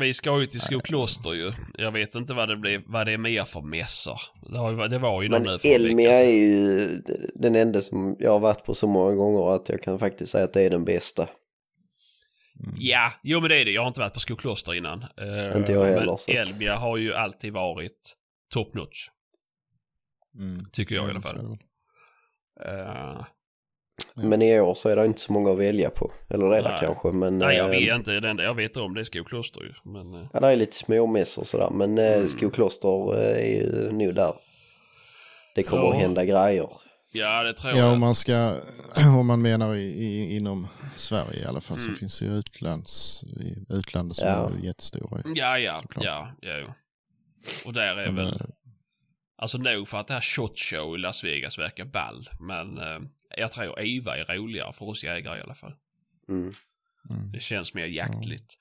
Vi 0.00 0.14
ska 0.14 0.40
ju 0.40 0.46
till 0.46 0.60
Skokloster 0.60 1.32
ju. 1.32 1.52
Jag 1.78 1.92
vet 1.92 2.14
inte 2.14 2.34
vad 2.34 2.48
det, 2.48 2.56
blir, 2.56 2.82
vad 2.86 3.06
det 3.06 3.12
är 3.12 3.18
mer 3.18 3.44
för 3.44 3.60
mässor. 3.60 4.20
Det, 4.78 4.88
det 4.88 4.98
var 4.98 5.22
ju 5.22 5.28
någon 5.28 5.42
Men 5.42 5.58
Elmia 5.62 6.10
är 6.10 6.30
ju 6.30 6.88
den 7.34 7.56
enda 7.56 7.80
som 7.80 8.16
jag 8.18 8.30
har 8.30 8.40
varit 8.40 8.64
på 8.64 8.74
så 8.74 8.86
många 8.86 9.14
gånger 9.14 9.54
att 9.54 9.68
jag 9.68 9.82
kan 9.82 9.98
faktiskt 9.98 10.32
säga 10.32 10.44
att 10.44 10.52
det 10.52 10.62
är 10.62 10.70
den 10.70 10.84
bästa. 10.84 11.22
Mm. 11.22 12.74
Ja, 12.78 13.12
jo 13.22 13.40
men 13.40 13.48
det 13.48 13.60
är 13.60 13.64
det. 13.64 13.70
Jag 13.70 13.82
har 13.82 13.88
inte 13.88 14.00
varit 14.00 14.14
på 14.14 14.20
Skokloster 14.20 14.74
innan. 14.74 15.02
Eh, 15.02 15.56
Inte 15.56 15.72
jag 15.72 15.84
heller, 15.84 16.18
Men 16.28 16.36
Elmia 16.36 16.76
har 16.76 16.96
ju 16.96 17.14
alltid 17.14 17.52
varit 17.52 18.12
top 18.54 18.74
notch. 18.74 19.08
Mm. 20.38 20.58
Tycker 20.72 20.94
jag 20.94 21.06
i 21.06 21.10
alla 21.10 21.20
fall. 21.20 21.58
Ja. 22.64 23.26
Men 24.14 24.42
i 24.42 24.60
år 24.60 24.74
så 24.74 24.88
är 24.88 24.96
det 24.96 25.06
inte 25.06 25.20
så 25.20 25.32
många 25.32 25.50
att 25.50 25.58
välja 25.58 25.90
på. 25.90 26.12
Eller 26.28 26.48
det 26.50 26.56
är 26.56 26.62
det 26.62 26.68
Nej. 26.68 26.78
kanske 26.80 27.12
men... 27.12 27.38
nej, 27.38 27.56
jag 27.56 27.64
eh, 27.64 27.70
vet 27.70 27.96
inte. 27.98 28.20
Det 28.20 28.28
enda 28.30 28.42
jag 28.42 28.54
vet 28.54 28.76
om 28.76 28.94
det 28.94 29.00
är 29.00 29.04
Skokloster 29.04 29.60
ju. 29.60 29.72
Men, 29.92 30.14
eh, 30.14 30.26
Ja, 30.32 30.40
det 30.40 30.48
är 30.48 30.56
lite 30.56 30.76
småmässor 30.76 31.44
sådär 31.44 31.70
men 31.70 31.98
Mm. 31.98 32.28
Skokloster 32.28 33.16
är 33.16 33.46
ju 33.46 33.92
nu 33.92 34.12
där. 34.12 34.34
Det 35.54 35.62
kommer 35.62 35.82
Ja. 35.84 35.94
att 35.94 36.00
hända 36.00 36.24
grejer. 36.24 36.68
Ja, 37.12 37.42
det 37.42 37.54
tror 37.54 37.72
Ja, 37.72 37.78
jag. 37.78 37.92
om 37.92 38.00
man 38.00 38.14
ska, 38.14 38.56
om 39.18 39.26
man 39.26 39.42
menar 39.42 39.74
i, 39.74 39.82
i, 39.82 40.36
inom 40.36 40.66
Sverige 40.96 41.42
i 41.42 41.46
alla 41.46 41.60
fall, 41.60 41.76
Mm. 41.78 41.94
så 41.94 41.98
finns 41.98 42.18
det 42.18 42.24
ju 42.24 42.32
utlands, 42.32 43.22
i 43.24 43.64
utlandet 43.68 44.16
som 44.16 44.28
Ja. 44.28 44.50
är 44.50 44.64
jättestora. 44.64 45.22
Ja, 45.34 45.58
ja, 45.58 45.78
Såklart. 45.82 46.04
ja, 46.04 46.32
ja. 46.40 46.74
Och 47.66 47.72
där 47.72 47.96
är 47.96 48.06
Men, 48.12 48.16
väl, 48.16 48.40
alltså 49.40 49.58
nog 49.58 49.88
för 49.88 49.98
att 49.98 50.06
det 50.06 50.14
här 50.14 50.20
shot 50.20 50.58
show 50.58 50.94
i 50.94 50.98
Las 50.98 51.24
Vegas 51.24 51.58
verkar 51.58 51.84
ball. 51.84 52.28
Men 52.40 52.78
eh, 52.78 53.00
jag 53.36 53.52
tror 53.52 53.80
EVA 53.80 54.16
är 54.16 54.24
roligare 54.24 54.72
för 54.72 54.88
oss 54.88 55.04
jägare 55.04 55.38
i 55.38 55.42
alla 55.42 55.54
fall. 55.54 55.74
Mm. 56.28 56.52
mm. 57.10 57.32
Det 57.32 57.40
känns 57.40 57.74
mer 57.74 57.86
jaktligt. 57.86 58.56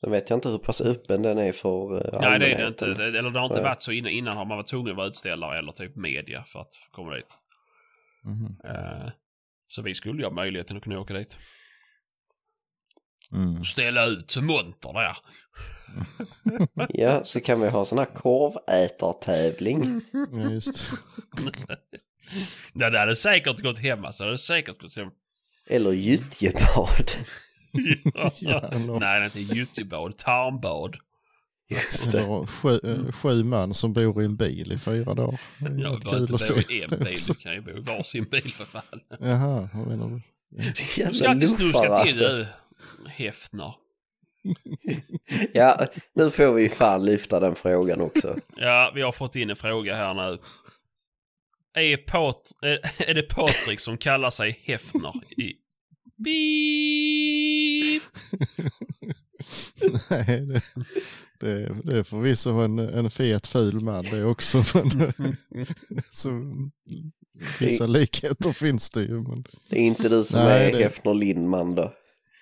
Sen 0.00 0.10
vet 0.10 0.30
jag 0.30 0.36
inte 0.36 0.48
hur 0.48 0.58
pass 0.58 0.80
öppen 0.80 1.22
den 1.22 1.38
är 1.38 1.52
för 1.52 1.94
uh, 1.94 2.20
Nej, 2.20 2.38
det 2.38 2.52
är 2.52 2.58
det 2.58 2.68
inte. 2.68 2.86
Det, 2.86 3.18
eller 3.18 3.30
det 3.30 3.38
har 3.38 3.46
inte 3.46 3.62
varit 3.62 3.82
så 3.82 3.92
innan. 3.92 4.12
Innan 4.12 4.36
har 4.36 4.44
man 4.44 4.56
varit 4.56 4.66
tvungen 4.66 4.90
att 4.90 4.96
vara 4.96 5.06
utställare 5.06 5.58
eller 5.58 5.72
typ 5.72 5.96
media 5.96 6.44
för 6.44 6.60
att 6.60 6.76
få 6.76 6.90
komma 6.90 7.14
dit. 7.14 7.38
Mhm. 8.24 8.56
Eh, 8.64 9.10
så 9.68 9.82
vi 9.82 9.94
skulle 9.94 10.18
ju 10.18 10.24
ha 10.24 10.32
möjligheten 10.32 10.76
att 10.76 10.82
kunna 10.82 11.00
åka 11.00 11.14
dit. 11.14 11.38
Mm. 13.34 13.60
Och 13.60 13.66
ställa 13.66 14.06
ut 14.06 14.36
monter 14.36 14.92
där. 14.92 15.16
Ja, 16.88 17.24
så 17.24 17.40
kan 17.40 17.60
vi 17.60 17.68
ha 17.68 17.84
sån 17.84 17.98
här 17.98 18.04
korvätartävling. 18.06 20.00
Ja, 20.12 20.50
just 20.50 20.90
Ja, 22.72 22.90
det 22.90 22.98
hade 22.98 23.16
säkert 23.16 23.60
gått 23.60 23.78
hem 23.78 24.04
alltså. 24.04 24.24
Det 24.24 24.28
hade 24.28 24.38
säkert 24.38 24.80
gått 24.80 24.96
hem. 24.96 25.08
Eller 25.66 25.92
gyttjebad. 25.92 27.10
Jävlar. 28.40 29.00
Nej, 29.00 29.20
det 29.20 29.24
är 29.24 29.24
inte 29.24 29.54
gyttjebad. 29.54 30.18
Tarmbad. 30.18 30.96
Just 31.70 32.12
det. 32.12 32.46
Sju, 32.46 32.78
sju 33.12 33.44
man 33.44 33.74
som 33.74 33.92
bor 33.92 34.22
i 34.22 34.24
en 34.24 34.36
bil 34.36 34.72
i 34.72 34.78
fyra 34.78 35.14
dagar. 35.14 35.40
Det 35.58 35.66
är 35.66 35.70
behöver 35.70 36.26
kul 36.26 36.34
att 36.34 36.40
se. 36.40 36.54
en 36.54 37.04
bil. 37.04 37.16
Du 37.28 37.34
kan 37.34 37.54
ju 37.54 37.60
bo 37.60 37.70
i 37.70 37.80
varsin 37.80 38.24
bil 38.24 38.52
för 38.52 38.64
fan. 38.64 38.82
Jaha, 39.20 39.68
vad 39.74 39.86
menar 39.86 40.08
du? 40.08 40.22
Du 40.50 40.72
Jävla 40.96 41.14
ska 41.14 41.28
alltid 41.28 41.60
luffar 41.60 42.02
snuska 42.02 42.04
till 42.04 42.46
Häftner. 43.06 43.74
Ja, 45.54 45.86
nu 46.14 46.30
får 46.30 46.52
vi 46.52 46.68
fan 46.68 47.04
lyfta 47.04 47.40
den 47.40 47.54
frågan 47.54 48.00
också. 48.00 48.36
Ja, 48.56 48.92
vi 48.94 49.02
har 49.02 49.12
fått 49.12 49.36
in 49.36 49.50
en 49.50 49.56
fråga 49.56 49.94
här 49.94 50.14
nu. 50.14 50.38
Är, 51.82 51.96
Pat 51.96 52.52
är, 52.62 52.78
är 53.10 53.14
det 53.14 53.22
Patrik 53.22 53.80
som 53.80 53.98
kallar 53.98 54.30
sig 54.30 54.60
Häftner 54.64 55.12
i... 55.36 55.54
Beep. 56.24 58.02
Nej, 60.10 60.40
det, 60.46 60.62
det, 61.40 61.76
det 61.84 61.98
är 61.98 62.02
förvisso 62.02 62.50
en, 62.50 62.78
en 62.78 63.10
fet 63.10 63.46
ful 63.46 63.80
man 63.80 64.04
det 64.04 64.24
också. 64.24 64.62
Men, 64.74 65.36
så, 66.10 66.30
vissa 67.60 67.86
likheter 67.86 68.52
finns 68.52 68.90
det 68.90 69.02
ju. 69.02 69.22
Men, 69.22 69.44
Det 69.70 69.76
är 69.76 69.82
inte 69.82 70.08
du 70.08 70.24
som 70.24 70.40
Nej, 70.40 70.68
är 70.68 70.72
det- 70.72 70.82
Hefner 70.82 71.14
Lindman 71.14 71.74
då. 71.74 71.94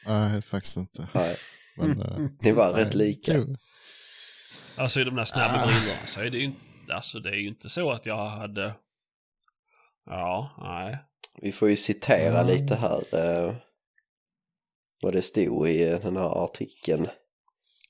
Nej, 0.06 0.42
faktiskt 0.42 0.76
inte. 0.76 1.08
Nej, 1.14 1.36
Men, 1.76 2.00
eh, 2.02 2.18
ni 2.40 2.52
var 2.52 2.72
nej, 2.72 2.84
rätt 2.84 2.94
lika. 2.94 3.32
kul. 3.32 3.58
Alltså 4.76 5.00
i 5.00 5.04
de 5.04 5.14
där 5.16 5.24
snabba 5.24 5.62
Ah. 5.62 5.66
brillorna 5.66 6.06
så 6.06 6.20
är 6.20 6.30
det 6.30 6.38
ju 6.38 6.44
inte... 6.44 6.94
Alltså 6.94 7.18
det 7.20 7.28
är 7.30 7.34
ju 7.34 7.48
inte 7.48 7.68
så 7.68 7.90
att 7.92 8.06
jag 8.06 8.26
hade... 8.26 8.74
Ja, 10.06 10.50
nej. 10.62 10.98
Vi 11.42 11.52
får 11.52 11.70
ju 11.70 11.76
citera 11.76 12.34
Ja. 12.34 12.42
lite 12.42 12.74
här 12.74 13.02
eh, 13.12 13.54
vad 15.02 15.12
det 15.12 15.22
stod 15.22 15.68
i 15.68 15.82
eh, 15.88 16.00
den 16.00 16.16
här 16.16 16.44
artikeln. 16.44 17.08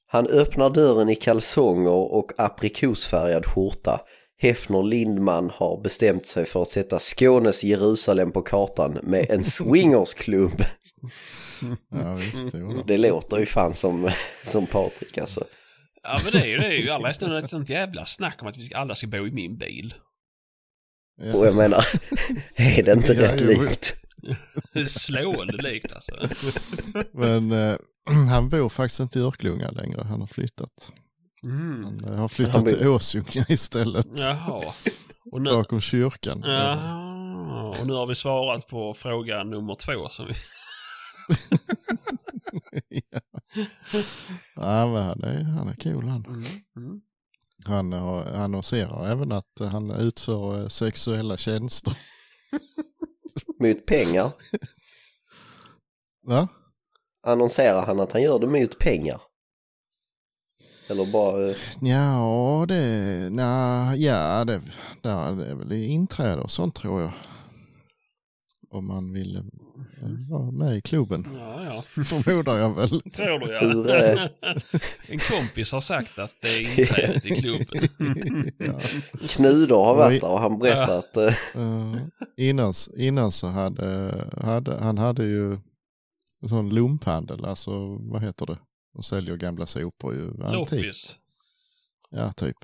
Han 0.06 0.26
öppnar 0.26 0.70
dörren 0.70 1.08
i 1.08 1.14
kalsonger 1.14 1.90
och 1.90 2.32
aprikosfärgad 2.38 3.46
skjorta. 3.46 4.00
Hefner 4.38 4.82
Lindman 4.82 5.50
har 5.54 5.80
bestämt 5.82 6.26
sig 6.26 6.44
för 6.44 6.62
att 6.62 6.68
sätta 6.68 6.98
Skånes 6.98 7.64
Jerusalem 7.64 8.32
på 8.32 8.42
kartan 8.42 8.98
med 9.02 9.30
en 9.30 9.44
swingersklubb. 9.44 10.62
Ja, 11.90 12.14
visst. 12.14 12.52
Då. 12.52 12.82
Det 12.86 12.98
låter 12.98 13.38
ju 13.38 13.46
fan 13.46 13.74
som, 13.74 14.10
som 14.44 14.66
Patrik 14.66 15.18
alltså. 15.18 15.44
Ja 16.02 16.18
men 16.24 16.32
det 16.32 16.40
är 16.40 16.46
ju 16.46 16.56
det. 16.58 16.66
Är 16.66 16.72
ju. 16.72 16.84
Jag 16.86 17.02
läste 17.02 17.26
ett 17.36 17.50
sånt 17.50 17.68
jävla 17.70 18.04
snack 18.04 18.42
om 18.42 18.48
att 18.48 18.56
vi 18.56 18.62
ska, 18.66 18.76
alla 18.78 18.94
ska 18.94 19.06
bo 19.06 19.26
i 19.26 19.30
min 19.30 19.58
bil. 19.58 19.94
Ja. 21.22 21.34
Och 21.38 21.46
jag 21.46 21.54
menar, 21.56 21.84
är 22.56 22.82
det 22.82 22.92
inte 22.92 23.12
Ja, 23.12 23.22
rätt 23.22 23.40
jo. 23.40 23.46
likt? 23.62 23.94
Det 24.72 24.88
slående 24.88 25.62
likt 25.62 25.94
alltså. 25.96 26.12
Men 27.12 27.52
eh, 27.52 27.76
han 28.30 28.48
bor 28.48 28.68
faktiskt 28.68 29.00
inte 29.00 29.18
i 29.18 29.22
Örkelljunga 29.22 29.70
längre. 29.70 30.02
Han 30.04 30.20
har 30.20 30.26
flyttat. 30.26 30.92
Mm. 31.46 31.84
Han 31.84 32.04
eh, 32.04 32.18
har 32.18 32.28
flyttat 32.28 32.54
Han 32.54 32.64
bor- 32.64 32.70
till 32.70 32.86
Åsjunga 32.88 33.46
istället. 33.48 34.06
Jaha. 34.14 34.72
Och 35.32 35.42
nu, 35.42 35.50
Bakom 35.50 35.80
kyrkan. 35.80 36.42
Jaha. 36.46 37.68
Och 37.80 37.86
nu 37.86 37.92
har 37.92 38.06
vi 38.06 38.14
svarat 38.14 38.68
på 38.68 38.94
fråga 38.94 39.44
nummer 39.44 39.74
två. 39.74 40.08
Som 40.08 40.26
vi... 40.26 40.32
ja. 42.88 43.20
ja, 44.54 44.86
men 44.86 45.02
han 45.02 45.22
är, 45.24 45.42
han 45.42 45.68
är 45.68 45.74
cool 45.74 46.08
han. 46.08 46.24
Mm. 46.26 46.44
Mm. 46.76 47.00
Han 47.66 47.92
har, 47.92 48.24
annonserar 48.24 49.06
även 49.06 49.32
att 49.32 49.52
han 49.58 49.90
utför 49.90 50.62
eh, 50.62 50.68
sexuella 50.68 51.36
tjänster. 51.36 51.98
Mot 53.60 53.86
pengar? 53.86 54.32
Va? 56.26 56.48
Annonserar 57.26 57.86
han 57.86 58.00
att 58.00 58.12
han 58.12 58.22
gör 58.22 58.38
det 58.38 58.46
mot 58.46 58.78
pengar? 58.78 59.20
Eller 60.90 61.12
bara... 61.12 61.50
eh, 61.50 61.56
Ja, 61.80 62.64
det, 62.68 63.28
na, 63.32 63.94
ja, 63.96 64.44
det, 64.44 64.62
det 65.02 65.08
är 65.08 65.54
väl 65.54 65.72
inträde 65.72 66.40
och 66.42 66.50
sånt 66.50 66.74
tror 66.74 67.00
jag. 67.02 67.12
Om 68.76 68.86
man 68.86 69.12
vill 69.12 69.36
eh, 69.36 69.42
vara 70.30 70.50
med 70.50 70.76
i 70.76 70.80
klubben, 70.80 71.26
Ja, 71.38 71.64
ja. 71.64 71.82
förmodar 72.04 72.58
jag 72.58 72.74
väl. 72.74 72.88
Tror 72.88 73.38
du 73.38 73.52
ja. 73.90 73.96
eh, 73.96 74.28
En 75.08 75.18
kompis 75.18 75.72
har 75.72 75.80
sagt 75.80 76.18
att 76.18 76.32
det 76.40 76.48
är 76.48 76.60
inträdet 76.80 77.24
i 77.26 77.30
klubben. 77.30 77.88
ja. 78.58 78.80
Knudor 79.28 79.84
har 79.84 79.96
varit 79.96 80.20
där 80.20 80.28
och 80.30 80.40
han 80.40 80.58
berättat 80.58 80.88
att... 80.88 81.16
eh, 81.16 81.62
Eh, 81.62 81.96
innan, 82.36 82.72
innan 82.98 83.32
så 83.32 83.46
hade, 83.46 84.14
hade 84.42 84.78
han 84.78 84.98
hade 84.98 85.24
ju 85.24 85.52
en 86.42 86.48
sån 86.48 86.74
lumphandel, 86.74 87.44
alltså 87.44 87.96
vad 88.00 88.22
heter 88.22 88.46
det? 88.46 88.58
De 88.94 89.02
säljer 89.02 89.36
gamla 89.36 89.66
sopor 89.66 90.14
ju. 90.14 90.30
Loppis. 90.52 91.16
Ja, 92.10 92.32
typ. 92.32 92.56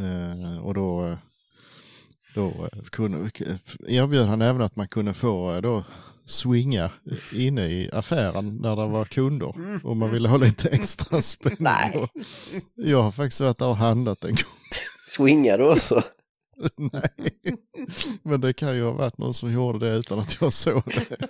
Eh, 0.00 0.64
och 0.66 0.74
då, 0.74 1.18
då 2.34 2.46
eh, 2.46 2.82
kunde, 2.90 3.30
erbjöd 3.88 4.26
han 4.28 4.42
även 4.42 4.62
att 4.62 4.76
man 4.76 4.88
kunde 4.88 5.14
få 5.14 5.54
eh, 5.54 5.60
då 5.60 5.84
swinga 6.26 6.90
inne 7.34 7.66
i 7.66 7.90
affären 7.92 8.56
när 8.56 8.76
det 8.76 8.86
var 8.86 9.04
kunder. 9.04 9.80
Om 9.86 9.98
man 9.98 10.10
ville 10.10 10.28
ha 10.28 10.36
lite 10.36 10.68
extra 10.68 11.22
spänn. 11.22 11.56
Nej. 11.58 12.08
Jag 12.74 13.02
har 13.02 13.12
faktiskt 13.12 13.40
varit 13.40 13.58
där 13.58 13.68
och 13.68 13.76
handlat 13.76 14.24
en 14.24 14.30
gång. 14.30 14.58
Swingar 15.08 15.58
du 15.58 15.72
också? 15.72 16.02
Nej, 16.76 17.10
men 18.22 18.40
det 18.40 18.52
kan 18.52 18.76
ju 18.76 18.84
ha 18.84 18.92
varit 18.92 19.18
någon 19.18 19.34
som 19.34 19.52
gjorde 19.52 19.78
det 19.90 19.96
utan 19.96 20.18
att 20.18 20.40
jag 20.40 20.52
såg 20.52 20.82
det. 20.84 21.16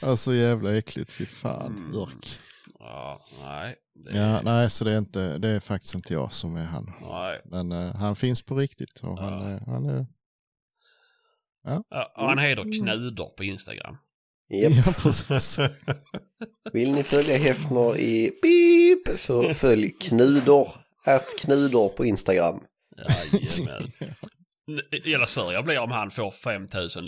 Alltså 0.00 0.34
jävla 0.34 0.78
äckligt, 0.78 1.12
fy 1.12 1.26
fan, 1.26 1.90
Björk. 1.92 2.38
Ja, 2.88 3.20
nej. 3.42 3.74
Det, 3.94 4.18
Ja, 4.18 4.40
nej, 4.44 4.70
så 4.70 4.84
det 4.84 4.92
är, 4.92 4.98
inte, 4.98 5.38
det 5.38 5.48
är 5.48 5.60
faktiskt 5.60 5.94
inte 5.94 6.12
jag 6.14 6.32
som 6.32 6.56
är 6.56 6.64
han. 6.64 6.92
nej. 7.00 7.40
Men 7.44 7.72
eh, 7.72 7.94
han 7.94 8.16
finns 8.16 8.42
på 8.42 8.54
riktigt 8.56 9.00
och 9.02 9.18
han, 9.18 9.32
Ja. 9.42 9.48
är- 9.48 9.60
han 9.66 9.86
är... 9.90 10.06
Ja, 11.64 12.12
och 12.16 12.28
han 12.28 12.38
heter 12.38 12.62
Knudor 12.62 13.28
på 13.36 13.44
Instagram. 13.44 13.96
Japp. 14.48 14.72
Ja, 14.86 14.92
precis. 15.02 15.58
Vill 16.72 16.92
ni 16.92 17.02
följa 17.02 17.36
Hefner 17.38 17.96
i 17.98 18.32
beep 18.42 19.18
så 19.18 19.54
följ 19.54 19.90
Knudor. 19.90 20.68
Att 21.04 21.26
Knudor 21.40 21.88
på 21.88 22.04
Instagram. 22.04 22.60
Jajamän. 23.32 23.92
Jävla 25.04 25.26
sur 25.26 25.52
jag 25.52 25.64
blir 25.64 25.78
om 25.78 25.90
han 25.90 26.10
får 26.10 26.30
5000 26.30 27.04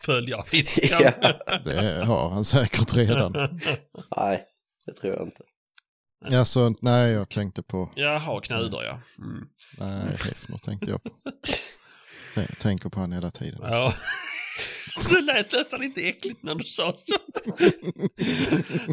följare 0.00 0.42
på 0.50 0.56
Instagram. 0.56 1.12
Ja. 1.46 1.58
Det 1.64 2.04
har 2.04 2.30
han 2.30 2.44
säkert 2.44 2.94
redan. 2.94 3.32
Nej, 4.16 4.44
det 4.88 4.94
tror 5.00 5.14
jag 5.14 5.26
inte. 5.26 5.42
Alltså, 6.38 6.74
nej, 6.82 7.12
jag 7.12 7.28
tänkte 7.30 7.62
på... 7.62 7.90
Jaha, 7.94 8.40
Knudor 8.40 8.84
ja. 8.84 9.00
Mm. 9.18 9.48
Nej, 9.78 10.10
Hefner 10.10 10.58
tänkte 10.64 10.90
jag 10.90 11.02
på. 11.02 11.10
Tän- 12.34 12.56
Tänker 12.60 12.88
på 12.88 13.00
han 13.00 13.12
hela 13.12 13.30
tiden. 13.30 13.58
ja. 13.62 13.94
Det 15.10 15.20
lät 15.20 15.52
nästan 15.52 15.80
lite 15.80 16.00
äckligt 16.08 16.42
när 16.42 16.54
du 16.54 16.64
sa 16.64 16.94
så. 16.96 17.16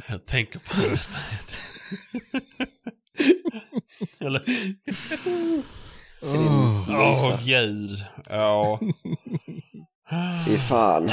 Jag 0.11 0.26
tänker 0.26 0.59
på 0.59 0.81
det 0.81 0.91
nästan. 0.91 1.19
Eller? 4.19 4.43
Åh, 6.22 6.89
Åh 6.89 7.39
gud. 7.45 8.03
Ja. 8.30 8.80
Fy 10.45 10.57
fan. 10.57 11.11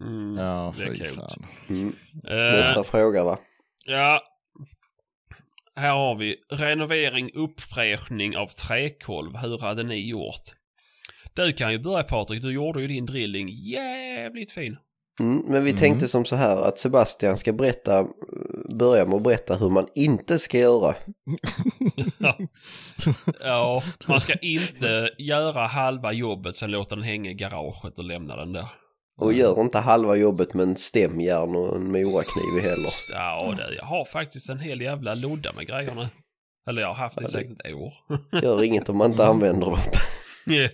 Mm, 0.00 0.36
ja, 0.38 0.74
fy 0.78 1.04
fan. 1.04 1.46
Mm. 1.68 1.88
Eh, 2.28 2.58
Nästa 2.58 2.84
fråga 2.84 3.24
va? 3.24 3.38
Ja. 3.84 4.22
Här 5.76 5.92
har 5.92 6.14
vi 6.14 6.36
renovering, 6.50 7.30
uppfräschning 7.34 8.36
av 8.36 8.46
träkolv. 8.48 9.36
Hur 9.36 9.58
hade 9.58 9.82
ni 9.82 10.08
gjort? 10.08 10.42
Du 11.34 11.52
kan 11.52 11.72
ju 11.72 11.78
börja 11.78 12.02
Patrik, 12.02 12.42
du 12.42 12.52
gjorde 12.52 12.80
ju 12.80 12.86
din 12.88 13.06
drilling 13.06 13.48
jävligt 13.48 14.52
fin. 14.52 14.76
Mm, 15.20 15.36
men 15.46 15.64
vi 15.64 15.70
Mm. 15.70 15.80
tänkte 15.80 16.08
som 16.08 16.24
så 16.24 16.36
här 16.36 16.56
att 16.68 16.78
Sebastian 16.78 17.36
ska 17.36 17.52
berätta, 17.52 18.06
börja 18.78 19.04
med 19.06 19.14
att 19.16 19.22
berätta 19.22 19.56
hur 19.56 19.70
man 19.70 19.86
inte 19.94 20.38
ska 20.38 20.58
göra. 20.58 20.94
Ja, 23.40 23.82
man 24.06 24.20
ska 24.20 24.34
inte 24.34 25.08
göra 25.18 25.66
halva 25.66 26.12
jobbet 26.12 26.56
sen 26.56 26.70
låta 26.70 26.94
den 26.94 27.04
hänga 27.04 27.30
i 27.30 27.34
garaget 27.34 27.98
och 27.98 28.04
lämna 28.04 28.36
den 28.36 28.52
där. 28.52 28.68
Och 29.16 29.32
gör 29.32 29.60
inte 29.60 29.78
halva 29.78 30.16
jobbet 30.16 30.54
med 30.54 30.62
en 30.62 30.76
stämjärn 30.76 31.54
och 31.56 31.76
en 31.76 31.92
morakniv 31.92 32.62
heller. 32.62 32.90
Ja, 33.12 33.54
det, 33.56 33.74
jag 33.74 33.84
har 33.84 34.04
faktiskt 34.04 34.48
en 34.50 34.58
hel 34.58 34.80
jävla 34.80 35.14
lodda 35.14 35.52
med 35.52 35.66
grejerna. 35.66 36.08
Eller 36.68 36.82
jag 36.82 36.88
har 36.88 36.94
haft 36.94 37.18
det 37.18 37.24
i 37.24 37.28
säkert 37.28 37.60
ett 37.66 37.74
år. 37.74 37.92
Gör 38.42 38.62
inget 38.62 38.88
om 38.88 38.96
man 38.96 39.10
inte 39.10 39.26
använder 39.26 39.66
dem. 39.66 39.78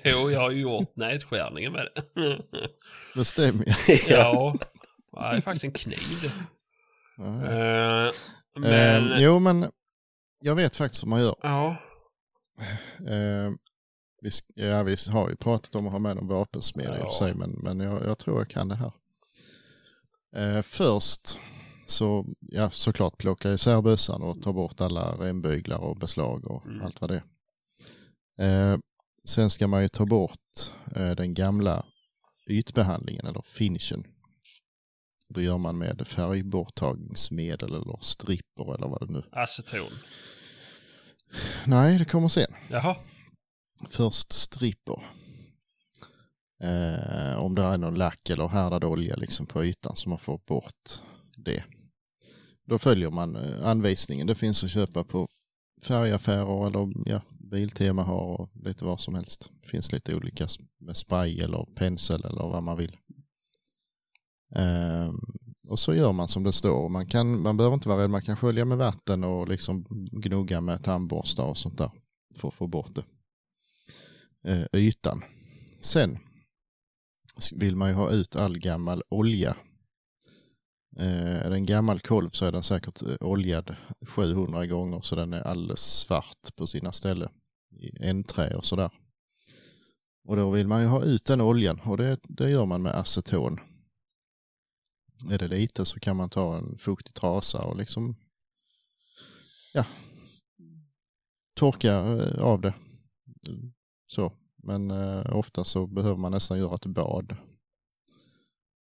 Jo, 0.04 0.30
jag 0.30 0.40
har 0.40 0.50
ju 0.50 0.60
gjort 0.60 0.96
nätskärningen 0.96 1.72
med 1.72 1.88
det. 1.94 2.38
Det 3.14 3.24
stämmer 3.24 3.64
ju. 3.64 3.72
Ja, 4.08 4.54
det 5.12 5.18
är 5.36 5.40
faktiskt 5.40 5.64
en 5.64 5.72
kniv. 5.72 6.24
Eh, 7.18 8.10
Men, 8.56 9.12
Eh, 9.12 9.22
jo, 9.22 9.38
men 9.38 9.70
jag 10.40 10.54
vet 10.54 10.76
faktiskt 10.76 11.02
hur 11.04 11.08
man 11.08 11.20
gör. 11.20 11.34
ja. 11.42 11.76
Eh, 13.08 13.50
vi, 14.20 14.30
ja, 14.54 14.82
vi 14.82 14.96
har 15.12 15.30
ju 15.30 15.36
pratat 15.36 15.74
om 15.74 15.86
att 15.86 15.92
ha 15.92 15.98
med 15.98 16.18
en 16.18 16.26
vapensmed 16.26 16.86
i 16.86 16.88
och 16.88 16.96
Ja. 16.98 17.06
för 17.06 17.12
sig, 17.24 17.34
men, 17.34 17.50
men 17.50 17.80
jag, 17.80 18.04
jag 18.06 18.18
tror 18.18 18.38
jag 18.38 18.48
kan 18.48 18.68
det 18.68 18.74
här. 18.76 18.92
Eh, 20.36 20.62
först 20.62 21.38
så, 21.86 22.26
ja 22.40 22.70
såklart 22.70 23.18
plocka 23.18 23.52
isär 23.52 23.82
bössan 23.82 24.22
och 24.22 24.42
ta 24.42 24.52
bort 24.52 24.80
alla 24.80 25.12
rembyglar 25.12 25.78
och 25.78 25.96
beslag 25.96 26.46
och 26.50 26.66
Mm. 26.66 26.82
allt 26.82 27.00
vad 27.00 27.10
det 27.10 27.22
är. 28.36 28.72
Eh, 28.72 28.78
sen 29.24 29.50
ska 29.50 29.66
man 29.68 29.82
ju 29.82 29.88
ta 29.88 30.06
bort 30.06 30.72
eh, 30.96 31.10
den 31.10 31.34
gamla 31.34 31.84
ytbehandlingen 32.46 33.26
eller 33.26 33.42
finishen. 33.44 34.04
Då 35.28 35.40
gör 35.40 35.58
man 35.58 35.78
med 35.78 36.06
färgborttagningsmedel 36.06 37.74
eller 37.74 37.98
stripper 38.00 38.74
eller 38.74 38.86
vad 38.88 39.00
det 39.08 39.12
nu. 39.12 39.22
Aceton. 39.32 39.92
Nej, 41.66 41.98
det 41.98 42.04
kommer 42.04 42.28
sen. 42.28 42.54
Jaha. 42.70 42.96
Först 43.88 44.32
stripper. 44.32 45.02
Eh, 46.62 47.38
om 47.38 47.54
det 47.54 47.62
är 47.62 47.78
någon 47.78 47.94
lack 47.94 48.30
eller 48.30 48.48
härdad 48.48 48.84
olja 48.84 49.16
liksom 49.16 49.46
på 49.46 49.64
ytan 49.64 49.96
så 49.96 50.08
man 50.08 50.18
får 50.18 50.40
bort 50.46 51.00
det. 51.36 51.64
Då 52.64 52.78
följer 52.78 53.10
man 53.10 53.36
eh, 53.36 53.66
anvisningen. 53.66 54.26
Det 54.26 54.34
finns 54.34 54.64
att 54.64 54.70
köpa 54.70 55.04
på 55.04 55.28
färgaffärer 55.82 56.66
eller 56.66 56.92
ja, 57.06 57.20
Biltema 57.50 58.02
har 58.02 58.40
och 58.40 58.50
lite 58.54 58.84
vad 58.84 59.00
som 59.00 59.14
helst. 59.14 59.50
Det 59.62 59.68
finns 59.68 59.92
lite 59.92 60.14
olika 60.14 60.46
med 60.78 60.96
spray 60.96 61.40
eller 61.40 61.66
pensel 61.74 62.24
eller 62.24 62.42
vad 62.42 62.62
man 62.62 62.76
vill. 62.76 62.96
Eh, 64.54 65.14
och 65.68 65.78
så 65.78 65.94
gör 65.94 66.12
man 66.12 66.28
som 66.28 66.42
det 66.42 66.52
står. 66.52 66.88
Man, 66.88 67.06
kan, 67.06 67.42
man 67.42 67.56
behöver 67.56 67.74
inte 67.74 67.88
vara 67.88 68.02
rädd. 68.02 68.10
Man 68.10 68.22
kan 68.22 68.36
skölja 68.36 68.64
med 68.64 68.78
vatten 68.78 69.24
och 69.24 69.48
liksom 69.48 69.84
gnugga 70.12 70.60
med 70.60 70.84
tandborstar 70.84 71.44
och 71.44 71.56
sånt 71.56 71.78
där 71.78 71.90
för 72.36 72.48
att 72.48 72.54
få 72.54 72.66
bort 72.66 72.94
det. 72.94 73.04
Eh, 74.44 74.64
ytan. 74.72 75.24
Sen 75.80 76.18
vill 77.52 77.76
man 77.76 77.88
ju 77.88 77.94
ha 77.94 78.10
ut 78.10 78.36
all 78.36 78.58
gammal 78.58 79.02
olja. 79.08 79.56
Eh, 80.98 81.36
är 81.46 81.50
det 81.50 81.56
en 81.56 81.66
gammal 81.66 82.00
kolv 82.00 82.30
så 82.30 82.44
är 82.44 82.52
den 82.52 82.62
säkert 82.62 83.02
eh, 83.02 83.16
oljad 83.20 83.76
700 84.06 84.66
gånger 84.66 85.00
så 85.00 85.16
den 85.16 85.32
är 85.32 85.42
alldeles 85.42 85.80
svart 85.80 86.56
på 86.56 86.66
sina 86.66 86.92
ställen. 86.92 87.28
I 87.70 88.06
ändträ 88.06 88.56
och 88.56 88.64
sådär. 88.64 88.90
Och 90.24 90.36
då 90.36 90.50
vill 90.50 90.66
man 90.66 90.82
ju 90.82 90.88
ha 90.88 91.04
ut 91.04 91.24
den 91.24 91.40
oljan 91.40 91.80
och 91.80 91.96
det, 91.96 92.20
det 92.22 92.50
gör 92.50 92.66
man 92.66 92.82
med 92.82 92.94
aceton. 92.94 93.60
Är 95.30 95.38
det 95.38 95.48
lite 95.48 95.84
så 95.84 96.00
kan 96.00 96.16
man 96.16 96.30
ta 96.30 96.56
en 96.56 96.78
fuktig 96.78 97.14
trasa 97.14 97.62
och 97.62 97.76
liksom 97.76 98.16
ja, 99.74 99.86
torka 101.54 101.92
eh, 101.92 102.42
av 102.42 102.60
det. 102.60 102.74
Så, 104.10 104.32
men 104.62 104.90
eh, 104.90 105.36
ofta 105.36 105.64
så 105.64 105.86
behöver 105.86 106.16
man 106.16 106.32
nästan 106.32 106.58
göra 106.58 106.74
ett 106.74 106.86
bad. 106.86 107.36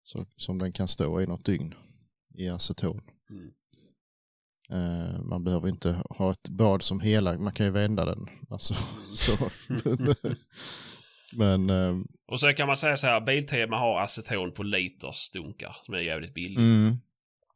Så, 0.03 0.25
som 0.35 0.57
den 0.57 0.71
kan 0.71 0.87
stå 0.87 1.21
i 1.21 1.27
något 1.27 1.45
dygn 1.45 1.73
i 2.33 2.49
aceton. 2.49 3.01
Mm. 3.29 3.51
Eh, 4.69 5.21
man 5.23 5.43
behöver 5.43 5.69
inte 5.69 6.03
ha 6.09 6.31
ett 6.31 6.49
bad 6.49 6.83
som 6.83 6.99
hela, 6.99 7.37
man 7.37 7.53
kan 7.53 7.65
ju 7.65 7.71
vända 7.71 8.05
den. 8.05 8.27
Alltså, 8.49 8.73
så. 9.13 9.37
men 11.37 11.69
eh, 11.69 11.97
Och 12.27 12.39
så 12.39 12.53
kan 12.53 12.67
man 12.67 12.77
säga 12.77 12.97
så 12.97 13.07
här, 13.07 13.21
Biltema 13.21 13.77
har 13.77 14.01
aceton 14.01 14.53
på 14.53 14.63
liter 14.63 15.11
stunkar 15.11 15.77
som 15.83 15.93
är 15.93 15.99
jävligt 15.99 16.33
billigt. 16.33 16.57
mm, 16.57 16.97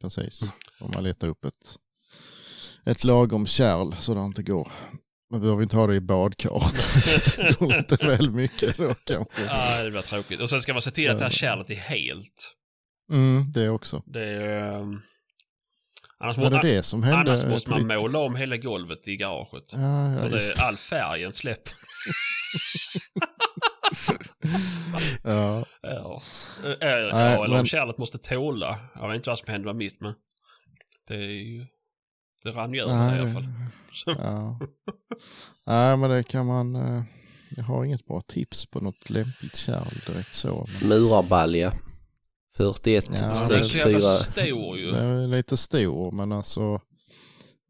precis. 0.02 0.54
Om 0.80 0.92
man 0.94 1.04
letar 1.04 1.28
upp 1.28 1.46
ett, 1.46 1.76
ett 2.86 3.04
lagom 3.04 3.46
kärl 3.46 3.94
så 3.94 4.14
det 4.14 4.22
inte 4.22 4.44
går. 4.44 4.72
Man 5.32 5.42
behöver 5.42 5.64
inte 5.64 5.76
ha 5.76 5.88
det 5.88 5.96
i 5.96 6.02
badkaret. 6.02 6.76
det 7.38 7.60
går 7.60 7.76
inte 7.76 8.06
väl 8.08 8.32
mycket 8.32 8.78
då 8.78 8.94
kanske. 9.04 9.44
Ja, 9.48 9.84
det 9.84 9.92
blir 9.92 10.02
tråkigt. 10.02 10.42
Och 10.42 10.50
sen 10.50 10.62
ska 10.62 10.74
man 10.74 10.82
se 10.82 10.92
till 10.92 11.10
att 11.12 11.18
det 11.18 11.24
här 11.26 11.32
kärlet 11.32 11.70
är 11.70 11.76
helt. 11.76 12.54
Mm, 13.12 13.44
det 13.54 13.70
också. 13.70 14.04
Det 14.06 14.24
är... 14.26 14.80
ehm, 14.82 15.02
Annars, 16.24 16.38
Var 16.38 16.50
det 16.50 16.56
må, 16.56 16.62
det 16.62 16.84
som 16.84 17.04
hände? 17.04 17.32
annars 17.32 17.46
måste 17.46 17.70
man 17.70 17.88
måla 17.88 18.20
om 18.20 18.36
hela 18.36 18.58
golvet 18.58 19.08
i 19.08 19.18
garaget. 19.18 19.64
Ja, 19.74 20.14
ja 20.14 20.30
det, 20.30 20.62
all 20.64 20.78
färgen 20.78 21.34
släpper. 21.34 21.74
Ja, 25.24 25.66
Ja, 25.82 26.22
ja 26.64 26.78
Nej, 26.82 27.34
eller 27.36 27.48
men- 27.50 27.66
kärlet 27.66 27.98
måste 27.98 28.18
tåla. 28.18 28.80
Jag 28.96 29.08
vet 29.08 29.16
inte 29.16 29.30
vad 29.30 29.40
som 29.40 29.48
hände 29.48 29.66
med 29.66 29.76
mitt 29.76 30.02
men 30.02 30.14
det 31.08 31.16
är 31.16 31.20
ju... 31.20 31.66
Det 32.44 32.52
rann 32.52 32.74
ju 32.74 32.82
över 32.82 32.96
nej, 32.96 33.18
i 33.18 33.22
alla 33.22 33.32
fall. 33.34 33.48
Ja. 34.06 34.60
Nej, 35.68 35.98
men 35.98 36.10
det 36.10 36.24
kan 36.24 36.46
man... 36.46 36.76
eh, 36.76 37.04
Jag 37.50 37.64
har 37.64 37.86
inget 37.86 38.06
bra 38.06 38.22
tips 38.22 38.66
på 38.66 38.80
något 38.80 39.10
lämpligt 39.10 39.56
kärl 39.56 39.94
direkt 40.08 40.34
så. 40.34 40.68
Men 40.82 40.90
Murarbalja. 40.90 41.74
41 42.58 43.10
Ja, 43.14 43.36
streck 43.36 43.66
så 43.66 43.78
jävla 43.78 44.00
4. 44.00 44.02
stor 44.02 44.78
ju. 44.78 44.92
den 44.92 45.10
är 45.10 45.28
lite 45.28 45.58
stor, 45.58 46.12
men 46.12 46.32
alltså... 46.32 46.82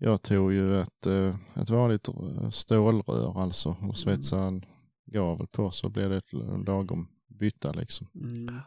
Jag 0.03 0.21
tog 0.21 0.53
ju 0.53 0.79
ett, 0.81 1.05
eh, 1.05 1.35
ett 1.61 1.69
vanligt 1.69 2.07
stålrör 2.51 3.41
alltså 3.41 3.77
och 3.81 3.97
svetsade 3.97 4.41
en 4.43 4.65
gavel 5.11 5.47
på 5.47 5.71
så 5.71 5.89
blev 5.89 6.09
det 6.09 6.17
ett 6.17 6.33
lagom 6.67 7.07
bytta 7.39 7.71
liksom. 7.71 8.07
Mm. 8.15 8.59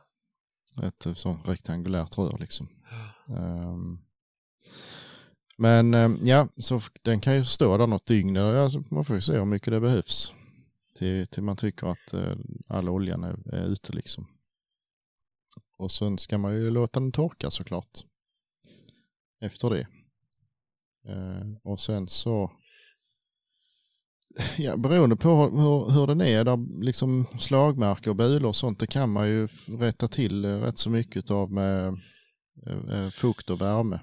Ett 0.82 1.06
eh, 1.06 1.14
sånt 1.14 1.48
rektangulärt 1.48 2.18
rör 2.18 2.36
liksom. 2.40 2.68
Ehm, 3.28 3.98
men 5.56 5.94
eh, 5.94 6.10
ja, 6.22 6.48
så 6.56 6.80
den 7.02 7.20
kan 7.20 7.34
ju 7.34 7.44
stå 7.44 7.76
där 7.76 7.86
något 7.86 8.06
dygn. 8.06 8.36
Alltså, 8.36 8.84
man 8.90 9.04
får 9.04 9.16
ju 9.16 9.22
se 9.22 9.32
hur 9.32 9.44
mycket 9.44 9.72
det 9.72 9.80
behövs. 9.80 10.32
Till, 10.98 11.26
till 11.26 11.42
man 11.42 11.56
tycker 11.56 11.86
att 11.86 12.14
eh, 12.14 12.36
all 12.68 12.88
oljan 12.88 13.24
är, 13.24 13.54
är 13.54 13.66
ute 13.66 13.92
liksom. 13.92 14.26
Och 15.78 15.92
sen 15.92 16.18
ska 16.18 16.38
man 16.38 16.54
ju 16.54 16.70
låta 16.70 17.00
den 17.00 17.12
torka 17.12 17.50
såklart. 17.50 18.04
Efter 19.40 19.70
det. 19.70 19.86
Eh, 21.08 21.46
och 21.62 21.80
sen 21.80 22.08
så 22.08 22.50
Ja, 24.56 24.76
beroende 24.76 25.16
på 25.16 25.28
hur, 25.28 25.94
hur 25.94 26.06
den 26.06 26.20
är, 26.20 26.44
där 26.44 26.82
liksom 26.82 27.26
slagmärken 27.38 28.10
och 28.10 28.16
bulor 28.16 28.48
och 28.48 28.56
sånt, 28.56 28.78
det 28.78 28.86
kan 28.86 29.10
man 29.10 29.28
ju 29.28 29.48
rätta 29.66 30.08
till 30.08 30.44
eh, 30.44 30.48
rätt 30.48 30.78
så 30.78 30.90
mycket 30.90 31.30
av 31.30 31.52
med 31.52 31.86
eh, 32.66 32.94
eh 32.94 33.08
fukt 33.08 33.50
och 33.50 33.60
värme. 33.60 34.00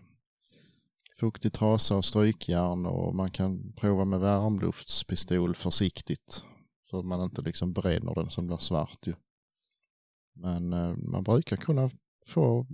Fuktig 1.21 1.53
trasa 1.53 1.95
och 1.95 2.05
strykjärn 2.05 2.85
och 2.85 3.15
man 3.15 3.31
kan 3.31 3.73
prova 3.73 4.05
med 4.05 4.19
varmluftspistol 4.19 5.55
försiktigt. 5.55 6.43
Så 6.89 6.99
att 6.99 7.05
man 7.05 7.21
inte 7.23 7.41
liksom 7.41 7.73
bränner 7.73 8.15
den 8.15 8.29
som 8.29 8.47
blir 8.47 8.57
svart 8.57 9.07
ju. 9.07 9.13
Men 10.35 10.73
eh, 10.73 10.95
man 10.97 11.23
brukar 11.23 11.57
kunna 11.57 11.89
få, 12.27 12.67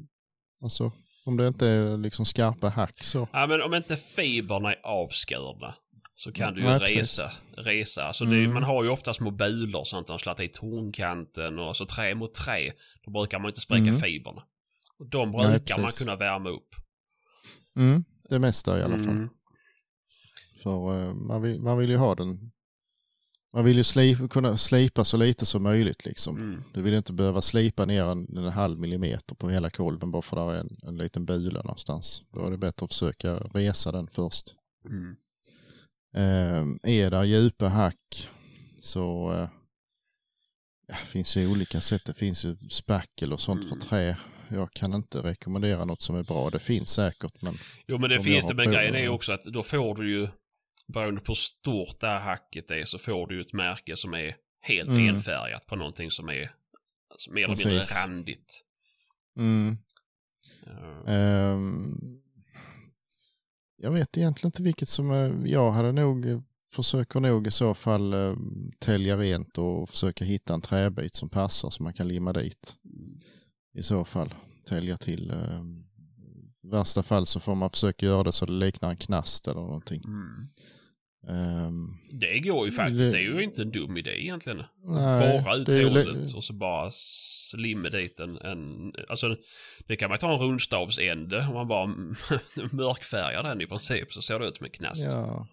alltså 0.63 0.91
om 1.25 1.37
det 1.37 1.47
inte 1.47 1.67
är 1.67 1.97
liksom 1.97 2.25
skarpa 2.25 2.69
hack 2.69 3.03
så. 3.03 3.27
Ja 3.33 3.47
men 3.47 3.61
om 3.61 3.73
inte 3.73 3.97
fibrerna 3.97 4.73
är 4.73 4.85
avskurna 4.85 5.75
så 6.15 6.31
kan 6.31 6.53
du 6.53 6.61
ju 6.61 6.67
Nej, 6.67 6.79
precis. 6.79 6.97
resa. 6.97 7.31
resa. 7.57 8.03
Alltså 8.03 8.23
Mm. 8.25 8.53
man 8.53 8.63
har 8.63 8.83
ju 8.83 8.89
ofta 8.89 9.13
små 9.13 9.31
bulor 9.31 9.83
sånt 9.85 10.07
de 10.07 10.19
slattar 10.19 10.43
i 10.43 10.47
tornkanten 10.49 11.59
och 11.59 11.77
så 11.77 11.85
trä 11.85 12.15
mot 12.15 12.33
trä. 12.35 12.71
Då 13.05 13.11
brukar 13.11 13.39
man 13.39 13.49
inte 13.49 13.61
spräcka 13.61 13.89
Mm. 13.89 13.99
fibrerna. 13.99 14.43
Och 14.99 15.09
de 15.09 15.31
Nej, 15.31 15.49
brukar 15.49 15.77
man 15.77 15.85
precis. 15.85 15.99
kunna 15.99 16.15
värma 16.15 16.49
upp. 16.49 16.69
Mm, 17.75 18.03
det 18.29 18.39
mesta 18.39 18.79
i 18.79 18.83
alla 18.83 18.97
fall. 18.97 19.15
Mm. 19.15 19.29
För 20.63 20.99
eh, 21.07 21.13
man, 21.13 21.41
vill, 21.41 21.61
man 21.61 21.77
vill 21.77 21.89
ju 21.89 21.97
ha 21.97 22.15
den, 22.15 22.51
man 23.53 23.65
vill 23.65 23.77
ju 23.77 23.83
slip, 23.83 24.29
kunna 24.29 24.57
slipa 24.57 25.05
så 25.05 25.17
lite 25.17 25.45
som 25.45 25.63
möjligt 25.63 26.05
liksom. 26.05 26.37
Mm. 26.37 26.63
Du 26.73 26.81
vill 26.81 26.93
inte 26.93 27.13
behöva 27.13 27.41
slipa 27.41 27.85
ner 27.85 28.03
en, 28.03 28.37
en 28.37 28.47
halv 28.51 28.79
millimeter 28.79 29.35
på 29.35 29.49
hela 29.49 29.69
kolven 29.69 30.11
bara 30.11 30.21
för 30.21 30.37
att 30.37 30.53
det 30.53 30.57
är 30.57 30.61
en, 30.61 30.89
en 30.89 30.97
liten 30.97 31.25
bula 31.25 31.61
någonstans. 31.61 32.23
Då 32.33 32.45
är 32.45 32.51
det 32.51 32.57
bättre 32.57 32.83
att 32.83 32.91
försöka 32.91 33.33
resa 33.35 33.91
den 33.91 34.07
först. 34.07 34.55
Mm. 34.89 35.15
Eh, 36.15 36.91
är 36.93 37.11
det 37.11 37.25
djupa 37.27 37.67
hack 37.67 38.29
så 38.79 39.33
eh, 39.33 39.49
det 40.87 40.93
finns 40.95 41.37
ju 41.37 41.51
olika 41.51 41.81
sätt. 41.81 42.05
Det 42.05 42.13
finns 42.13 42.45
ju 42.45 42.55
spackel 42.69 43.33
och 43.33 43.41
sånt 43.41 43.63
Mm. 43.65 43.79
för 43.79 43.87
trä. 43.87 44.17
Jag 44.49 44.71
kan 44.73 44.93
inte 44.93 45.17
rekommendera 45.17 45.85
något 45.85 46.01
som 46.01 46.15
är 46.15 46.23
bra. 46.23 46.49
Det 46.49 46.59
finns 46.59 46.89
säkert 46.89 47.41
men 47.41 47.57
Jo 47.87 47.97
men 47.97 48.09
det 48.09 48.21
finns 48.21 48.47
det, 48.47 48.53
men 48.53 48.71
grejen 48.71 48.95
är 48.95 48.99
ju 49.01 49.09
också 49.09 49.31
att 49.31 49.43
då 49.43 49.63
får 49.63 49.95
du 49.95 50.09
ju, 50.11 50.27
beroende 50.87 51.21
på 51.21 51.31
hur 51.31 51.35
stort 51.35 51.99
det 51.99 52.07
här 52.07 52.19
hacket 52.19 52.71
är, 52.71 52.85
så 52.85 52.97
får 52.99 53.27
du 53.27 53.35
ju 53.35 53.41
ett 53.41 53.53
märke 53.53 53.95
som 53.97 54.13
är 54.13 54.35
helt 54.61 54.89
Mm. 54.89 55.15
enfärgat 55.15 55.65
på 55.65 55.75
någonting 55.75 56.11
som 56.11 56.29
är 56.29 56.51
alltså, 57.09 57.31
mer 57.31 57.43
eller 57.43 57.65
mindre 57.65 57.81
randigt. 58.05 58.63
mm. 59.39 59.77
Ehm, 61.07 62.21
jag 63.77 63.91
vet 63.91 64.17
egentligen 64.17 64.47
inte 64.47 64.63
vilket 64.63 64.89
som 64.89 65.11
är, 65.11 65.45
jag 65.45 65.71
hade 65.71 65.91
nog, 65.91 66.43
försöker 66.75 67.19
nog 67.19 67.47
i 67.47 67.51
så 67.51 67.73
fall 67.73 68.13
eh, 68.13 68.33
tälja 68.79 69.17
rent 69.17 69.57
och 69.57 69.89
försöka 69.89 70.25
hitta 70.25 70.53
en 70.53 70.61
träbit 70.61 71.15
som 71.15 71.29
passar 71.29 71.69
som 71.69 71.83
man 71.83 71.93
kan 71.93 72.07
limma 72.07 72.33
dit. 72.33 72.77
I 73.77 73.83
så 73.83 74.05
fall 74.05 74.33
tälja 74.69 74.97
till. 74.97 75.29
Eh, 75.31 75.61
I 76.63 76.69
värsta 76.71 77.03
fall 77.03 77.25
så 77.25 77.39
får 77.39 77.55
man 77.55 77.69
försöka 77.69 78.05
göra 78.05 78.23
det 78.23 78.31
så 78.31 78.45
det 78.45 78.51
liknar 78.51 78.89
en 78.89 78.97
knast 78.97 79.47
eller 79.47 79.61
någonting. 79.61 80.03
Mm. 80.05 80.47
Ehm, 81.29 81.97
Det 82.11 82.39
går 82.39 82.65
ju 82.65 82.71
faktiskt, 82.71 82.99
Det- 82.99 83.11
det 83.11 83.17
är 83.17 83.33
ju 83.35 83.43
inte 83.43 83.61
en 83.61 83.71
dum 83.71 83.97
idé 83.97 84.23
egentligen. 84.23 84.57
nej, 84.83 85.41
Borra 85.43 85.55
ut 85.55 85.67
hålet 85.67 86.33
och 86.35 86.43
så 86.43 86.53
bara 86.53 86.91
slimma 87.51 87.89
dit 87.89 88.19
en, 88.19 88.37
en, 88.37 88.93
alltså 89.09 89.35
det 89.87 89.95
kan 89.95 90.09
man 90.09 90.19
ta 90.19 90.33
en 90.33 90.39
rundstavsände 90.39 91.47
om 91.47 91.53
man 91.53 91.67
bara 91.67 91.85
mörkfärgar 92.71 93.43
den 93.43 93.61
i 93.61 93.67
princip 93.67 94.11
så 94.13 94.21
ser 94.21 94.39
det 94.39 94.47
ut 94.47 94.57
som 94.57 94.65
en 94.65 94.71
knast. 94.71 95.03
Ja, 95.03 95.47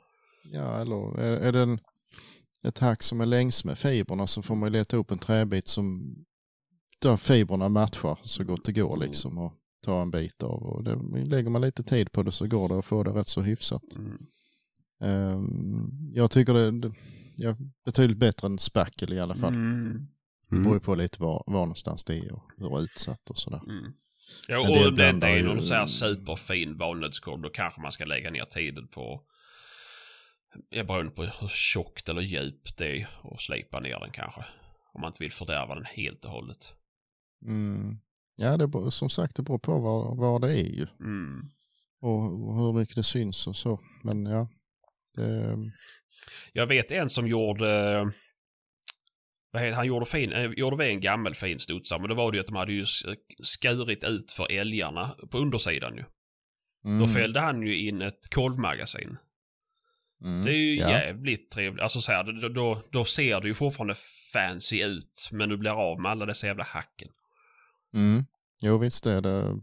ja 0.52 0.80
eller 0.80 1.20
är, 1.20 1.32
är 1.32 1.52
det 1.52 1.60
en, 1.60 1.78
ett 2.64 2.78
hack 2.78 3.02
som 3.02 3.20
är 3.20 3.26
längs 3.26 3.64
med 3.64 3.78
fibrerna 3.78 4.26
så 4.26 4.42
får 4.42 4.54
man 4.56 4.72
leta 4.72 4.96
upp 4.96 5.10
en 5.10 5.18
träbit 5.18 5.68
som 5.68 6.14
där 7.08 7.16
fibrerna 7.16 7.68
matchar 7.68 8.18
så 8.22 8.44
gott 8.44 8.64
det 8.64 8.72
går 8.72 8.96
liksom 8.96 9.38
och 9.38 9.52
ta 9.84 10.02
en 10.02 10.10
bit 10.10 10.42
av. 10.42 10.62
Och 10.62 10.84
det, 10.84 11.24
lägger 11.24 11.50
man 11.50 11.62
lite 11.62 11.82
tid 11.82 12.12
på 12.12 12.22
det 12.22 12.32
så 12.32 12.46
går 12.46 12.68
det 12.68 12.78
att 12.78 12.84
få 12.84 13.02
det 13.02 13.10
rätt 13.10 13.28
så 13.28 13.40
hyfsat. 13.42 13.96
Mm. 13.96 14.18
Ehm, 15.00 15.90
jag 16.12 16.30
tycker 16.30 16.54
det, 16.54 16.70
det 16.80 16.92
ja, 17.36 17.56
betydligt 17.84 18.18
bättre 18.18 18.46
än 18.46 18.58
spackel 18.58 19.12
i 19.12 19.20
alla 19.20 19.34
fall. 19.34 19.54
Mm. 19.54 20.06
Det 20.50 20.56
beror 20.56 20.60
Mm. 20.66 20.72
ju 20.74 20.80
på 20.80 20.94
lite 20.94 21.22
var, 21.22 21.42
var 21.46 21.60
någonstans 21.60 22.04
det 22.04 22.16
är 22.18 22.32
och 22.32 22.42
hur 22.56 22.80
utsatt 22.80 23.30
och 23.30 23.38
sådär. 23.38 23.60
Mm. 23.68 23.92
Ja, 24.48 24.58
och 24.58 24.86
om 24.86 24.94
det 24.94 25.10
inte 25.10 25.26
är 25.26 25.36
ju- 25.36 25.42
någon 25.42 25.66
så 25.66 25.74
här 25.74 25.86
superfin 25.86 26.78
valnötskorv 26.78 27.40
då 27.42 27.48
kanske 27.48 27.80
man 27.80 27.92
ska 27.92 28.04
lägga 28.04 28.30
ner 28.30 28.44
tiden 28.44 28.88
på 28.88 29.22
Ja, 30.70 30.84
beroende 30.84 31.10
på 31.12 31.22
hur 31.22 31.48
tjockt 31.48 32.08
eller 32.08 32.22
djupt 32.22 32.78
det 32.78 32.86
är 33.00 33.08
och 33.22 33.40
slipa 33.40 33.80
ner 33.80 34.00
den 34.00 34.10
kanske. 34.12 34.44
Om 34.92 35.00
man 35.00 35.08
inte 35.08 35.22
vill 35.22 35.32
fördärva 35.32 35.74
den 35.74 35.84
helt 35.84 36.24
och 36.24 36.30
hållet. 36.30 36.72
Mm. 37.44 37.98
Ja, 38.36 38.56
det 38.56 38.68
beror, 38.68 38.90
som 38.90 39.10
sagt 39.10 39.36
det 39.36 39.42
beror 39.42 39.58
på 39.58 39.78
var, 39.78 40.16
var 40.16 40.38
det 40.40 40.52
är 40.52 40.72
ju. 40.72 40.86
Mm. 41.00 41.40
och, 42.00 42.22
hur 42.56 42.72
mycket 42.72 42.96
det 42.96 43.02
syns 43.02 43.46
och 43.46 43.56
så. 43.56 43.80
Men 44.02 44.26
ja, 44.26 44.48
det, 45.16 45.56
Jag 46.52 46.66
vet 46.66 46.90
en 46.90 47.10
som 47.10 47.26
gjorde... 47.28 48.12
Han 49.74 49.86
gjorde, 49.86 50.06
fin, 50.06 50.32
eh, 50.32 50.50
gjorde 50.50 50.76
vi 50.76 50.90
en 50.90 51.00
gammal 51.00 51.34
fin 51.34 51.58
studsare 51.58 52.00
men 52.00 52.08
då 52.08 52.14
var 52.14 52.30
det 52.32 52.36
ju 52.36 52.40
att 52.40 52.46
de 52.46 52.56
hade 52.56 52.72
ju 52.72 52.84
skurit 53.42 54.04
ut 54.04 54.32
för 54.32 54.52
älgarna 54.52 55.16
på 55.30 55.38
undersidan 55.38 55.96
ju. 55.96 56.04
mm, 56.84 56.98
Då 56.98 57.06
fällde 57.08 57.40
han 57.40 57.62
ju 57.62 57.88
in 57.88 58.02
ett 58.02 58.28
kolvmagasin. 58.34 59.16
mm, 60.24 60.44
Det 60.44 60.50
är 60.52 60.56
ju 60.56 60.74
ja. 60.74 60.90
jävligt 60.90 61.50
trevligt. 61.50 61.82
Alltså 61.82 62.00
så 62.00 62.12
här, 62.12 62.24
då, 62.40 62.48
då, 62.48 62.82
då 62.90 63.04
ser 63.04 63.40
det 63.40 63.48
ju 63.48 63.54
fortfarande 63.54 63.94
fancy 64.32 64.82
ut. 64.84 65.28
Men 65.32 65.48
du 65.48 65.56
blir 65.56 65.70
av 65.70 66.00
med 66.00 66.10
alla 66.10 66.26
dessa 66.26 66.46
jävla 66.46 66.64
hacken. 66.64 67.08
Mm. 67.94 68.24
Jo 68.62 68.78
visst 68.78 69.06
är 69.06 69.20
det. 69.20 69.56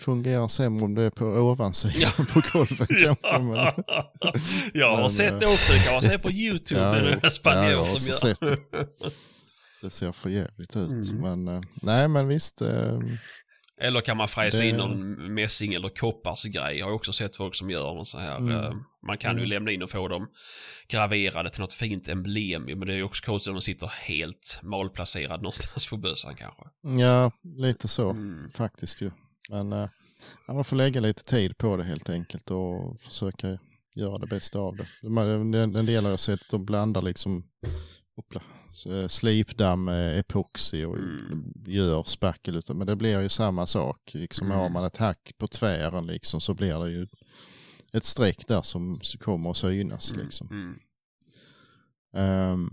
Fungerar 0.00 0.48
sämre 0.48 0.84
om 0.84 0.94
det 0.94 1.02
är 1.02 1.10
på 1.10 1.24
ovansidan 1.24 2.26
på 2.32 2.42
golvet 2.52 2.88
kanske. 3.04 3.38
Men, 3.38 3.74
jag 4.74 4.90
har 4.96 5.00
Men, 5.00 5.10
sett 5.10 5.32
eh, 5.32 5.38
det 5.38 5.46
också. 5.46 5.72
Det 5.72 5.84
kan 5.84 5.92
man 5.94 6.02
se 6.02 6.18
på 6.18 6.30
YouTube. 6.30 6.80
Ja, 6.80 6.96
en 7.22 7.30
spanjor 7.30 7.64
Ja, 7.64 7.70
jag 7.70 7.84
har 7.84 7.96
som 7.96 8.06
gör. 8.06 8.18
sett 8.18 8.40
det. 8.40 8.58
det 9.82 9.90
ser 9.90 10.12
för 10.12 10.30
jävligt 10.30 10.76
ut. 10.76 11.12
Mm. 11.12 11.20
Men 11.44 11.56
eh, 11.56 11.62
nej 11.82 12.08
men 12.08 12.28
visst. 12.28 12.62
Eh, 13.80 13.86
Eller 13.86 14.00
kan 14.00 14.16
man 14.16 14.28
fräsa 14.28 14.58
Det- 14.58 14.68
in 14.68 14.76
någon 14.76 15.34
mässing 15.34 15.74
eller 15.74 15.88
kopparsgrej. 15.88 16.78
Jag 16.78 16.86
har 16.86 16.92
också 16.92 17.12
sett 17.12 17.36
folk 17.36 17.54
som 17.54 17.70
gör 17.70 17.94
någon 17.94 18.06
så 18.06 18.18
här. 18.18 18.36
Mm. 18.36 18.50
eh, 18.64 18.72
Man 19.06 19.18
kan 19.18 19.30
ju 19.32 19.38
Mm. 19.38 19.48
lämna 19.48 19.70
in 19.70 19.82
och 19.82 19.90
få 19.90 20.08
dem 20.08 20.28
graverade 20.88 21.50
till 21.50 21.60
något 21.60 21.72
fint 21.72 22.08
emblem. 22.08 22.68
ju, 22.68 22.76
Men 22.76 22.88
det 22.88 22.94
är 22.94 22.96
ju 22.96 23.02
också 23.02 23.24
konstigt 23.24 23.48
om 23.48 23.54
de 23.54 23.62
sitter 23.62 23.86
helt 23.86 24.58
malplacerad 24.62 25.42
någonstans 25.42 25.86
på 25.90 25.96
bössan 25.96 26.34
kanske. 26.34 26.62
Ja, 27.02 27.32
lite 27.42 27.88
så 27.88 28.10
Mm. 28.10 28.50
faktiskt 28.50 29.02
ju. 29.02 29.10
Men 29.50 29.72
eh, 29.72 29.88
man 30.48 30.64
får 30.64 30.76
lägga 30.76 31.00
lite 31.00 31.24
tid 31.24 31.58
på 31.58 31.76
det 31.76 31.84
helt 31.84 32.10
enkelt 32.10 32.50
och 32.50 33.00
försöka 33.00 33.58
göra 33.94 34.18
det 34.18 34.26
bästa 34.26 34.58
av 34.58 34.76
det. 34.76 35.08
Man- 35.08 35.54
En 35.54 35.76
en 35.76 35.86
del 35.86 36.04
har 36.04 36.10
jag 36.10 36.20
sett, 36.20 36.50
de 36.50 36.64
blandar 36.64 37.02
liksom 37.02 37.44
hoppla, 38.18 38.42
slipdamm 39.08 39.84
med 39.84 40.18
epoxy 40.18 40.84
och 40.84 40.96
Mm. 40.96 41.52
gör 41.66 42.02
spackel 42.02 42.62
men 42.68 42.86
det 42.86 42.96
blir 42.96 43.20
ju 43.20 43.28
samma 43.28 43.66
sak. 43.66 44.10
Liksom 44.14 44.46
Mm. 44.46 44.58
har 44.58 44.68
man 44.68 44.84
ett 44.84 44.96
hack 44.96 45.32
på 45.38 45.48
tvären 45.48 46.06
liksom 46.06 46.40
så 46.40 46.54
blir 46.54 46.78
det 46.78 46.90
ju 46.90 47.06
ett 47.92 48.04
streck 48.04 48.46
där 48.48 48.62
som 48.62 49.00
kommer 49.20 49.50
att 49.50 49.56
synas 49.56 50.16
liksom. 50.16 50.48
Mm. 50.50 50.78
Ehm, 52.12 52.70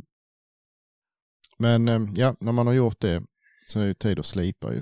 men 1.57 1.87
ehm, 1.87 2.13
ja, 2.15 2.35
när 2.39 2.51
man 2.51 2.67
har 2.67 2.73
gjort 2.73 2.99
det 2.99 3.23
så 3.67 3.79
är 3.79 3.83
det 3.83 3.87
ju 3.87 3.93
tid 3.93 4.19
att 4.19 4.25
slipa 4.25 4.73
ju. 4.73 4.81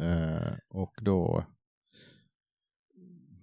Eh, 0.00 0.52
och 0.68 0.94
då, 1.00 1.44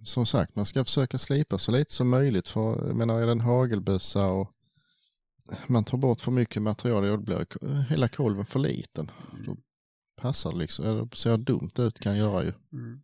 som 0.03 0.25
sagt, 0.25 0.55
man 0.55 0.65
ska 0.65 0.83
försöka 0.83 1.17
slipa 1.17 1.57
så 1.57 1.71
lite 1.71 1.93
som 1.93 2.09
möjligt. 2.09 2.47
För 2.47 2.87
jag 2.87 2.95
menar, 2.95 3.21
är 3.21 3.25
det 3.25 3.31
en 3.31 3.41
hagelbössa 3.41 4.25
och 4.27 4.51
man 5.67 5.83
tar 5.85 5.97
bort 5.97 6.21
för 6.21 6.31
mycket 6.31 6.61
material, 6.61 7.07
då 7.07 7.17
blir 7.17 7.45
hela 7.89 8.07
kolven 8.07 8.45
för 8.45 8.59
liten. 8.59 9.11
Då 9.45 9.57
passar 10.21 10.51
det 10.51 10.57
liksom, 10.57 10.85
eller 10.85 11.15
ser 11.15 11.37
dumt 11.37 11.71
ut 11.79 11.99
kan 11.99 12.17
göra 12.17 12.43
ju. 12.43 12.53
Mm. 12.73 12.99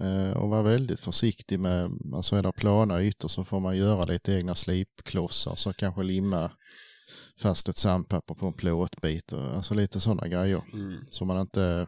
Eh, 0.00 0.36
och 0.36 0.48
vara 0.48 0.62
väldigt 0.62 1.00
försiktig 1.00 1.60
med, 1.60 1.90
alltså 2.14 2.36
är 2.36 2.42
det 2.42 2.52
plana 2.52 3.02
ytor 3.02 3.28
så 3.28 3.44
får 3.44 3.60
man 3.60 3.76
göra 3.76 4.04
lite 4.04 4.32
egna 4.32 4.54
slipklossar 4.54 5.54
så 5.56 5.72
kanske 5.72 6.02
limma 6.02 6.52
fast 7.40 7.68
ett 7.68 7.76
sandpapper 7.76 8.34
på 8.34 8.46
en 8.46 8.52
plåtbit. 8.52 9.32
och- 9.32 9.40
Alltså 9.56 9.74
lite 9.74 10.00
sådana 10.00 10.28
grejer. 10.28 10.64
Mm. 10.72 11.00
Så 11.10 11.24
man 11.24 11.40
inte 11.40 11.86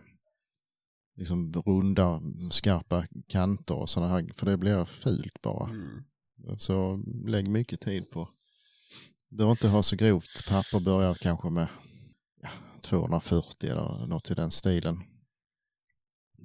liksom 1.16 1.52
runda 1.52 2.20
skarpa 2.50 3.06
kanter 3.28 3.74
och 3.74 3.90
sådana 3.90 4.12
här, 4.12 4.30
för 4.34 4.46
det 4.46 4.56
blir 4.56 4.84
fult 4.84 5.42
bara. 5.42 5.70
Mm. 5.70 6.04
Så 6.58 7.02
lägg 7.26 7.48
mycket 7.48 7.80
tid 7.80 8.10
på. 8.10 8.28
Behöver 9.30 9.50
inte 9.50 9.68
ha 9.68 9.82
så 9.82 9.96
grovt 9.96 10.48
papper, 10.48 10.80
börja 10.80 11.14
kanske 11.14 11.50
med 11.50 11.68
ja, 12.42 12.50
240 12.82 13.70
eller 13.70 14.06
något 14.06 14.30
i 14.30 14.34
den 14.34 14.50
stilen. 14.50 15.02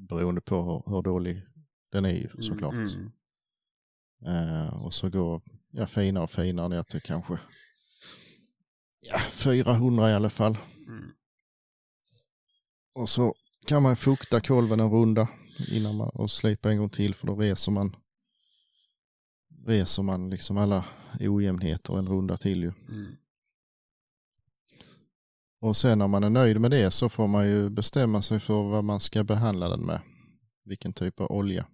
Beroende 0.10 0.42
på 0.42 0.56
hur, 0.56 0.96
hur 0.96 1.02
dålig 1.02 1.44
den 1.92 2.06
är 2.06 2.12
ju 2.12 2.30
såklart. 2.44 2.74
Mm. 2.74 3.12
Eh, 4.26 4.84
och 4.84 4.94
så 4.94 5.10
går 5.10 5.42
ja, 5.72 5.88
finare 5.88 6.24
och 6.24 6.32
finare 6.32 6.68
ner 6.68 6.84
till 6.84 7.02
kanske 7.02 7.40
ja, 9.00 9.20
400 9.20 10.10
i 10.10 10.14
alla 10.14 10.30
fall. 10.30 10.58
Mm. 10.88 11.12
Och 12.94 13.10
så 13.10 13.36
kan 13.68 13.84
man 13.84 13.96
fukta 13.96 14.42
kolven 14.42 14.80
en 14.80 14.92
runda 14.92 15.28
innan 15.72 15.98
man 15.98 16.10
och 16.10 16.32
slipa 16.32 16.72
en 16.72 16.78
gång 16.78 16.90
till 16.90 17.16
för 17.16 17.28
då 17.28 17.36
reser 17.36 17.72
man 17.72 17.96
reser 19.66 20.04
man 20.04 20.30
liksom 20.30 20.58
alla 20.58 20.86
ojämnheter 21.20 21.98
en 21.98 22.08
runda 22.08 22.38
till 22.38 22.64
ju. 22.64 22.74
Mm. 22.90 23.16
Och 25.62 25.76
sen 25.76 26.00
när 26.00 26.08
man 26.08 26.24
är 26.24 26.30
nöjd 26.30 26.62
med 26.62 26.72
det 26.72 26.92
så 26.92 27.10
får 27.10 27.28
man 27.28 27.48
ju 27.48 27.70
bestämma 27.70 28.22
sig 28.22 28.40
för 28.40 28.64
vad 28.64 28.84
man 28.84 29.00
ska 29.00 29.24
behandla 29.24 29.70
den 29.70 29.86
med. 29.86 30.02
Vilken 30.66 30.94
typ 30.94 31.20
av 31.20 31.32
olja. 31.32 31.68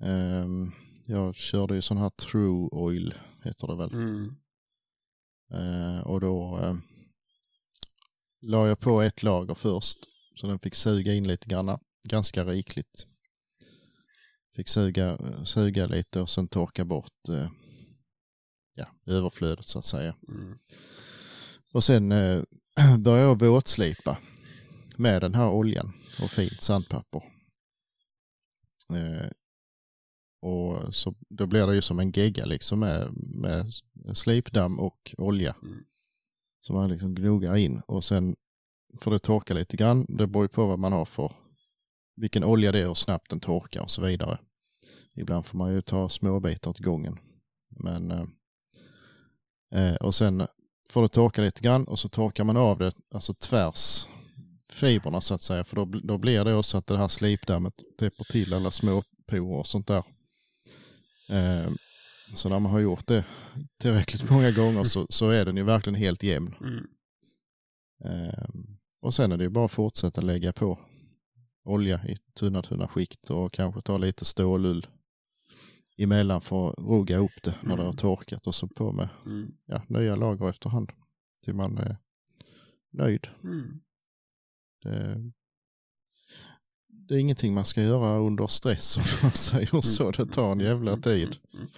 Ehm, 0.00 0.72
jag 1.06 1.34
körde 1.34 1.74
ju 1.74 1.80
sån 1.80 1.96
här 1.96 2.10
true 2.10 2.68
oil 2.72 3.14
heter 3.42 3.66
det 3.66 3.76
väl. 3.76 3.92
Mm. 3.92 4.34
Eh, 5.52 6.00
och 6.00 6.20
då 6.20 6.58
eh, 6.62 6.76
la 8.40 8.68
jag 8.68 8.80
på 8.80 9.02
ett 9.02 9.22
lager 9.22 9.54
först. 9.54 9.98
Så 10.34 10.46
den 10.46 10.58
fick 10.58 10.74
suga 10.74 11.14
in 11.14 11.28
lite 11.28 11.48
grann. 11.48 11.78
Ganska 12.08 12.44
rikligt. 12.44 13.06
Fick 14.56 14.68
suga, 14.68 15.18
suga 15.44 15.86
lite 15.86 16.20
och 16.20 16.30
sen 16.30 16.48
torka 16.48 16.84
bort 16.84 17.28
eh, 17.28 17.50
ja, 18.74 18.86
överflödet 19.06 19.64
så 19.64 19.78
att 19.78 19.84
säga. 19.84 20.16
Mm. 20.28 20.58
Och 21.72 21.84
sen 21.84 22.12
eh, 22.12 22.42
började 22.98 23.44
jag 23.44 23.52
våtslipa 23.52 24.18
med 24.96 25.20
den 25.22 25.34
här 25.34 25.50
oljan 25.50 25.92
och 26.22 26.30
fint 26.30 26.60
sandpapper. 26.62 27.22
Eh, 28.94 29.30
Och 30.42 30.94
så, 30.94 31.14
då 31.28 31.46
blir 31.46 31.66
det 31.66 31.74
ju 31.74 31.80
som 31.82 31.98
en 31.98 32.10
gegga 32.10 32.44
liksom 32.44 32.80
med, 32.80 33.10
med 33.16 33.72
slipdamm 34.14 34.78
och 34.78 35.14
olja. 35.18 35.56
Mm. 35.62 35.84
Som 36.60 36.76
man 36.76 36.90
liksom 36.90 37.14
gnogar 37.14 37.56
in 37.56 37.80
och 37.86 38.04
sen 38.04 38.36
får 39.00 39.10
det 39.10 39.18
torka 39.18 39.54
lite 39.54 39.76
grann. 39.76 40.06
Det 40.08 40.26
beror 40.26 40.44
ju 40.44 40.48
på 40.48 40.66
vad 40.66 40.78
man 40.78 40.92
har 40.92 41.04
för, 41.04 41.32
vilken 42.16 42.44
olja 42.44 42.72
det 42.72 42.78
är 42.78 42.88
och 42.88 42.98
snabbt 42.98 43.30
den 43.30 43.40
torkar 43.40 43.80
och 43.82 43.90
så 43.90 44.02
vidare. 44.02 44.38
Ibland 45.14 45.46
får 45.46 45.58
man 45.58 45.72
ju 45.72 45.82
ta 45.82 46.08
små 46.08 46.40
bitar 46.40 46.70
åt 46.70 46.78
gången. 46.78 47.18
Men, 47.70 48.10
eh, 48.10 48.24
eh, 49.74 49.96
och 49.96 50.14
sen 50.14 50.46
får 50.88 51.02
det 51.02 51.08
torka 51.08 51.42
lite 51.42 51.60
grann 51.60 51.84
och 51.84 51.98
så 51.98 52.08
torkar 52.08 52.44
man 52.44 52.56
av 52.56 52.78
det, 52.78 52.92
alltså 53.14 53.34
tvärs 53.34 54.06
fibrerna 54.70 55.20
så 55.20 55.34
att 55.34 55.42
säga. 55.42 55.64
För 55.64 55.76
då, 55.76 55.84
då 55.84 56.18
blir 56.18 56.44
det 56.44 56.54
också 56.54 56.76
att 56.78 56.86
det 56.86 56.98
här 56.98 57.08
slipdammet 57.08 57.74
täpper 57.98 58.24
till 58.24 58.54
alla 58.54 58.70
små 58.70 59.02
porer 59.26 59.58
och 59.58 59.66
sånt 59.66 59.86
där. 59.86 60.04
Eh, 61.28 61.70
så 62.34 62.48
när 62.48 62.60
man 62.60 62.72
har 62.72 62.80
gjort 62.80 63.06
det 63.06 63.24
tillräckligt 63.80 64.30
många 64.30 64.50
gånger 64.50 64.84
så, 64.84 65.06
så 65.10 65.30
är 65.30 65.44
den 65.44 65.56
ju 65.56 65.62
verkligen 65.62 65.98
helt 65.98 66.22
jämn. 66.22 66.54
Mm. 66.60 66.86
Eh, 68.04 68.44
och 69.00 69.14
sen 69.14 69.32
är 69.32 69.36
det 69.36 69.44
ju 69.44 69.50
bara 69.50 69.64
att 69.64 69.72
fortsätta 69.72 70.20
lägga 70.20 70.52
på 70.52 70.78
olja 71.64 72.06
i 72.06 72.16
tunna 72.34 72.62
tunna 72.62 72.88
skikt 72.88 73.30
och 73.30 73.52
kanske 73.52 73.80
ta 73.80 73.98
lite 73.98 74.24
stålull 74.24 74.86
emellan 75.96 76.40
för 76.40 76.68
att 76.70 76.78
rugga 76.78 77.18
upp 77.18 77.42
det 77.42 77.54
när 77.62 77.76
det 77.76 77.82
har 77.84 77.92
torkat 77.92 78.46
och 78.46 78.54
så 78.54 78.68
på 78.68 78.92
med 78.92 79.08
Mm. 79.26 79.54
ja, 79.66 79.82
nya 79.88 80.16
lager 80.16 80.48
efterhand 80.48 80.90
till 81.44 81.54
man 81.54 81.78
är 81.78 81.96
nöjd. 82.92 83.26
Mm. 83.44 83.80
Det, 84.82 85.30
det 86.88 87.14
är 87.14 87.18
ingenting 87.18 87.54
man 87.54 87.64
ska 87.64 87.82
göra 87.82 88.18
under 88.18 88.46
stress 88.46 88.96
om 88.96 89.02
man 89.22 89.32
säger 89.32 89.80
så. 89.80 90.10
Det 90.10 90.26
tar 90.26 90.52
en 90.52 90.60
jävla 90.60 90.96
tid 90.96 91.36
Mm. 91.54 91.68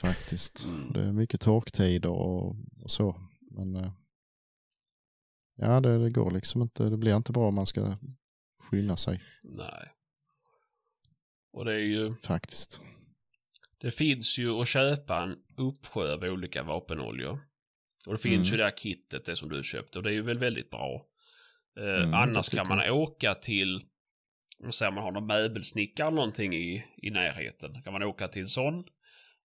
faktiskt. 0.00 0.64
Mm. 0.64 0.92
Det 0.92 1.02
är 1.02 1.12
mycket 1.12 1.40
torktider 1.40 2.10
och, 2.10 2.56
och 2.82 2.90
så. 2.90 3.20
Men 3.50 3.76
eh, 3.76 3.92
ja, 5.56 5.80
det, 5.80 5.98
det 5.98 6.10
går 6.10 6.30
liksom 6.30 6.62
inte. 6.62 6.90
Det 6.90 6.96
blir 6.96 7.16
inte 7.16 7.32
bra 7.32 7.48
om 7.48 7.54
man 7.54 7.66
ska 7.66 7.96
skynda 8.70 8.96
sig 8.96 9.20
Nej. 9.42 9.92
Och 11.52 11.64
det 11.64 11.72
är 11.74 11.78
ju, 11.78 12.14
faktiskt. 12.22 12.82
det 13.78 13.90
finns 13.90 14.38
ju 14.38 14.50
att 14.60 14.68
köpa 14.68 15.22
en 15.22 15.36
uppsjö 15.56 16.12
av 16.12 16.22
olika 16.24 16.62
vapenoljor. 16.62 17.38
Och 18.06 18.12
det 18.12 18.18
finns 18.18 18.48
Mm. 18.48 18.50
ju 18.50 18.56
det 18.56 18.64
här 18.64 18.76
kittet, 18.76 19.24
det 19.24 19.36
som 19.36 19.48
du 19.48 19.62
köpte, 19.62 19.98
och 19.98 20.02
det 20.04 20.10
är 20.10 20.14
ju 20.14 20.22
väl 20.22 20.38
väldigt 20.38 20.70
bra. 20.70 21.06
Eh, 21.78 21.84
Mm, 22.02 22.14
annars 22.14 22.48
kan 22.48 22.68
man 22.68 22.90
åka 22.90 23.34
till, 23.34 23.84
om 24.64 24.72
säger 24.72 24.92
man 24.92 25.04
har 25.04 25.12
någon 25.12 25.26
möbelsnickare 25.26 26.06
eller 26.06 26.14
någonting 26.16 26.54
i, 26.54 26.84
i 26.96 27.10
närheten, 27.10 27.82
kan 27.82 27.92
man 27.92 28.02
åka 28.02 28.28
till 28.28 28.42
en 28.42 28.48
sån. 28.48 28.84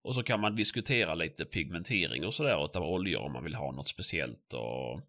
Och 0.04 0.16
så 0.16 0.24
kan 0.24 0.40
man 0.40 0.56
diskutera 0.56 1.16
lite 1.16 1.46
pigmentering 1.46 2.26
och 2.26 2.34
sådär 2.34 2.66
utav 2.66 2.84
oljor 2.84 3.22
om 3.22 3.34
man 3.34 3.44
vill 3.44 3.56
ha 3.56 3.72
något 3.72 3.88
speciellt. 3.88 4.54
Och 4.54 5.02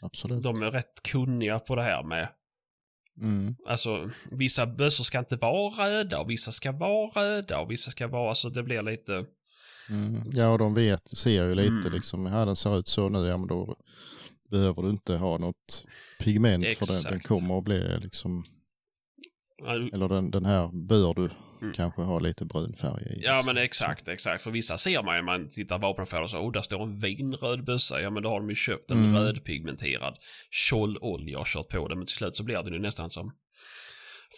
Absolut. 0.00 0.42
de 0.42 0.62
är 0.62 0.70
rätt 0.70 1.02
kunniga 1.02 1.58
på 1.58 1.74
det 1.76 1.82
här 1.82 2.02
med 2.02 2.28
Mm. 3.20 3.56
Alltså 3.66 4.10
vissa 4.30 4.66
bössor 4.66 5.04
ska 5.04 5.18
inte 5.18 5.36
vara 5.36 5.88
röda 5.88 6.20
och 6.20 6.30
vissa 6.30 6.52
ska 6.52 6.72
vara 6.72 7.10
röda 7.10 7.60
och 7.60 7.70
vissa 7.70 7.90
ska 7.90 8.08
vara, 8.08 8.28
alltså 8.28 8.50
det 8.50 8.62
blir 8.62 8.82
lite... 8.82 9.24
Mm. 9.90 10.22
Ja, 10.32 10.48
och 10.48 10.58
de 10.58 10.74
vet, 10.74 11.08
ser 11.08 11.44
ju 11.46 11.54
lite 11.54 11.68
Mm. 11.68 11.92
liksom, 11.92 12.26
ja 12.26 12.44
den 12.44 12.56
ser 12.56 12.78
ut 12.78 12.88
så 12.88 13.08
nu, 13.08 13.18
ja 13.26 13.36
men 13.36 13.48
då 13.48 13.76
behöver 14.50 14.82
du 14.82 14.90
inte 14.90 15.16
ha 15.16 15.38
något 15.38 15.84
pigment 16.20 16.64
för 16.64 16.86
den, 16.86 17.02
den 17.02 17.14
Exakt. 17.14 17.26
kommer 17.26 17.58
att 17.58 17.64
bli 17.64 17.98
liksom, 17.98 18.44
eller 19.92 20.08
den, 20.08 20.30
den 20.30 20.44
här 20.44 20.86
bör 20.88 21.14
du 21.14 21.30
Mm. 21.62 21.72
kanske 21.74 22.02
ha 22.02 22.18
lite 22.18 22.44
brun 22.44 22.74
färg 22.74 23.02
i. 23.02 23.22
Ja 23.24 23.42
men 23.46 23.56
exakt, 23.56 24.08
exakt. 24.08 24.42
För 24.42 24.50
vissa 24.50 24.78
ser 24.78 25.02
man 25.02 25.16
ju, 25.16 25.22
man 25.22 25.48
tittar 25.48 25.78
vapenaffärer 25.78 26.22
och 26.22 26.30
så, 26.30 26.38
oh 26.38 26.52
där 26.52 26.62
står 26.62 26.82
en 26.82 26.98
vinröd 26.98 27.64
bössa. 27.64 28.00
Ja 28.00 28.10
men 28.10 28.22
då 28.22 28.28
har 28.28 28.40
de 28.40 28.48
ju 28.48 28.54
köpt 28.54 28.90
en 28.90 28.98
Mm. 29.04 29.16
rödpigmenterad 29.16 30.16
tjollolja 30.50 31.38
och 31.38 31.46
kört 31.46 31.68
på 31.68 31.88
den. 31.88 31.98
Men 31.98 32.06
till 32.06 32.16
slut 32.16 32.36
så 32.36 32.44
blir 32.44 32.62
den 32.62 32.72
ju 32.72 32.78
nästan 32.78 33.10
som 33.10 33.32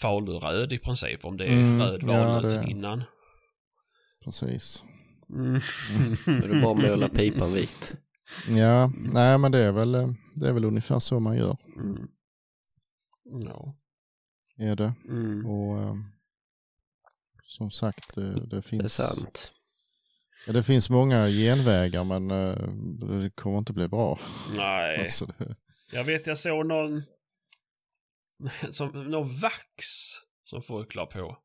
faluröd 0.00 0.72
i 0.72 0.78
princip. 0.78 1.24
Om 1.24 1.36
det 1.36 1.44
är 1.44 1.52
Mm, 1.52 1.80
röd 1.82 2.00
ja, 2.02 2.06
valnöts 2.28 2.54
det- 2.54 2.70
innan. 2.70 3.02
Precis. 4.24 4.84
Mm. 5.30 5.54
Är 6.44 6.48
det 6.54 6.60
bara 6.62 6.76
att 6.78 6.90
måla 6.90 7.08
pipan 7.08 7.52
vit. 7.52 7.94
Ja, 8.48 8.92
nej 8.96 9.38
men 9.38 9.52
det 9.52 9.58
är 9.58 9.72
väl, 9.72 9.92
det 10.34 10.48
är 10.48 10.52
väl 10.52 10.64
ungefär 10.64 10.98
så 10.98 11.20
man 11.20 11.36
gör. 11.36 11.56
Mm. 11.76 12.08
Ja. 13.44 13.74
Är 14.58 14.76
det. 14.76 14.94
Mm. 15.08 15.46
Och 15.46 15.78
eh, 15.80 15.94
som 17.48 17.70
sagt, 17.70 18.14
det, 18.14 18.32
det 18.34 18.46
Det 18.46 18.56
är 18.56 18.60
finns, 18.60 18.92
sant. 18.94 19.52
ja, 20.46 20.52
det 20.52 20.62
finns 20.62 20.90
många 20.90 21.28
genvägar 21.28 22.04
men 22.04 22.30
eh, 22.30 22.68
det 23.22 23.30
kommer 23.30 23.58
inte 23.58 23.72
bli 23.72 23.88
bra. 23.88 24.18
Nej. 24.56 24.98
Alltså, 25.02 25.26
det, 25.38 25.56
Jag 25.92 26.04
vet 26.04 26.26
jag 26.26 26.38
såg 26.38 26.66
någon 26.66 27.02
som, 28.72 29.10
någon 29.10 29.28
vax 29.40 29.84
som 30.44 30.62
folk 30.62 30.94
la 30.94 31.06
på. 31.06 31.38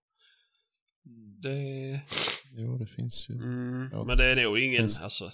Det, 1.42 2.02
jo, 2.52 2.78
det 2.78 2.86
finns 2.88 3.30
ju. 3.30 3.34
mm, 3.36 3.90
Ja. 3.92 4.04
men 4.04 4.18
det 4.18 4.26
är 4.26 4.36
nog 4.36 4.60
ingen, 4.60 4.82
Test. 4.82 5.02
alltså. 5.02 5.32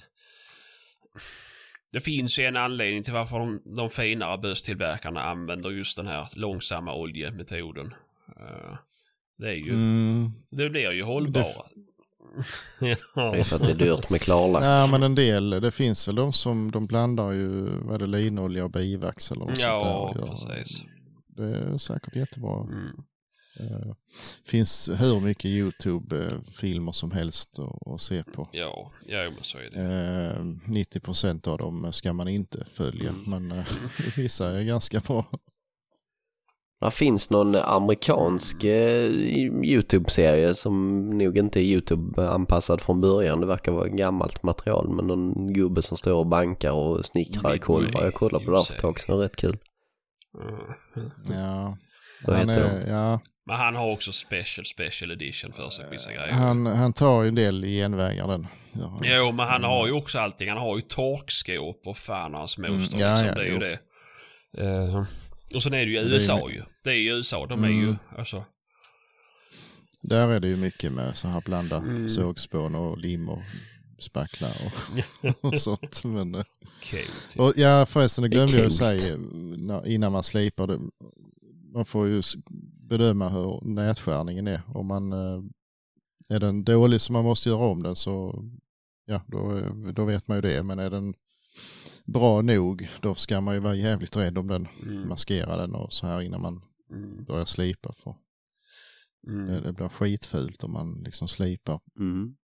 Det 1.91 2.01
finns 2.01 2.39
ju 2.39 2.43
en 2.45 2.57
anledning 2.57 3.03
till 3.03 3.13
varför 3.13 3.39
de, 3.39 3.61
de 3.75 3.89
finare 3.89 4.37
bösstillverkarna 4.37 5.21
använder 5.23 5.69
just 5.69 5.95
den 5.97 6.07
här 6.07 6.29
långsamma 6.35 6.95
oljemetoden. 6.95 7.93
Eh, 8.39 8.77
det 9.39 9.47
är 9.49 9.53
ju, 9.53 9.73
Mm. 9.73 10.31
det 10.49 10.69
blir 10.69 10.91
ju 10.91 11.03
hållbara. 11.03 11.43
Det 12.79 12.97
ja. 13.15 13.35
är 13.35 13.43
för 13.43 13.55
att 13.55 13.61
det 13.63 13.71
är 13.71 13.75
dyrt 13.75 14.09
med 14.09 14.21
klarlack. 14.21 14.61
Nej 14.61 14.87
men 14.91 15.03
en 15.03 15.15
del, 15.15 15.49
det 15.49 15.71
finns 15.71 16.07
väl 16.07 16.15
de 16.15 16.33
som 16.33 16.71
de 16.71 16.85
blandar 16.87 17.31
ju, 17.31 17.49
vad 17.81 17.95
är 17.95 17.99
det, 17.99 18.07
linolja 18.07 18.63
och 18.63 18.71
bivax 18.71 19.31
eller 19.31 19.45
något 19.45 19.59
Ja, 19.59 20.11
sånt 20.13 20.15
där. 20.17 20.23
och 20.23 20.49
gör. 20.49 20.55
precis. 20.55 20.81
Det 21.27 21.43
är 21.57 21.77
säkert 21.77 22.15
jättebra. 22.15 22.63
Mm. 22.63 22.87
Eh, 23.59 23.93
finns 24.45 24.89
hur 24.97 25.19
mycket 25.19 25.45
YouTube-filmer 25.45 26.91
som 26.91 27.11
helst 27.11 27.59
att, 27.93 28.01
se 28.01 28.23
på. 28.23 28.47
Ja, 28.51 28.91
ja 29.07 29.23
men 29.23 29.43
så 29.43 29.57
är 29.57 29.69
det. 29.69 30.35
Eh, 30.35 30.43
90% 30.71 31.47
av 31.47 31.57
dem 31.57 31.93
ska 31.93 32.13
man 32.13 32.27
inte 32.27 32.65
följa, 32.65 33.11
men 33.27 33.51
eh, 33.51 33.65
vissa 34.17 34.59
är 34.59 34.63
ganska 34.63 34.99
bra. 34.99 35.25
Det 36.81 36.91
finns 36.91 37.29
någon 37.29 37.55
amerikansk 37.55 38.63
eh, 38.63 39.05
YouTube-serie 39.63 40.55
som 40.55 41.05
nog 41.09 41.37
inte 41.37 41.59
är 41.59 41.63
YouTube-anpassad 41.63 42.81
från 42.81 43.01
början. 43.01 43.39
Det 43.39 43.47
verkar 43.47 43.71
vara 43.71 43.87
gammalt 43.87 44.43
material 44.43 44.89
med 44.89 45.05
någon 45.05 45.53
gubbe 45.53 45.81
som 45.81 45.97
står 45.97 46.13
och 46.13 46.27
bankar 46.27 46.71
och 46.71 47.05
snickrar 47.05 47.55
i 47.55 47.59
kolvar. 47.59 48.03
Jag 48.03 48.13
kollade 48.13 48.45
på 48.45 48.51
det 48.51 48.57
här 48.57 48.63
för 48.63 48.73
ett 48.73 48.79
tag 48.79 48.99
sedan, 48.99 49.19
rätt 49.19 49.35
kul. 49.35 49.57
Mm. 50.37 51.11
Ja, 51.29 51.77
Vad 52.25 52.35
han, 52.35 52.49
heter 52.49 52.61
är, 52.61 52.91
ja, 52.91 53.19
Men 53.45 53.55
han 53.55 53.75
har 53.75 53.91
också 53.91 54.11
special, 54.11 54.65
special 54.65 55.11
edition 55.11 55.51
för 55.51 55.69
sig, 55.69 55.85
vissa 55.91 56.13
grejer. 56.13 56.31
han, 56.31 56.65
han 56.65 56.93
tar 56.93 57.21
ju 57.23 57.27
en 57.27 57.35
del 57.35 57.63
genvägar 57.63 58.27
den. 58.27 58.47
han. 58.73 59.01
Jo, 59.03 59.31
men 59.31 59.47
han 59.47 59.63
har 59.63 59.87
ju 59.87 59.93
också 59.93 60.19
allting. 60.19 60.49
Han 60.49 60.57
har 60.57 60.75
ju 60.75 60.81
torkskåp 60.81 61.81
och 61.85 61.97
fan 61.97 62.33
hans 62.33 62.57
moster. 62.57 62.69
Mm, 62.69 62.81
liksom. 62.81 62.99
ja, 62.99 63.25
ja, 63.25 63.33
det 63.33 63.41
är 63.41 63.45
ju 63.45 63.53
jo. 63.53 63.59
det. 63.59 63.79
Eh, 64.57 65.03
och 65.55 65.63
sen 65.63 65.73
är 65.73 65.85
det 65.85 65.91
ju 65.91 65.93
Det 65.93 65.99
är 66.01 66.05
ju 66.05 66.13
USA 66.13 66.47
my- 66.47 66.53
ju. 66.53 66.63
Det 66.83 66.89
är 66.89 66.95
ju 66.95 67.09
USA. 67.17 67.45
De 67.45 67.63
är 67.63 67.67
ju, 67.69 67.83
Mm. 67.83 67.95
alltså. 68.17 68.45
Där 70.01 70.27
är 70.27 70.39
det 70.39 70.47
ju 70.47 70.57
mycket 70.57 70.91
med 70.91 71.17
så 71.17 71.27
här 71.27 71.41
blanda 71.45 71.77
Mm. 71.77 72.09
sågspån 72.09 72.75
och 72.75 72.97
lim 72.97 73.29
och 73.29 73.41
spackla 73.99 74.47
och, 74.47 75.35
och 75.51 75.59
sånt. 75.59 76.03
Men, 76.03 76.35
eh, 76.35 76.43
Cute. 76.81 77.41
och 77.41 77.53
ja 77.55 77.85
förresten, 77.85 78.21
det 78.21 78.27
är 78.27 78.29
glömde 78.29 78.53
jag 78.53 78.61
coolt. 78.63 78.73
säga 78.73 79.17
när- 79.57 79.87
innan 79.87 80.11
man 80.11 80.23
slipar 80.23 80.67
det. 80.67 80.79
Man 81.73 81.85
får 81.85 82.07
ju 82.07 82.21
bedöma 82.89 83.29
hur 83.29 83.61
nätskärningen 83.63 84.47
är. 84.47 84.61
Om 84.67 84.87
man 84.87 85.13
eh, 85.13 85.41
är 86.29 86.39
den 86.39 86.63
dålig 86.63 87.01
så 87.01 87.13
man 87.13 87.23
måste 87.23 87.49
göra 87.49 87.65
om 87.65 87.83
den 87.83 87.95
så 87.95 88.43
ja, 89.05 89.21
då, 89.27 89.57
eh, 89.57 89.73
då 89.93 90.05
vet 90.05 90.27
man 90.27 90.37
ju 90.37 90.41
det. 90.41 90.63
Men 90.63 90.79
är 90.79 90.89
den 90.89 91.13
bra 92.11 92.41
nog 92.41 92.89
då 93.01 93.15
ska 93.15 93.41
man 93.41 93.53
ju 93.53 93.59
vara 93.59 93.75
jävligt 93.75 94.17
rädd 94.17 94.37
om 94.37 94.47
den. 94.47 94.67
Mm. 94.83 95.07
Maskera 95.07 95.57
den 95.57 95.75
och 95.75 95.93
så 95.93 96.07
här 96.07 96.21
innan 96.21 96.41
man 96.41 96.61
Mm. 96.91 97.23
börjar 97.23 97.45
slipa. 97.45 97.93
För 97.93 98.15
det, 99.27 99.31
Mm. 99.33 99.63
det 99.63 99.73
blir 99.73 99.87
skitfult 99.89 100.63
om 100.63 100.73
man 100.73 101.01
liksom 101.05 101.27
slipar 101.27 101.79
Mm. 101.99 102.35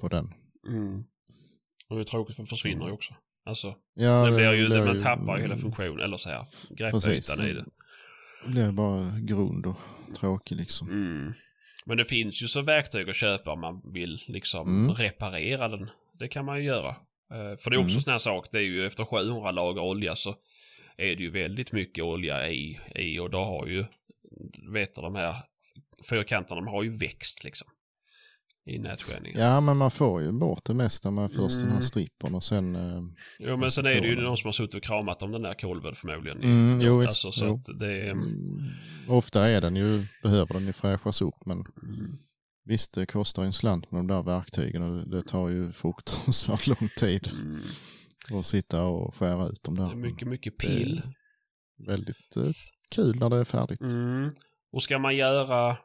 på 0.00 0.08
den. 0.08 0.32
Mm. 0.68 1.04
Och 1.88 1.96
det 1.96 2.02
är 2.02 2.04
tråkigt 2.04 2.36
för 2.36 2.42
det 2.42 2.48
försvinner 2.48 2.86
ju 2.86 2.92
också. 2.92 3.14
Alltså, 3.44 3.74
Ja, 3.94 4.24
det 4.26 4.32
blir 4.36 4.52
ju, 4.52 4.68
man 4.68 4.94
ju- 4.94 5.00
tappar 5.00 5.36
ju 5.36 5.42
hela 5.42 5.56
funktionen, 5.58 6.00
eller 6.00 6.16
så 6.16 6.28
här, 6.28 6.46
greppytan 6.70 7.46
i 7.46 7.52
det. 7.52 7.64
Det 8.46 8.50
blir 8.52 8.72
bara 8.72 9.18
grund 9.20 9.66
och 9.66 9.76
tråkig 10.16 10.56
liksom. 10.56 10.90
Mm. 10.90 11.32
Men 11.86 11.96
det 11.96 12.04
finns 12.04 12.42
ju 12.42 12.48
så 12.48 12.62
verktyg 12.62 13.10
att 13.10 13.16
köpa 13.16 13.52
om 13.52 13.60
man 13.60 13.92
vill 13.92 14.18
liksom 14.26 14.68
Mm. 14.68 14.94
reparera 14.94 15.68
den. 15.68 15.90
Det 16.18 16.28
kan 16.28 16.44
man 16.44 16.58
ju 16.58 16.64
göra. 16.64 16.96
Eh, 17.30 17.56
för 17.58 17.70
det 17.70 17.76
är 17.76 17.78
också 17.80 17.90
Mm. 17.94 18.00
sån 18.02 18.12
här 18.12 18.18
sak, 18.18 18.46
det 18.52 18.58
är 18.58 18.62
ju 18.62 18.86
efter 18.86 19.04
700 19.04 19.50
lager 19.50 19.82
olja 19.82 20.16
så 20.16 20.30
är 20.96 21.16
det 21.16 21.22
ju 21.22 21.30
väldigt 21.30 21.72
mycket 21.72 22.04
olja 22.04 22.48
i, 22.50 22.80
i 22.94 23.18
och 23.18 23.30
då 23.30 23.38
har 23.38 23.66
ju, 23.66 23.84
vet 24.72 24.94
du 24.94 25.00
de 25.02 25.14
här 25.14 25.36
fyrkanterna, 26.10 26.60
de 26.60 26.66
har 26.68 26.82
ju 26.82 26.90
växt 26.96 27.44
liksom. 27.44 27.68
I 28.66 28.78
nätskärningen. 28.78 29.40
Ja, 29.40 29.60
men 29.60 29.76
man 29.76 29.90
får 29.90 30.22
ju 30.22 30.32
bort 30.32 30.64
det 30.64 30.74
mesta 30.74 31.10
med 31.10 31.30
först 31.32 31.56
den 31.56 31.64
här 31.64 31.70
Mm. 31.70 31.82
strippen 31.82 32.34
och 32.34 32.44
sen... 32.44 32.76
Eh, 32.76 33.02
Jo 33.38 33.56
men 33.56 33.70
sen 33.70 33.86
är 33.86 34.00
det 34.00 34.06
ju 34.08 34.16
någon 34.22 34.36
som 34.36 34.48
har 34.48 34.52
suttit 34.52 34.74
och 34.74 34.82
kramat 34.82 35.22
om 35.22 35.32
den 35.32 35.42
där 35.42 35.54
kolven 35.54 35.94
förmodligen. 35.94 36.42
Mm, 36.42 36.80
jo, 36.82 37.00
alltså, 37.00 37.32
så 37.32 37.44
jo. 37.44 37.54
att 37.54 37.78
det 37.78 37.92
är... 38.00 38.10
mm, 38.10 38.60
ofta 39.08 39.48
är 39.48 39.60
den 39.60 39.76
ju, 39.76 40.04
behöver 40.22 40.54
den 40.54 40.66
ju 40.66 40.72
fräschas 40.72 41.22
upp 41.22 41.46
men 41.46 41.58
Mm. 41.82 42.18
Visst 42.70 42.94
det 42.94 43.06
kostar 43.06 43.44
en 43.44 43.52
slant 43.52 43.90
med 43.90 43.98
de 43.98 44.06
där 44.06 44.22
verktygen 44.22 44.82
och 44.82 45.08
det 45.08 45.22
tar 45.22 45.48
ju 45.48 45.72
fruktansvärt 45.72 46.66
lång 46.66 46.88
tid 46.96 47.28
Mm. 47.32 47.60
att 48.40 48.46
sitta 48.46 48.82
och 48.82 49.14
skära 49.14 49.46
ut 49.48 49.62
dem 49.62 49.74
Det 49.74 49.82
där. 49.82 49.90
är 49.90 49.94
mycket, 49.96 50.28
mycket 50.28 50.58
pill. 50.58 51.02
Det 51.76 51.90
väldigt 51.92 52.36
eh, 52.36 52.50
kul 52.90 53.16
när 53.18 53.30
det 53.30 53.36
är 53.36 53.44
färdigt. 53.44 53.80
Mm. 53.80 54.30
Och 54.72 54.82
ska 54.82 54.98
man 54.98 55.16
göra... 55.16 55.76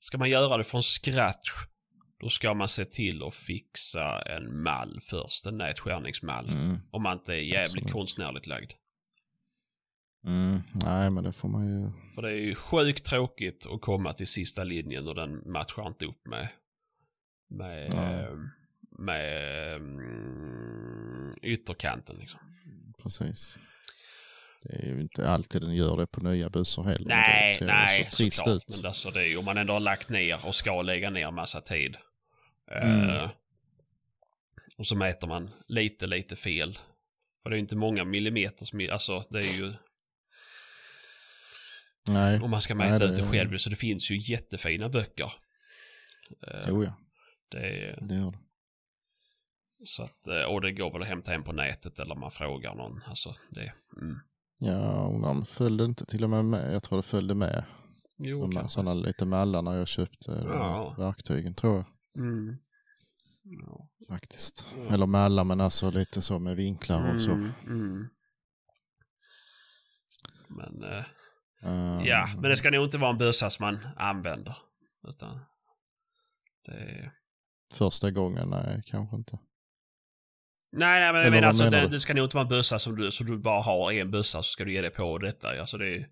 Ska 0.00 0.18
man 0.18 0.30
göra 0.30 0.56
det 0.56 0.64
från 0.64 0.82
scratch, 0.82 1.50
då 2.20 2.28
ska 2.28 2.54
man 2.54 2.68
se 2.68 2.84
till 2.84 3.22
att 3.22 3.34
fixa 3.34 4.22
en 4.22 4.62
mall 4.62 5.00
först. 5.02 5.46
En 5.46 5.58
nätskärningsmall. 5.58 6.48
Mm. 6.48 6.78
Om 6.90 7.02
man 7.02 7.18
inte 7.18 7.32
är 7.32 7.36
jävligt 7.36 7.66
Absolut. 7.66 7.92
konstnärligt 7.92 8.46
lagd. 8.46 8.70
Mm. 10.26 10.60
Nej 10.74 11.10
men 11.10 11.24
det 11.24 11.32
får 11.32 11.48
man 11.48 11.66
ju. 11.66 11.90
För 12.14 12.22
det 12.22 12.28
är 12.28 12.36
ju 12.36 12.54
sjukt 12.54 13.04
tråkigt 13.04 13.66
att 13.66 13.80
komma 13.80 14.12
till 14.12 14.26
sista 14.26 14.64
linjen 14.64 15.08
och 15.08 15.14
den 15.14 15.50
matchar 15.52 15.86
inte 15.86 16.06
upp 16.06 16.26
med 16.26 16.48
med, 17.50 17.90
Ja. 17.94 18.12
eh, 18.12 18.36
med 18.98 19.76
mm, 19.76 21.34
ytterkanten 21.42 22.16
liksom. 22.16 22.40
Precis. 23.02 23.58
Det 24.62 24.72
är 24.74 24.86
ju 24.94 25.00
inte 25.00 25.28
alltid 25.28 25.62
den 25.62 25.74
gör 25.74 25.96
det 25.96 26.06
på 26.06 26.20
nya 26.20 26.50
bussar 26.50 26.82
heller. 26.82 27.08
Nej, 27.08 27.56
det 27.60 27.66
nej, 27.66 28.08
så 28.10 28.16
trist 28.16 28.36
såklart. 28.36 28.56
ut. 28.56 28.64
Men 28.68 28.86
alltså 28.86 29.10
det 29.10 29.20
är 29.20 29.26
ju 29.26 29.36
om 29.36 29.44
man 29.44 29.58
ändå 29.58 29.72
har 29.72 29.80
lagt 29.80 30.08
ner 30.08 30.46
och 30.46 30.54
ska 30.54 30.82
lägga 30.82 31.10
ner 31.10 31.30
massa 31.30 31.60
tid. 31.60 31.96
Mm. 32.70 33.10
Eh, 33.10 33.30
och 34.78 34.86
så 34.86 34.96
mäter 34.96 35.26
man 35.28 35.50
lite, 35.66 36.06
lite 36.06 36.36
fel. 36.36 36.78
För 37.42 37.50
det 37.50 37.54
är 37.54 37.56
ju 37.56 37.60
inte 37.62 37.76
många 37.76 38.04
millimeter 38.04 38.66
som, 38.66 38.88
alltså 38.92 39.24
det 39.30 39.38
är 39.38 39.60
ju, 39.60 39.72
Nej, 42.08 42.40
om 42.40 42.50
man 42.50 42.60
ska 42.62 42.74
Nej, 42.74 42.90
mäta 42.92 43.06
det 43.06 43.12
ut 43.12 43.18
det 43.18 43.26
själv, 43.28 43.58
så 43.58 43.70
det 43.70 43.76
finns 43.76 44.10
ju 44.10 44.32
jättefina 44.32 44.88
böcker. 44.88 45.32
Eh, 46.46 46.64
jo 46.68 46.84
ja, 46.84 46.94
det 47.50 47.58
det 48.08 48.14
gör 48.14 48.30
det. 48.30 48.38
så 49.84 50.02
att, 50.02 50.26
eh, 50.26 50.42
och 50.42 50.60
det 50.60 50.72
går 50.72 50.92
väl 50.92 51.02
att 51.02 51.08
hämta 51.08 51.30
hem 51.30 51.44
på 51.44 51.52
nätet 51.52 51.98
eller 52.00 52.14
man 52.14 52.30
frågar 52.30 52.74
någon. 52.74 53.02
Alltså 53.06 53.34
det, 53.50 53.72
mm. 54.02 54.16
Ja, 54.60 55.06
och 55.06 55.20
de 55.20 55.44
följde 55.44 55.84
inte 55.84 56.06
till 56.06 56.24
och 56.24 56.30
med 56.30 56.44
med. 56.44 56.74
Jag 56.74 56.82
tror 56.82 56.96
det 56.98 57.02
följde 57.02 57.34
med. 57.34 57.64
Jo, 58.18 58.46
De 58.46 58.68
sådana 58.68 58.94
lite 58.94 59.26
mallar 59.26 59.62
när 59.62 59.76
jag 59.76 59.88
köpte 59.88 60.30
de 60.30 60.48
Ja. 60.48 60.94
verktygen 60.98 61.54
tror 61.54 61.76
jag 61.76 61.86
Mm. 62.24 62.56
Ja. 63.42 63.88
faktiskt. 64.08 64.68
Ja. 64.76 64.94
Eller 64.94 65.06
mallar 65.06 65.44
men 65.44 65.60
alltså 65.60 65.90
lite 65.90 66.22
så 66.22 66.38
med 66.38 66.56
vinklar 66.56 67.14
och 67.14 67.20
så. 67.20 67.30
Mm, 67.32 67.50
mm. 67.66 68.08
Men 70.48 70.82
eh, 70.92 71.04
Eh, 71.64 72.06
ja, 72.06 72.28
men 72.34 72.50
det 72.50 72.56
ska 72.56 72.70
nog 72.70 72.84
inte 72.84 72.98
vara 72.98 73.10
en 73.10 73.18
bössa 73.18 73.50
som 73.50 73.64
man 73.64 73.78
använder. 73.96 74.56
Utan 75.08 75.40
det 76.66 76.72
är... 76.72 77.12
Första 77.74 78.10
gången, 78.10 78.48
nej 78.50 78.82
kanske 78.86 79.16
inte. 79.16 79.38
Nej, 80.72 81.00
nej, 81.00 81.12
men 81.12 81.22
jag 81.22 81.30
menar 81.30 81.48
alltså 81.48 81.64
menar 81.64 81.80
det, 81.80 81.88
det 81.88 82.00
ska 82.00 82.14
nog 82.14 82.24
inte 82.24 82.36
vara 82.36 82.44
en 82.44 82.48
bössa 82.48 82.78
som 82.78 82.96
du, 82.96 83.10
så 83.10 83.24
du 83.24 83.38
bara 83.38 83.62
har 83.62 83.92
en 83.92 84.10
bössa 84.10 84.42
så 84.42 84.50
ska 84.50 84.64
du 84.64 84.72
ge 84.72 84.80
dig 84.80 84.90
på 84.90 85.18
detta. 85.18 85.60
Alltså 85.60 85.78
det 85.78 85.96
är... 85.96 86.06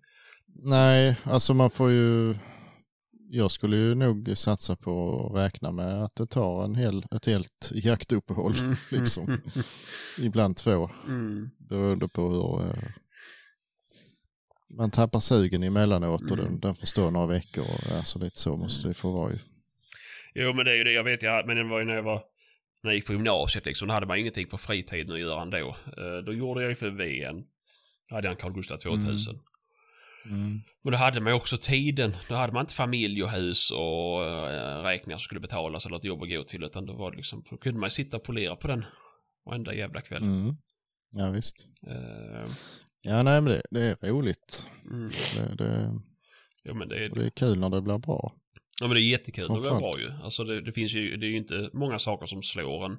Nej, 0.63 1.17
alltså 1.23 1.53
man 1.53 1.69
får 1.69 1.91
ju... 1.91 2.35
Jag 3.31 3.51
skulle 3.51 3.75
ju 3.77 3.95
nog 3.95 4.31
satsa 4.37 4.75
på 4.75 5.25
att 5.27 5.37
räkna 5.37 5.71
med 5.71 6.03
att 6.03 6.15
det 6.15 6.27
tar 6.27 6.63
en 6.63 6.75
hel, 6.75 7.03
ett 7.15 7.25
helt 7.25 7.71
jaktuppehåll. 7.71 8.53
liksom. 8.91 9.37
Ibland 10.19 10.57
två, 10.57 10.89
Mm. 11.07 11.49
beroende 11.69 12.07
på 12.07 12.29
hur... 12.29 12.93
Man 14.69 14.91
tappar 14.91 15.19
sugen 15.19 15.63
emellanåt 15.63 16.21
och 16.21 16.31
Mm. 16.31 16.45
den, 16.45 16.59
den 16.59 16.75
får 16.75 16.85
stå 16.87 17.09
några 17.09 17.27
veckor. 17.27 17.61
Och, 17.63 17.95
alltså 17.97 18.19
lite 18.19 18.39
så 18.39 18.57
måste 18.57 18.87
det 18.87 18.93
få 18.93 19.11
vara 19.11 19.31
ju. 19.31 19.37
Jo, 20.35 20.53
men 20.53 20.65
det 20.65 20.71
är 20.71 20.75
ju 20.75 20.83
det. 20.83 20.91
Jag 20.91 21.03
vet, 21.03 21.21
jag, 21.21 21.47
men 21.47 21.57
det 21.57 21.63
var 21.63 21.79
ju 21.79 21.85
när 21.85 21.95
jag 21.95 22.03
var... 22.03 22.23
När 22.83 22.91
jag 22.91 22.95
gick 22.95 23.05
på 23.05 23.13
gymnasiet 23.13 23.65
liksom, 23.65 23.87
då 23.87 23.93
hade 23.93 24.05
man 24.05 24.17
ingenting 24.17 24.47
på 24.47 24.57
fritiden 24.57 25.13
att 25.13 25.19
göra 25.19 25.41
ändå. 25.41 25.75
Eh, 25.97 26.17
då 26.25 26.33
gjorde 26.33 26.61
jag 26.61 26.69
ju 26.69 26.75
för 26.75 26.89
VN. 26.89 27.43
Då 28.09 28.15
hade 28.15 28.27
jag 28.27 28.31
en 28.31 28.41
Carl 28.41 28.53
Gustaf 28.53 28.81
2000. 28.81 29.39
Mm. 30.25 30.61
Men 30.83 30.91
då 30.91 30.97
hade 30.97 31.21
man 31.21 31.33
ju 31.33 31.37
också 31.37 31.57
tiden. 31.57 32.13
Då 32.29 32.35
hade 32.35 32.53
man 32.53 32.61
inte 32.61 32.73
familj 32.73 33.23
och 33.23 33.31
hus 33.31 33.71
och 33.71 34.25
äh, 34.25 34.83
räkningar 34.83 35.17
som 35.17 35.23
skulle 35.23 35.39
betalas 35.39 35.85
eller 35.85 35.97
ett 35.97 36.03
jobb 36.03 36.23
att 36.23 36.29
gå 36.29 36.43
till. 36.43 36.63
Utan 36.63 36.85
då 36.85 36.93
var 36.93 37.11
det 37.11 37.17
liksom, 37.17 37.43
då 37.49 37.57
kunde 37.57 37.79
man 37.79 37.89
sitta 37.91 38.17
och 38.17 38.23
polera 38.23 38.55
på 38.55 38.67
den 38.67 38.85
varenda 39.45 39.73
jävla 39.73 40.01
kväll. 40.01 40.23
Mm. 40.23 40.55
Ja 41.11 41.31
visst. 41.31 41.67
Eh, 41.87 42.49
Ja 43.01 43.23
nej 43.23 43.41
men 43.41 43.53
det, 43.53 43.61
det 43.71 43.81
är 43.81 44.09
roligt. 44.11 44.67
mm. 44.85 45.09
Det, 45.35 45.55
det, 45.55 45.99
Jo 46.63 46.73
men 46.73 46.89
det 46.89 47.05
är, 47.05 47.09
det 47.09 47.25
är 47.25 47.29
kul 47.29 47.59
när 47.59 47.69
det 47.69 47.81
blir 47.81 47.97
bra. 47.97 48.33
ja, 48.81 48.87
men 48.87 48.95
det 48.95 49.01
är 49.01 49.09
jättekul. 49.11 49.43
Det 49.43 49.53
var 49.53 49.59
Framförallt. 49.61 49.95
bra 49.95 49.99
ju. 50.01 50.11
Alltså 50.23 50.43
det, 50.43 50.61
det 50.61 50.71
finns 50.71 50.93
ju, 50.93 51.17
det 51.17 51.25
är 51.25 51.29
ju 51.29 51.37
inte 51.37 51.69
många 51.73 51.99
saker 51.99 52.25
som 52.25 52.43
slår 52.43 52.85
en, 52.85 52.97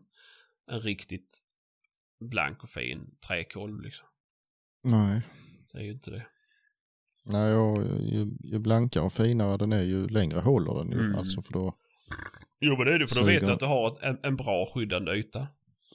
en 0.71 0.81
riktigt 0.81 1.37
blank 2.21 2.65
och 2.65 2.71
fin 2.71 3.11
träkolv 3.27 3.81
liksom. 3.81 4.07
Nej. 4.83 5.23
Det 5.73 5.79
är 5.79 5.83
ju 5.83 5.93
inte 5.93 6.11
det. 6.11 6.27
Nej, 7.25 7.55
och 7.55 7.83
ju, 8.01 8.37
ju 8.41 8.59
blankare 8.59 9.05
och 9.05 9.13
finare 9.13 9.57
den 9.57 9.73
är 9.73 9.83
ju 9.83 10.09
längre 10.09 10.41
håller 10.41 10.75
den 10.75 10.91
ju. 10.93 10.99
Mm. 10.99 11.19
Alltså 11.19 11.43
för 11.43 11.53
då, 11.53 11.75
Jo 12.61 12.77
men 12.77 12.87
det 12.87 12.95
är 12.95 12.99
det, 12.99 13.09
för 13.09 13.21
då 13.21 13.27
vet 13.27 13.45
du 13.47 13.53
att 13.53 13.61
du 13.61 13.67
har 13.67 13.93
ett, 13.93 14.03
en, 14.03 14.19
en 14.23 14.37
bra 14.37 14.71
skyddande 14.75 15.13
yta. 15.13 15.47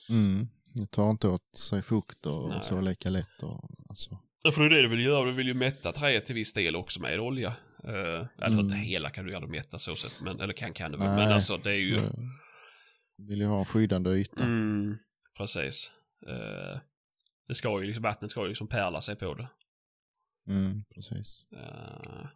mm, 0.10 0.48
det 0.73 0.91
tar 0.91 1.10
inte 1.10 1.27
åt 1.27 1.56
sig 1.56 1.82
fukt 1.82 2.26
och, 2.26 2.56
och 2.56 2.64
så 2.64 2.82
lika 2.82 3.10
lätt. 3.10 3.44
Och, 3.44 3.69
alltså. 3.96 4.18
Ja, 4.44 4.52
för 4.52 4.62
det 4.62 4.66
är 4.68 4.70
det 4.70 4.82
du 4.82 4.88
vill 4.88 5.06
göra. 5.06 5.26
Du 5.26 5.32
vill 5.32 5.48
ju 5.48 5.54
mätta 5.54 5.92
träet 5.92 6.26
till 6.26 6.36
viss 6.36 6.54
del 6.54 6.76
också 6.76 7.00
med 7.02 7.20
olja. 7.20 7.56
Uh, 7.84 7.92
eller 7.94 8.48
Mm. 8.48 8.60
inte 8.60 8.76
hela 8.76 9.10
kan 9.10 9.26
du 9.26 9.32
ju 9.32 9.36
aldrig 9.36 9.52
mätta 9.52 9.80
så 9.80 9.96
sett. 9.96 10.22
Men, 10.22 10.40
eller 10.40 10.54
kan 10.54 10.74
kan 10.74 10.92
du 10.92 10.98
väl. 10.98 11.08
Men 11.16 11.32
alltså 11.32 11.58
det 11.58 11.70
är 11.72 11.76
ju... 11.76 11.96
Det 13.18 13.26
vill 13.30 13.40
ju 13.40 13.46
ha 13.46 13.60
en 13.60 13.66
skyddande 13.66 14.10
yta. 14.10 14.44
Mm, 14.46 14.98
precis. 15.38 15.92
Eh, 16.28 16.80
det 17.48 17.56
ska 17.56 17.82
ju 17.82 17.86
liksom, 17.88 18.04
vattnet 18.04 18.32
ska 18.32 18.42
ju 18.44 18.48
liksom 18.50 18.68
pärla 18.68 19.02
sig 19.02 19.16
på 19.16 19.34
det. 19.34 19.50
Mm, 20.48 20.84
precis. 20.96 21.46
Eh, 21.54 22.28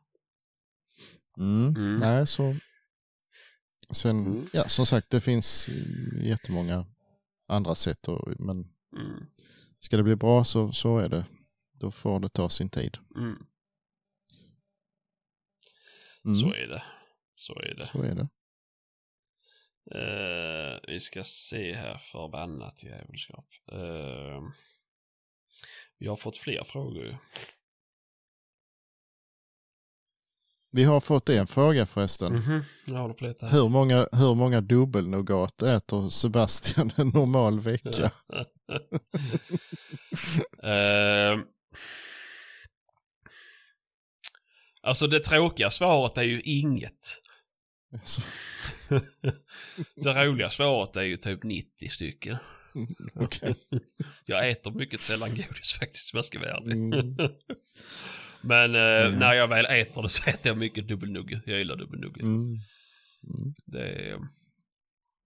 Mm. 1.40 1.68
Mm. 1.76 1.96
Nej, 1.96 2.28
så 2.28 2.56
sen, 3.94 4.26
Mm. 4.26 4.48
ja 4.54 4.64
som 4.68 4.86
sagt 4.86 5.10
det 5.10 5.22
finns 5.22 5.70
jättemånga 6.22 6.86
andra 7.48 7.76
sätt 7.76 8.08
och, 8.08 8.28
men 8.40 8.58
mm, 8.98 9.26
ska 9.80 9.98
det 9.98 10.04
bli 10.04 10.16
bra 10.16 10.44
så, 10.44 10.72
så 10.72 10.98
är 11.00 11.10
det. 11.10 11.26
Då 11.80 11.92
får 11.92 12.20
det 12.20 12.30
ta 12.30 12.50
sin 12.50 12.70
tid. 12.70 12.98
mm. 13.16 13.46
Mm. 16.26 16.36
Så 16.38 16.54
är 16.54 16.68
det. 16.68 16.84
Så 17.36 17.54
är 17.60 17.76
det. 17.76 17.86
Så 17.86 18.02
är 18.04 18.16
det. 18.16 18.28
Eh, 19.92 20.80
vi 20.88 21.00
ska 21.00 21.24
se 21.24 21.74
här 21.74 21.98
förbannat 21.98 22.84
djävulskap. 22.84 23.46
Uh, 23.72 24.50
vi 25.98 26.08
har 26.08 26.16
fått 26.16 26.38
fler 26.38 26.64
frågor. 26.64 27.18
Vi 30.72 30.84
har 30.84 31.00
fått 31.00 31.30
en 31.30 31.48
fråga 31.48 31.86
förresten. 31.86 32.34
Mhm, 32.34 32.64
Jag 32.86 32.96
håller 32.96 33.14
på 33.14 33.26
här. 33.26 33.52
Hur 33.52 33.70
många, 33.70 34.08
hur 34.12 34.36
många 34.36 34.62
dubbelnougat 34.62 35.62
äter 35.62 36.10
Sebastian 36.10 36.92
en 36.96 37.08
normal 37.08 37.60
vecka? 37.60 38.12
Ehm. 40.64 41.46
Alltså 44.82 45.08
det 45.08 45.20
tråkiga 45.20 45.70
svaret 45.72 46.18
är 46.18 46.24
ju 46.24 46.42
inget. 46.42 47.22
Alltså, 47.94 48.22
det 49.96 50.26
roliga 50.26 50.50
svaret 50.50 50.96
är 50.96 51.02
ju 51.02 51.18
typ 51.18 51.44
90 51.44 51.90
stycken. 51.90 52.38
Okej. 53.16 53.56
Jag 54.26 54.50
äter 54.50 54.72
mycket 54.72 55.02
sällan 55.02 55.30
godis 55.30 55.74
faktiskt 55.80 56.14
om 56.14 56.18
jag 56.18 56.26
ska 56.26 56.40
vara 56.40 56.58
ärlig. 56.58 56.72
Mm. 56.76 57.16
Men 58.42 58.76
eh, 58.76 58.82
Ja. 58.82 59.10
när 59.10 59.34
jag 59.34 59.48
väl 59.48 59.66
äter 59.66 60.02
det 60.02 60.10
så 60.10 60.30
äter 60.30 60.48
jag 60.48 60.58
mycket 60.58 60.88
dubbelnugge. 60.88 61.42
Jag 61.46 61.58
gillar 61.58 61.76
dubbelnugge. 61.76 62.22
Mm. 62.22 62.42
Mm. 62.44 63.54
Det, 63.66 63.90
är, 63.90 64.20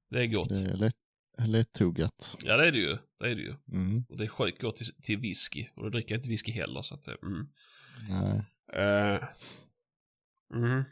det 0.10 0.20
är 0.20 0.28
gott. 0.28 0.50
Det 0.50 0.56
är 0.56 0.76
lätt, 0.76 0.96
lättuggat. 1.38 2.38
Ja 2.44 2.58
det 2.58 2.68
är 2.68 2.72
det 2.72 2.78
ju. 2.78 2.98
Det 3.20 3.32
är 3.32 3.36
det 3.36 3.42
ju. 3.42 3.56
Mm. 3.72 4.06
Och 4.10 4.18
det 4.18 4.24
är 4.24 4.28
sjukt 4.28 4.62
gott 4.62 4.76
till, 4.76 4.94
till 5.02 5.20
whisky. 5.20 5.68
Och 5.76 5.84
då 5.84 5.90
dricker 5.90 6.12
jag 6.12 6.20
inte 6.20 6.30
whisky 6.30 6.52
heller 6.52 6.82
så 6.82 6.96
att, 6.96 7.08
eh, 7.08 7.14
mm. 7.24 7.48
Nej. 8.10 8.44
Eh, 8.74 9.24
mhm. 10.54 10.84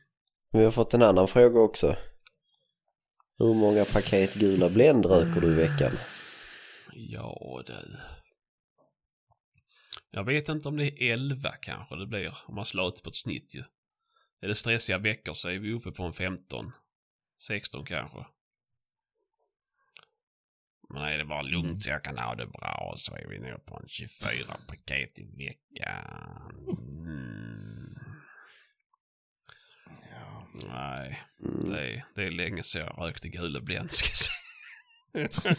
Vi 0.52 0.64
har 0.64 0.72
fått 0.72 0.94
en 0.94 1.02
annan 1.02 1.28
fråga 1.28 1.60
också. 1.60 1.96
Hur 3.38 3.54
många 3.54 3.86
paket 3.86 4.34
gula 4.34 4.70
Blend 4.70 5.06
röker 5.06 5.42
du 5.42 5.48
i 5.48 5.56
veckan? 5.56 5.92
Ja 6.94 7.64
du. 7.66 7.98
Jag 10.12 10.24
vet 10.24 10.50
inte 10.50 10.70
om 10.70 10.78
det 10.78 10.86
är 10.86 11.14
11 11.14 11.52
kanske 11.62 11.96
det 11.96 12.06
blir. 12.06 12.38
Om 12.46 12.56
man 12.56 12.66
slår 12.66 12.88
ut 12.88 13.04
på 13.04 13.10
ett 13.10 13.16
snitt 13.16 13.56
ju. 13.56 13.64
är 14.42 14.48
det 14.48 14.56
stressiga 14.56 14.98
veckor 14.98 15.34
så 15.34 15.50
är 15.50 15.60
vi 15.60 15.74
uppe 15.74 15.92
på 15.92 16.04
en 16.04 16.14
15, 16.14 16.72
16 17.42 17.86
kanske. 17.86 18.26
Men 20.94 21.04
är 21.04 21.18
det 21.18 21.26
bara 21.26 21.42
lugnt 21.42 21.66
Mm. 21.66 21.80
så 21.80 21.90
jag 21.90 22.04
kan 22.04 22.18
ha 22.18 22.36
det 22.36 22.48
bra 22.48 22.94
så 22.98 23.16
är 23.16 23.28
vi 23.28 23.40
nog 23.40 23.66
på 23.66 23.80
en 23.84 23.88
24 23.88 24.56
paket 24.68 25.20
i 25.20 25.24
veckan. 25.38 26.56
Mm. 26.70 27.96
Nej, 30.68 31.24
Mm. 31.46 31.70
det 31.70 31.80
är, 31.94 32.06
det 32.16 32.24
är 32.24 32.32
länge 32.32 32.64
sedan 32.64 32.82
jag 32.98 33.08
rökte 33.08 33.30
gula 33.30 33.62
Blend 33.62 33.92
ska 33.92 34.08
jag 35.14 35.32
säga. 35.34 35.54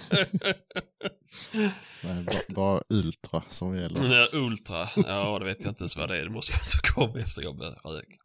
Nej, 2.02 2.24
bara, 2.24 2.40
bara 2.48 2.82
ultra 2.88 3.42
som 3.48 3.76
gäller. 3.76 4.14
Ja, 4.14 4.28
Ultra, 4.32 4.88
ja 4.96 5.38
det 5.38 5.44
vet 5.44 5.60
jag 5.60 5.70
inte 5.70 5.82
ens 5.82 5.96
vad 5.96 6.08
det 6.08 6.18
är. 6.18 6.24
Det 6.24 6.30
måste 6.30 6.52
vara 6.52 6.64
så 6.64 6.78
kom 6.78 7.16
efter 7.16 7.42
jag 7.42 7.56
började 7.56 7.76
röka. 7.84 8.16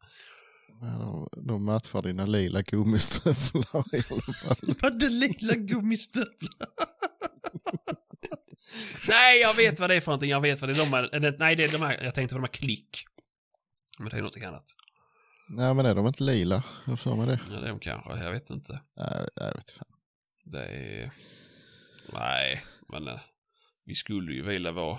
De, 0.80 1.28
de 1.46 1.64
matchar 1.64 2.02
dina 2.02 2.26
lila 2.26 2.62
gummistövlar 2.62 3.94
i 3.94 4.02
alla 4.10 4.34
fall. 4.34 4.74
Hade 4.80 5.08
lila 5.08 5.54
gummistövlar. 5.54 6.68
nej, 9.08 9.40
jag 9.40 9.54
vet 9.54 9.80
vad 9.80 9.90
det 9.90 9.96
är 9.96 10.00
för 10.00 10.10
någonting. 10.10 10.30
Jag 10.30 10.40
vet 10.40 10.60
vad 10.60 10.70
det 10.70 10.74
är. 10.74 10.78
De 10.84 10.92
här, 10.92 11.34
nej, 11.38 11.56
det 11.56 11.64
är 11.64 11.72
de 11.72 11.78
här, 11.78 12.04
jag 12.04 12.14
tänkte 12.14 12.34
på 12.34 12.38
de 12.38 12.44
här 12.44 12.52
klick. 12.52 13.04
Men 13.98 14.08
det 14.08 14.16
är 14.16 14.20
någonting 14.20 14.44
annat. 14.44 14.64
Nej 15.48 15.74
men 15.74 15.86
är 15.86 15.94
de 15.94 16.06
inte 16.06 16.22
lila? 16.22 16.64
Jag 16.86 17.00
för 17.00 17.16
mig 17.16 17.26
det. 17.26 17.40
Ja, 17.50 17.60
det 17.60 17.66
är 17.66 17.70
de 17.70 17.80
kanske. 17.80 18.24
Jag 18.24 18.32
vet 18.32 18.50
inte. 18.50 18.80
Nej, 18.96 19.28
jag 19.34 19.54
vet 19.54 19.70
fan. 19.70 19.88
Det 20.44 20.64
är... 20.64 21.10
Nej, 22.12 22.62
men 22.88 23.08
eh, 23.08 23.20
vi 23.84 23.94
skulle 23.94 24.32
ju 24.32 24.42
vilja 24.42 24.72
vara... 24.72 24.98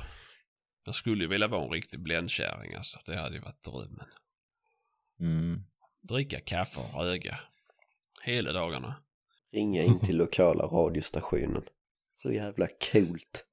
Jag 0.84 0.96
skulle 0.96 1.24
ju 1.24 1.30
vilja 1.30 1.48
vara 1.48 1.66
en 1.66 1.72
riktig 1.72 2.00
bländkärring 2.00 2.74
alltså. 2.74 3.00
Det 3.06 3.18
hade 3.18 3.36
ju 3.36 3.42
varit 3.42 3.64
drömmen. 3.64 4.06
Mm. 5.20 5.62
Dricka 6.02 6.40
kaffe 6.40 6.80
och 6.80 7.04
röga. 7.04 7.40
Hela 8.24 8.52
dagarna. 8.52 8.96
Ringa 9.52 9.84
in 9.84 10.00
till 10.00 10.18
lokala 10.18 10.64
radiostationen. 10.64 11.64
Så 12.22 12.32
jävla 12.32 12.68
coolt. 12.92 13.46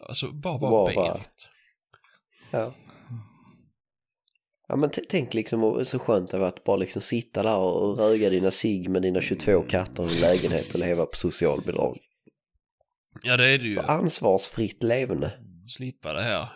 Alltså 0.00 0.32
bara 0.32 0.58
vara 0.58 0.94
Bara-. 0.94 1.24
Ja. 2.50 2.74
Ja 4.68 4.76
men 4.76 4.90
tänk 5.08 5.34
liksom 5.34 5.84
så 5.84 5.98
skönt 5.98 6.30
det 6.30 6.38
var 6.38 6.48
att 6.48 6.64
bara 6.64 6.76
liksom 6.76 7.02
sitta 7.02 7.42
där 7.42 7.58
och 7.58 7.98
röga 7.98 8.30
dina 8.30 8.50
cigg 8.50 8.90
med 8.90 9.02
dina 9.02 9.20
22 9.20 9.62
katter 9.62 10.02
i 10.02 10.14
en 10.14 10.20
lägenhet 10.20 10.74
och 10.74 10.80
leva 10.80 11.06
på 11.06 11.16
socialbidrag. 11.16 11.98
Ja, 13.22 13.36
det 13.36 13.48
är 13.48 13.58
det 13.58 13.64
ju. 13.64 13.74
Så 13.74 13.80
ansvarsfritt 13.80 14.82
levande. 14.82 15.32
Slippa 15.68 16.12
det 16.12 16.22
här. 16.22 16.48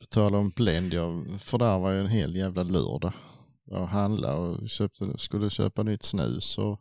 På 0.00 0.06
tal 0.06 0.34
om 0.34 0.50
Blend, 0.50 0.94
jag 0.94 1.40
fördärvade 1.40 1.94
ju 1.94 2.00
en 2.00 2.06
hel 2.06 2.36
jävla 2.36 2.62
lördag. 2.62 3.12
Jag 3.70 3.86
handlade 3.86 4.36
och 4.36 4.68
köpte, 4.68 5.18
skulle 5.18 5.50
köpa 5.50 5.82
nytt 5.82 6.02
snus 6.02 6.58
och 6.58 6.80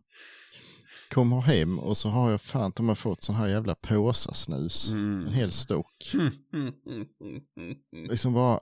kommer 1.09 1.41
hem 1.41 1.79
och 1.79 1.97
så 1.97 2.09
har 2.09 2.31
jag 2.31 2.41
fan 2.41 2.71
de 2.75 2.87
har 2.87 2.95
fått 2.95 3.23
sån 3.23 3.35
här 3.35 3.47
jävla 3.47 3.75
påsasnus. 3.75 4.91
Mm. 4.91 5.27
En 5.27 5.33
hel 5.33 5.51
stock. 5.51 6.11
Liksom 8.09 8.33
bara 8.33 8.59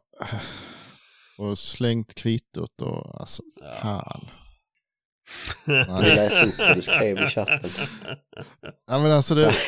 och 1.37 1.57
slängt 1.57 2.15
kvittot 2.15 2.81
och 2.81 3.19
alltså 3.19 3.43
fan. 3.81 4.27
Nej. 5.65 6.15
läser 6.15 6.47
upp 6.47 6.59
vad 6.59 6.75
du 6.75 6.81
skrev 6.81 7.17
i 7.17 7.27
chatten. 7.27 7.69
Ja 8.87 8.99
men 8.99 9.11
alltså 9.11 9.35
det. 9.35 9.55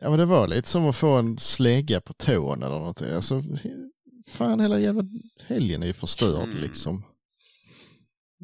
Ja 0.00 0.10
men 0.10 0.18
det 0.18 0.26
var 0.26 0.48
lite 0.48 0.68
som 0.68 0.88
att 0.88 0.96
få 0.96 1.16
en 1.16 1.38
slägga 1.38 2.00
på 2.00 2.12
tån 2.12 2.62
eller 2.62 2.78
någonting. 2.78 3.10
Alltså 3.10 3.42
fan 4.28 4.60
hela 4.60 4.78
jävla 4.78 5.02
helgen 5.46 5.82
är 5.82 5.86
ju 5.86 5.92
förstörd 5.92 6.48
Mm. 6.48 6.62
liksom. 6.62 7.04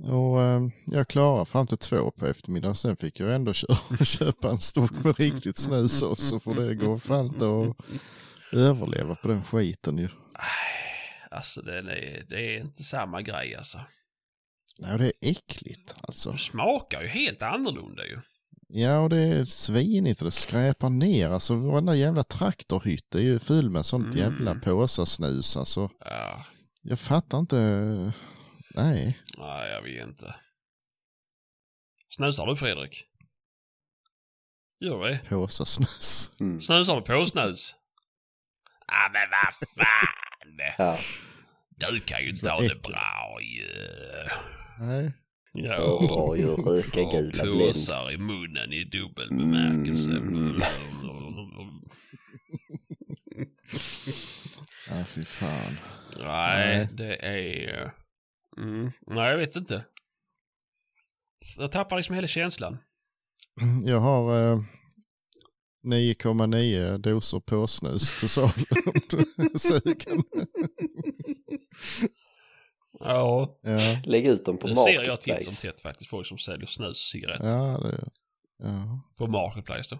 Och 0.08 0.42
eh, 0.42 0.68
jag 0.86 1.08
klarade 1.08 1.44
fram 1.46 1.66
till 1.66 1.78
två 1.78 2.10
på 2.10 2.26
eftermiddagen. 2.26 2.74
Sen 2.76 2.96
fick 2.96 3.20
jag 3.20 3.34
ändå 3.34 3.52
kö- 3.52 4.04
köpa 4.04 4.50
en 4.50 4.58
stock 4.60 5.04
med 5.04 5.18
riktigt 5.18 5.56
snus 5.56 6.02
också. 6.02 6.40
För 6.40 6.54
det 6.54 6.74
går 6.74 6.98
fan 6.98 7.26
inte 7.26 7.46
att 7.46 7.76
överleva 8.52 9.14
på 9.14 9.28
den 9.28 9.44
skiten 9.44 9.98
ju. 9.98 10.08
Nej, 10.32 11.28
Alltså 11.30 11.62
det 11.62 11.78
är, 11.78 12.24
det 12.28 12.56
är 12.56 12.60
inte 12.60 12.84
samma 12.84 13.22
grej 13.22 13.54
alltså. 13.54 13.80
Nej, 14.78 14.98
det 14.98 15.04
är 15.06 15.12
äckligt 15.20 15.94
alltså. 16.02 16.32
Det 16.32 16.38
smakar 16.38 17.02
ju 17.02 17.08
helt 17.08 17.42
annorlunda 17.42 18.06
ju. 18.06 18.18
Ja, 18.72 19.00
och 19.00 19.08
det 19.10 19.18
är 19.18 19.44
svinigt 19.44 20.20
och 20.20 20.24
det 20.24 20.30
skräpar 20.30 20.90
ner. 20.90 21.28
Alltså 21.28 21.56
varenda 21.56 21.94
jävla 21.94 22.24
traktorhytt 22.24 23.14
är 23.14 23.20
ju 23.20 23.38
full 23.38 23.70
med 23.70 23.86
sånt 23.86 24.14
Mm. 24.14 24.18
jävla 24.18 24.54
påsasnus. 24.54 25.56
Alltså, 25.56 25.90
Ja, 26.00 26.44
jag 26.82 27.00
fattar 27.00 27.38
inte. 27.38 27.56
Nej. 28.74 29.18
nej 29.38 29.70
jag 29.70 29.82
vet 29.82 30.08
inte. 30.08 30.34
Snusar 32.16 32.46
du 32.46 32.56
Fredrik? 32.56 33.04
Gör 34.80 35.04
det? 35.08 35.20
Påsasnus. 35.28 36.30
Mm. 36.40 36.60
Snusar 36.60 36.96
du 36.96 37.02
på 37.02 37.26
snus? 37.26 37.74
Ja 38.86 39.10
men 39.12 39.30
vad 39.30 39.84
fan! 39.86 40.76
Ja. 40.78 40.98
Du 41.90 42.00
kan 42.00 42.20
ju 42.22 42.30
inte 42.30 42.50
ha 42.50 42.60
det 42.60 42.82
bra 42.82 43.38
ju. 43.42 43.68
Nej. 44.80 45.12
Och 45.54 46.08
bra 46.08 46.36
ju 46.36 46.52
att 46.52 46.66
röka 46.66 47.02
gula 47.02 47.42
Blend. 47.42 48.12
i 48.12 48.16
munnen 48.18 48.72
i 48.72 48.84
dubbel 48.84 49.28
bemärkelse. 49.28 50.10
Mm. 50.10 50.52
Ja, 54.88 55.04
fy 55.04 55.22
fan. 55.22 55.76
Nej, 56.18 56.76
Nej. 56.76 56.88
det 56.92 57.26
är... 57.26 57.92
Mm. 58.56 58.90
Nej, 59.06 59.30
jag 59.30 59.38
vet 59.38 59.56
inte. 59.56 59.84
Jag 61.56 61.72
tappar 61.72 61.96
liksom 61.96 62.14
hela 62.14 62.26
känslan. 62.26 62.78
Jag 63.84 64.00
har 64.00 64.52
eh, 64.52 64.62
9,9 65.86 66.98
doser 66.98 67.40
påsnus 67.40 68.20
till 68.20 68.28
salu. 68.28 68.64
om 68.86 69.00
du 69.10 69.18
är 69.18 69.58
sugen. 69.58 70.22
Ja, 73.00 73.58
Ja, 73.62 73.78
Lägg 74.04 74.26
ut 74.26 74.44
dem 74.44 74.58
på 74.58 74.66
det 74.68 74.76
ser 74.76 75.02
jag 75.02 75.20
titt 75.20 75.24
som 75.24 75.32
Marketplace. 75.32 75.72
tätt 75.72 75.80
faktiskt. 75.80 76.10
Folk 76.10 76.26
som 76.26 76.38
säljer 76.38 76.66
snus 76.66 76.88
och 76.90 76.96
cigaretter 76.96 77.48
ja, 77.48 77.78
det, 77.78 78.08
ja. 78.58 79.00
på 79.16 79.26
Marketplace 79.26 79.94
då. 79.94 79.98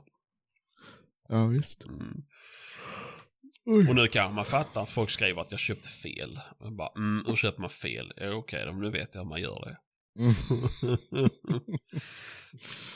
ja 1.28 1.46
visst. 1.46 1.84
Mm. 1.84 2.24
Och 3.88 3.94
nu 3.94 4.06
kan 4.06 4.34
man 4.34 4.44
fatta 4.44 4.80
att 4.80 4.90
folk 4.90 5.10
skriver 5.10 5.42
att 5.42 5.50
jag 5.50 5.60
köpte 5.60 5.88
fel. 5.88 6.40
Och 6.58 6.72
bara, 6.72 6.92
mm, 6.96 7.24
hur 7.26 7.36
köper 7.36 7.60
man 7.60 7.70
fel? 7.70 8.12
Ja, 8.16 8.32
Okej, 8.34 8.66
men 8.66 8.80
nu 8.80 8.90
vet 8.90 9.14
jag 9.14 9.22
hur 9.22 9.28
man 9.28 9.40
gör 9.40 9.64
det. 9.64 9.76
Mm. 10.18 10.34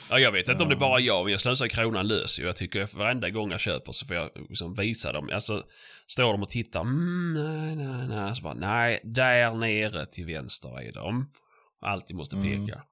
ja, 0.09 0.19
jag 0.19 0.31
vet 0.31 0.49
inte 0.49 0.63
om 0.63 0.69
det 0.69 0.75
Ja. 0.75 0.79
bara 0.79 0.99
är 0.99 1.03
jag, 1.03 1.23
men 1.23 1.31
jag 1.31 1.41
slösar 1.41 1.67
kronan 1.67 2.07
lös. 2.07 2.39
Jag 2.39 2.55
tycker 2.55 2.81
att 2.81 2.93
varenda 2.93 3.29
gång 3.29 3.51
jag 3.51 3.59
köper 3.59 3.91
så 3.91 4.05
får 4.05 4.15
jag 4.15 4.29
liksom 4.49 4.73
visa 4.73 5.11
dem. 5.11 5.29
Alltså, 5.33 5.63
står 6.07 6.31
de 6.31 6.43
och 6.43 6.49
tittar, 6.49 6.81
mm, 6.81 7.33
nej, 7.33 7.75
nej, 7.75 8.07
nej. 8.07 8.35
Så 8.35 8.41
bara, 8.41 8.53
nej, 8.53 8.99
där 9.03 9.53
nere 9.55 10.05
till 10.05 10.25
vänster 10.25 10.81
är 10.81 10.91
de. 10.93 11.31
Alltid 11.81 12.15
måste 12.15 12.35
Mm. 12.35 12.65
peka. 12.65 12.83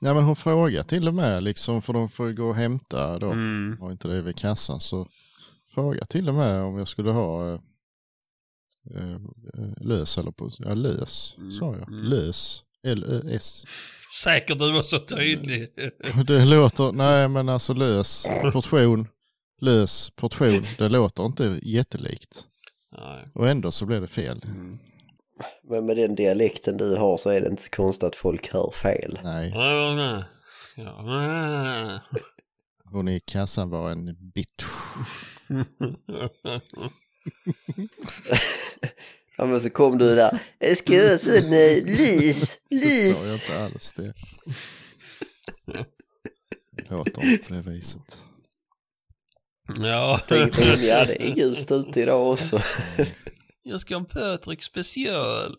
Ja 0.00 0.14
men 0.14 0.24
hon 0.24 0.36
frågar 0.36 0.82
till 0.82 1.08
och 1.08 1.14
med 1.14 1.42
liksom 1.42 1.82
för 1.82 1.92
de 1.92 2.08
får 2.08 2.32
gå 2.32 2.44
och 2.48 2.54
hämta 2.54 3.18
då. 3.18 3.26
Mm. 3.32 3.76
Var 3.80 3.90
inte 3.90 4.08
det 4.08 4.22
vid 4.22 4.36
kassan 4.36 4.80
så 4.80 5.08
fråga 5.74 6.04
till 6.04 6.28
och 6.28 6.34
med 6.34 6.62
om 6.62 6.78
jag 6.78 6.88
skulle 6.88 7.10
ha 7.10 7.48
eh, 7.54 7.60
eh, 8.94 9.18
lös 9.80 10.18
eller 10.18 10.30
på, 10.30 10.50
ja 10.58 10.74
lös 10.74 11.34
Mm, 11.38 11.50
sa 11.50 11.76
jag. 11.76 11.88
mm. 11.88 12.04
Lös. 12.04 12.64
L-Ö-S. 12.86 13.64
Säkert 14.22 14.58
du 14.58 14.72
var 14.72 14.82
så 14.82 14.98
tydlig. 14.98 15.68
Det 16.26 16.44
låter, 16.44 16.92
nej 16.92 17.28
men 17.28 17.48
alltså 17.48 17.74
lös 17.74 18.26
portion, 18.52 19.08
lös 19.60 20.10
portion, 20.10 20.66
det 20.78 20.88
låter 20.88 21.26
inte 21.26 21.60
jättelikt. 21.62 22.44
nej. 22.96 23.24
Och 23.34 23.48
ändå 23.48 23.70
så 23.70 23.86
blir 23.86 24.00
det 24.00 24.06
fel. 24.06 24.42
Mm. 24.44 24.78
Men 25.62 25.86
med 25.86 25.96
den 25.96 26.14
dialekten 26.14 26.76
du 26.76 26.96
har 26.96 27.18
så 27.18 27.30
är 27.30 27.40
det 27.40 27.48
inte 27.48 27.62
så 27.62 27.70
konstigt 27.70 28.04
att 28.04 28.16
folk 28.16 28.52
hör 28.52 28.70
fel. 28.70 29.18
Nej. 29.24 29.52
hon 32.84 33.08
i 33.08 33.20
kassan 33.20 33.70
var 33.70 33.90
en 33.90 34.16
bitch. 34.34 34.64
Ja 39.38 39.46
men 39.46 39.60
så 39.60 39.70
kom 39.70 39.98
du 39.98 40.14
där. 40.14 40.38
Jag 40.58 40.76
ska 40.76 40.92
göra 40.92 41.18
sån 41.18 41.34
eh, 41.52 41.84
lys, 41.84 42.58
Det 42.70 42.78
sa 42.78 42.84
jag 42.84 42.94
lys. 42.94 43.32
inte 43.34 43.58
alls 43.64 43.92
det. 43.92 44.14
Det 46.76 46.90
låter 46.90 47.24
inte 47.32 47.44
på 47.44 47.54
det 47.54 47.62
viset. 47.62 48.18
ja. 49.78 50.20
Tänk 50.28 50.54
på 50.54 50.60
henne, 50.62 50.84
ja 50.86 51.04
det 51.04 51.22
är 51.22 51.36
ljust 51.36 51.72
ute 51.72 52.00
idag 52.00 52.32
också. 52.32 52.62
Jag 53.62 53.80
ska 53.80 53.94
ha 53.94 54.00
en 54.00 54.06
Patrik 54.06 54.62
special. 54.62 55.56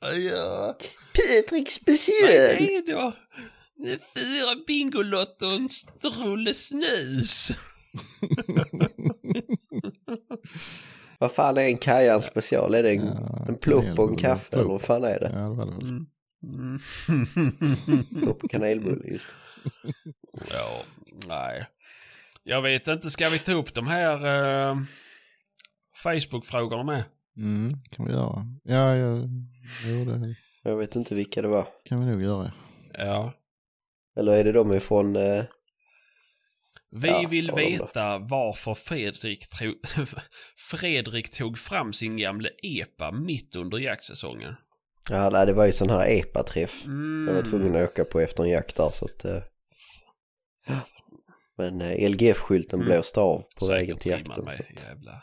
ja. 0.30 0.76
Patrik 1.14 1.64
Vad 1.64 1.70
speciell. 1.70 2.30
är 2.30 2.82
det 2.86 2.92
då? 2.92 3.12
Det 3.76 3.92
är 3.92 3.98
fyra 4.14 4.56
Bingolotter 4.66 5.46
och 5.46 5.52
en 5.54 5.68
rulle 6.24 6.54
snus. 6.54 7.50
Vad 11.18 11.32
fan 11.32 11.56
är 11.56 11.62
en 11.62 11.78
Kajan 11.78 12.22
special? 12.22 12.74
Är 12.74 12.82
det 12.82 12.90
en, 12.90 13.06
Ja, 13.06 13.44
en 13.48 13.58
plopp 13.58 13.98
och 13.98 14.08
en 14.10 14.16
kaffe 14.16 14.50
plopp. 14.50 14.60
eller 14.60 14.72
vad 14.72 14.82
fan 14.82 15.04
är 15.04 15.20
det? 15.20 15.30
Ja, 15.34 15.38
det 15.40 15.48
var 15.54 15.66
det 15.66 15.72
väl. 15.72 15.82
Mm. 15.82 16.06
Mm. 16.44 16.78
Plopp 18.20 18.44
och 18.44 18.50
kanelbulle, 18.50 19.08
just 19.08 19.28
ja, 20.52 20.82
nej. 21.28 21.66
Jag 22.42 22.62
vet 22.62 22.88
inte, 22.88 23.10
ska 23.10 23.28
vi 23.28 23.38
ta 23.38 23.52
upp 23.52 23.74
de 23.74 23.86
här 23.86 24.14
uh, 24.70 24.82
Facebook-frågorna 26.02 26.82
med? 26.82 27.04
Mm, 27.36 27.74
kan 27.90 28.06
vi 28.06 28.12
göra. 28.12 28.46
Ja, 28.64 28.96
ja, 28.96 29.16
jo, 29.86 30.04
det 30.04 30.34
Jag 30.62 30.76
vet 30.76 30.96
inte 30.96 31.14
vilka 31.14 31.42
det 31.42 31.48
var. 31.48 31.66
kan 31.84 32.00
vi 32.00 32.06
nog 32.06 32.22
göra. 32.22 32.52
Ja. 32.92 33.32
Eller 34.16 34.32
är 34.32 34.44
det 34.44 34.52
de 34.52 34.72
ifrån... 34.72 35.16
Eh, 35.16 35.44
Vi 36.90 37.08
Ja, 37.08 37.26
vill 37.30 37.50
veta 37.52 38.18
varför 38.18 38.74
Fredrik, 38.74 39.48
tro, 39.48 39.74
Fredrik 40.70 41.30
tog 41.36 41.58
fram 41.58 41.92
sin 41.92 42.16
gamla 42.16 42.48
EPA 42.62 43.12
mitt 43.12 43.56
under 43.56 43.78
jaktsäsongen. 43.78 44.54
ja, 45.10 45.30
nej, 45.30 45.46
det 45.46 45.52
var 45.52 45.66
ju 45.66 45.72
sån 45.72 45.90
här 45.90 46.06
EPA-träff. 46.10 46.84
Mm. 46.86 47.26
Jag 47.28 47.34
var 47.34 47.50
tvungen 47.50 47.76
att 47.76 47.90
åka 47.90 48.04
på 48.04 48.20
efter 48.20 48.42
en 48.42 48.48
jakt 48.50 48.76
där 48.76 48.90
så 48.90 49.04
att... 49.04 49.24
Eh, 49.24 49.42
men 51.56 51.80
eh, 51.80 52.08
LGF-skylten 52.10 52.80
Mm. 52.80 52.92
blåste 52.92 53.20
av 53.20 53.44
på 53.58 53.66
Säkert 53.66 53.82
vägen 53.82 53.98
till 53.98 54.10
jakten. 54.10 54.34
Så 54.34 54.62
att, 54.62 54.82
jävla. 54.88 55.22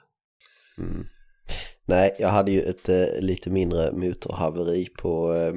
mm. 0.78 1.06
Nej, 1.88 2.16
jag 2.20 2.30
hade 2.30 2.52
ju 2.52 2.62
ett 2.62 2.90
eh, 2.90 3.06
lite 3.20 3.50
mindre 3.50 3.92
motorhaveri 3.92 4.86
på 4.98 5.34
eh, 5.34 5.54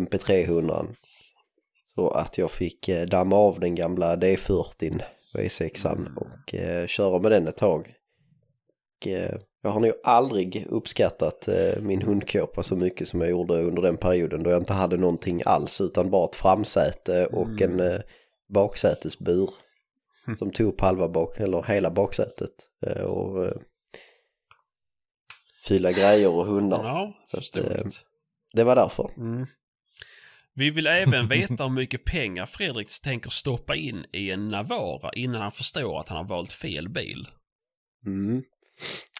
MP300. 0.00 0.94
Så 1.94 2.08
att 2.10 2.38
jag 2.38 2.50
fick 2.50 2.88
damma 3.08 3.36
av 3.36 3.60
den 3.60 3.74
gamla 3.74 4.16
D40 4.16 5.02
V6an 5.34 5.96
Mm. 5.98 6.16
och 6.16 6.54
eh, 6.54 6.86
köra 6.86 7.18
med 7.18 7.30
den 7.32 7.48
ett 7.48 7.56
tag. 7.56 7.94
Och, 9.00 9.06
eh, 9.06 9.36
jag 9.62 9.70
har 9.70 9.80
nog 9.80 9.92
aldrig 10.04 10.66
uppskattat 10.70 11.48
eh, 11.48 11.82
min 11.82 12.02
hundkåpa 12.02 12.62
så 12.62 12.76
mycket 12.76 13.08
som 13.08 13.20
jag 13.20 13.30
gjorde 13.30 13.54
under 13.62 13.82
den 13.82 13.96
perioden 13.96 14.42
då 14.42 14.50
jag 14.50 14.60
inte 14.60 14.72
hade 14.72 14.96
någonting 14.96 15.42
alls 15.46 15.80
utan 15.80 16.10
bara 16.10 16.24
ett 16.24 16.36
framsäte 16.36 17.26
och 17.26 17.48
Mm. 17.62 17.80
en 17.80 17.92
eh, 17.92 18.00
baksätesbur 18.48 19.50
Mm. 20.26 20.38
som 20.38 20.50
tog 20.52 20.66
upp 20.66 20.80
halva 20.80 21.08
bak, 21.08 21.40
eller 21.40 21.62
hela 21.62 21.90
baksätet 21.90 22.50
eh, 22.86 23.02
och 23.02 23.44
eh, 23.44 23.52
fylla 25.68 25.92
grejer 25.92 26.28
och 26.28 26.46
hundar. 26.46 26.84
Ja, 26.84 27.14
att, 27.24 27.30
förståeligt. 27.30 28.00
Det 28.52 28.64
var 28.64 28.76
därför. 28.76 29.10
Mm. 29.16 29.46
Vi 30.54 30.70
vill 30.70 30.86
även 30.86 31.28
veta 31.28 31.62
hur 31.64 31.70
mycket 31.70 32.04
pengar 32.04 32.46
Fredrik 32.46 33.02
tänker 33.02 33.30
stoppa 33.30 33.74
in 33.76 34.04
i 34.12 34.30
en 34.30 34.48
Navara 34.48 35.10
innan 35.12 35.40
han 35.42 35.52
förstår 35.52 36.00
att 36.00 36.08
han 36.08 36.18
har 36.18 36.24
valt 36.24 36.52
fel 36.52 36.88
bil. 36.88 37.28
Mm. 38.06 38.42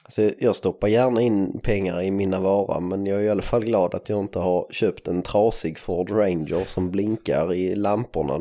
Alltså, 0.04 0.30
jag 0.38 0.56
stoppar 0.56 0.88
gärna 0.88 1.20
in 1.22 1.60
pengar 1.60 2.02
i 2.02 2.10
mina 2.10 2.40
vara 2.40 2.80
men 2.80 3.06
jag 3.06 3.20
är 3.20 3.24
i 3.24 3.28
alla 3.28 3.42
fall 3.42 3.64
glad 3.64 3.94
att 3.94 4.08
jag 4.08 4.20
inte 4.20 4.38
har 4.38 4.66
köpt 4.72 5.08
en 5.08 5.22
trasig 5.22 5.78
Ford 5.78 6.10
Ranger 6.10 6.64
som 6.64 6.90
blinkar 6.90 7.54
i 7.54 7.74
lamporna 7.74 8.40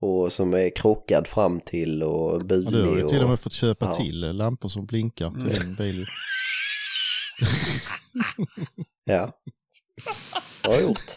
och 0.00 0.32
som 0.32 0.54
är 0.54 0.70
krockad 0.70 1.26
fram 1.26 1.60
till 1.60 2.02
och 2.02 2.34
Ja, 2.40 2.44
du 2.44 2.64
har 2.64 2.70
bulig. 2.70 3.02
ju 3.02 3.08
till 3.08 3.22
och 3.22 3.28
med 3.30 3.40
fått 3.40 3.52
köpa 3.52 3.84
Ja. 3.86 3.94
till 3.94 4.20
lampor 4.36 4.68
som 4.68 4.86
blinkar 4.86 5.30
till 5.30 5.40
Mm. 5.42 5.52
din 5.66 5.74
bil. 5.74 6.06
Ja, 9.04 9.32
det 10.62 10.68
har 10.68 10.74
jag 10.74 10.82
gjort. 10.82 11.16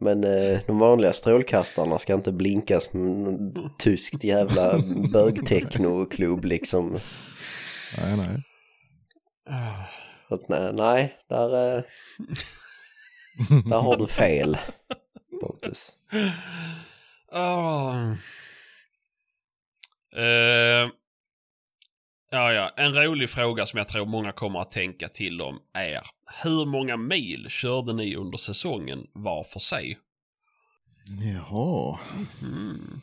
Men 0.00 0.24
eh, 0.24 0.60
de 0.66 0.78
vanliga 0.78 1.12
strålkastarna 1.12 1.98
ska 1.98 2.14
inte 2.14 2.32
blinka 2.32 2.80
som 2.80 3.26
en 3.26 3.54
tyskt 3.78 4.24
jävla 4.24 4.78
bögtechnoklubb 5.12 6.44
liksom. 6.44 6.98
Nej, 7.98 8.16
nej. 8.16 8.42
Att, 10.28 10.48
nej, 10.48 10.72
nej, 10.72 11.16
där, 11.28 11.76
eh, 11.76 11.82
där 13.64 13.78
har 13.78 13.96
du 13.96 14.06
fel 14.06 14.58
Pontus. 15.40 15.92
Oh. 17.32 18.12
Eh, 20.16 20.90
ja, 22.36 22.52
ja. 22.52 22.72
En 22.76 22.94
rolig 22.94 23.30
fråga 23.30 23.66
som 23.66 23.78
jag 23.78 23.88
tror 23.88 24.06
många 24.06 24.32
kommer 24.32 24.60
att 24.60 24.70
tänka 24.70 25.08
till 25.08 25.40
om 25.40 25.60
är 25.72 26.02
hur 26.42 26.66
många 26.66 26.96
mil 26.96 27.46
körde 27.50 27.92
ni 27.92 28.16
under 28.16 28.38
säsongen 28.38 29.06
var 29.12 29.44
för 29.44 29.60
sig? 29.60 29.98
Jaha, 31.22 31.98
Mm. 32.42 33.00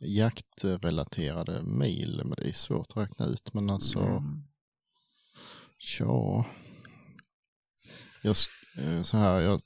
jaktrelaterade 0.00 1.62
mil, 1.62 2.20
men 2.24 2.34
det 2.36 2.48
är 2.48 2.52
svårt 2.52 2.86
att 2.90 2.96
räkna 2.96 3.26
ut. 3.26 3.54
Men 3.54 3.70
alltså, 3.70 4.22
ja. 5.98 6.46
Jag, 8.22 8.36
eh, 8.78 9.02
så 9.02 9.16
här, 9.16 9.40
jag, 9.40 9.60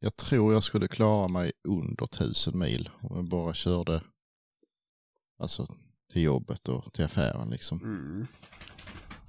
jag 0.00 0.16
tror 0.16 0.52
jag 0.52 0.62
skulle 0.64 0.88
klara 0.88 1.28
mig 1.28 1.52
under 1.68 2.06
tusen 2.06 2.58
mil 2.58 2.90
om 3.00 3.16
jag 3.16 3.28
bara 3.28 3.54
körde 3.54 4.02
alltså 5.38 5.66
till 6.14 6.22
jobbet 6.22 6.68
och 6.68 6.92
till 6.92 7.04
affären 7.04 7.50
liksom. 7.50 7.82
Mm. 7.82 8.26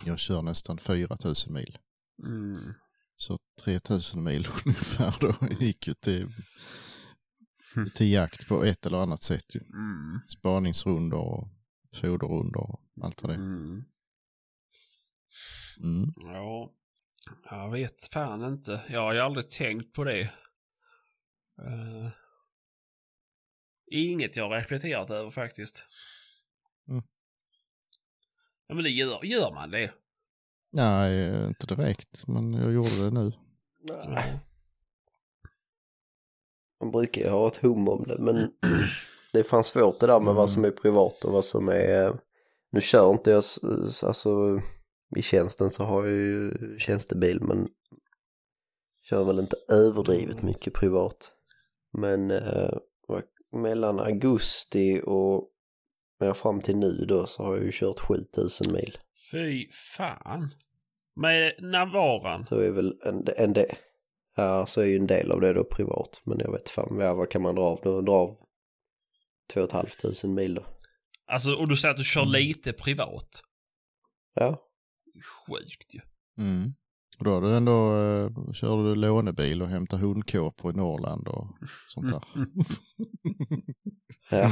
Jag 0.06 0.20
kör 0.20 0.42
nästan 0.42 0.78
4000 0.78 1.54
mil. 1.54 1.78
Mm. 2.24 2.74
Så 3.16 3.40
3000 3.64 4.24
mil 4.24 4.48
ungefär 4.66 5.16
då 5.22 5.48
gick 5.60 5.88
ju 5.88 5.94
till, 5.94 6.28
till 7.96 8.12
jakt 8.12 8.48
på 8.48 8.64
ett 8.64 8.86
eller 8.86 8.98
annat 8.98 9.22
sätt. 9.22 9.56
Ju. 9.56 9.62
Mm. 9.62 10.20
Spaningsrundor 10.28 11.20
och 11.20 11.48
foderrundor 12.02 12.72
och 12.72 12.82
allt 13.02 13.24
vad 13.24 13.32
det. 13.32 13.36
Mm. 13.36 13.84
Mm. 15.84 16.14
Ja, 16.16 16.72
jag 17.50 17.72
vet 17.72 18.14
fan 18.14 18.44
inte. 18.44 18.82
Jag 18.90 19.02
har 19.02 19.14
ju 19.14 19.20
aldrig 19.20 19.50
tänkt 19.50 19.94
på 19.94 20.04
det. 20.04 20.22
Eh, 21.62 22.10
inget 23.92 24.36
jag 24.36 24.50
har 24.50 24.58
reflekterat 24.58 25.10
över 25.10 25.32
faktiskt. 25.32 25.84
Mm. 26.90 27.04
Ja 28.68 28.76
men 28.76 28.84
det 28.84 28.90
gör, 28.90 29.26
gör 29.26 29.52
man 29.52 29.72
det. 29.72 29.92
Nej, 30.72 31.46
inte 31.48 31.66
direkt, 31.66 32.28
men 32.28 32.54
jag 32.54 32.74
gjorde 32.74 33.04
det 33.04 33.12
nu. 33.12 33.32
Nej. 34.08 34.40
Man 36.80 36.92
brukar 36.92 37.22
ju 37.22 37.30
ha 37.30 37.48
ett 37.48 37.58
hum 37.58 37.88
om 37.88 38.04
det 38.04 38.18
men 38.18 38.36
det 39.34 39.40
är 39.40 39.44
fan 39.44 39.64
svårt 39.64 40.00
det 40.00 40.08
där 40.08 40.20
med 40.20 40.34
vad 40.34 40.50
som 40.50 40.66
är 40.66 40.72
privat 40.72 41.26
och 41.26 41.34
vad 41.34 41.46
som 41.46 41.70
är... 41.70 42.20
Nu 42.72 42.82
kör 42.82 43.12
inte 43.12 43.32
jag, 43.32 43.44
alltså 44.04 44.60
i 45.16 45.22
tjänsten 45.22 45.70
så 45.70 45.84
har 45.84 46.06
jag 46.06 46.14
ju 46.14 46.54
tjänstebil 46.80 47.42
men 47.42 47.68
kör 49.02 49.24
väl 49.24 49.40
inte 49.40 49.58
överdrivet 49.70 50.42
mycket 50.42 50.74
privat. 50.74 51.32
Men 51.98 52.32
eh, 52.32 52.78
mellan 53.56 54.00
augusti 54.00 55.02
och 55.06 55.50
ja, 56.20 56.34
fram 56.34 56.62
till 56.62 56.76
nu 56.78 57.06
då 57.08 57.28
så 57.28 57.44
har 57.44 57.56
jag 57.56 57.66
ju 57.66 57.72
kört 57.74 58.00
7000 58.00 58.74
mil. 58.74 58.98
Fy 59.32 59.68
fan. 59.72 60.54
Med 61.16 61.54
Navaran. 61.60 62.46
Så 62.50 62.60
är 62.60 62.72
väl 62.72 63.00
en, 63.06 63.28
en 63.38 63.54
del, 63.54 63.76
ja 64.36 64.66
så 64.68 64.82
är 64.82 64.86
ju 64.86 64.96
en 64.96 65.08
del 65.08 65.32
av 65.32 65.42
det 65.42 65.54
då 65.54 65.64
privat. 65.64 66.22
Men 66.24 66.40
jag 66.40 66.52
vet 66.52 66.70
fan, 66.70 66.98
ja, 67.00 67.14
vad 67.14 67.30
kan 67.30 67.42
man 67.42 67.56
dra 67.56 67.64
av 67.64 67.80
då? 67.84 68.02
Dra 68.02 68.14
av 68.14 68.38
2 69.54 69.68
500 69.68 69.90
mil 70.24 70.56
då. 70.56 70.64
Alltså 71.28 71.54
och 71.56 71.68
du 71.68 71.78
säger 71.78 71.92
att 71.92 71.98
du 71.98 72.04
kör 72.04 72.22
Mm. 72.22 72.34
lite 72.34 72.74
privat. 72.74 73.42
Ja, 74.34 74.62
Sjukt 75.48 75.96
ju. 75.96 76.00
Mm. 76.38 76.74
Och 77.20 77.26
då 77.26 77.32
har 77.32 77.42
du 77.42 77.56
ändå, 77.56 77.98
eh, 77.98 78.52
kör 78.54 78.84
du 78.84 78.96
lånebil 78.96 79.62
och 79.62 79.68
hämtar 79.68 79.98
hundkåpor 79.98 80.74
i 80.74 80.78
Norrland 80.78 81.28
och 81.28 81.48
sånt 81.90 82.12
där. 82.12 82.24
ja. 84.30 84.52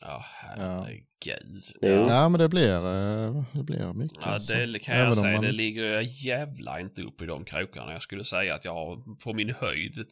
Ja 0.00 0.24
herregud. 0.28 1.64
Ja. 1.80 1.88
Ja, 1.88 2.28
men 2.28 2.38
det 2.40 2.48
blir, 2.48 2.74
eh, 2.76 3.44
det 3.52 3.62
blir 3.62 3.92
mycket. 3.92 4.18
Ja, 4.20 4.26
alltså. 4.26 4.54
det 4.54 4.78
kan 4.78 4.94
Även 4.94 5.04
jag 5.04 5.10
om 5.10 5.22
säga. 5.22 5.32
man- 5.36 5.44
Det 5.44 5.52
ligger 5.52 5.84
jag 5.84 6.02
jävla 6.04 6.80
inte 6.80 7.02
upp 7.02 7.22
i 7.22 7.26
de 7.26 7.44
krokarna. 7.44 7.92
Jag 7.92 8.02
skulle 8.02 8.24
säga 8.24 8.54
att 8.54 8.64
jag 8.64 8.74
har 8.74 9.16
på 9.18 9.32
min 9.32 9.54
höjd 9.54 10.04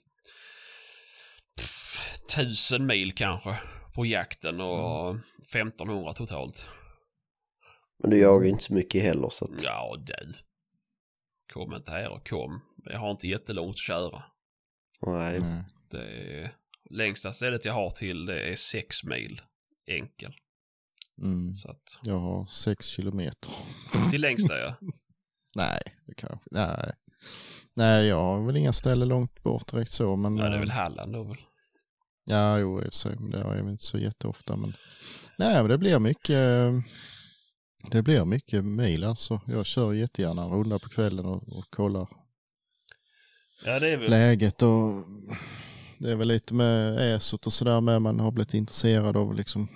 pff, 1.56 2.18
tusen 2.36 2.86
mil 2.86 3.12
kanske 3.14 3.56
på 3.94 4.06
jakten 4.06 4.60
och 4.60 5.08
Mm. 5.10 5.22
1500 5.52 6.12
totalt. 6.14 6.66
Men 8.02 8.10
du 8.10 8.18
jagar 8.18 8.44
ju 8.44 8.50
inte 8.50 8.64
så 8.64 8.74
mycket 8.74 9.02
heller 9.02 9.28
så 9.28 9.44
att, 9.44 9.62
Ja, 9.62 9.96
du. 10.06 10.32
Kom 11.52 11.74
inte 11.74 11.90
här 11.90 12.08
och 12.08 12.28
kom. 12.28 12.60
Jag 12.84 12.98
har 12.98 13.10
inte 13.10 13.28
jättelångt 13.28 13.74
att 13.74 13.78
köra. 13.78 14.22
nej. 15.06 15.40
Nej. 15.40 15.64
Det 15.90 16.02
är, 16.42 16.50
längsta 16.90 17.32
stället 17.32 17.64
jag 17.64 17.72
har 17.72 17.90
till 17.90 18.26
det 18.26 18.40
är 18.40 18.56
sex 18.56 19.04
mil 19.04 19.40
enkel. 19.88 20.34
Mm. 21.22 21.56
Så 21.56 21.70
att, 21.70 21.98
Jag 22.02 22.18
har 22.18 22.46
sex 22.46 22.86
kilometer. 22.86 23.52
till 24.10 24.20
längsta 24.20 24.58
ja. 24.58 24.74
Nej, 25.56 25.80
det 26.06 26.14
kanske, 26.14 26.48
nej. 26.50 26.92
Nej, 27.74 28.06
jag 28.06 28.16
har 28.16 28.46
väl 28.46 28.56
inga 28.56 28.72
ställen 28.72 29.08
långt 29.08 29.42
bort 29.42 29.72
direkt 29.72 29.90
så, 29.90 30.16
men. 30.16 30.36
Ja, 30.36 30.44
det 30.44 30.50
är 30.50 30.54
eh, 30.54 30.60
väl 30.60 30.70
Halland 30.70 31.12
då 31.12 31.24
väl. 31.24 31.36
Ja, 32.24 32.58
jo, 32.58 32.78
i 32.78 32.80
och 32.80 32.84
för 32.84 32.90
sig, 32.90 33.16
men 33.18 33.30
det 33.30 33.42
har 33.42 33.56
jag 33.56 33.62
väl 33.62 33.72
inte 33.72 33.84
så 33.84 33.98
jätteofta. 33.98 34.56
Men... 34.56 34.72
Nej, 35.38 35.54
men 35.54 35.68
det 35.68 35.78
blir 35.78 35.98
mycket, 35.98 36.72
Det 37.90 38.02
blir 38.02 38.24
mycket 38.24 38.64
mil 38.64 39.04
alltså. 39.04 39.40
Jag 39.46 39.66
kör 39.66 39.92
jättegärna 39.92 40.42
en 40.42 40.50
runda 40.50 40.78
på 40.78 40.88
kvällen 40.88 41.26
och, 41.26 41.58
och 41.58 41.64
kollar 41.70 42.08
Ja, 43.64 43.80
det 43.80 43.88
är 43.88 43.96
väl... 43.96 44.10
läget 44.10 44.62
och 44.62 45.04
det 45.98 46.10
är 46.10 46.16
väl 46.16 46.28
lite 46.28 46.54
med 46.54 46.98
ESOT 47.14 47.46
och 47.46 47.52
sådär 47.52 47.80
med 47.80 48.02
man 48.02 48.20
har 48.20 48.30
blivit 48.30 48.54
intresserad 48.54 49.16
av 49.16 49.34
liksom 49.34 49.68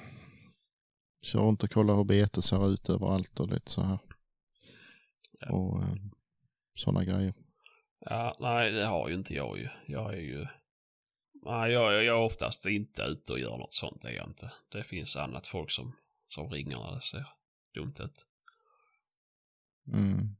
kör 1.23 1.40
runt 1.40 1.62
och 1.62 1.70
kollar 1.70 1.94
hur 1.94 2.05
betet 2.05 2.44
ser 2.44 2.70
ut 2.73 2.90
överallt 2.90 3.40
och 3.40 3.49
lite 3.49 3.70
så 3.70 3.82
här. 3.82 3.99
Ja. 5.40 5.53
Och 5.53 5.82
eh, 5.82 5.94
sådana 6.74 7.05
grejer. 7.05 7.35
Ja, 7.99 8.36
nej, 8.40 8.73
det 8.73 8.86
har 8.86 9.09
ju 9.09 9.15
inte 9.15 9.35
jag 9.35 9.59
ju. 9.59 9.69
Jag 9.86 10.15
är 10.15 10.20
ju... 10.20 10.47
Nej, 11.44 11.73
jag, 11.73 11.93
jag 11.93 12.05
är 12.05 12.15
oftast 12.15 12.66
inte 12.66 13.03
ute 13.03 13.32
och 13.32 13.39
gör 13.40 13.59
något 13.59 13.74
sånt, 13.74 14.03
det 14.03 14.09
är 14.09 14.15
jag 14.15 14.27
inte. 14.27 14.53
Det 14.69 14.85
finns 14.85 15.16
annat 15.16 15.47
folk 15.47 15.70
som, 15.70 15.97
som 16.28 16.51
ringer 16.51 16.77
när 16.78 16.94
det 16.94 17.03
ser 17.03 17.27
dumt 17.74 17.94
ut. 17.99 18.27
Mm. 19.93 20.36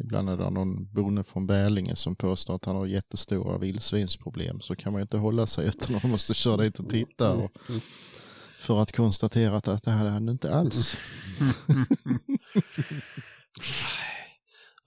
Ibland 0.00 0.30
är 0.30 0.36
det 0.36 0.50
någon 0.50 0.92
bonde 0.92 1.24
från 1.24 1.46
Bälinge 1.46 1.96
som 1.96 2.16
påstår 2.16 2.54
att 2.54 2.64
han 2.64 2.76
har 2.76 2.86
jättestora 2.86 3.58
vildsvinsproblem 3.58 4.60
så 4.60 4.76
kan 4.76 4.92
man 4.92 5.00
ju 5.00 5.02
inte 5.02 5.16
hålla 5.16 5.46
sig 5.46 5.68
utan 5.68 5.92
man 6.02 6.10
måste 6.10 6.34
köra 6.34 6.56
dit 6.56 6.78
och 6.78 6.90
titta 6.90 7.32
och, 7.32 7.50
för 8.58 8.82
att 8.82 8.92
konstatera 8.92 9.56
att 9.56 9.84
det 9.84 9.90
här 9.90 10.06
är 10.06 10.10
han 10.10 10.28
inte 10.28 10.54
alls. 10.54 10.96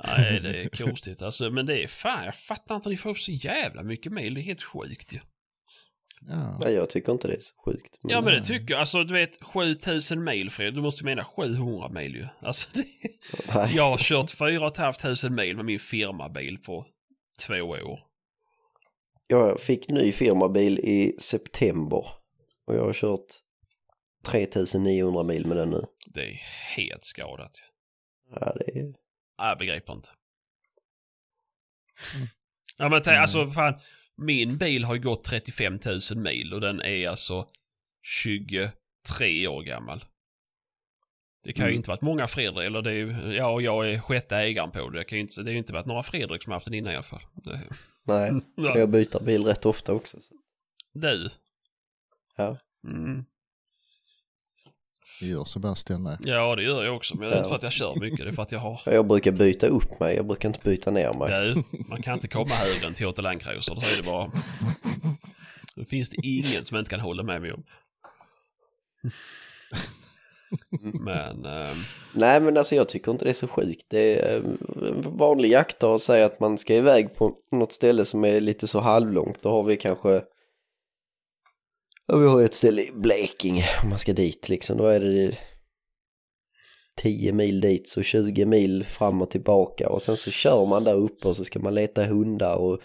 Nej, 0.08 0.40
det 0.40 0.64
är 0.64 0.86
konstigt 0.86 1.22
alltså. 1.22 1.50
Men 1.50 1.66
det 1.66 1.84
är 1.84 1.88
fan, 1.88 2.26
jag 2.26 2.36
fattar 2.36 2.76
inte 2.76 2.88
att 2.88 2.92
ni 2.92 2.98
får 2.98 3.10
upp 3.10 3.20
så 3.20 3.32
jävla 3.32 3.84
mycket 3.84 4.12
mail. 4.12 4.34
Det 4.34 4.42
är 4.42 4.44
helt 4.44 4.64
sjukt 4.64 5.14
ju. 5.14 5.18
Ja. 5.18 5.24
Nej, 6.60 6.74
jag 6.74 6.90
tycker 6.90 7.12
inte 7.12 7.28
det 7.28 7.34
är 7.34 7.42
så 7.42 7.56
sjukt. 7.66 8.00
Men, 8.02 8.12
Ja 8.12 8.22
men 8.22 8.34
det 8.34 8.44
tycker 8.46 8.74
jag. 8.74 8.80
Alltså 8.80 9.04
du 9.04 9.14
vet 9.14 9.44
7000 9.44 10.24
mail 10.24 10.50
Fred. 10.50 10.74
Du 10.74 10.82
måste 10.82 11.06
mena 11.06 11.24
700 11.24 11.90
mail 11.90 12.16
ju. 12.16 12.28
Alltså 12.42 12.70
det... 12.74 12.86
Jag 13.76 13.90
har 13.90 13.98
kört 13.98 14.32
4 14.32 14.94
500 14.94 15.30
mail 15.30 15.56
med 15.56 15.66
min 15.66 15.80
firmabil 15.80 16.58
på 16.58 16.86
två 17.48 17.54
år. 17.64 18.00
Jag 19.28 19.60
fick 19.60 19.90
ny 19.90 20.12
firmabil 20.12 20.80
i 20.80 21.16
september 21.20 22.06
och 22.66 22.76
jag 22.76 22.86
har 22.86 22.94
kört 22.94 23.28
3900 24.26 25.24
mil 25.24 25.48
med 25.48 25.58
den 25.58 25.70
nu. 25.70 25.86
Det 26.06 26.30
är 26.30 26.42
helt 26.76 27.06
skadat. 27.06 27.52
Ja, 28.36 28.54
det 28.56 28.80
är... 28.80 28.94
Jag 29.38 29.58
begriper 29.58 29.94
inte. 29.94 30.10
Ja 32.78 32.90
men 32.90 33.02
tänk, 33.02 33.18
alltså 33.18 33.48
fan. 33.48 33.74
Min 34.22 34.58
bil 34.58 34.84
har 34.84 34.96
ju 34.96 35.02
gått 35.02 35.24
35 35.24 35.80
000 35.86 36.00
mil 36.16 36.54
och 36.54 36.62
den 36.62 36.82
är 36.82 37.10
alltså 37.10 37.48
23 38.04 39.48
år 39.48 39.62
gammal. 39.64 40.06
Det 41.44 41.54
kan 41.54 41.66
ju 41.66 41.70
Mm. 41.70 41.78
inte 41.78 41.90
varit 41.90 42.02
många 42.02 42.28
Fredrik, 42.28 42.66
eller 42.68 42.82
det 42.82 42.90
är 42.92 42.96
ju, 42.96 43.36
ja 43.36 43.48
och 43.54 43.62
jag 43.62 43.92
är 43.94 44.00
sjätte 44.00 44.38
ägaren 44.38 44.72
på 44.72 44.90
det. 44.90 45.00
Det 45.00 45.04
kan 45.04 45.18
ju 45.18 45.22
inte, 45.22 45.42
det 45.42 45.48
har 45.48 45.52
ju 45.52 45.58
inte 45.58 45.74
varit 45.74 45.86
några 45.86 46.04
Fredrik 46.04 46.44
som 46.44 46.52
har 46.52 46.56
haft 46.56 46.66
den 46.66 46.74
innan 46.74 46.94
i 46.94 46.96
alla 46.96 47.04
fall. 47.04 47.22
Det, 47.34 47.62
Nej, 48.04 48.32
ja. 48.56 48.78
jag 48.78 48.90
byter 48.90 49.24
bil 49.24 49.44
rätt 49.46 49.66
ofta 49.66 49.94
också. 49.94 50.22
Så. 50.22 50.34
Du. 50.94 51.30
Ja. 52.38 52.58
Mm. 52.88 53.26
Det 55.20 55.26
gör 55.26 55.44
Sebastian 55.44 56.04
med. 56.04 56.18
Ja 56.24 56.56
det 56.56 56.64
gör 56.64 56.84
jag 56.84 56.96
också, 56.96 57.18
men 57.18 57.30
det 57.30 57.36
är 57.36 57.38
inte 57.38 57.50
för 57.50 57.56
att 57.56 57.64
jag 57.64 57.72
kör 57.72 57.96
mycket, 57.96 58.20
det 58.20 58.30
är 58.30 58.34
för 58.34 58.44
att 58.44 58.52
jag 58.52 58.60
har 58.60 58.82
Jag 58.86 59.08
brukar 59.08 59.32
byta 59.32 59.68
upp 59.68 60.00
mig, 60.00 60.16
jag 60.16 60.26
brukar 60.26 60.50
inte 60.50 60.60
byta 60.64 60.92
ner 60.92 61.14
mig. 61.14 61.54
Du, 61.54 61.64
man 61.90 62.02
kan 62.02 62.14
inte 62.14 62.28
komma 62.28 62.54
högre 62.54 62.88
än 62.88 62.94
Toyota 62.94 63.22
Land 63.22 63.42
Cruiser, 63.42 63.76
då 63.76 63.82
är 63.82 63.98
det 63.98 64.04
bara... 64.04 64.32
Då 65.76 65.86
finns 65.86 66.10
det 66.10 66.18
ingen 66.24 66.66
som 66.66 66.78
inte 66.78 66.90
kan 66.90 67.00
hålla 67.00 67.24
med 67.24 67.42
mig 67.42 67.52
om. 67.52 67.64
Men, 70.94 71.46
ehm, 71.46 71.78
Nej 72.14 72.40
men 72.40 72.58
alltså 72.58 72.76
jag 72.76 72.90
tycker 72.90 73.12
inte 73.12 73.26
det 73.26 73.32
är 73.32 73.34
så 73.34 73.48
sjukt. 73.48 73.86
Det 73.88 74.20
är 74.20 74.38
en 74.38 74.58
vanlig 75.02 75.52
jaktdag 75.52 75.94
och 75.94 76.02
säga 76.02 76.26
att 76.26 76.40
man 76.40 76.58
ska 76.58 76.76
iväg 76.76 77.16
på 77.16 77.34
något 77.52 77.72
ställe 77.72 78.06
som 78.06 78.26
är 78.26 78.42
lite 78.42 78.68
så 78.68 78.80
halvlångt. 78.80 79.42
Då 79.42 79.50
har 79.50 79.64
vi 79.64 79.78
kanske 79.78 80.22
Ja, 82.12 82.18
vi 82.18 82.28
har 82.28 82.42
ett 82.42 82.54
ställe 82.54 82.82
i 82.82 82.92
Blekinge 82.94 83.66
om 83.84 83.90
man 83.90 84.00
ska 84.00 84.14
dit 84.14 84.50
liksom. 84.50 84.78
Då 84.78 84.86
är 84.86 85.00
det 85.00 85.38
10 86.96 87.34
mil 87.34 87.62
dit 87.62 87.88
så 87.88 88.02
20 88.02 88.46
mil 88.46 88.86
fram 88.86 89.22
och 89.22 89.30
tillbaka 89.30 89.90
och 89.90 90.02
sen 90.02 90.18
så 90.18 90.32
kör 90.32 90.66
man 90.66 90.84
där 90.84 90.94
uppe 90.94 91.28
och 91.28 91.36
så 91.36 91.44
ska 91.44 91.60
man 91.60 91.76
leta 91.76 92.06
hundar 92.06 92.56
och 92.56 92.82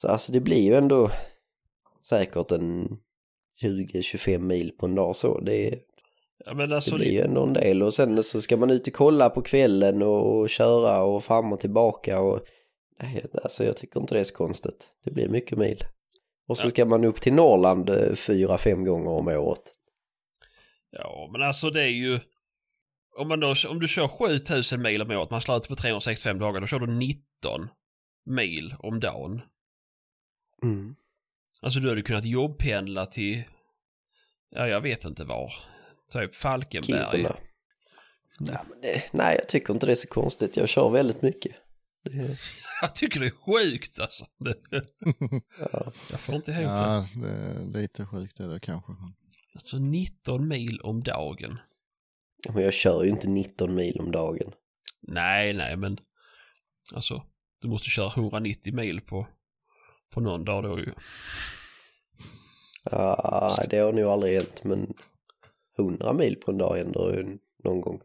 så 0.00 0.08
alltså 0.08 0.32
det 0.32 0.40
blir 0.40 0.62
ju 0.62 0.74
ändå 0.74 1.10
säkert 2.08 2.52
en 2.52 2.98
20-25 3.62 4.38
mil 4.38 4.72
på 4.78 4.86
en 4.86 4.94
dag 4.94 5.16
så. 5.16 5.40
Det, 5.40 5.78
ja 6.44 6.54
men 6.54 6.68
det 6.68 6.76
alltså, 6.76 6.96
blir 6.96 7.12
ju 7.12 7.20
ändå 7.20 7.42
en 7.42 7.52
del 7.52 7.82
och 7.82 7.94
sen 7.94 8.22
så 8.22 8.40
ska 8.40 8.56
man 8.56 8.70
ut 8.70 8.86
och 8.86 8.94
kolla 8.94 9.30
på 9.30 9.42
kvällen 9.42 10.02
och, 10.02 10.38
och 10.38 10.50
köra 10.50 11.02
och 11.02 11.24
fram 11.24 11.52
och 11.52 11.60
tillbaka 11.60 12.20
och 12.20 12.40
nej, 13.02 13.24
alltså 13.42 13.64
jag 13.64 13.76
tycker 13.76 14.00
inte 14.00 14.14
det 14.14 14.20
är 14.20 14.24
så 14.24 14.34
konstigt. 14.34 14.90
Det 15.04 15.10
blir 15.10 15.28
mycket 15.28 15.58
mil. 15.58 15.84
Och 16.46 16.58
så 16.58 16.70
ska 16.70 16.84
man 16.84 17.04
upp 17.04 17.20
till 17.20 17.34
Norrland 17.34 17.90
eh, 17.90 18.14
fyra, 18.14 18.58
fem 18.58 18.84
gånger 18.84 19.10
om 19.10 19.28
året. 19.28 19.62
ja 20.90 21.28
men 21.32 21.42
alltså 21.42 21.70
det 21.70 21.82
är 21.82 21.88
ju... 21.88 22.20
Om, 23.18 23.28
man 23.28 23.40
då, 23.40 23.54
om 23.68 23.80
du 23.80 23.88
kör 23.88 24.08
7000 24.08 24.82
mil 24.82 25.02
om 25.02 25.10
året, 25.10 25.30
man 25.30 25.40
slår 25.40 25.56
ut 25.56 25.68
på 25.68 25.76
365 25.76 26.38
dagar, 26.38 26.60
då 26.60 26.66
kör 26.66 26.78
du 26.78 26.86
19 26.86 27.68
mil 28.26 28.74
om 28.78 29.00
dagen. 29.00 29.40
Mm. 30.62 30.94
Alltså 31.62 31.80
du 31.80 31.88
hade 31.88 32.02
kunnat 32.02 32.24
jobbpendla 32.24 33.06
till, 33.06 33.42
ja 34.50 34.68
jag 34.68 34.80
vet 34.80 35.04
inte 35.04 35.24
var. 35.24 35.52
Typ 36.12 36.34
Falkenberg. 36.34 37.10
Kiruna. 37.10 37.36
Nej, 38.38 38.56
det, 38.82 39.02
nej, 39.12 39.36
jag 39.38 39.48
tycker 39.48 39.72
inte 39.72 39.86
det 39.86 39.92
är 39.92 39.96
så 39.96 40.08
konstigt. 40.08 40.56
Jag 40.56 40.68
kör 40.68 40.90
väldigt 40.90 41.22
mycket. 41.22 41.52
Det, 42.04 42.38
Jag 42.80 42.94
tycker 42.94 43.20
det 43.20 43.26
är 43.26 43.30
sjukt 43.30 44.00
alltså. 44.00 44.26
Det, 44.38 44.56
ja. 45.58 45.92
jag 46.10 46.20
får 46.20 46.34
inte 46.34 46.50
ihop. 46.50 46.64
Ja, 46.64 47.08
det 47.16 47.78
är 47.78 47.82
lite 47.82 48.06
sjukt 48.06 48.40
är 48.40 48.48
det 48.48 48.60
kanske. 48.60 48.92
Alltså 49.54 49.78
19 49.78 50.48
mil 50.48 50.80
om 50.80 51.02
dagen. 51.02 51.58
Men 52.48 52.62
jag 52.62 52.74
kör 52.74 53.04
ju 53.04 53.10
inte 53.10 53.28
19 53.28 53.74
mil 53.74 54.00
om 54.00 54.10
dagen. 54.10 54.52
Nej, 55.02 55.52
nej, 55.52 55.76
men 55.76 55.98
alltså 56.94 57.22
du 57.60 57.68
måste 57.68 57.90
köra 57.90 58.12
190 58.16 58.74
mil 58.74 59.00
på, 59.00 59.26
på 60.10 60.20
någon 60.20 60.44
dag 60.44 60.62
då 60.62 60.78
ju. 60.78 60.92
Ja, 62.90 63.64
det 63.70 63.78
har 63.78 63.92
nog 63.92 64.04
aldrig 64.04 64.36
hänt, 64.36 64.64
men 64.64 64.94
100 65.78 66.12
mil 66.12 66.36
på 66.36 66.50
en 66.50 66.58
dag 66.58 66.76
händer 66.76 67.14
ju 67.16 67.38
någon 67.64 67.80
gång. 67.80 68.00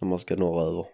När 0.00 0.08
man 0.08 0.18
ska 0.18 0.36
norröver. 0.36 0.86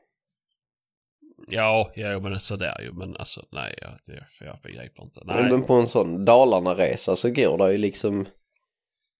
Ja, 1.51 1.93
ja 1.95 2.21
men 2.21 2.41
sådär 2.41 2.81
ju, 2.81 2.93
men 2.93 3.17
alltså 3.17 3.45
nej, 3.53 3.79
jag, 3.81 4.21
jag 4.41 4.59
begriper 4.63 5.03
inte. 5.03 5.21
Nej, 5.25 5.51
Men 5.51 5.63
på 5.65 5.75
en 5.75 5.87
sån 5.87 6.25
Dalarna-resa 6.25 7.17
så 7.17 7.31
går 7.31 7.59
det 7.59 7.73
ju 7.73 7.79
liksom, 7.79 8.27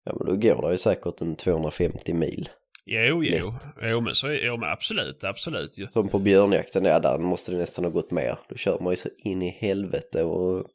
ja 0.05 0.13
men 0.19 0.27
då 0.27 0.37
går 0.37 0.63
det 0.67 0.73
ju 0.73 0.79
säkert 0.79 1.21
en 1.21 1.37
250 1.37 2.15
mil. 2.15 2.49
jo, 2.85 3.25
jo, 3.25 3.51
lätt. 3.51 3.67
jo, 3.83 4.01
men 4.01 4.15
så 4.15 4.31
jo, 4.31 4.57
men 4.57 4.71
absolut, 4.71 5.25
absolut 5.25 5.79
ju. 5.79 5.87
Som 5.93 6.09
på 6.09 6.19
björnjakten, 6.19 6.85
ja 6.85 6.99
där 7.01 7.19
måste 7.19 7.53
det 7.53 7.59
nästan 7.59 7.85
ha 7.85 7.93
gått 7.93 8.11
mer. 8.11 8.39
Då 8.49 8.57
kör 8.57 8.79
man 8.81 8.93
ju 8.93 8.97
så 8.97 9.09
in 9.19 9.43
i 9.43 9.51
helvete 9.51 10.23
och 10.25 10.67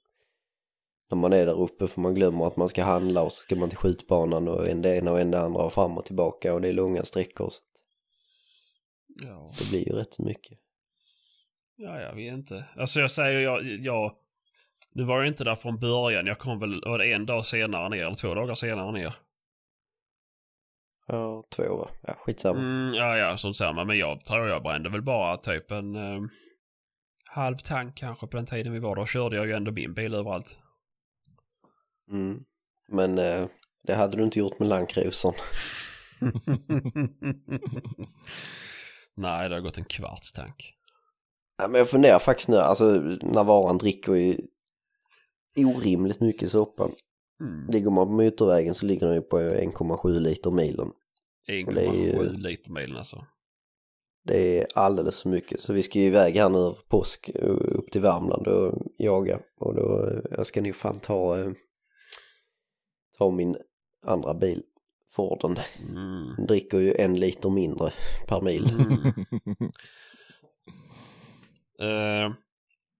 när 1.09 1.17
man 1.17 1.33
är 1.33 1.45
där 1.45 1.61
uppe 1.61 1.87
för 1.87 2.01
man 2.01 2.15
glömmer 2.15 2.45
att 2.47 2.57
man 2.57 2.69
ska 2.69 2.83
handla 2.83 3.21
och 3.23 3.31
så 3.31 3.41
ska 3.41 3.55
man 3.55 3.69
till 3.69 3.77
skjutbanan 3.77 4.47
och 4.47 4.67
en 4.69 4.81
det 4.81 4.95
ena 4.97 5.11
och 5.11 5.19
en 5.19 5.31
det 5.31 5.39
andra 5.39 5.61
och 5.61 5.73
fram 5.73 5.97
och 5.97 6.05
tillbaka 6.05 6.53
och 6.53 6.61
det 6.61 6.67
är 6.67 6.73
långa 6.73 7.03
sträckor. 7.03 7.49
Så 7.49 7.61
Ja. 9.23 9.51
det 9.59 9.69
blir 9.69 9.87
ju 9.87 9.93
rätt 9.93 10.19
mycket. 10.19 10.59
Ja, 11.83 11.99
jag 11.99 12.15
vet 12.15 12.33
inte. 12.33 12.65
Alltså 12.77 12.99
jag 12.99 13.11
säger, 13.11 13.39
jag, 13.39 13.65
jag, 13.65 14.15
nu 14.93 15.03
var 15.03 15.17
jag 15.17 15.27
inte 15.27 15.43
där 15.43 15.55
från 15.55 15.79
början. 15.79 16.25
Jag 16.25 16.39
kom 16.39 16.59
väl, 16.59 16.81
var 16.85 16.97
det 16.97 17.13
en 17.13 17.25
dag 17.25 17.45
senare 17.45 17.89
ner, 17.89 18.05
eller 18.05 18.15
två 18.15 18.33
dagar 18.33 18.55
senare 18.55 18.91
ner. 18.91 19.15
Ja, 21.07 21.43
två 21.49 21.77
va? 21.77 21.89
Ja, 22.01 22.13
skitsamma. 22.13 22.59
Mm, 22.59 22.93
ja, 22.93 23.17
ja, 23.17 23.37
som 23.37 23.53
samma. 23.53 23.83
Men 23.83 23.97
jag 23.97 24.25
tror 24.25 24.47
jag 24.47 24.63
brände 24.63 24.89
väl 24.89 25.01
bara 25.01 25.37
typ 25.37 25.71
en 25.71 25.95
eh, 25.95 26.21
halv 27.29 27.57
tank 27.57 27.97
kanske 27.97 28.27
på 28.27 28.37
den 28.37 28.45
tiden 28.45 28.73
vi 28.73 28.79
var 28.79 28.95
där. 28.95 29.05
Körde 29.05 29.35
jag 29.35 29.45
ju 29.45 29.53
ändå 29.53 29.71
min 29.71 29.93
bil 29.93 30.13
överallt. 30.13 30.57
Mm. 32.11 32.39
Men 32.87 33.19
eh, 33.19 33.45
det 33.83 33.95
hade 33.95 34.17
du 34.17 34.23
inte 34.23 34.39
gjort 34.39 34.59
med 34.59 34.67
Landcruisern. 34.67 35.33
Nej, 39.15 39.49
det 39.49 39.55
har 39.55 39.61
gått 39.61 39.77
en 39.77 39.85
kvarts 39.85 40.31
tank. 40.31 40.73
Ja, 41.57 41.67
men 41.67 41.79
jag 41.79 41.89
funderar 41.89 42.19
faktiskt 42.19 42.49
nu, 42.49 42.57
alltså 42.57 42.85
när 43.21 43.43
varan 43.43 43.77
dricker 43.77 44.13
ju 44.13 44.37
orimligt 45.57 46.19
mycket 46.19 46.51
soppa. 46.51 46.89
Mm. 47.41 47.67
Ligger 47.69 47.89
man 47.91 48.07
på 48.07 48.13
motorvägen 48.13 48.73
så 48.73 48.85
ligger 48.85 49.07
den 49.07 49.15
ju 49.15 49.21
på 49.21 49.39
1,7 49.39 50.19
liter 50.19 50.51
milen. 50.51 50.87
Och 51.67 51.73
det 51.73 51.85
är 51.85 51.93
ju- 51.93 52.11
1,7 52.13 52.37
liter 52.37 52.71
milen 52.71 52.97
alltså. 52.97 53.25
Det 54.25 54.59
är 54.61 54.67
alldeles 54.75 55.21
för 55.21 55.29
mycket. 55.29 55.61
Så 55.61 55.73
vi 55.73 55.83
ska 55.83 55.99
ju 55.99 56.05
iväg 56.05 56.35
här 56.37 56.49
nu 56.49 56.57
över 56.57 56.77
påsk 56.89 57.29
eh, 57.35 57.49
upp 57.49 57.91
till 57.91 58.01
Värmland 58.01 58.47
och 58.47 58.81
jaga. 58.97 59.39
Och 59.59 59.75
då, 59.75 60.07
eh, 60.07 60.19
jag 60.37 60.47
ska 60.47 60.61
nog 60.61 60.75
fan 60.75 60.99
ta, 60.99 61.39
eh, 61.39 61.51
ta 63.17 63.31
min 63.31 63.57
andra 64.05 64.33
bil. 64.33 64.63
Forden. 65.11 65.57
Mm. 65.89 66.33
Den 66.37 66.45
dricker 66.47 66.79
ju 66.79 66.93
en 66.95 67.19
liter 67.19 67.49
mindre 67.49 67.91
per 68.27 68.41
mil. 68.41 68.69
Mm. 68.69 69.13
Eh, 71.83 72.31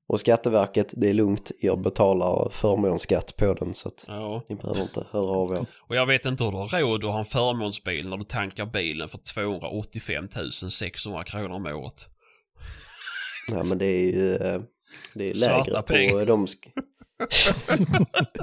Och 0.07 0.19
Skatteverket, 0.19 0.93
det 0.97 1.10
är 1.10 1.14
lugnt, 1.14 1.51
jag 1.60 1.81
betalar 1.81 2.49
förmånsskatt 2.51 3.35
på 3.38 3.53
den 3.53 3.73
så 3.73 3.88
att 3.88 4.05
ja. 4.07 4.41
ni 4.49 4.55
behöver 4.55 4.81
inte 4.81 5.05
höra 5.11 5.26
av 5.38 5.53
er. 5.55 5.65
Och 5.88 5.95
jag 5.95 6.05
vet 6.05 6.26
inte 6.26 6.43
hur 6.43 6.51
du 6.51 6.57
har 6.57 6.80
råd 6.81 7.05
att 7.05 7.11
ha 7.11 7.19
en 7.19 7.26
förmånsbil 7.26 8.10
när 8.10 8.18
du 8.18 8.23
tankar 8.23 8.65
bilen 8.65 9.10
för 9.10 9.18
285 9.18 10.27
600 10.72 11.23
kronor 11.23 11.49
om 11.55 11.65
året. 11.65 12.07
Nej 13.51 13.64
men 13.65 13.77
det 13.77 13.85
är 13.85 14.11
ju 14.14 14.35
eh, 14.35 14.61
det 15.14 15.30
är 15.30 15.34
Svarta 15.34 15.64
lägre 15.64 15.81
på 15.81 15.88
pengar. 15.88 16.26
de... 16.26 16.45
sk- 16.45 16.72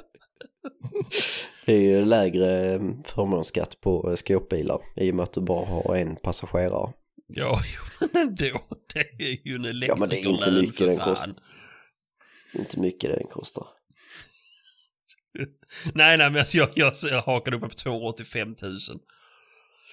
det 1.67 1.73
är 1.75 1.81
ju 1.81 2.05
lägre 2.05 2.75
eh, 2.75 2.81
förmånsskatt 3.05 3.81
på 3.81 4.11
eh, 4.11 4.15
skåpbilar 4.17 4.81
i 4.97 5.11
och 5.11 5.15
med 5.15 5.23
att 5.23 5.33
du 5.33 5.41
bara 5.41 5.67
har 5.67 5.97
en 5.97 6.17
passagerare. 6.17 6.93
Ja, 7.33 7.61
men 8.01 8.11
ändå. 8.15 8.67
Det 8.95 9.01
är 9.01 9.49
ju 9.49 9.55
en 9.55 9.81
Ja, 9.81 9.97
men 9.97 10.09
det 10.09 10.17
är 10.17 10.29
inte 10.29 10.51
elektrikerlön 10.51 10.61
mycket 10.61 10.87
den 10.87 10.99
kostar. 10.99 11.35
Inte 12.55 12.81
mycket 12.81 13.11
den 13.11 13.27
kostar. 13.27 13.67
Nej, 15.95 16.19
nej, 16.19 16.31
men 16.31 16.41
alltså, 16.41 16.57
jag, 16.57 16.69
jag, 16.75 16.95
jag 17.03 17.23
hakade 17.23 17.57
upp 17.57 17.63
på 17.63 17.69
285 17.69 18.57
000. 18.63 18.79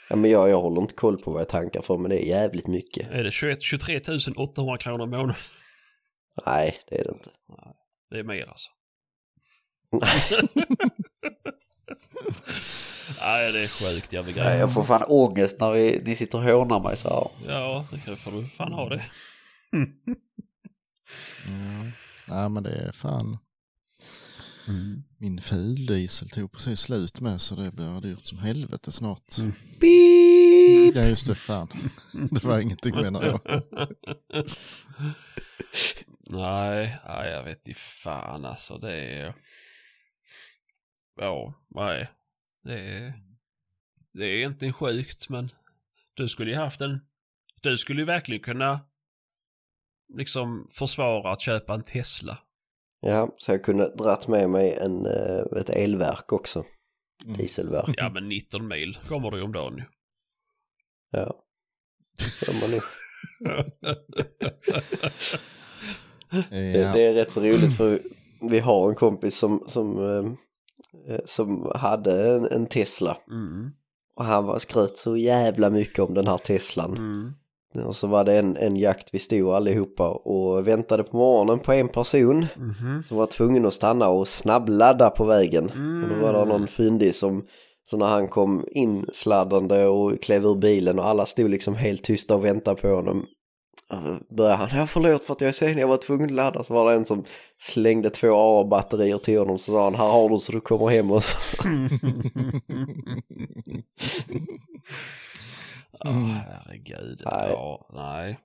Ja 0.09 0.15
men 0.15 0.31
jag, 0.31 0.49
jag 0.49 0.61
håller 0.61 0.81
inte 0.81 0.93
koll 0.93 1.18
på 1.18 1.31
vad 1.31 1.41
jag 1.41 1.49
tankar 1.49 1.81
för 1.81 1.97
men 1.97 2.09
det 2.09 2.26
är 2.26 2.27
jävligt 2.27 2.68
mycket. 2.68 3.11
Är 3.11 3.23
det 3.23 3.31
21, 3.31 3.61
23 3.61 4.01
800 4.38 4.77
kronor 4.77 5.07
i 5.07 5.09
månaden? 5.09 5.35
Nej 6.45 6.80
det 6.89 6.99
är 6.99 7.03
det 7.03 7.11
inte. 7.11 7.30
Det 8.09 8.19
är 8.19 8.23
mer 8.23 8.45
alltså. 8.45 8.69
Nej, 9.91 10.47
det 13.19 13.60
är 13.64 13.68
sjukt 13.68 14.14
jävla 14.14 14.31
Nej, 14.35 14.44
grej. 14.44 14.60
jag 14.60 14.73
får 14.73 14.84
fan 14.84 15.03
ångest 15.07 15.60
när 15.60 15.72
vi, 15.72 16.02
ni 16.06 16.15
sitter 16.15 16.38
och 16.38 16.44
hånar 16.44 16.80
mig 16.80 16.98
så 16.98 17.10
här. 17.10 17.52
Ja, 17.53 17.85
det 17.91 17.99
kan- 17.99 18.18
får 18.18 18.31
du 18.31 18.48
fan 18.48 18.73
ha 18.73 18.89
det. 18.89 19.03
Ja. 21.48 21.91
Nej 22.35 22.49
men 22.49 22.64
det 22.64 22.69
är 22.72 22.91
fan. 22.91 23.38
Min 25.18 25.41
fuldiesel 25.41 26.30
tog 26.30 26.52
precis 26.52 26.80
slut 26.80 27.22
med 27.22 27.41
så 27.41 27.56
det 27.56 27.72
blir 27.72 28.02
dyrt 28.02 28.26
som 28.26 28.38
helvete 28.38 28.91
snart. 28.91 29.38
Mm. 29.38 29.53
Beep! 29.80 30.95
Ja 30.95 31.03
just 31.10 31.27
det, 31.27 31.35
fan. 31.35 31.68
Det 32.31 32.44
var 32.44 32.60
ingenting 32.60 32.95
menar 32.95 33.23
jag. 33.23 33.39
nej, 36.30 36.98
nej, 37.07 37.31
jag 37.31 37.44
vet 37.44 37.68
inte 37.68 37.80
fan 37.80 38.45
alltså. 38.45 38.77
Det 38.77 38.95
är... 38.95 39.34
Ja, 41.22 41.53
nej. 41.76 42.10
Det 42.68 42.80
är... 42.80 43.14
Det 44.14 44.26
är 44.26 44.38
egentligen 44.38 44.73
sjukt, 44.73 45.30
men 45.30 45.52
du 46.14 46.30
skulle 46.30 46.52
ju 46.52 46.57
haft 46.57 46.81
en... 46.81 46.99
Du 47.61 47.77
skulle 47.77 48.02
ju 48.02 48.06
verkligen 48.06 48.44
kunna 48.44 48.80
liksom 50.14 50.68
försvara 50.72 51.31
att 51.31 51.41
köpa 51.41 51.73
en 51.73 51.84
Tesla. 51.84 52.38
Ja, 52.99 53.35
så 53.38 53.52
jag 53.52 53.64
kunde 53.64 53.95
dratt 53.95 54.27
med 54.27 54.49
mig 54.49 54.73
en, 54.73 55.06
eh, 55.06 55.60
ett 55.60 55.69
elverk 55.69 56.34
också. 56.34 56.64
Mm. 57.26 57.38
Dieselverk. 57.38 57.95
Ja, 57.98 58.10
men 58.10 58.30
19 58.30 58.68
mil 58.68 58.99
kommer 59.07 59.31
du 59.31 59.38
ju 59.38 59.44
om 59.44 59.52
dagen 59.52 59.77
ju. 59.77 59.84
Ja. 61.11 61.44
Det 62.18 62.48
gör 62.48 62.61
man 62.61 62.72
nog. 62.72 62.81
Det, 66.49 66.94
det 66.94 67.07
är 67.07 67.14
rätt 67.14 67.31
så 67.31 67.41
roligt 67.41 67.77
för 67.77 68.02
vi 68.49 68.60
har 68.60 68.89
en 68.89 68.95
kompis 68.95 69.38
som, 69.38 69.64
som, 69.68 69.98
eh, 69.98 70.34
som 71.25 71.71
hade 71.75 72.35
en, 72.35 72.45
en 72.45 72.65
Tesla. 72.65 73.17
Mm, 73.31 73.69
Och 74.15 74.25
han 74.25 74.45
var 74.45 74.59
skröt 74.59 74.97
så 74.97 75.17
jävla 75.17 75.69
mycket 75.69 75.99
om 75.99 76.13
den 76.13 76.27
här 76.27 76.37
Teslan. 76.37 76.97
mm, 76.97 77.87
Och 77.87 77.95
så 77.95 78.07
var 78.07 78.23
det 78.23 78.39
en, 78.39 78.57
en 78.57 78.77
jakt 78.77 79.09
vi 79.13 79.19
stod 79.19 79.49
allihopa 79.49 80.09
och 80.09 80.67
väntade 80.67 81.03
på 81.03 81.17
morgonen 81.17 81.59
på 81.59 81.73
en 81.73 81.87
person 81.87 82.45
mhm. 82.55 83.03
som 83.07 83.17
var 83.17 83.25
tvungen 83.25 83.65
att 83.65 83.73
stanna 83.73 84.09
och 84.09 84.27
snabbladda 84.27 85.09
på 85.09 85.23
vägen. 85.25 85.69
Mm. 85.69 86.03
Och 86.03 86.09
då 86.09 86.15
var 86.15 86.33
det 86.33 86.45
någon 86.45 86.67
fyndig 86.67 87.15
som, 87.15 87.45
så 87.89 87.97
när 87.97 88.05
han 88.05 88.27
kom 88.27 88.65
in 88.71 89.05
sladdande 89.13 89.85
och 89.85 90.21
klev 90.21 90.45
ur 90.45 90.55
bilen 90.55 90.99
och 90.99 91.05
alla 91.07 91.25
stod 91.25 91.49
liksom 91.49 91.75
helt 91.75 92.03
tysta 92.03 92.35
och 92.35 92.45
väntade 92.45 92.81
på 92.81 92.87
honom. 92.87 93.25
Började 94.30 94.55
han, 94.55 94.69
ja 94.80 94.88
förlåt 94.88 95.23
för 95.23 95.34
att 95.34 95.41
jag 95.41 95.47
är 95.47 95.51
sen, 95.51 95.77
jag 95.77 95.88
var 95.88 95.97
tvungen 95.97 96.26
att 96.26 96.31
ladda. 96.31 96.64
Så 96.64 96.73
var 96.73 96.89
det 96.91 96.97
en 96.97 97.05
som 97.05 97.26
slängde 97.57 98.09
två 98.09 98.27
AA-batterier 98.27 99.18
till 99.18 99.39
honom 99.39 99.57
så 99.59 99.72
sa 99.72 99.84
han, 99.84 99.95
här 99.95 100.07
har 100.11 100.30
du 100.30 100.38
så 100.38 100.51
du 100.51 100.61
kommer 100.61 100.88
hem 100.89 101.11
och 101.11 101.23
så. 101.23 101.38
Ja, 105.99 106.09
Mm. 106.09 106.30
herregud. 106.30 107.22
Nej. 107.26 107.49
Ja, 107.49 107.89
nej. 107.93 108.39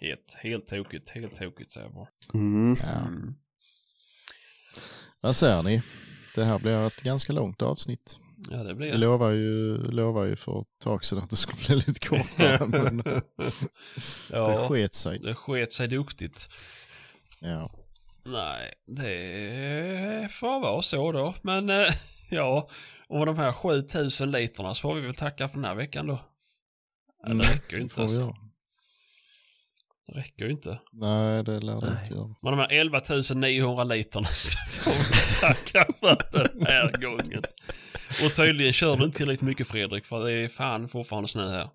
Helt, 0.00 0.34
helt 0.42 0.68
tokigt, 0.68 1.10
helt 1.10 1.36
tokigt 1.36 1.72
säger 1.72 1.86
jag 1.86 1.94
bara. 1.94 2.08
Mm. 2.34 2.76
Ja. 2.82 2.88
Mm. 3.08 3.34
Vad 5.20 5.36
säger 5.36 5.62
ni? 5.62 5.82
Det 6.34 6.44
här 6.44 6.58
blir 6.58 6.86
ett 6.86 7.02
ganska 7.02 7.32
långt 7.32 7.62
avsnitt. 7.62 8.20
Ja, 8.50 8.56
det 8.56 8.74
blir 8.74 8.88
Jag 8.88 9.00
lovar 9.00 9.30
ju, 9.30 9.76
lovar 9.76 10.24
ju 10.24 10.36
för 10.36 10.60
ett 10.60 10.66
tag 10.82 11.04
sedan 11.04 11.18
att 11.18 11.30
det 11.30 11.36
skulle 11.36 11.58
bli 11.66 11.76
lite 11.76 12.08
kortare. 12.08 12.66
men 12.66 12.96
det 12.96 13.22
ja, 14.30 14.68
sket 14.68 14.94
sig. 14.94 15.18
det 15.18 15.34
sket 15.34 15.72
sig 15.72 15.88
duktigt. 15.88 16.48
Ja. 17.40 17.70
Nej, 18.24 18.74
det 18.86 20.28
får 20.32 20.60
vara 20.60 20.82
så 20.82 21.12
då. 21.12 21.34
Men 21.42 21.70
eh, 21.70 21.86
ja, 22.30 22.68
och 23.08 23.26
de 23.26 23.36
här 23.38 23.52
7000 23.52 24.30
literna 24.30 24.74
så 24.74 24.80
får 24.80 24.94
vi 24.94 25.00
väl 25.00 25.14
tacka 25.14 25.48
för 25.48 25.56
den 25.56 25.64
här 25.64 25.74
veckan 25.74 26.06
då. 26.06 26.18
Det 27.24 27.30
Mm, 27.30 27.40
räcker 27.40 27.70
ju 27.72 27.76
det 27.76 27.82
inte. 27.82 28.02
Alltså. 28.02 28.34
Det 30.06 30.18
räcker 30.18 30.44
ju 30.44 30.50
inte. 30.50 30.78
Nej, 30.92 31.44
det 31.44 31.60
lär 31.60 31.80
det 31.80 31.98
inte 32.02 32.14
göra. 32.14 32.34
Men 32.42 32.52
de 32.52 32.58
här 32.58 32.72
11 32.72 33.00
900 33.34 33.84
literna 33.84 34.26
så 34.28 34.58
får 34.58 34.90
vi 34.92 35.40
tacka 35.40 35.86
för 36.00 36.48
den 36.52 36.66
här 36.66 36.92
gången. 36.92 37.42
Och 38.24 38.34
tydligen 38.34 38.72
kör 38.72 38.96
du 38.96 39.04
inte 39.04 39.16
tillräckligt 39.18 39.48
mycket 39.48 39.68
Fredrik 39.68 40.04
för 40.04 40.24
det 40.24 40.32
är 40.32 40.48
fan 40.48 40.88
fortfarande 40.88 41.28
snö 41.28 41.48
här. 41.48 41.68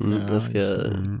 Mm, 0.00 0.18
Ja, 0.22 0.32
jag 0.32 0.42
ska 0.42 0.58
det. 0.58 1.20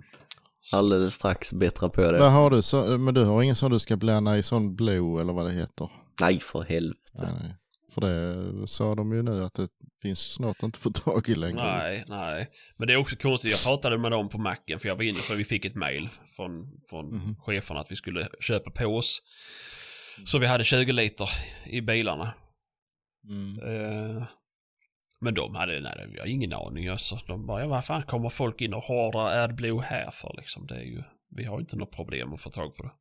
alldeles 0.72 1.14
strax 1.14 1.52
bättra 1.52 1.88
på 1.88 2.12
det. 2.12 2.18
Vad 2.18 2.32
har 2.32 2.50
du 2.50 2.62
så, 2.62 2.98
men 2.98 3.14
du 3.14 3.24
har 3.24 3.42
ingen 3.42 3.56
sån 3.56 3.70
du 3.70 3.78
ska 3.78 3.96
blanda 3.96 4.36
i 4.38 4.42
sån 4.42 4.76
blå 4.76 5.18
eller 5.18 5.32
vad 5.32 5.46
det 5.46 5.52
heter? 5.52 5.88
Nej 6.20 6.40
för 6.40 6.62
helvete. 6.62 6.98
Nej, 7.12 7.32
nej. 7.40 7.54
För 7.94 8.00
det 8.00 8.66
sa 8.66 8.94
de 8.94 9.12
ju 9.12 9.22
nu 9.22 9.44
att 9.44 9.54
det 9.54 9.68
finns 10.02 10.32
snart 10.32 10.62
inte 10.62 10.78
få 10.78 10.90
tag 10.90 11.28
i 11.28 11.34
längre. 11.34 11.62
Nej, 11.78 12.04
nej. 12.08 12.50
Men 12.76 12.86
det 12.88 12.92
är 12.92 12.96
också 12.96 13.16
konstigt. 13.16 13.50
Jag 13.50 13.62
pratade 13.62 13.98
med 13.98 14.10
dem 14.10 14.28
på 14.28 14.38
macken 14.38 14.78
för 14.80 14.88
jag 14.88 14.96
var 14.96 15.02
inne 15.02 15.18
för 15.18 15.34
vi 15.34 15.44
fick 15.44 15.64
ett 15.64 15.74
mail 15.74 16.08
från, 16.36 16.80
från 16.90 17.06
Mhm. 17.16 17.36
cheferna 17.38 17.80
att 17.80 17.90
vi 17.90 17.96
skulle 17.96 18.28
köpa 18.40 18.70
på 18.70 18.84
oss. 18.86 19.22
Så 20.26 20.38
vi 20.38 20.46
hade 20.46 20.64
20 20.64 20.92
liter 20.92 21.30
i 21.66 21.80
bilarna. 21.80 22.34
Mm. 23.28 23.58
Eh, 23.62 24.26
men 25.20 25.34
de 25.34 25.54
hade, 25.54 25.80
nej 25.80 26.08
vi 26.12 26.18
har 26.18 26.26
ingen 26.26 26.52
aning 26.52 26.88
alltså. 26.88 27.18
De 27.26 27.46
bara, 27.46 27.60
ja, 27.60 27.66
vad 27.68 27.84
fan 27.84 28.02
kommer 28.02 28.28
folk 28.28 28.60
in 28.60 28.74
och 28.74 28.82
hårdrar 28.82 29.44
AdBlue 29.44 29.82
här 29.82 30.10
för 30.10 30.34
liksom? 30.36 30.66
Det 30.66 30.74
är 30.74 30.82
ju, 30.84 31.02
vi 31.36 31.44
har 31.44 31.60
inte 31.60 31.76
något 31.76 31.90
problem 31.92 32.32
att 32.32 32.40
få 32.40 32.50
tag 32.50 32.76
på 32.76 32.82
det. 32.82 32.92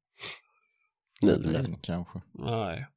Nu 1.22 1.76
kanske. 1.82 2.22
Nej. 2.34 2.88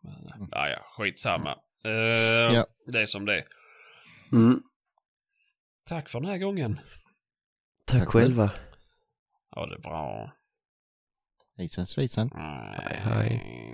Men, 0.00 0.32
Mm. 0.36 0.48
ja, 0.50 0.68
ja, 0.68 0.78
skitsamma. 0.96 1.58
Uh, 1.86 1.92
Ja. 2.54 2.66
Det 2.86 3.00
är 3.00 3.06
som 3.06 3.26
det 3.26 3.38
är. 3.38 3.44
Mm. 4.32 4.62
Tack 5.86 6.08
för 6.08 6.20
den 6.20 6.30
här 6.30 6.38
gången. 6.38 6.80
Tack 7.86 7.98
Tack 8.00 8.08
själva. 8.08 8.50
Ja, 9.50 9.66
det 9.66 9.74
är 9.74 9.78
bra. 9.78 10.32
Hejsan 11.56 11.86
svejsan. 11.86 12.30
Nej. 12.34 13.00
hej. 13.02 13.72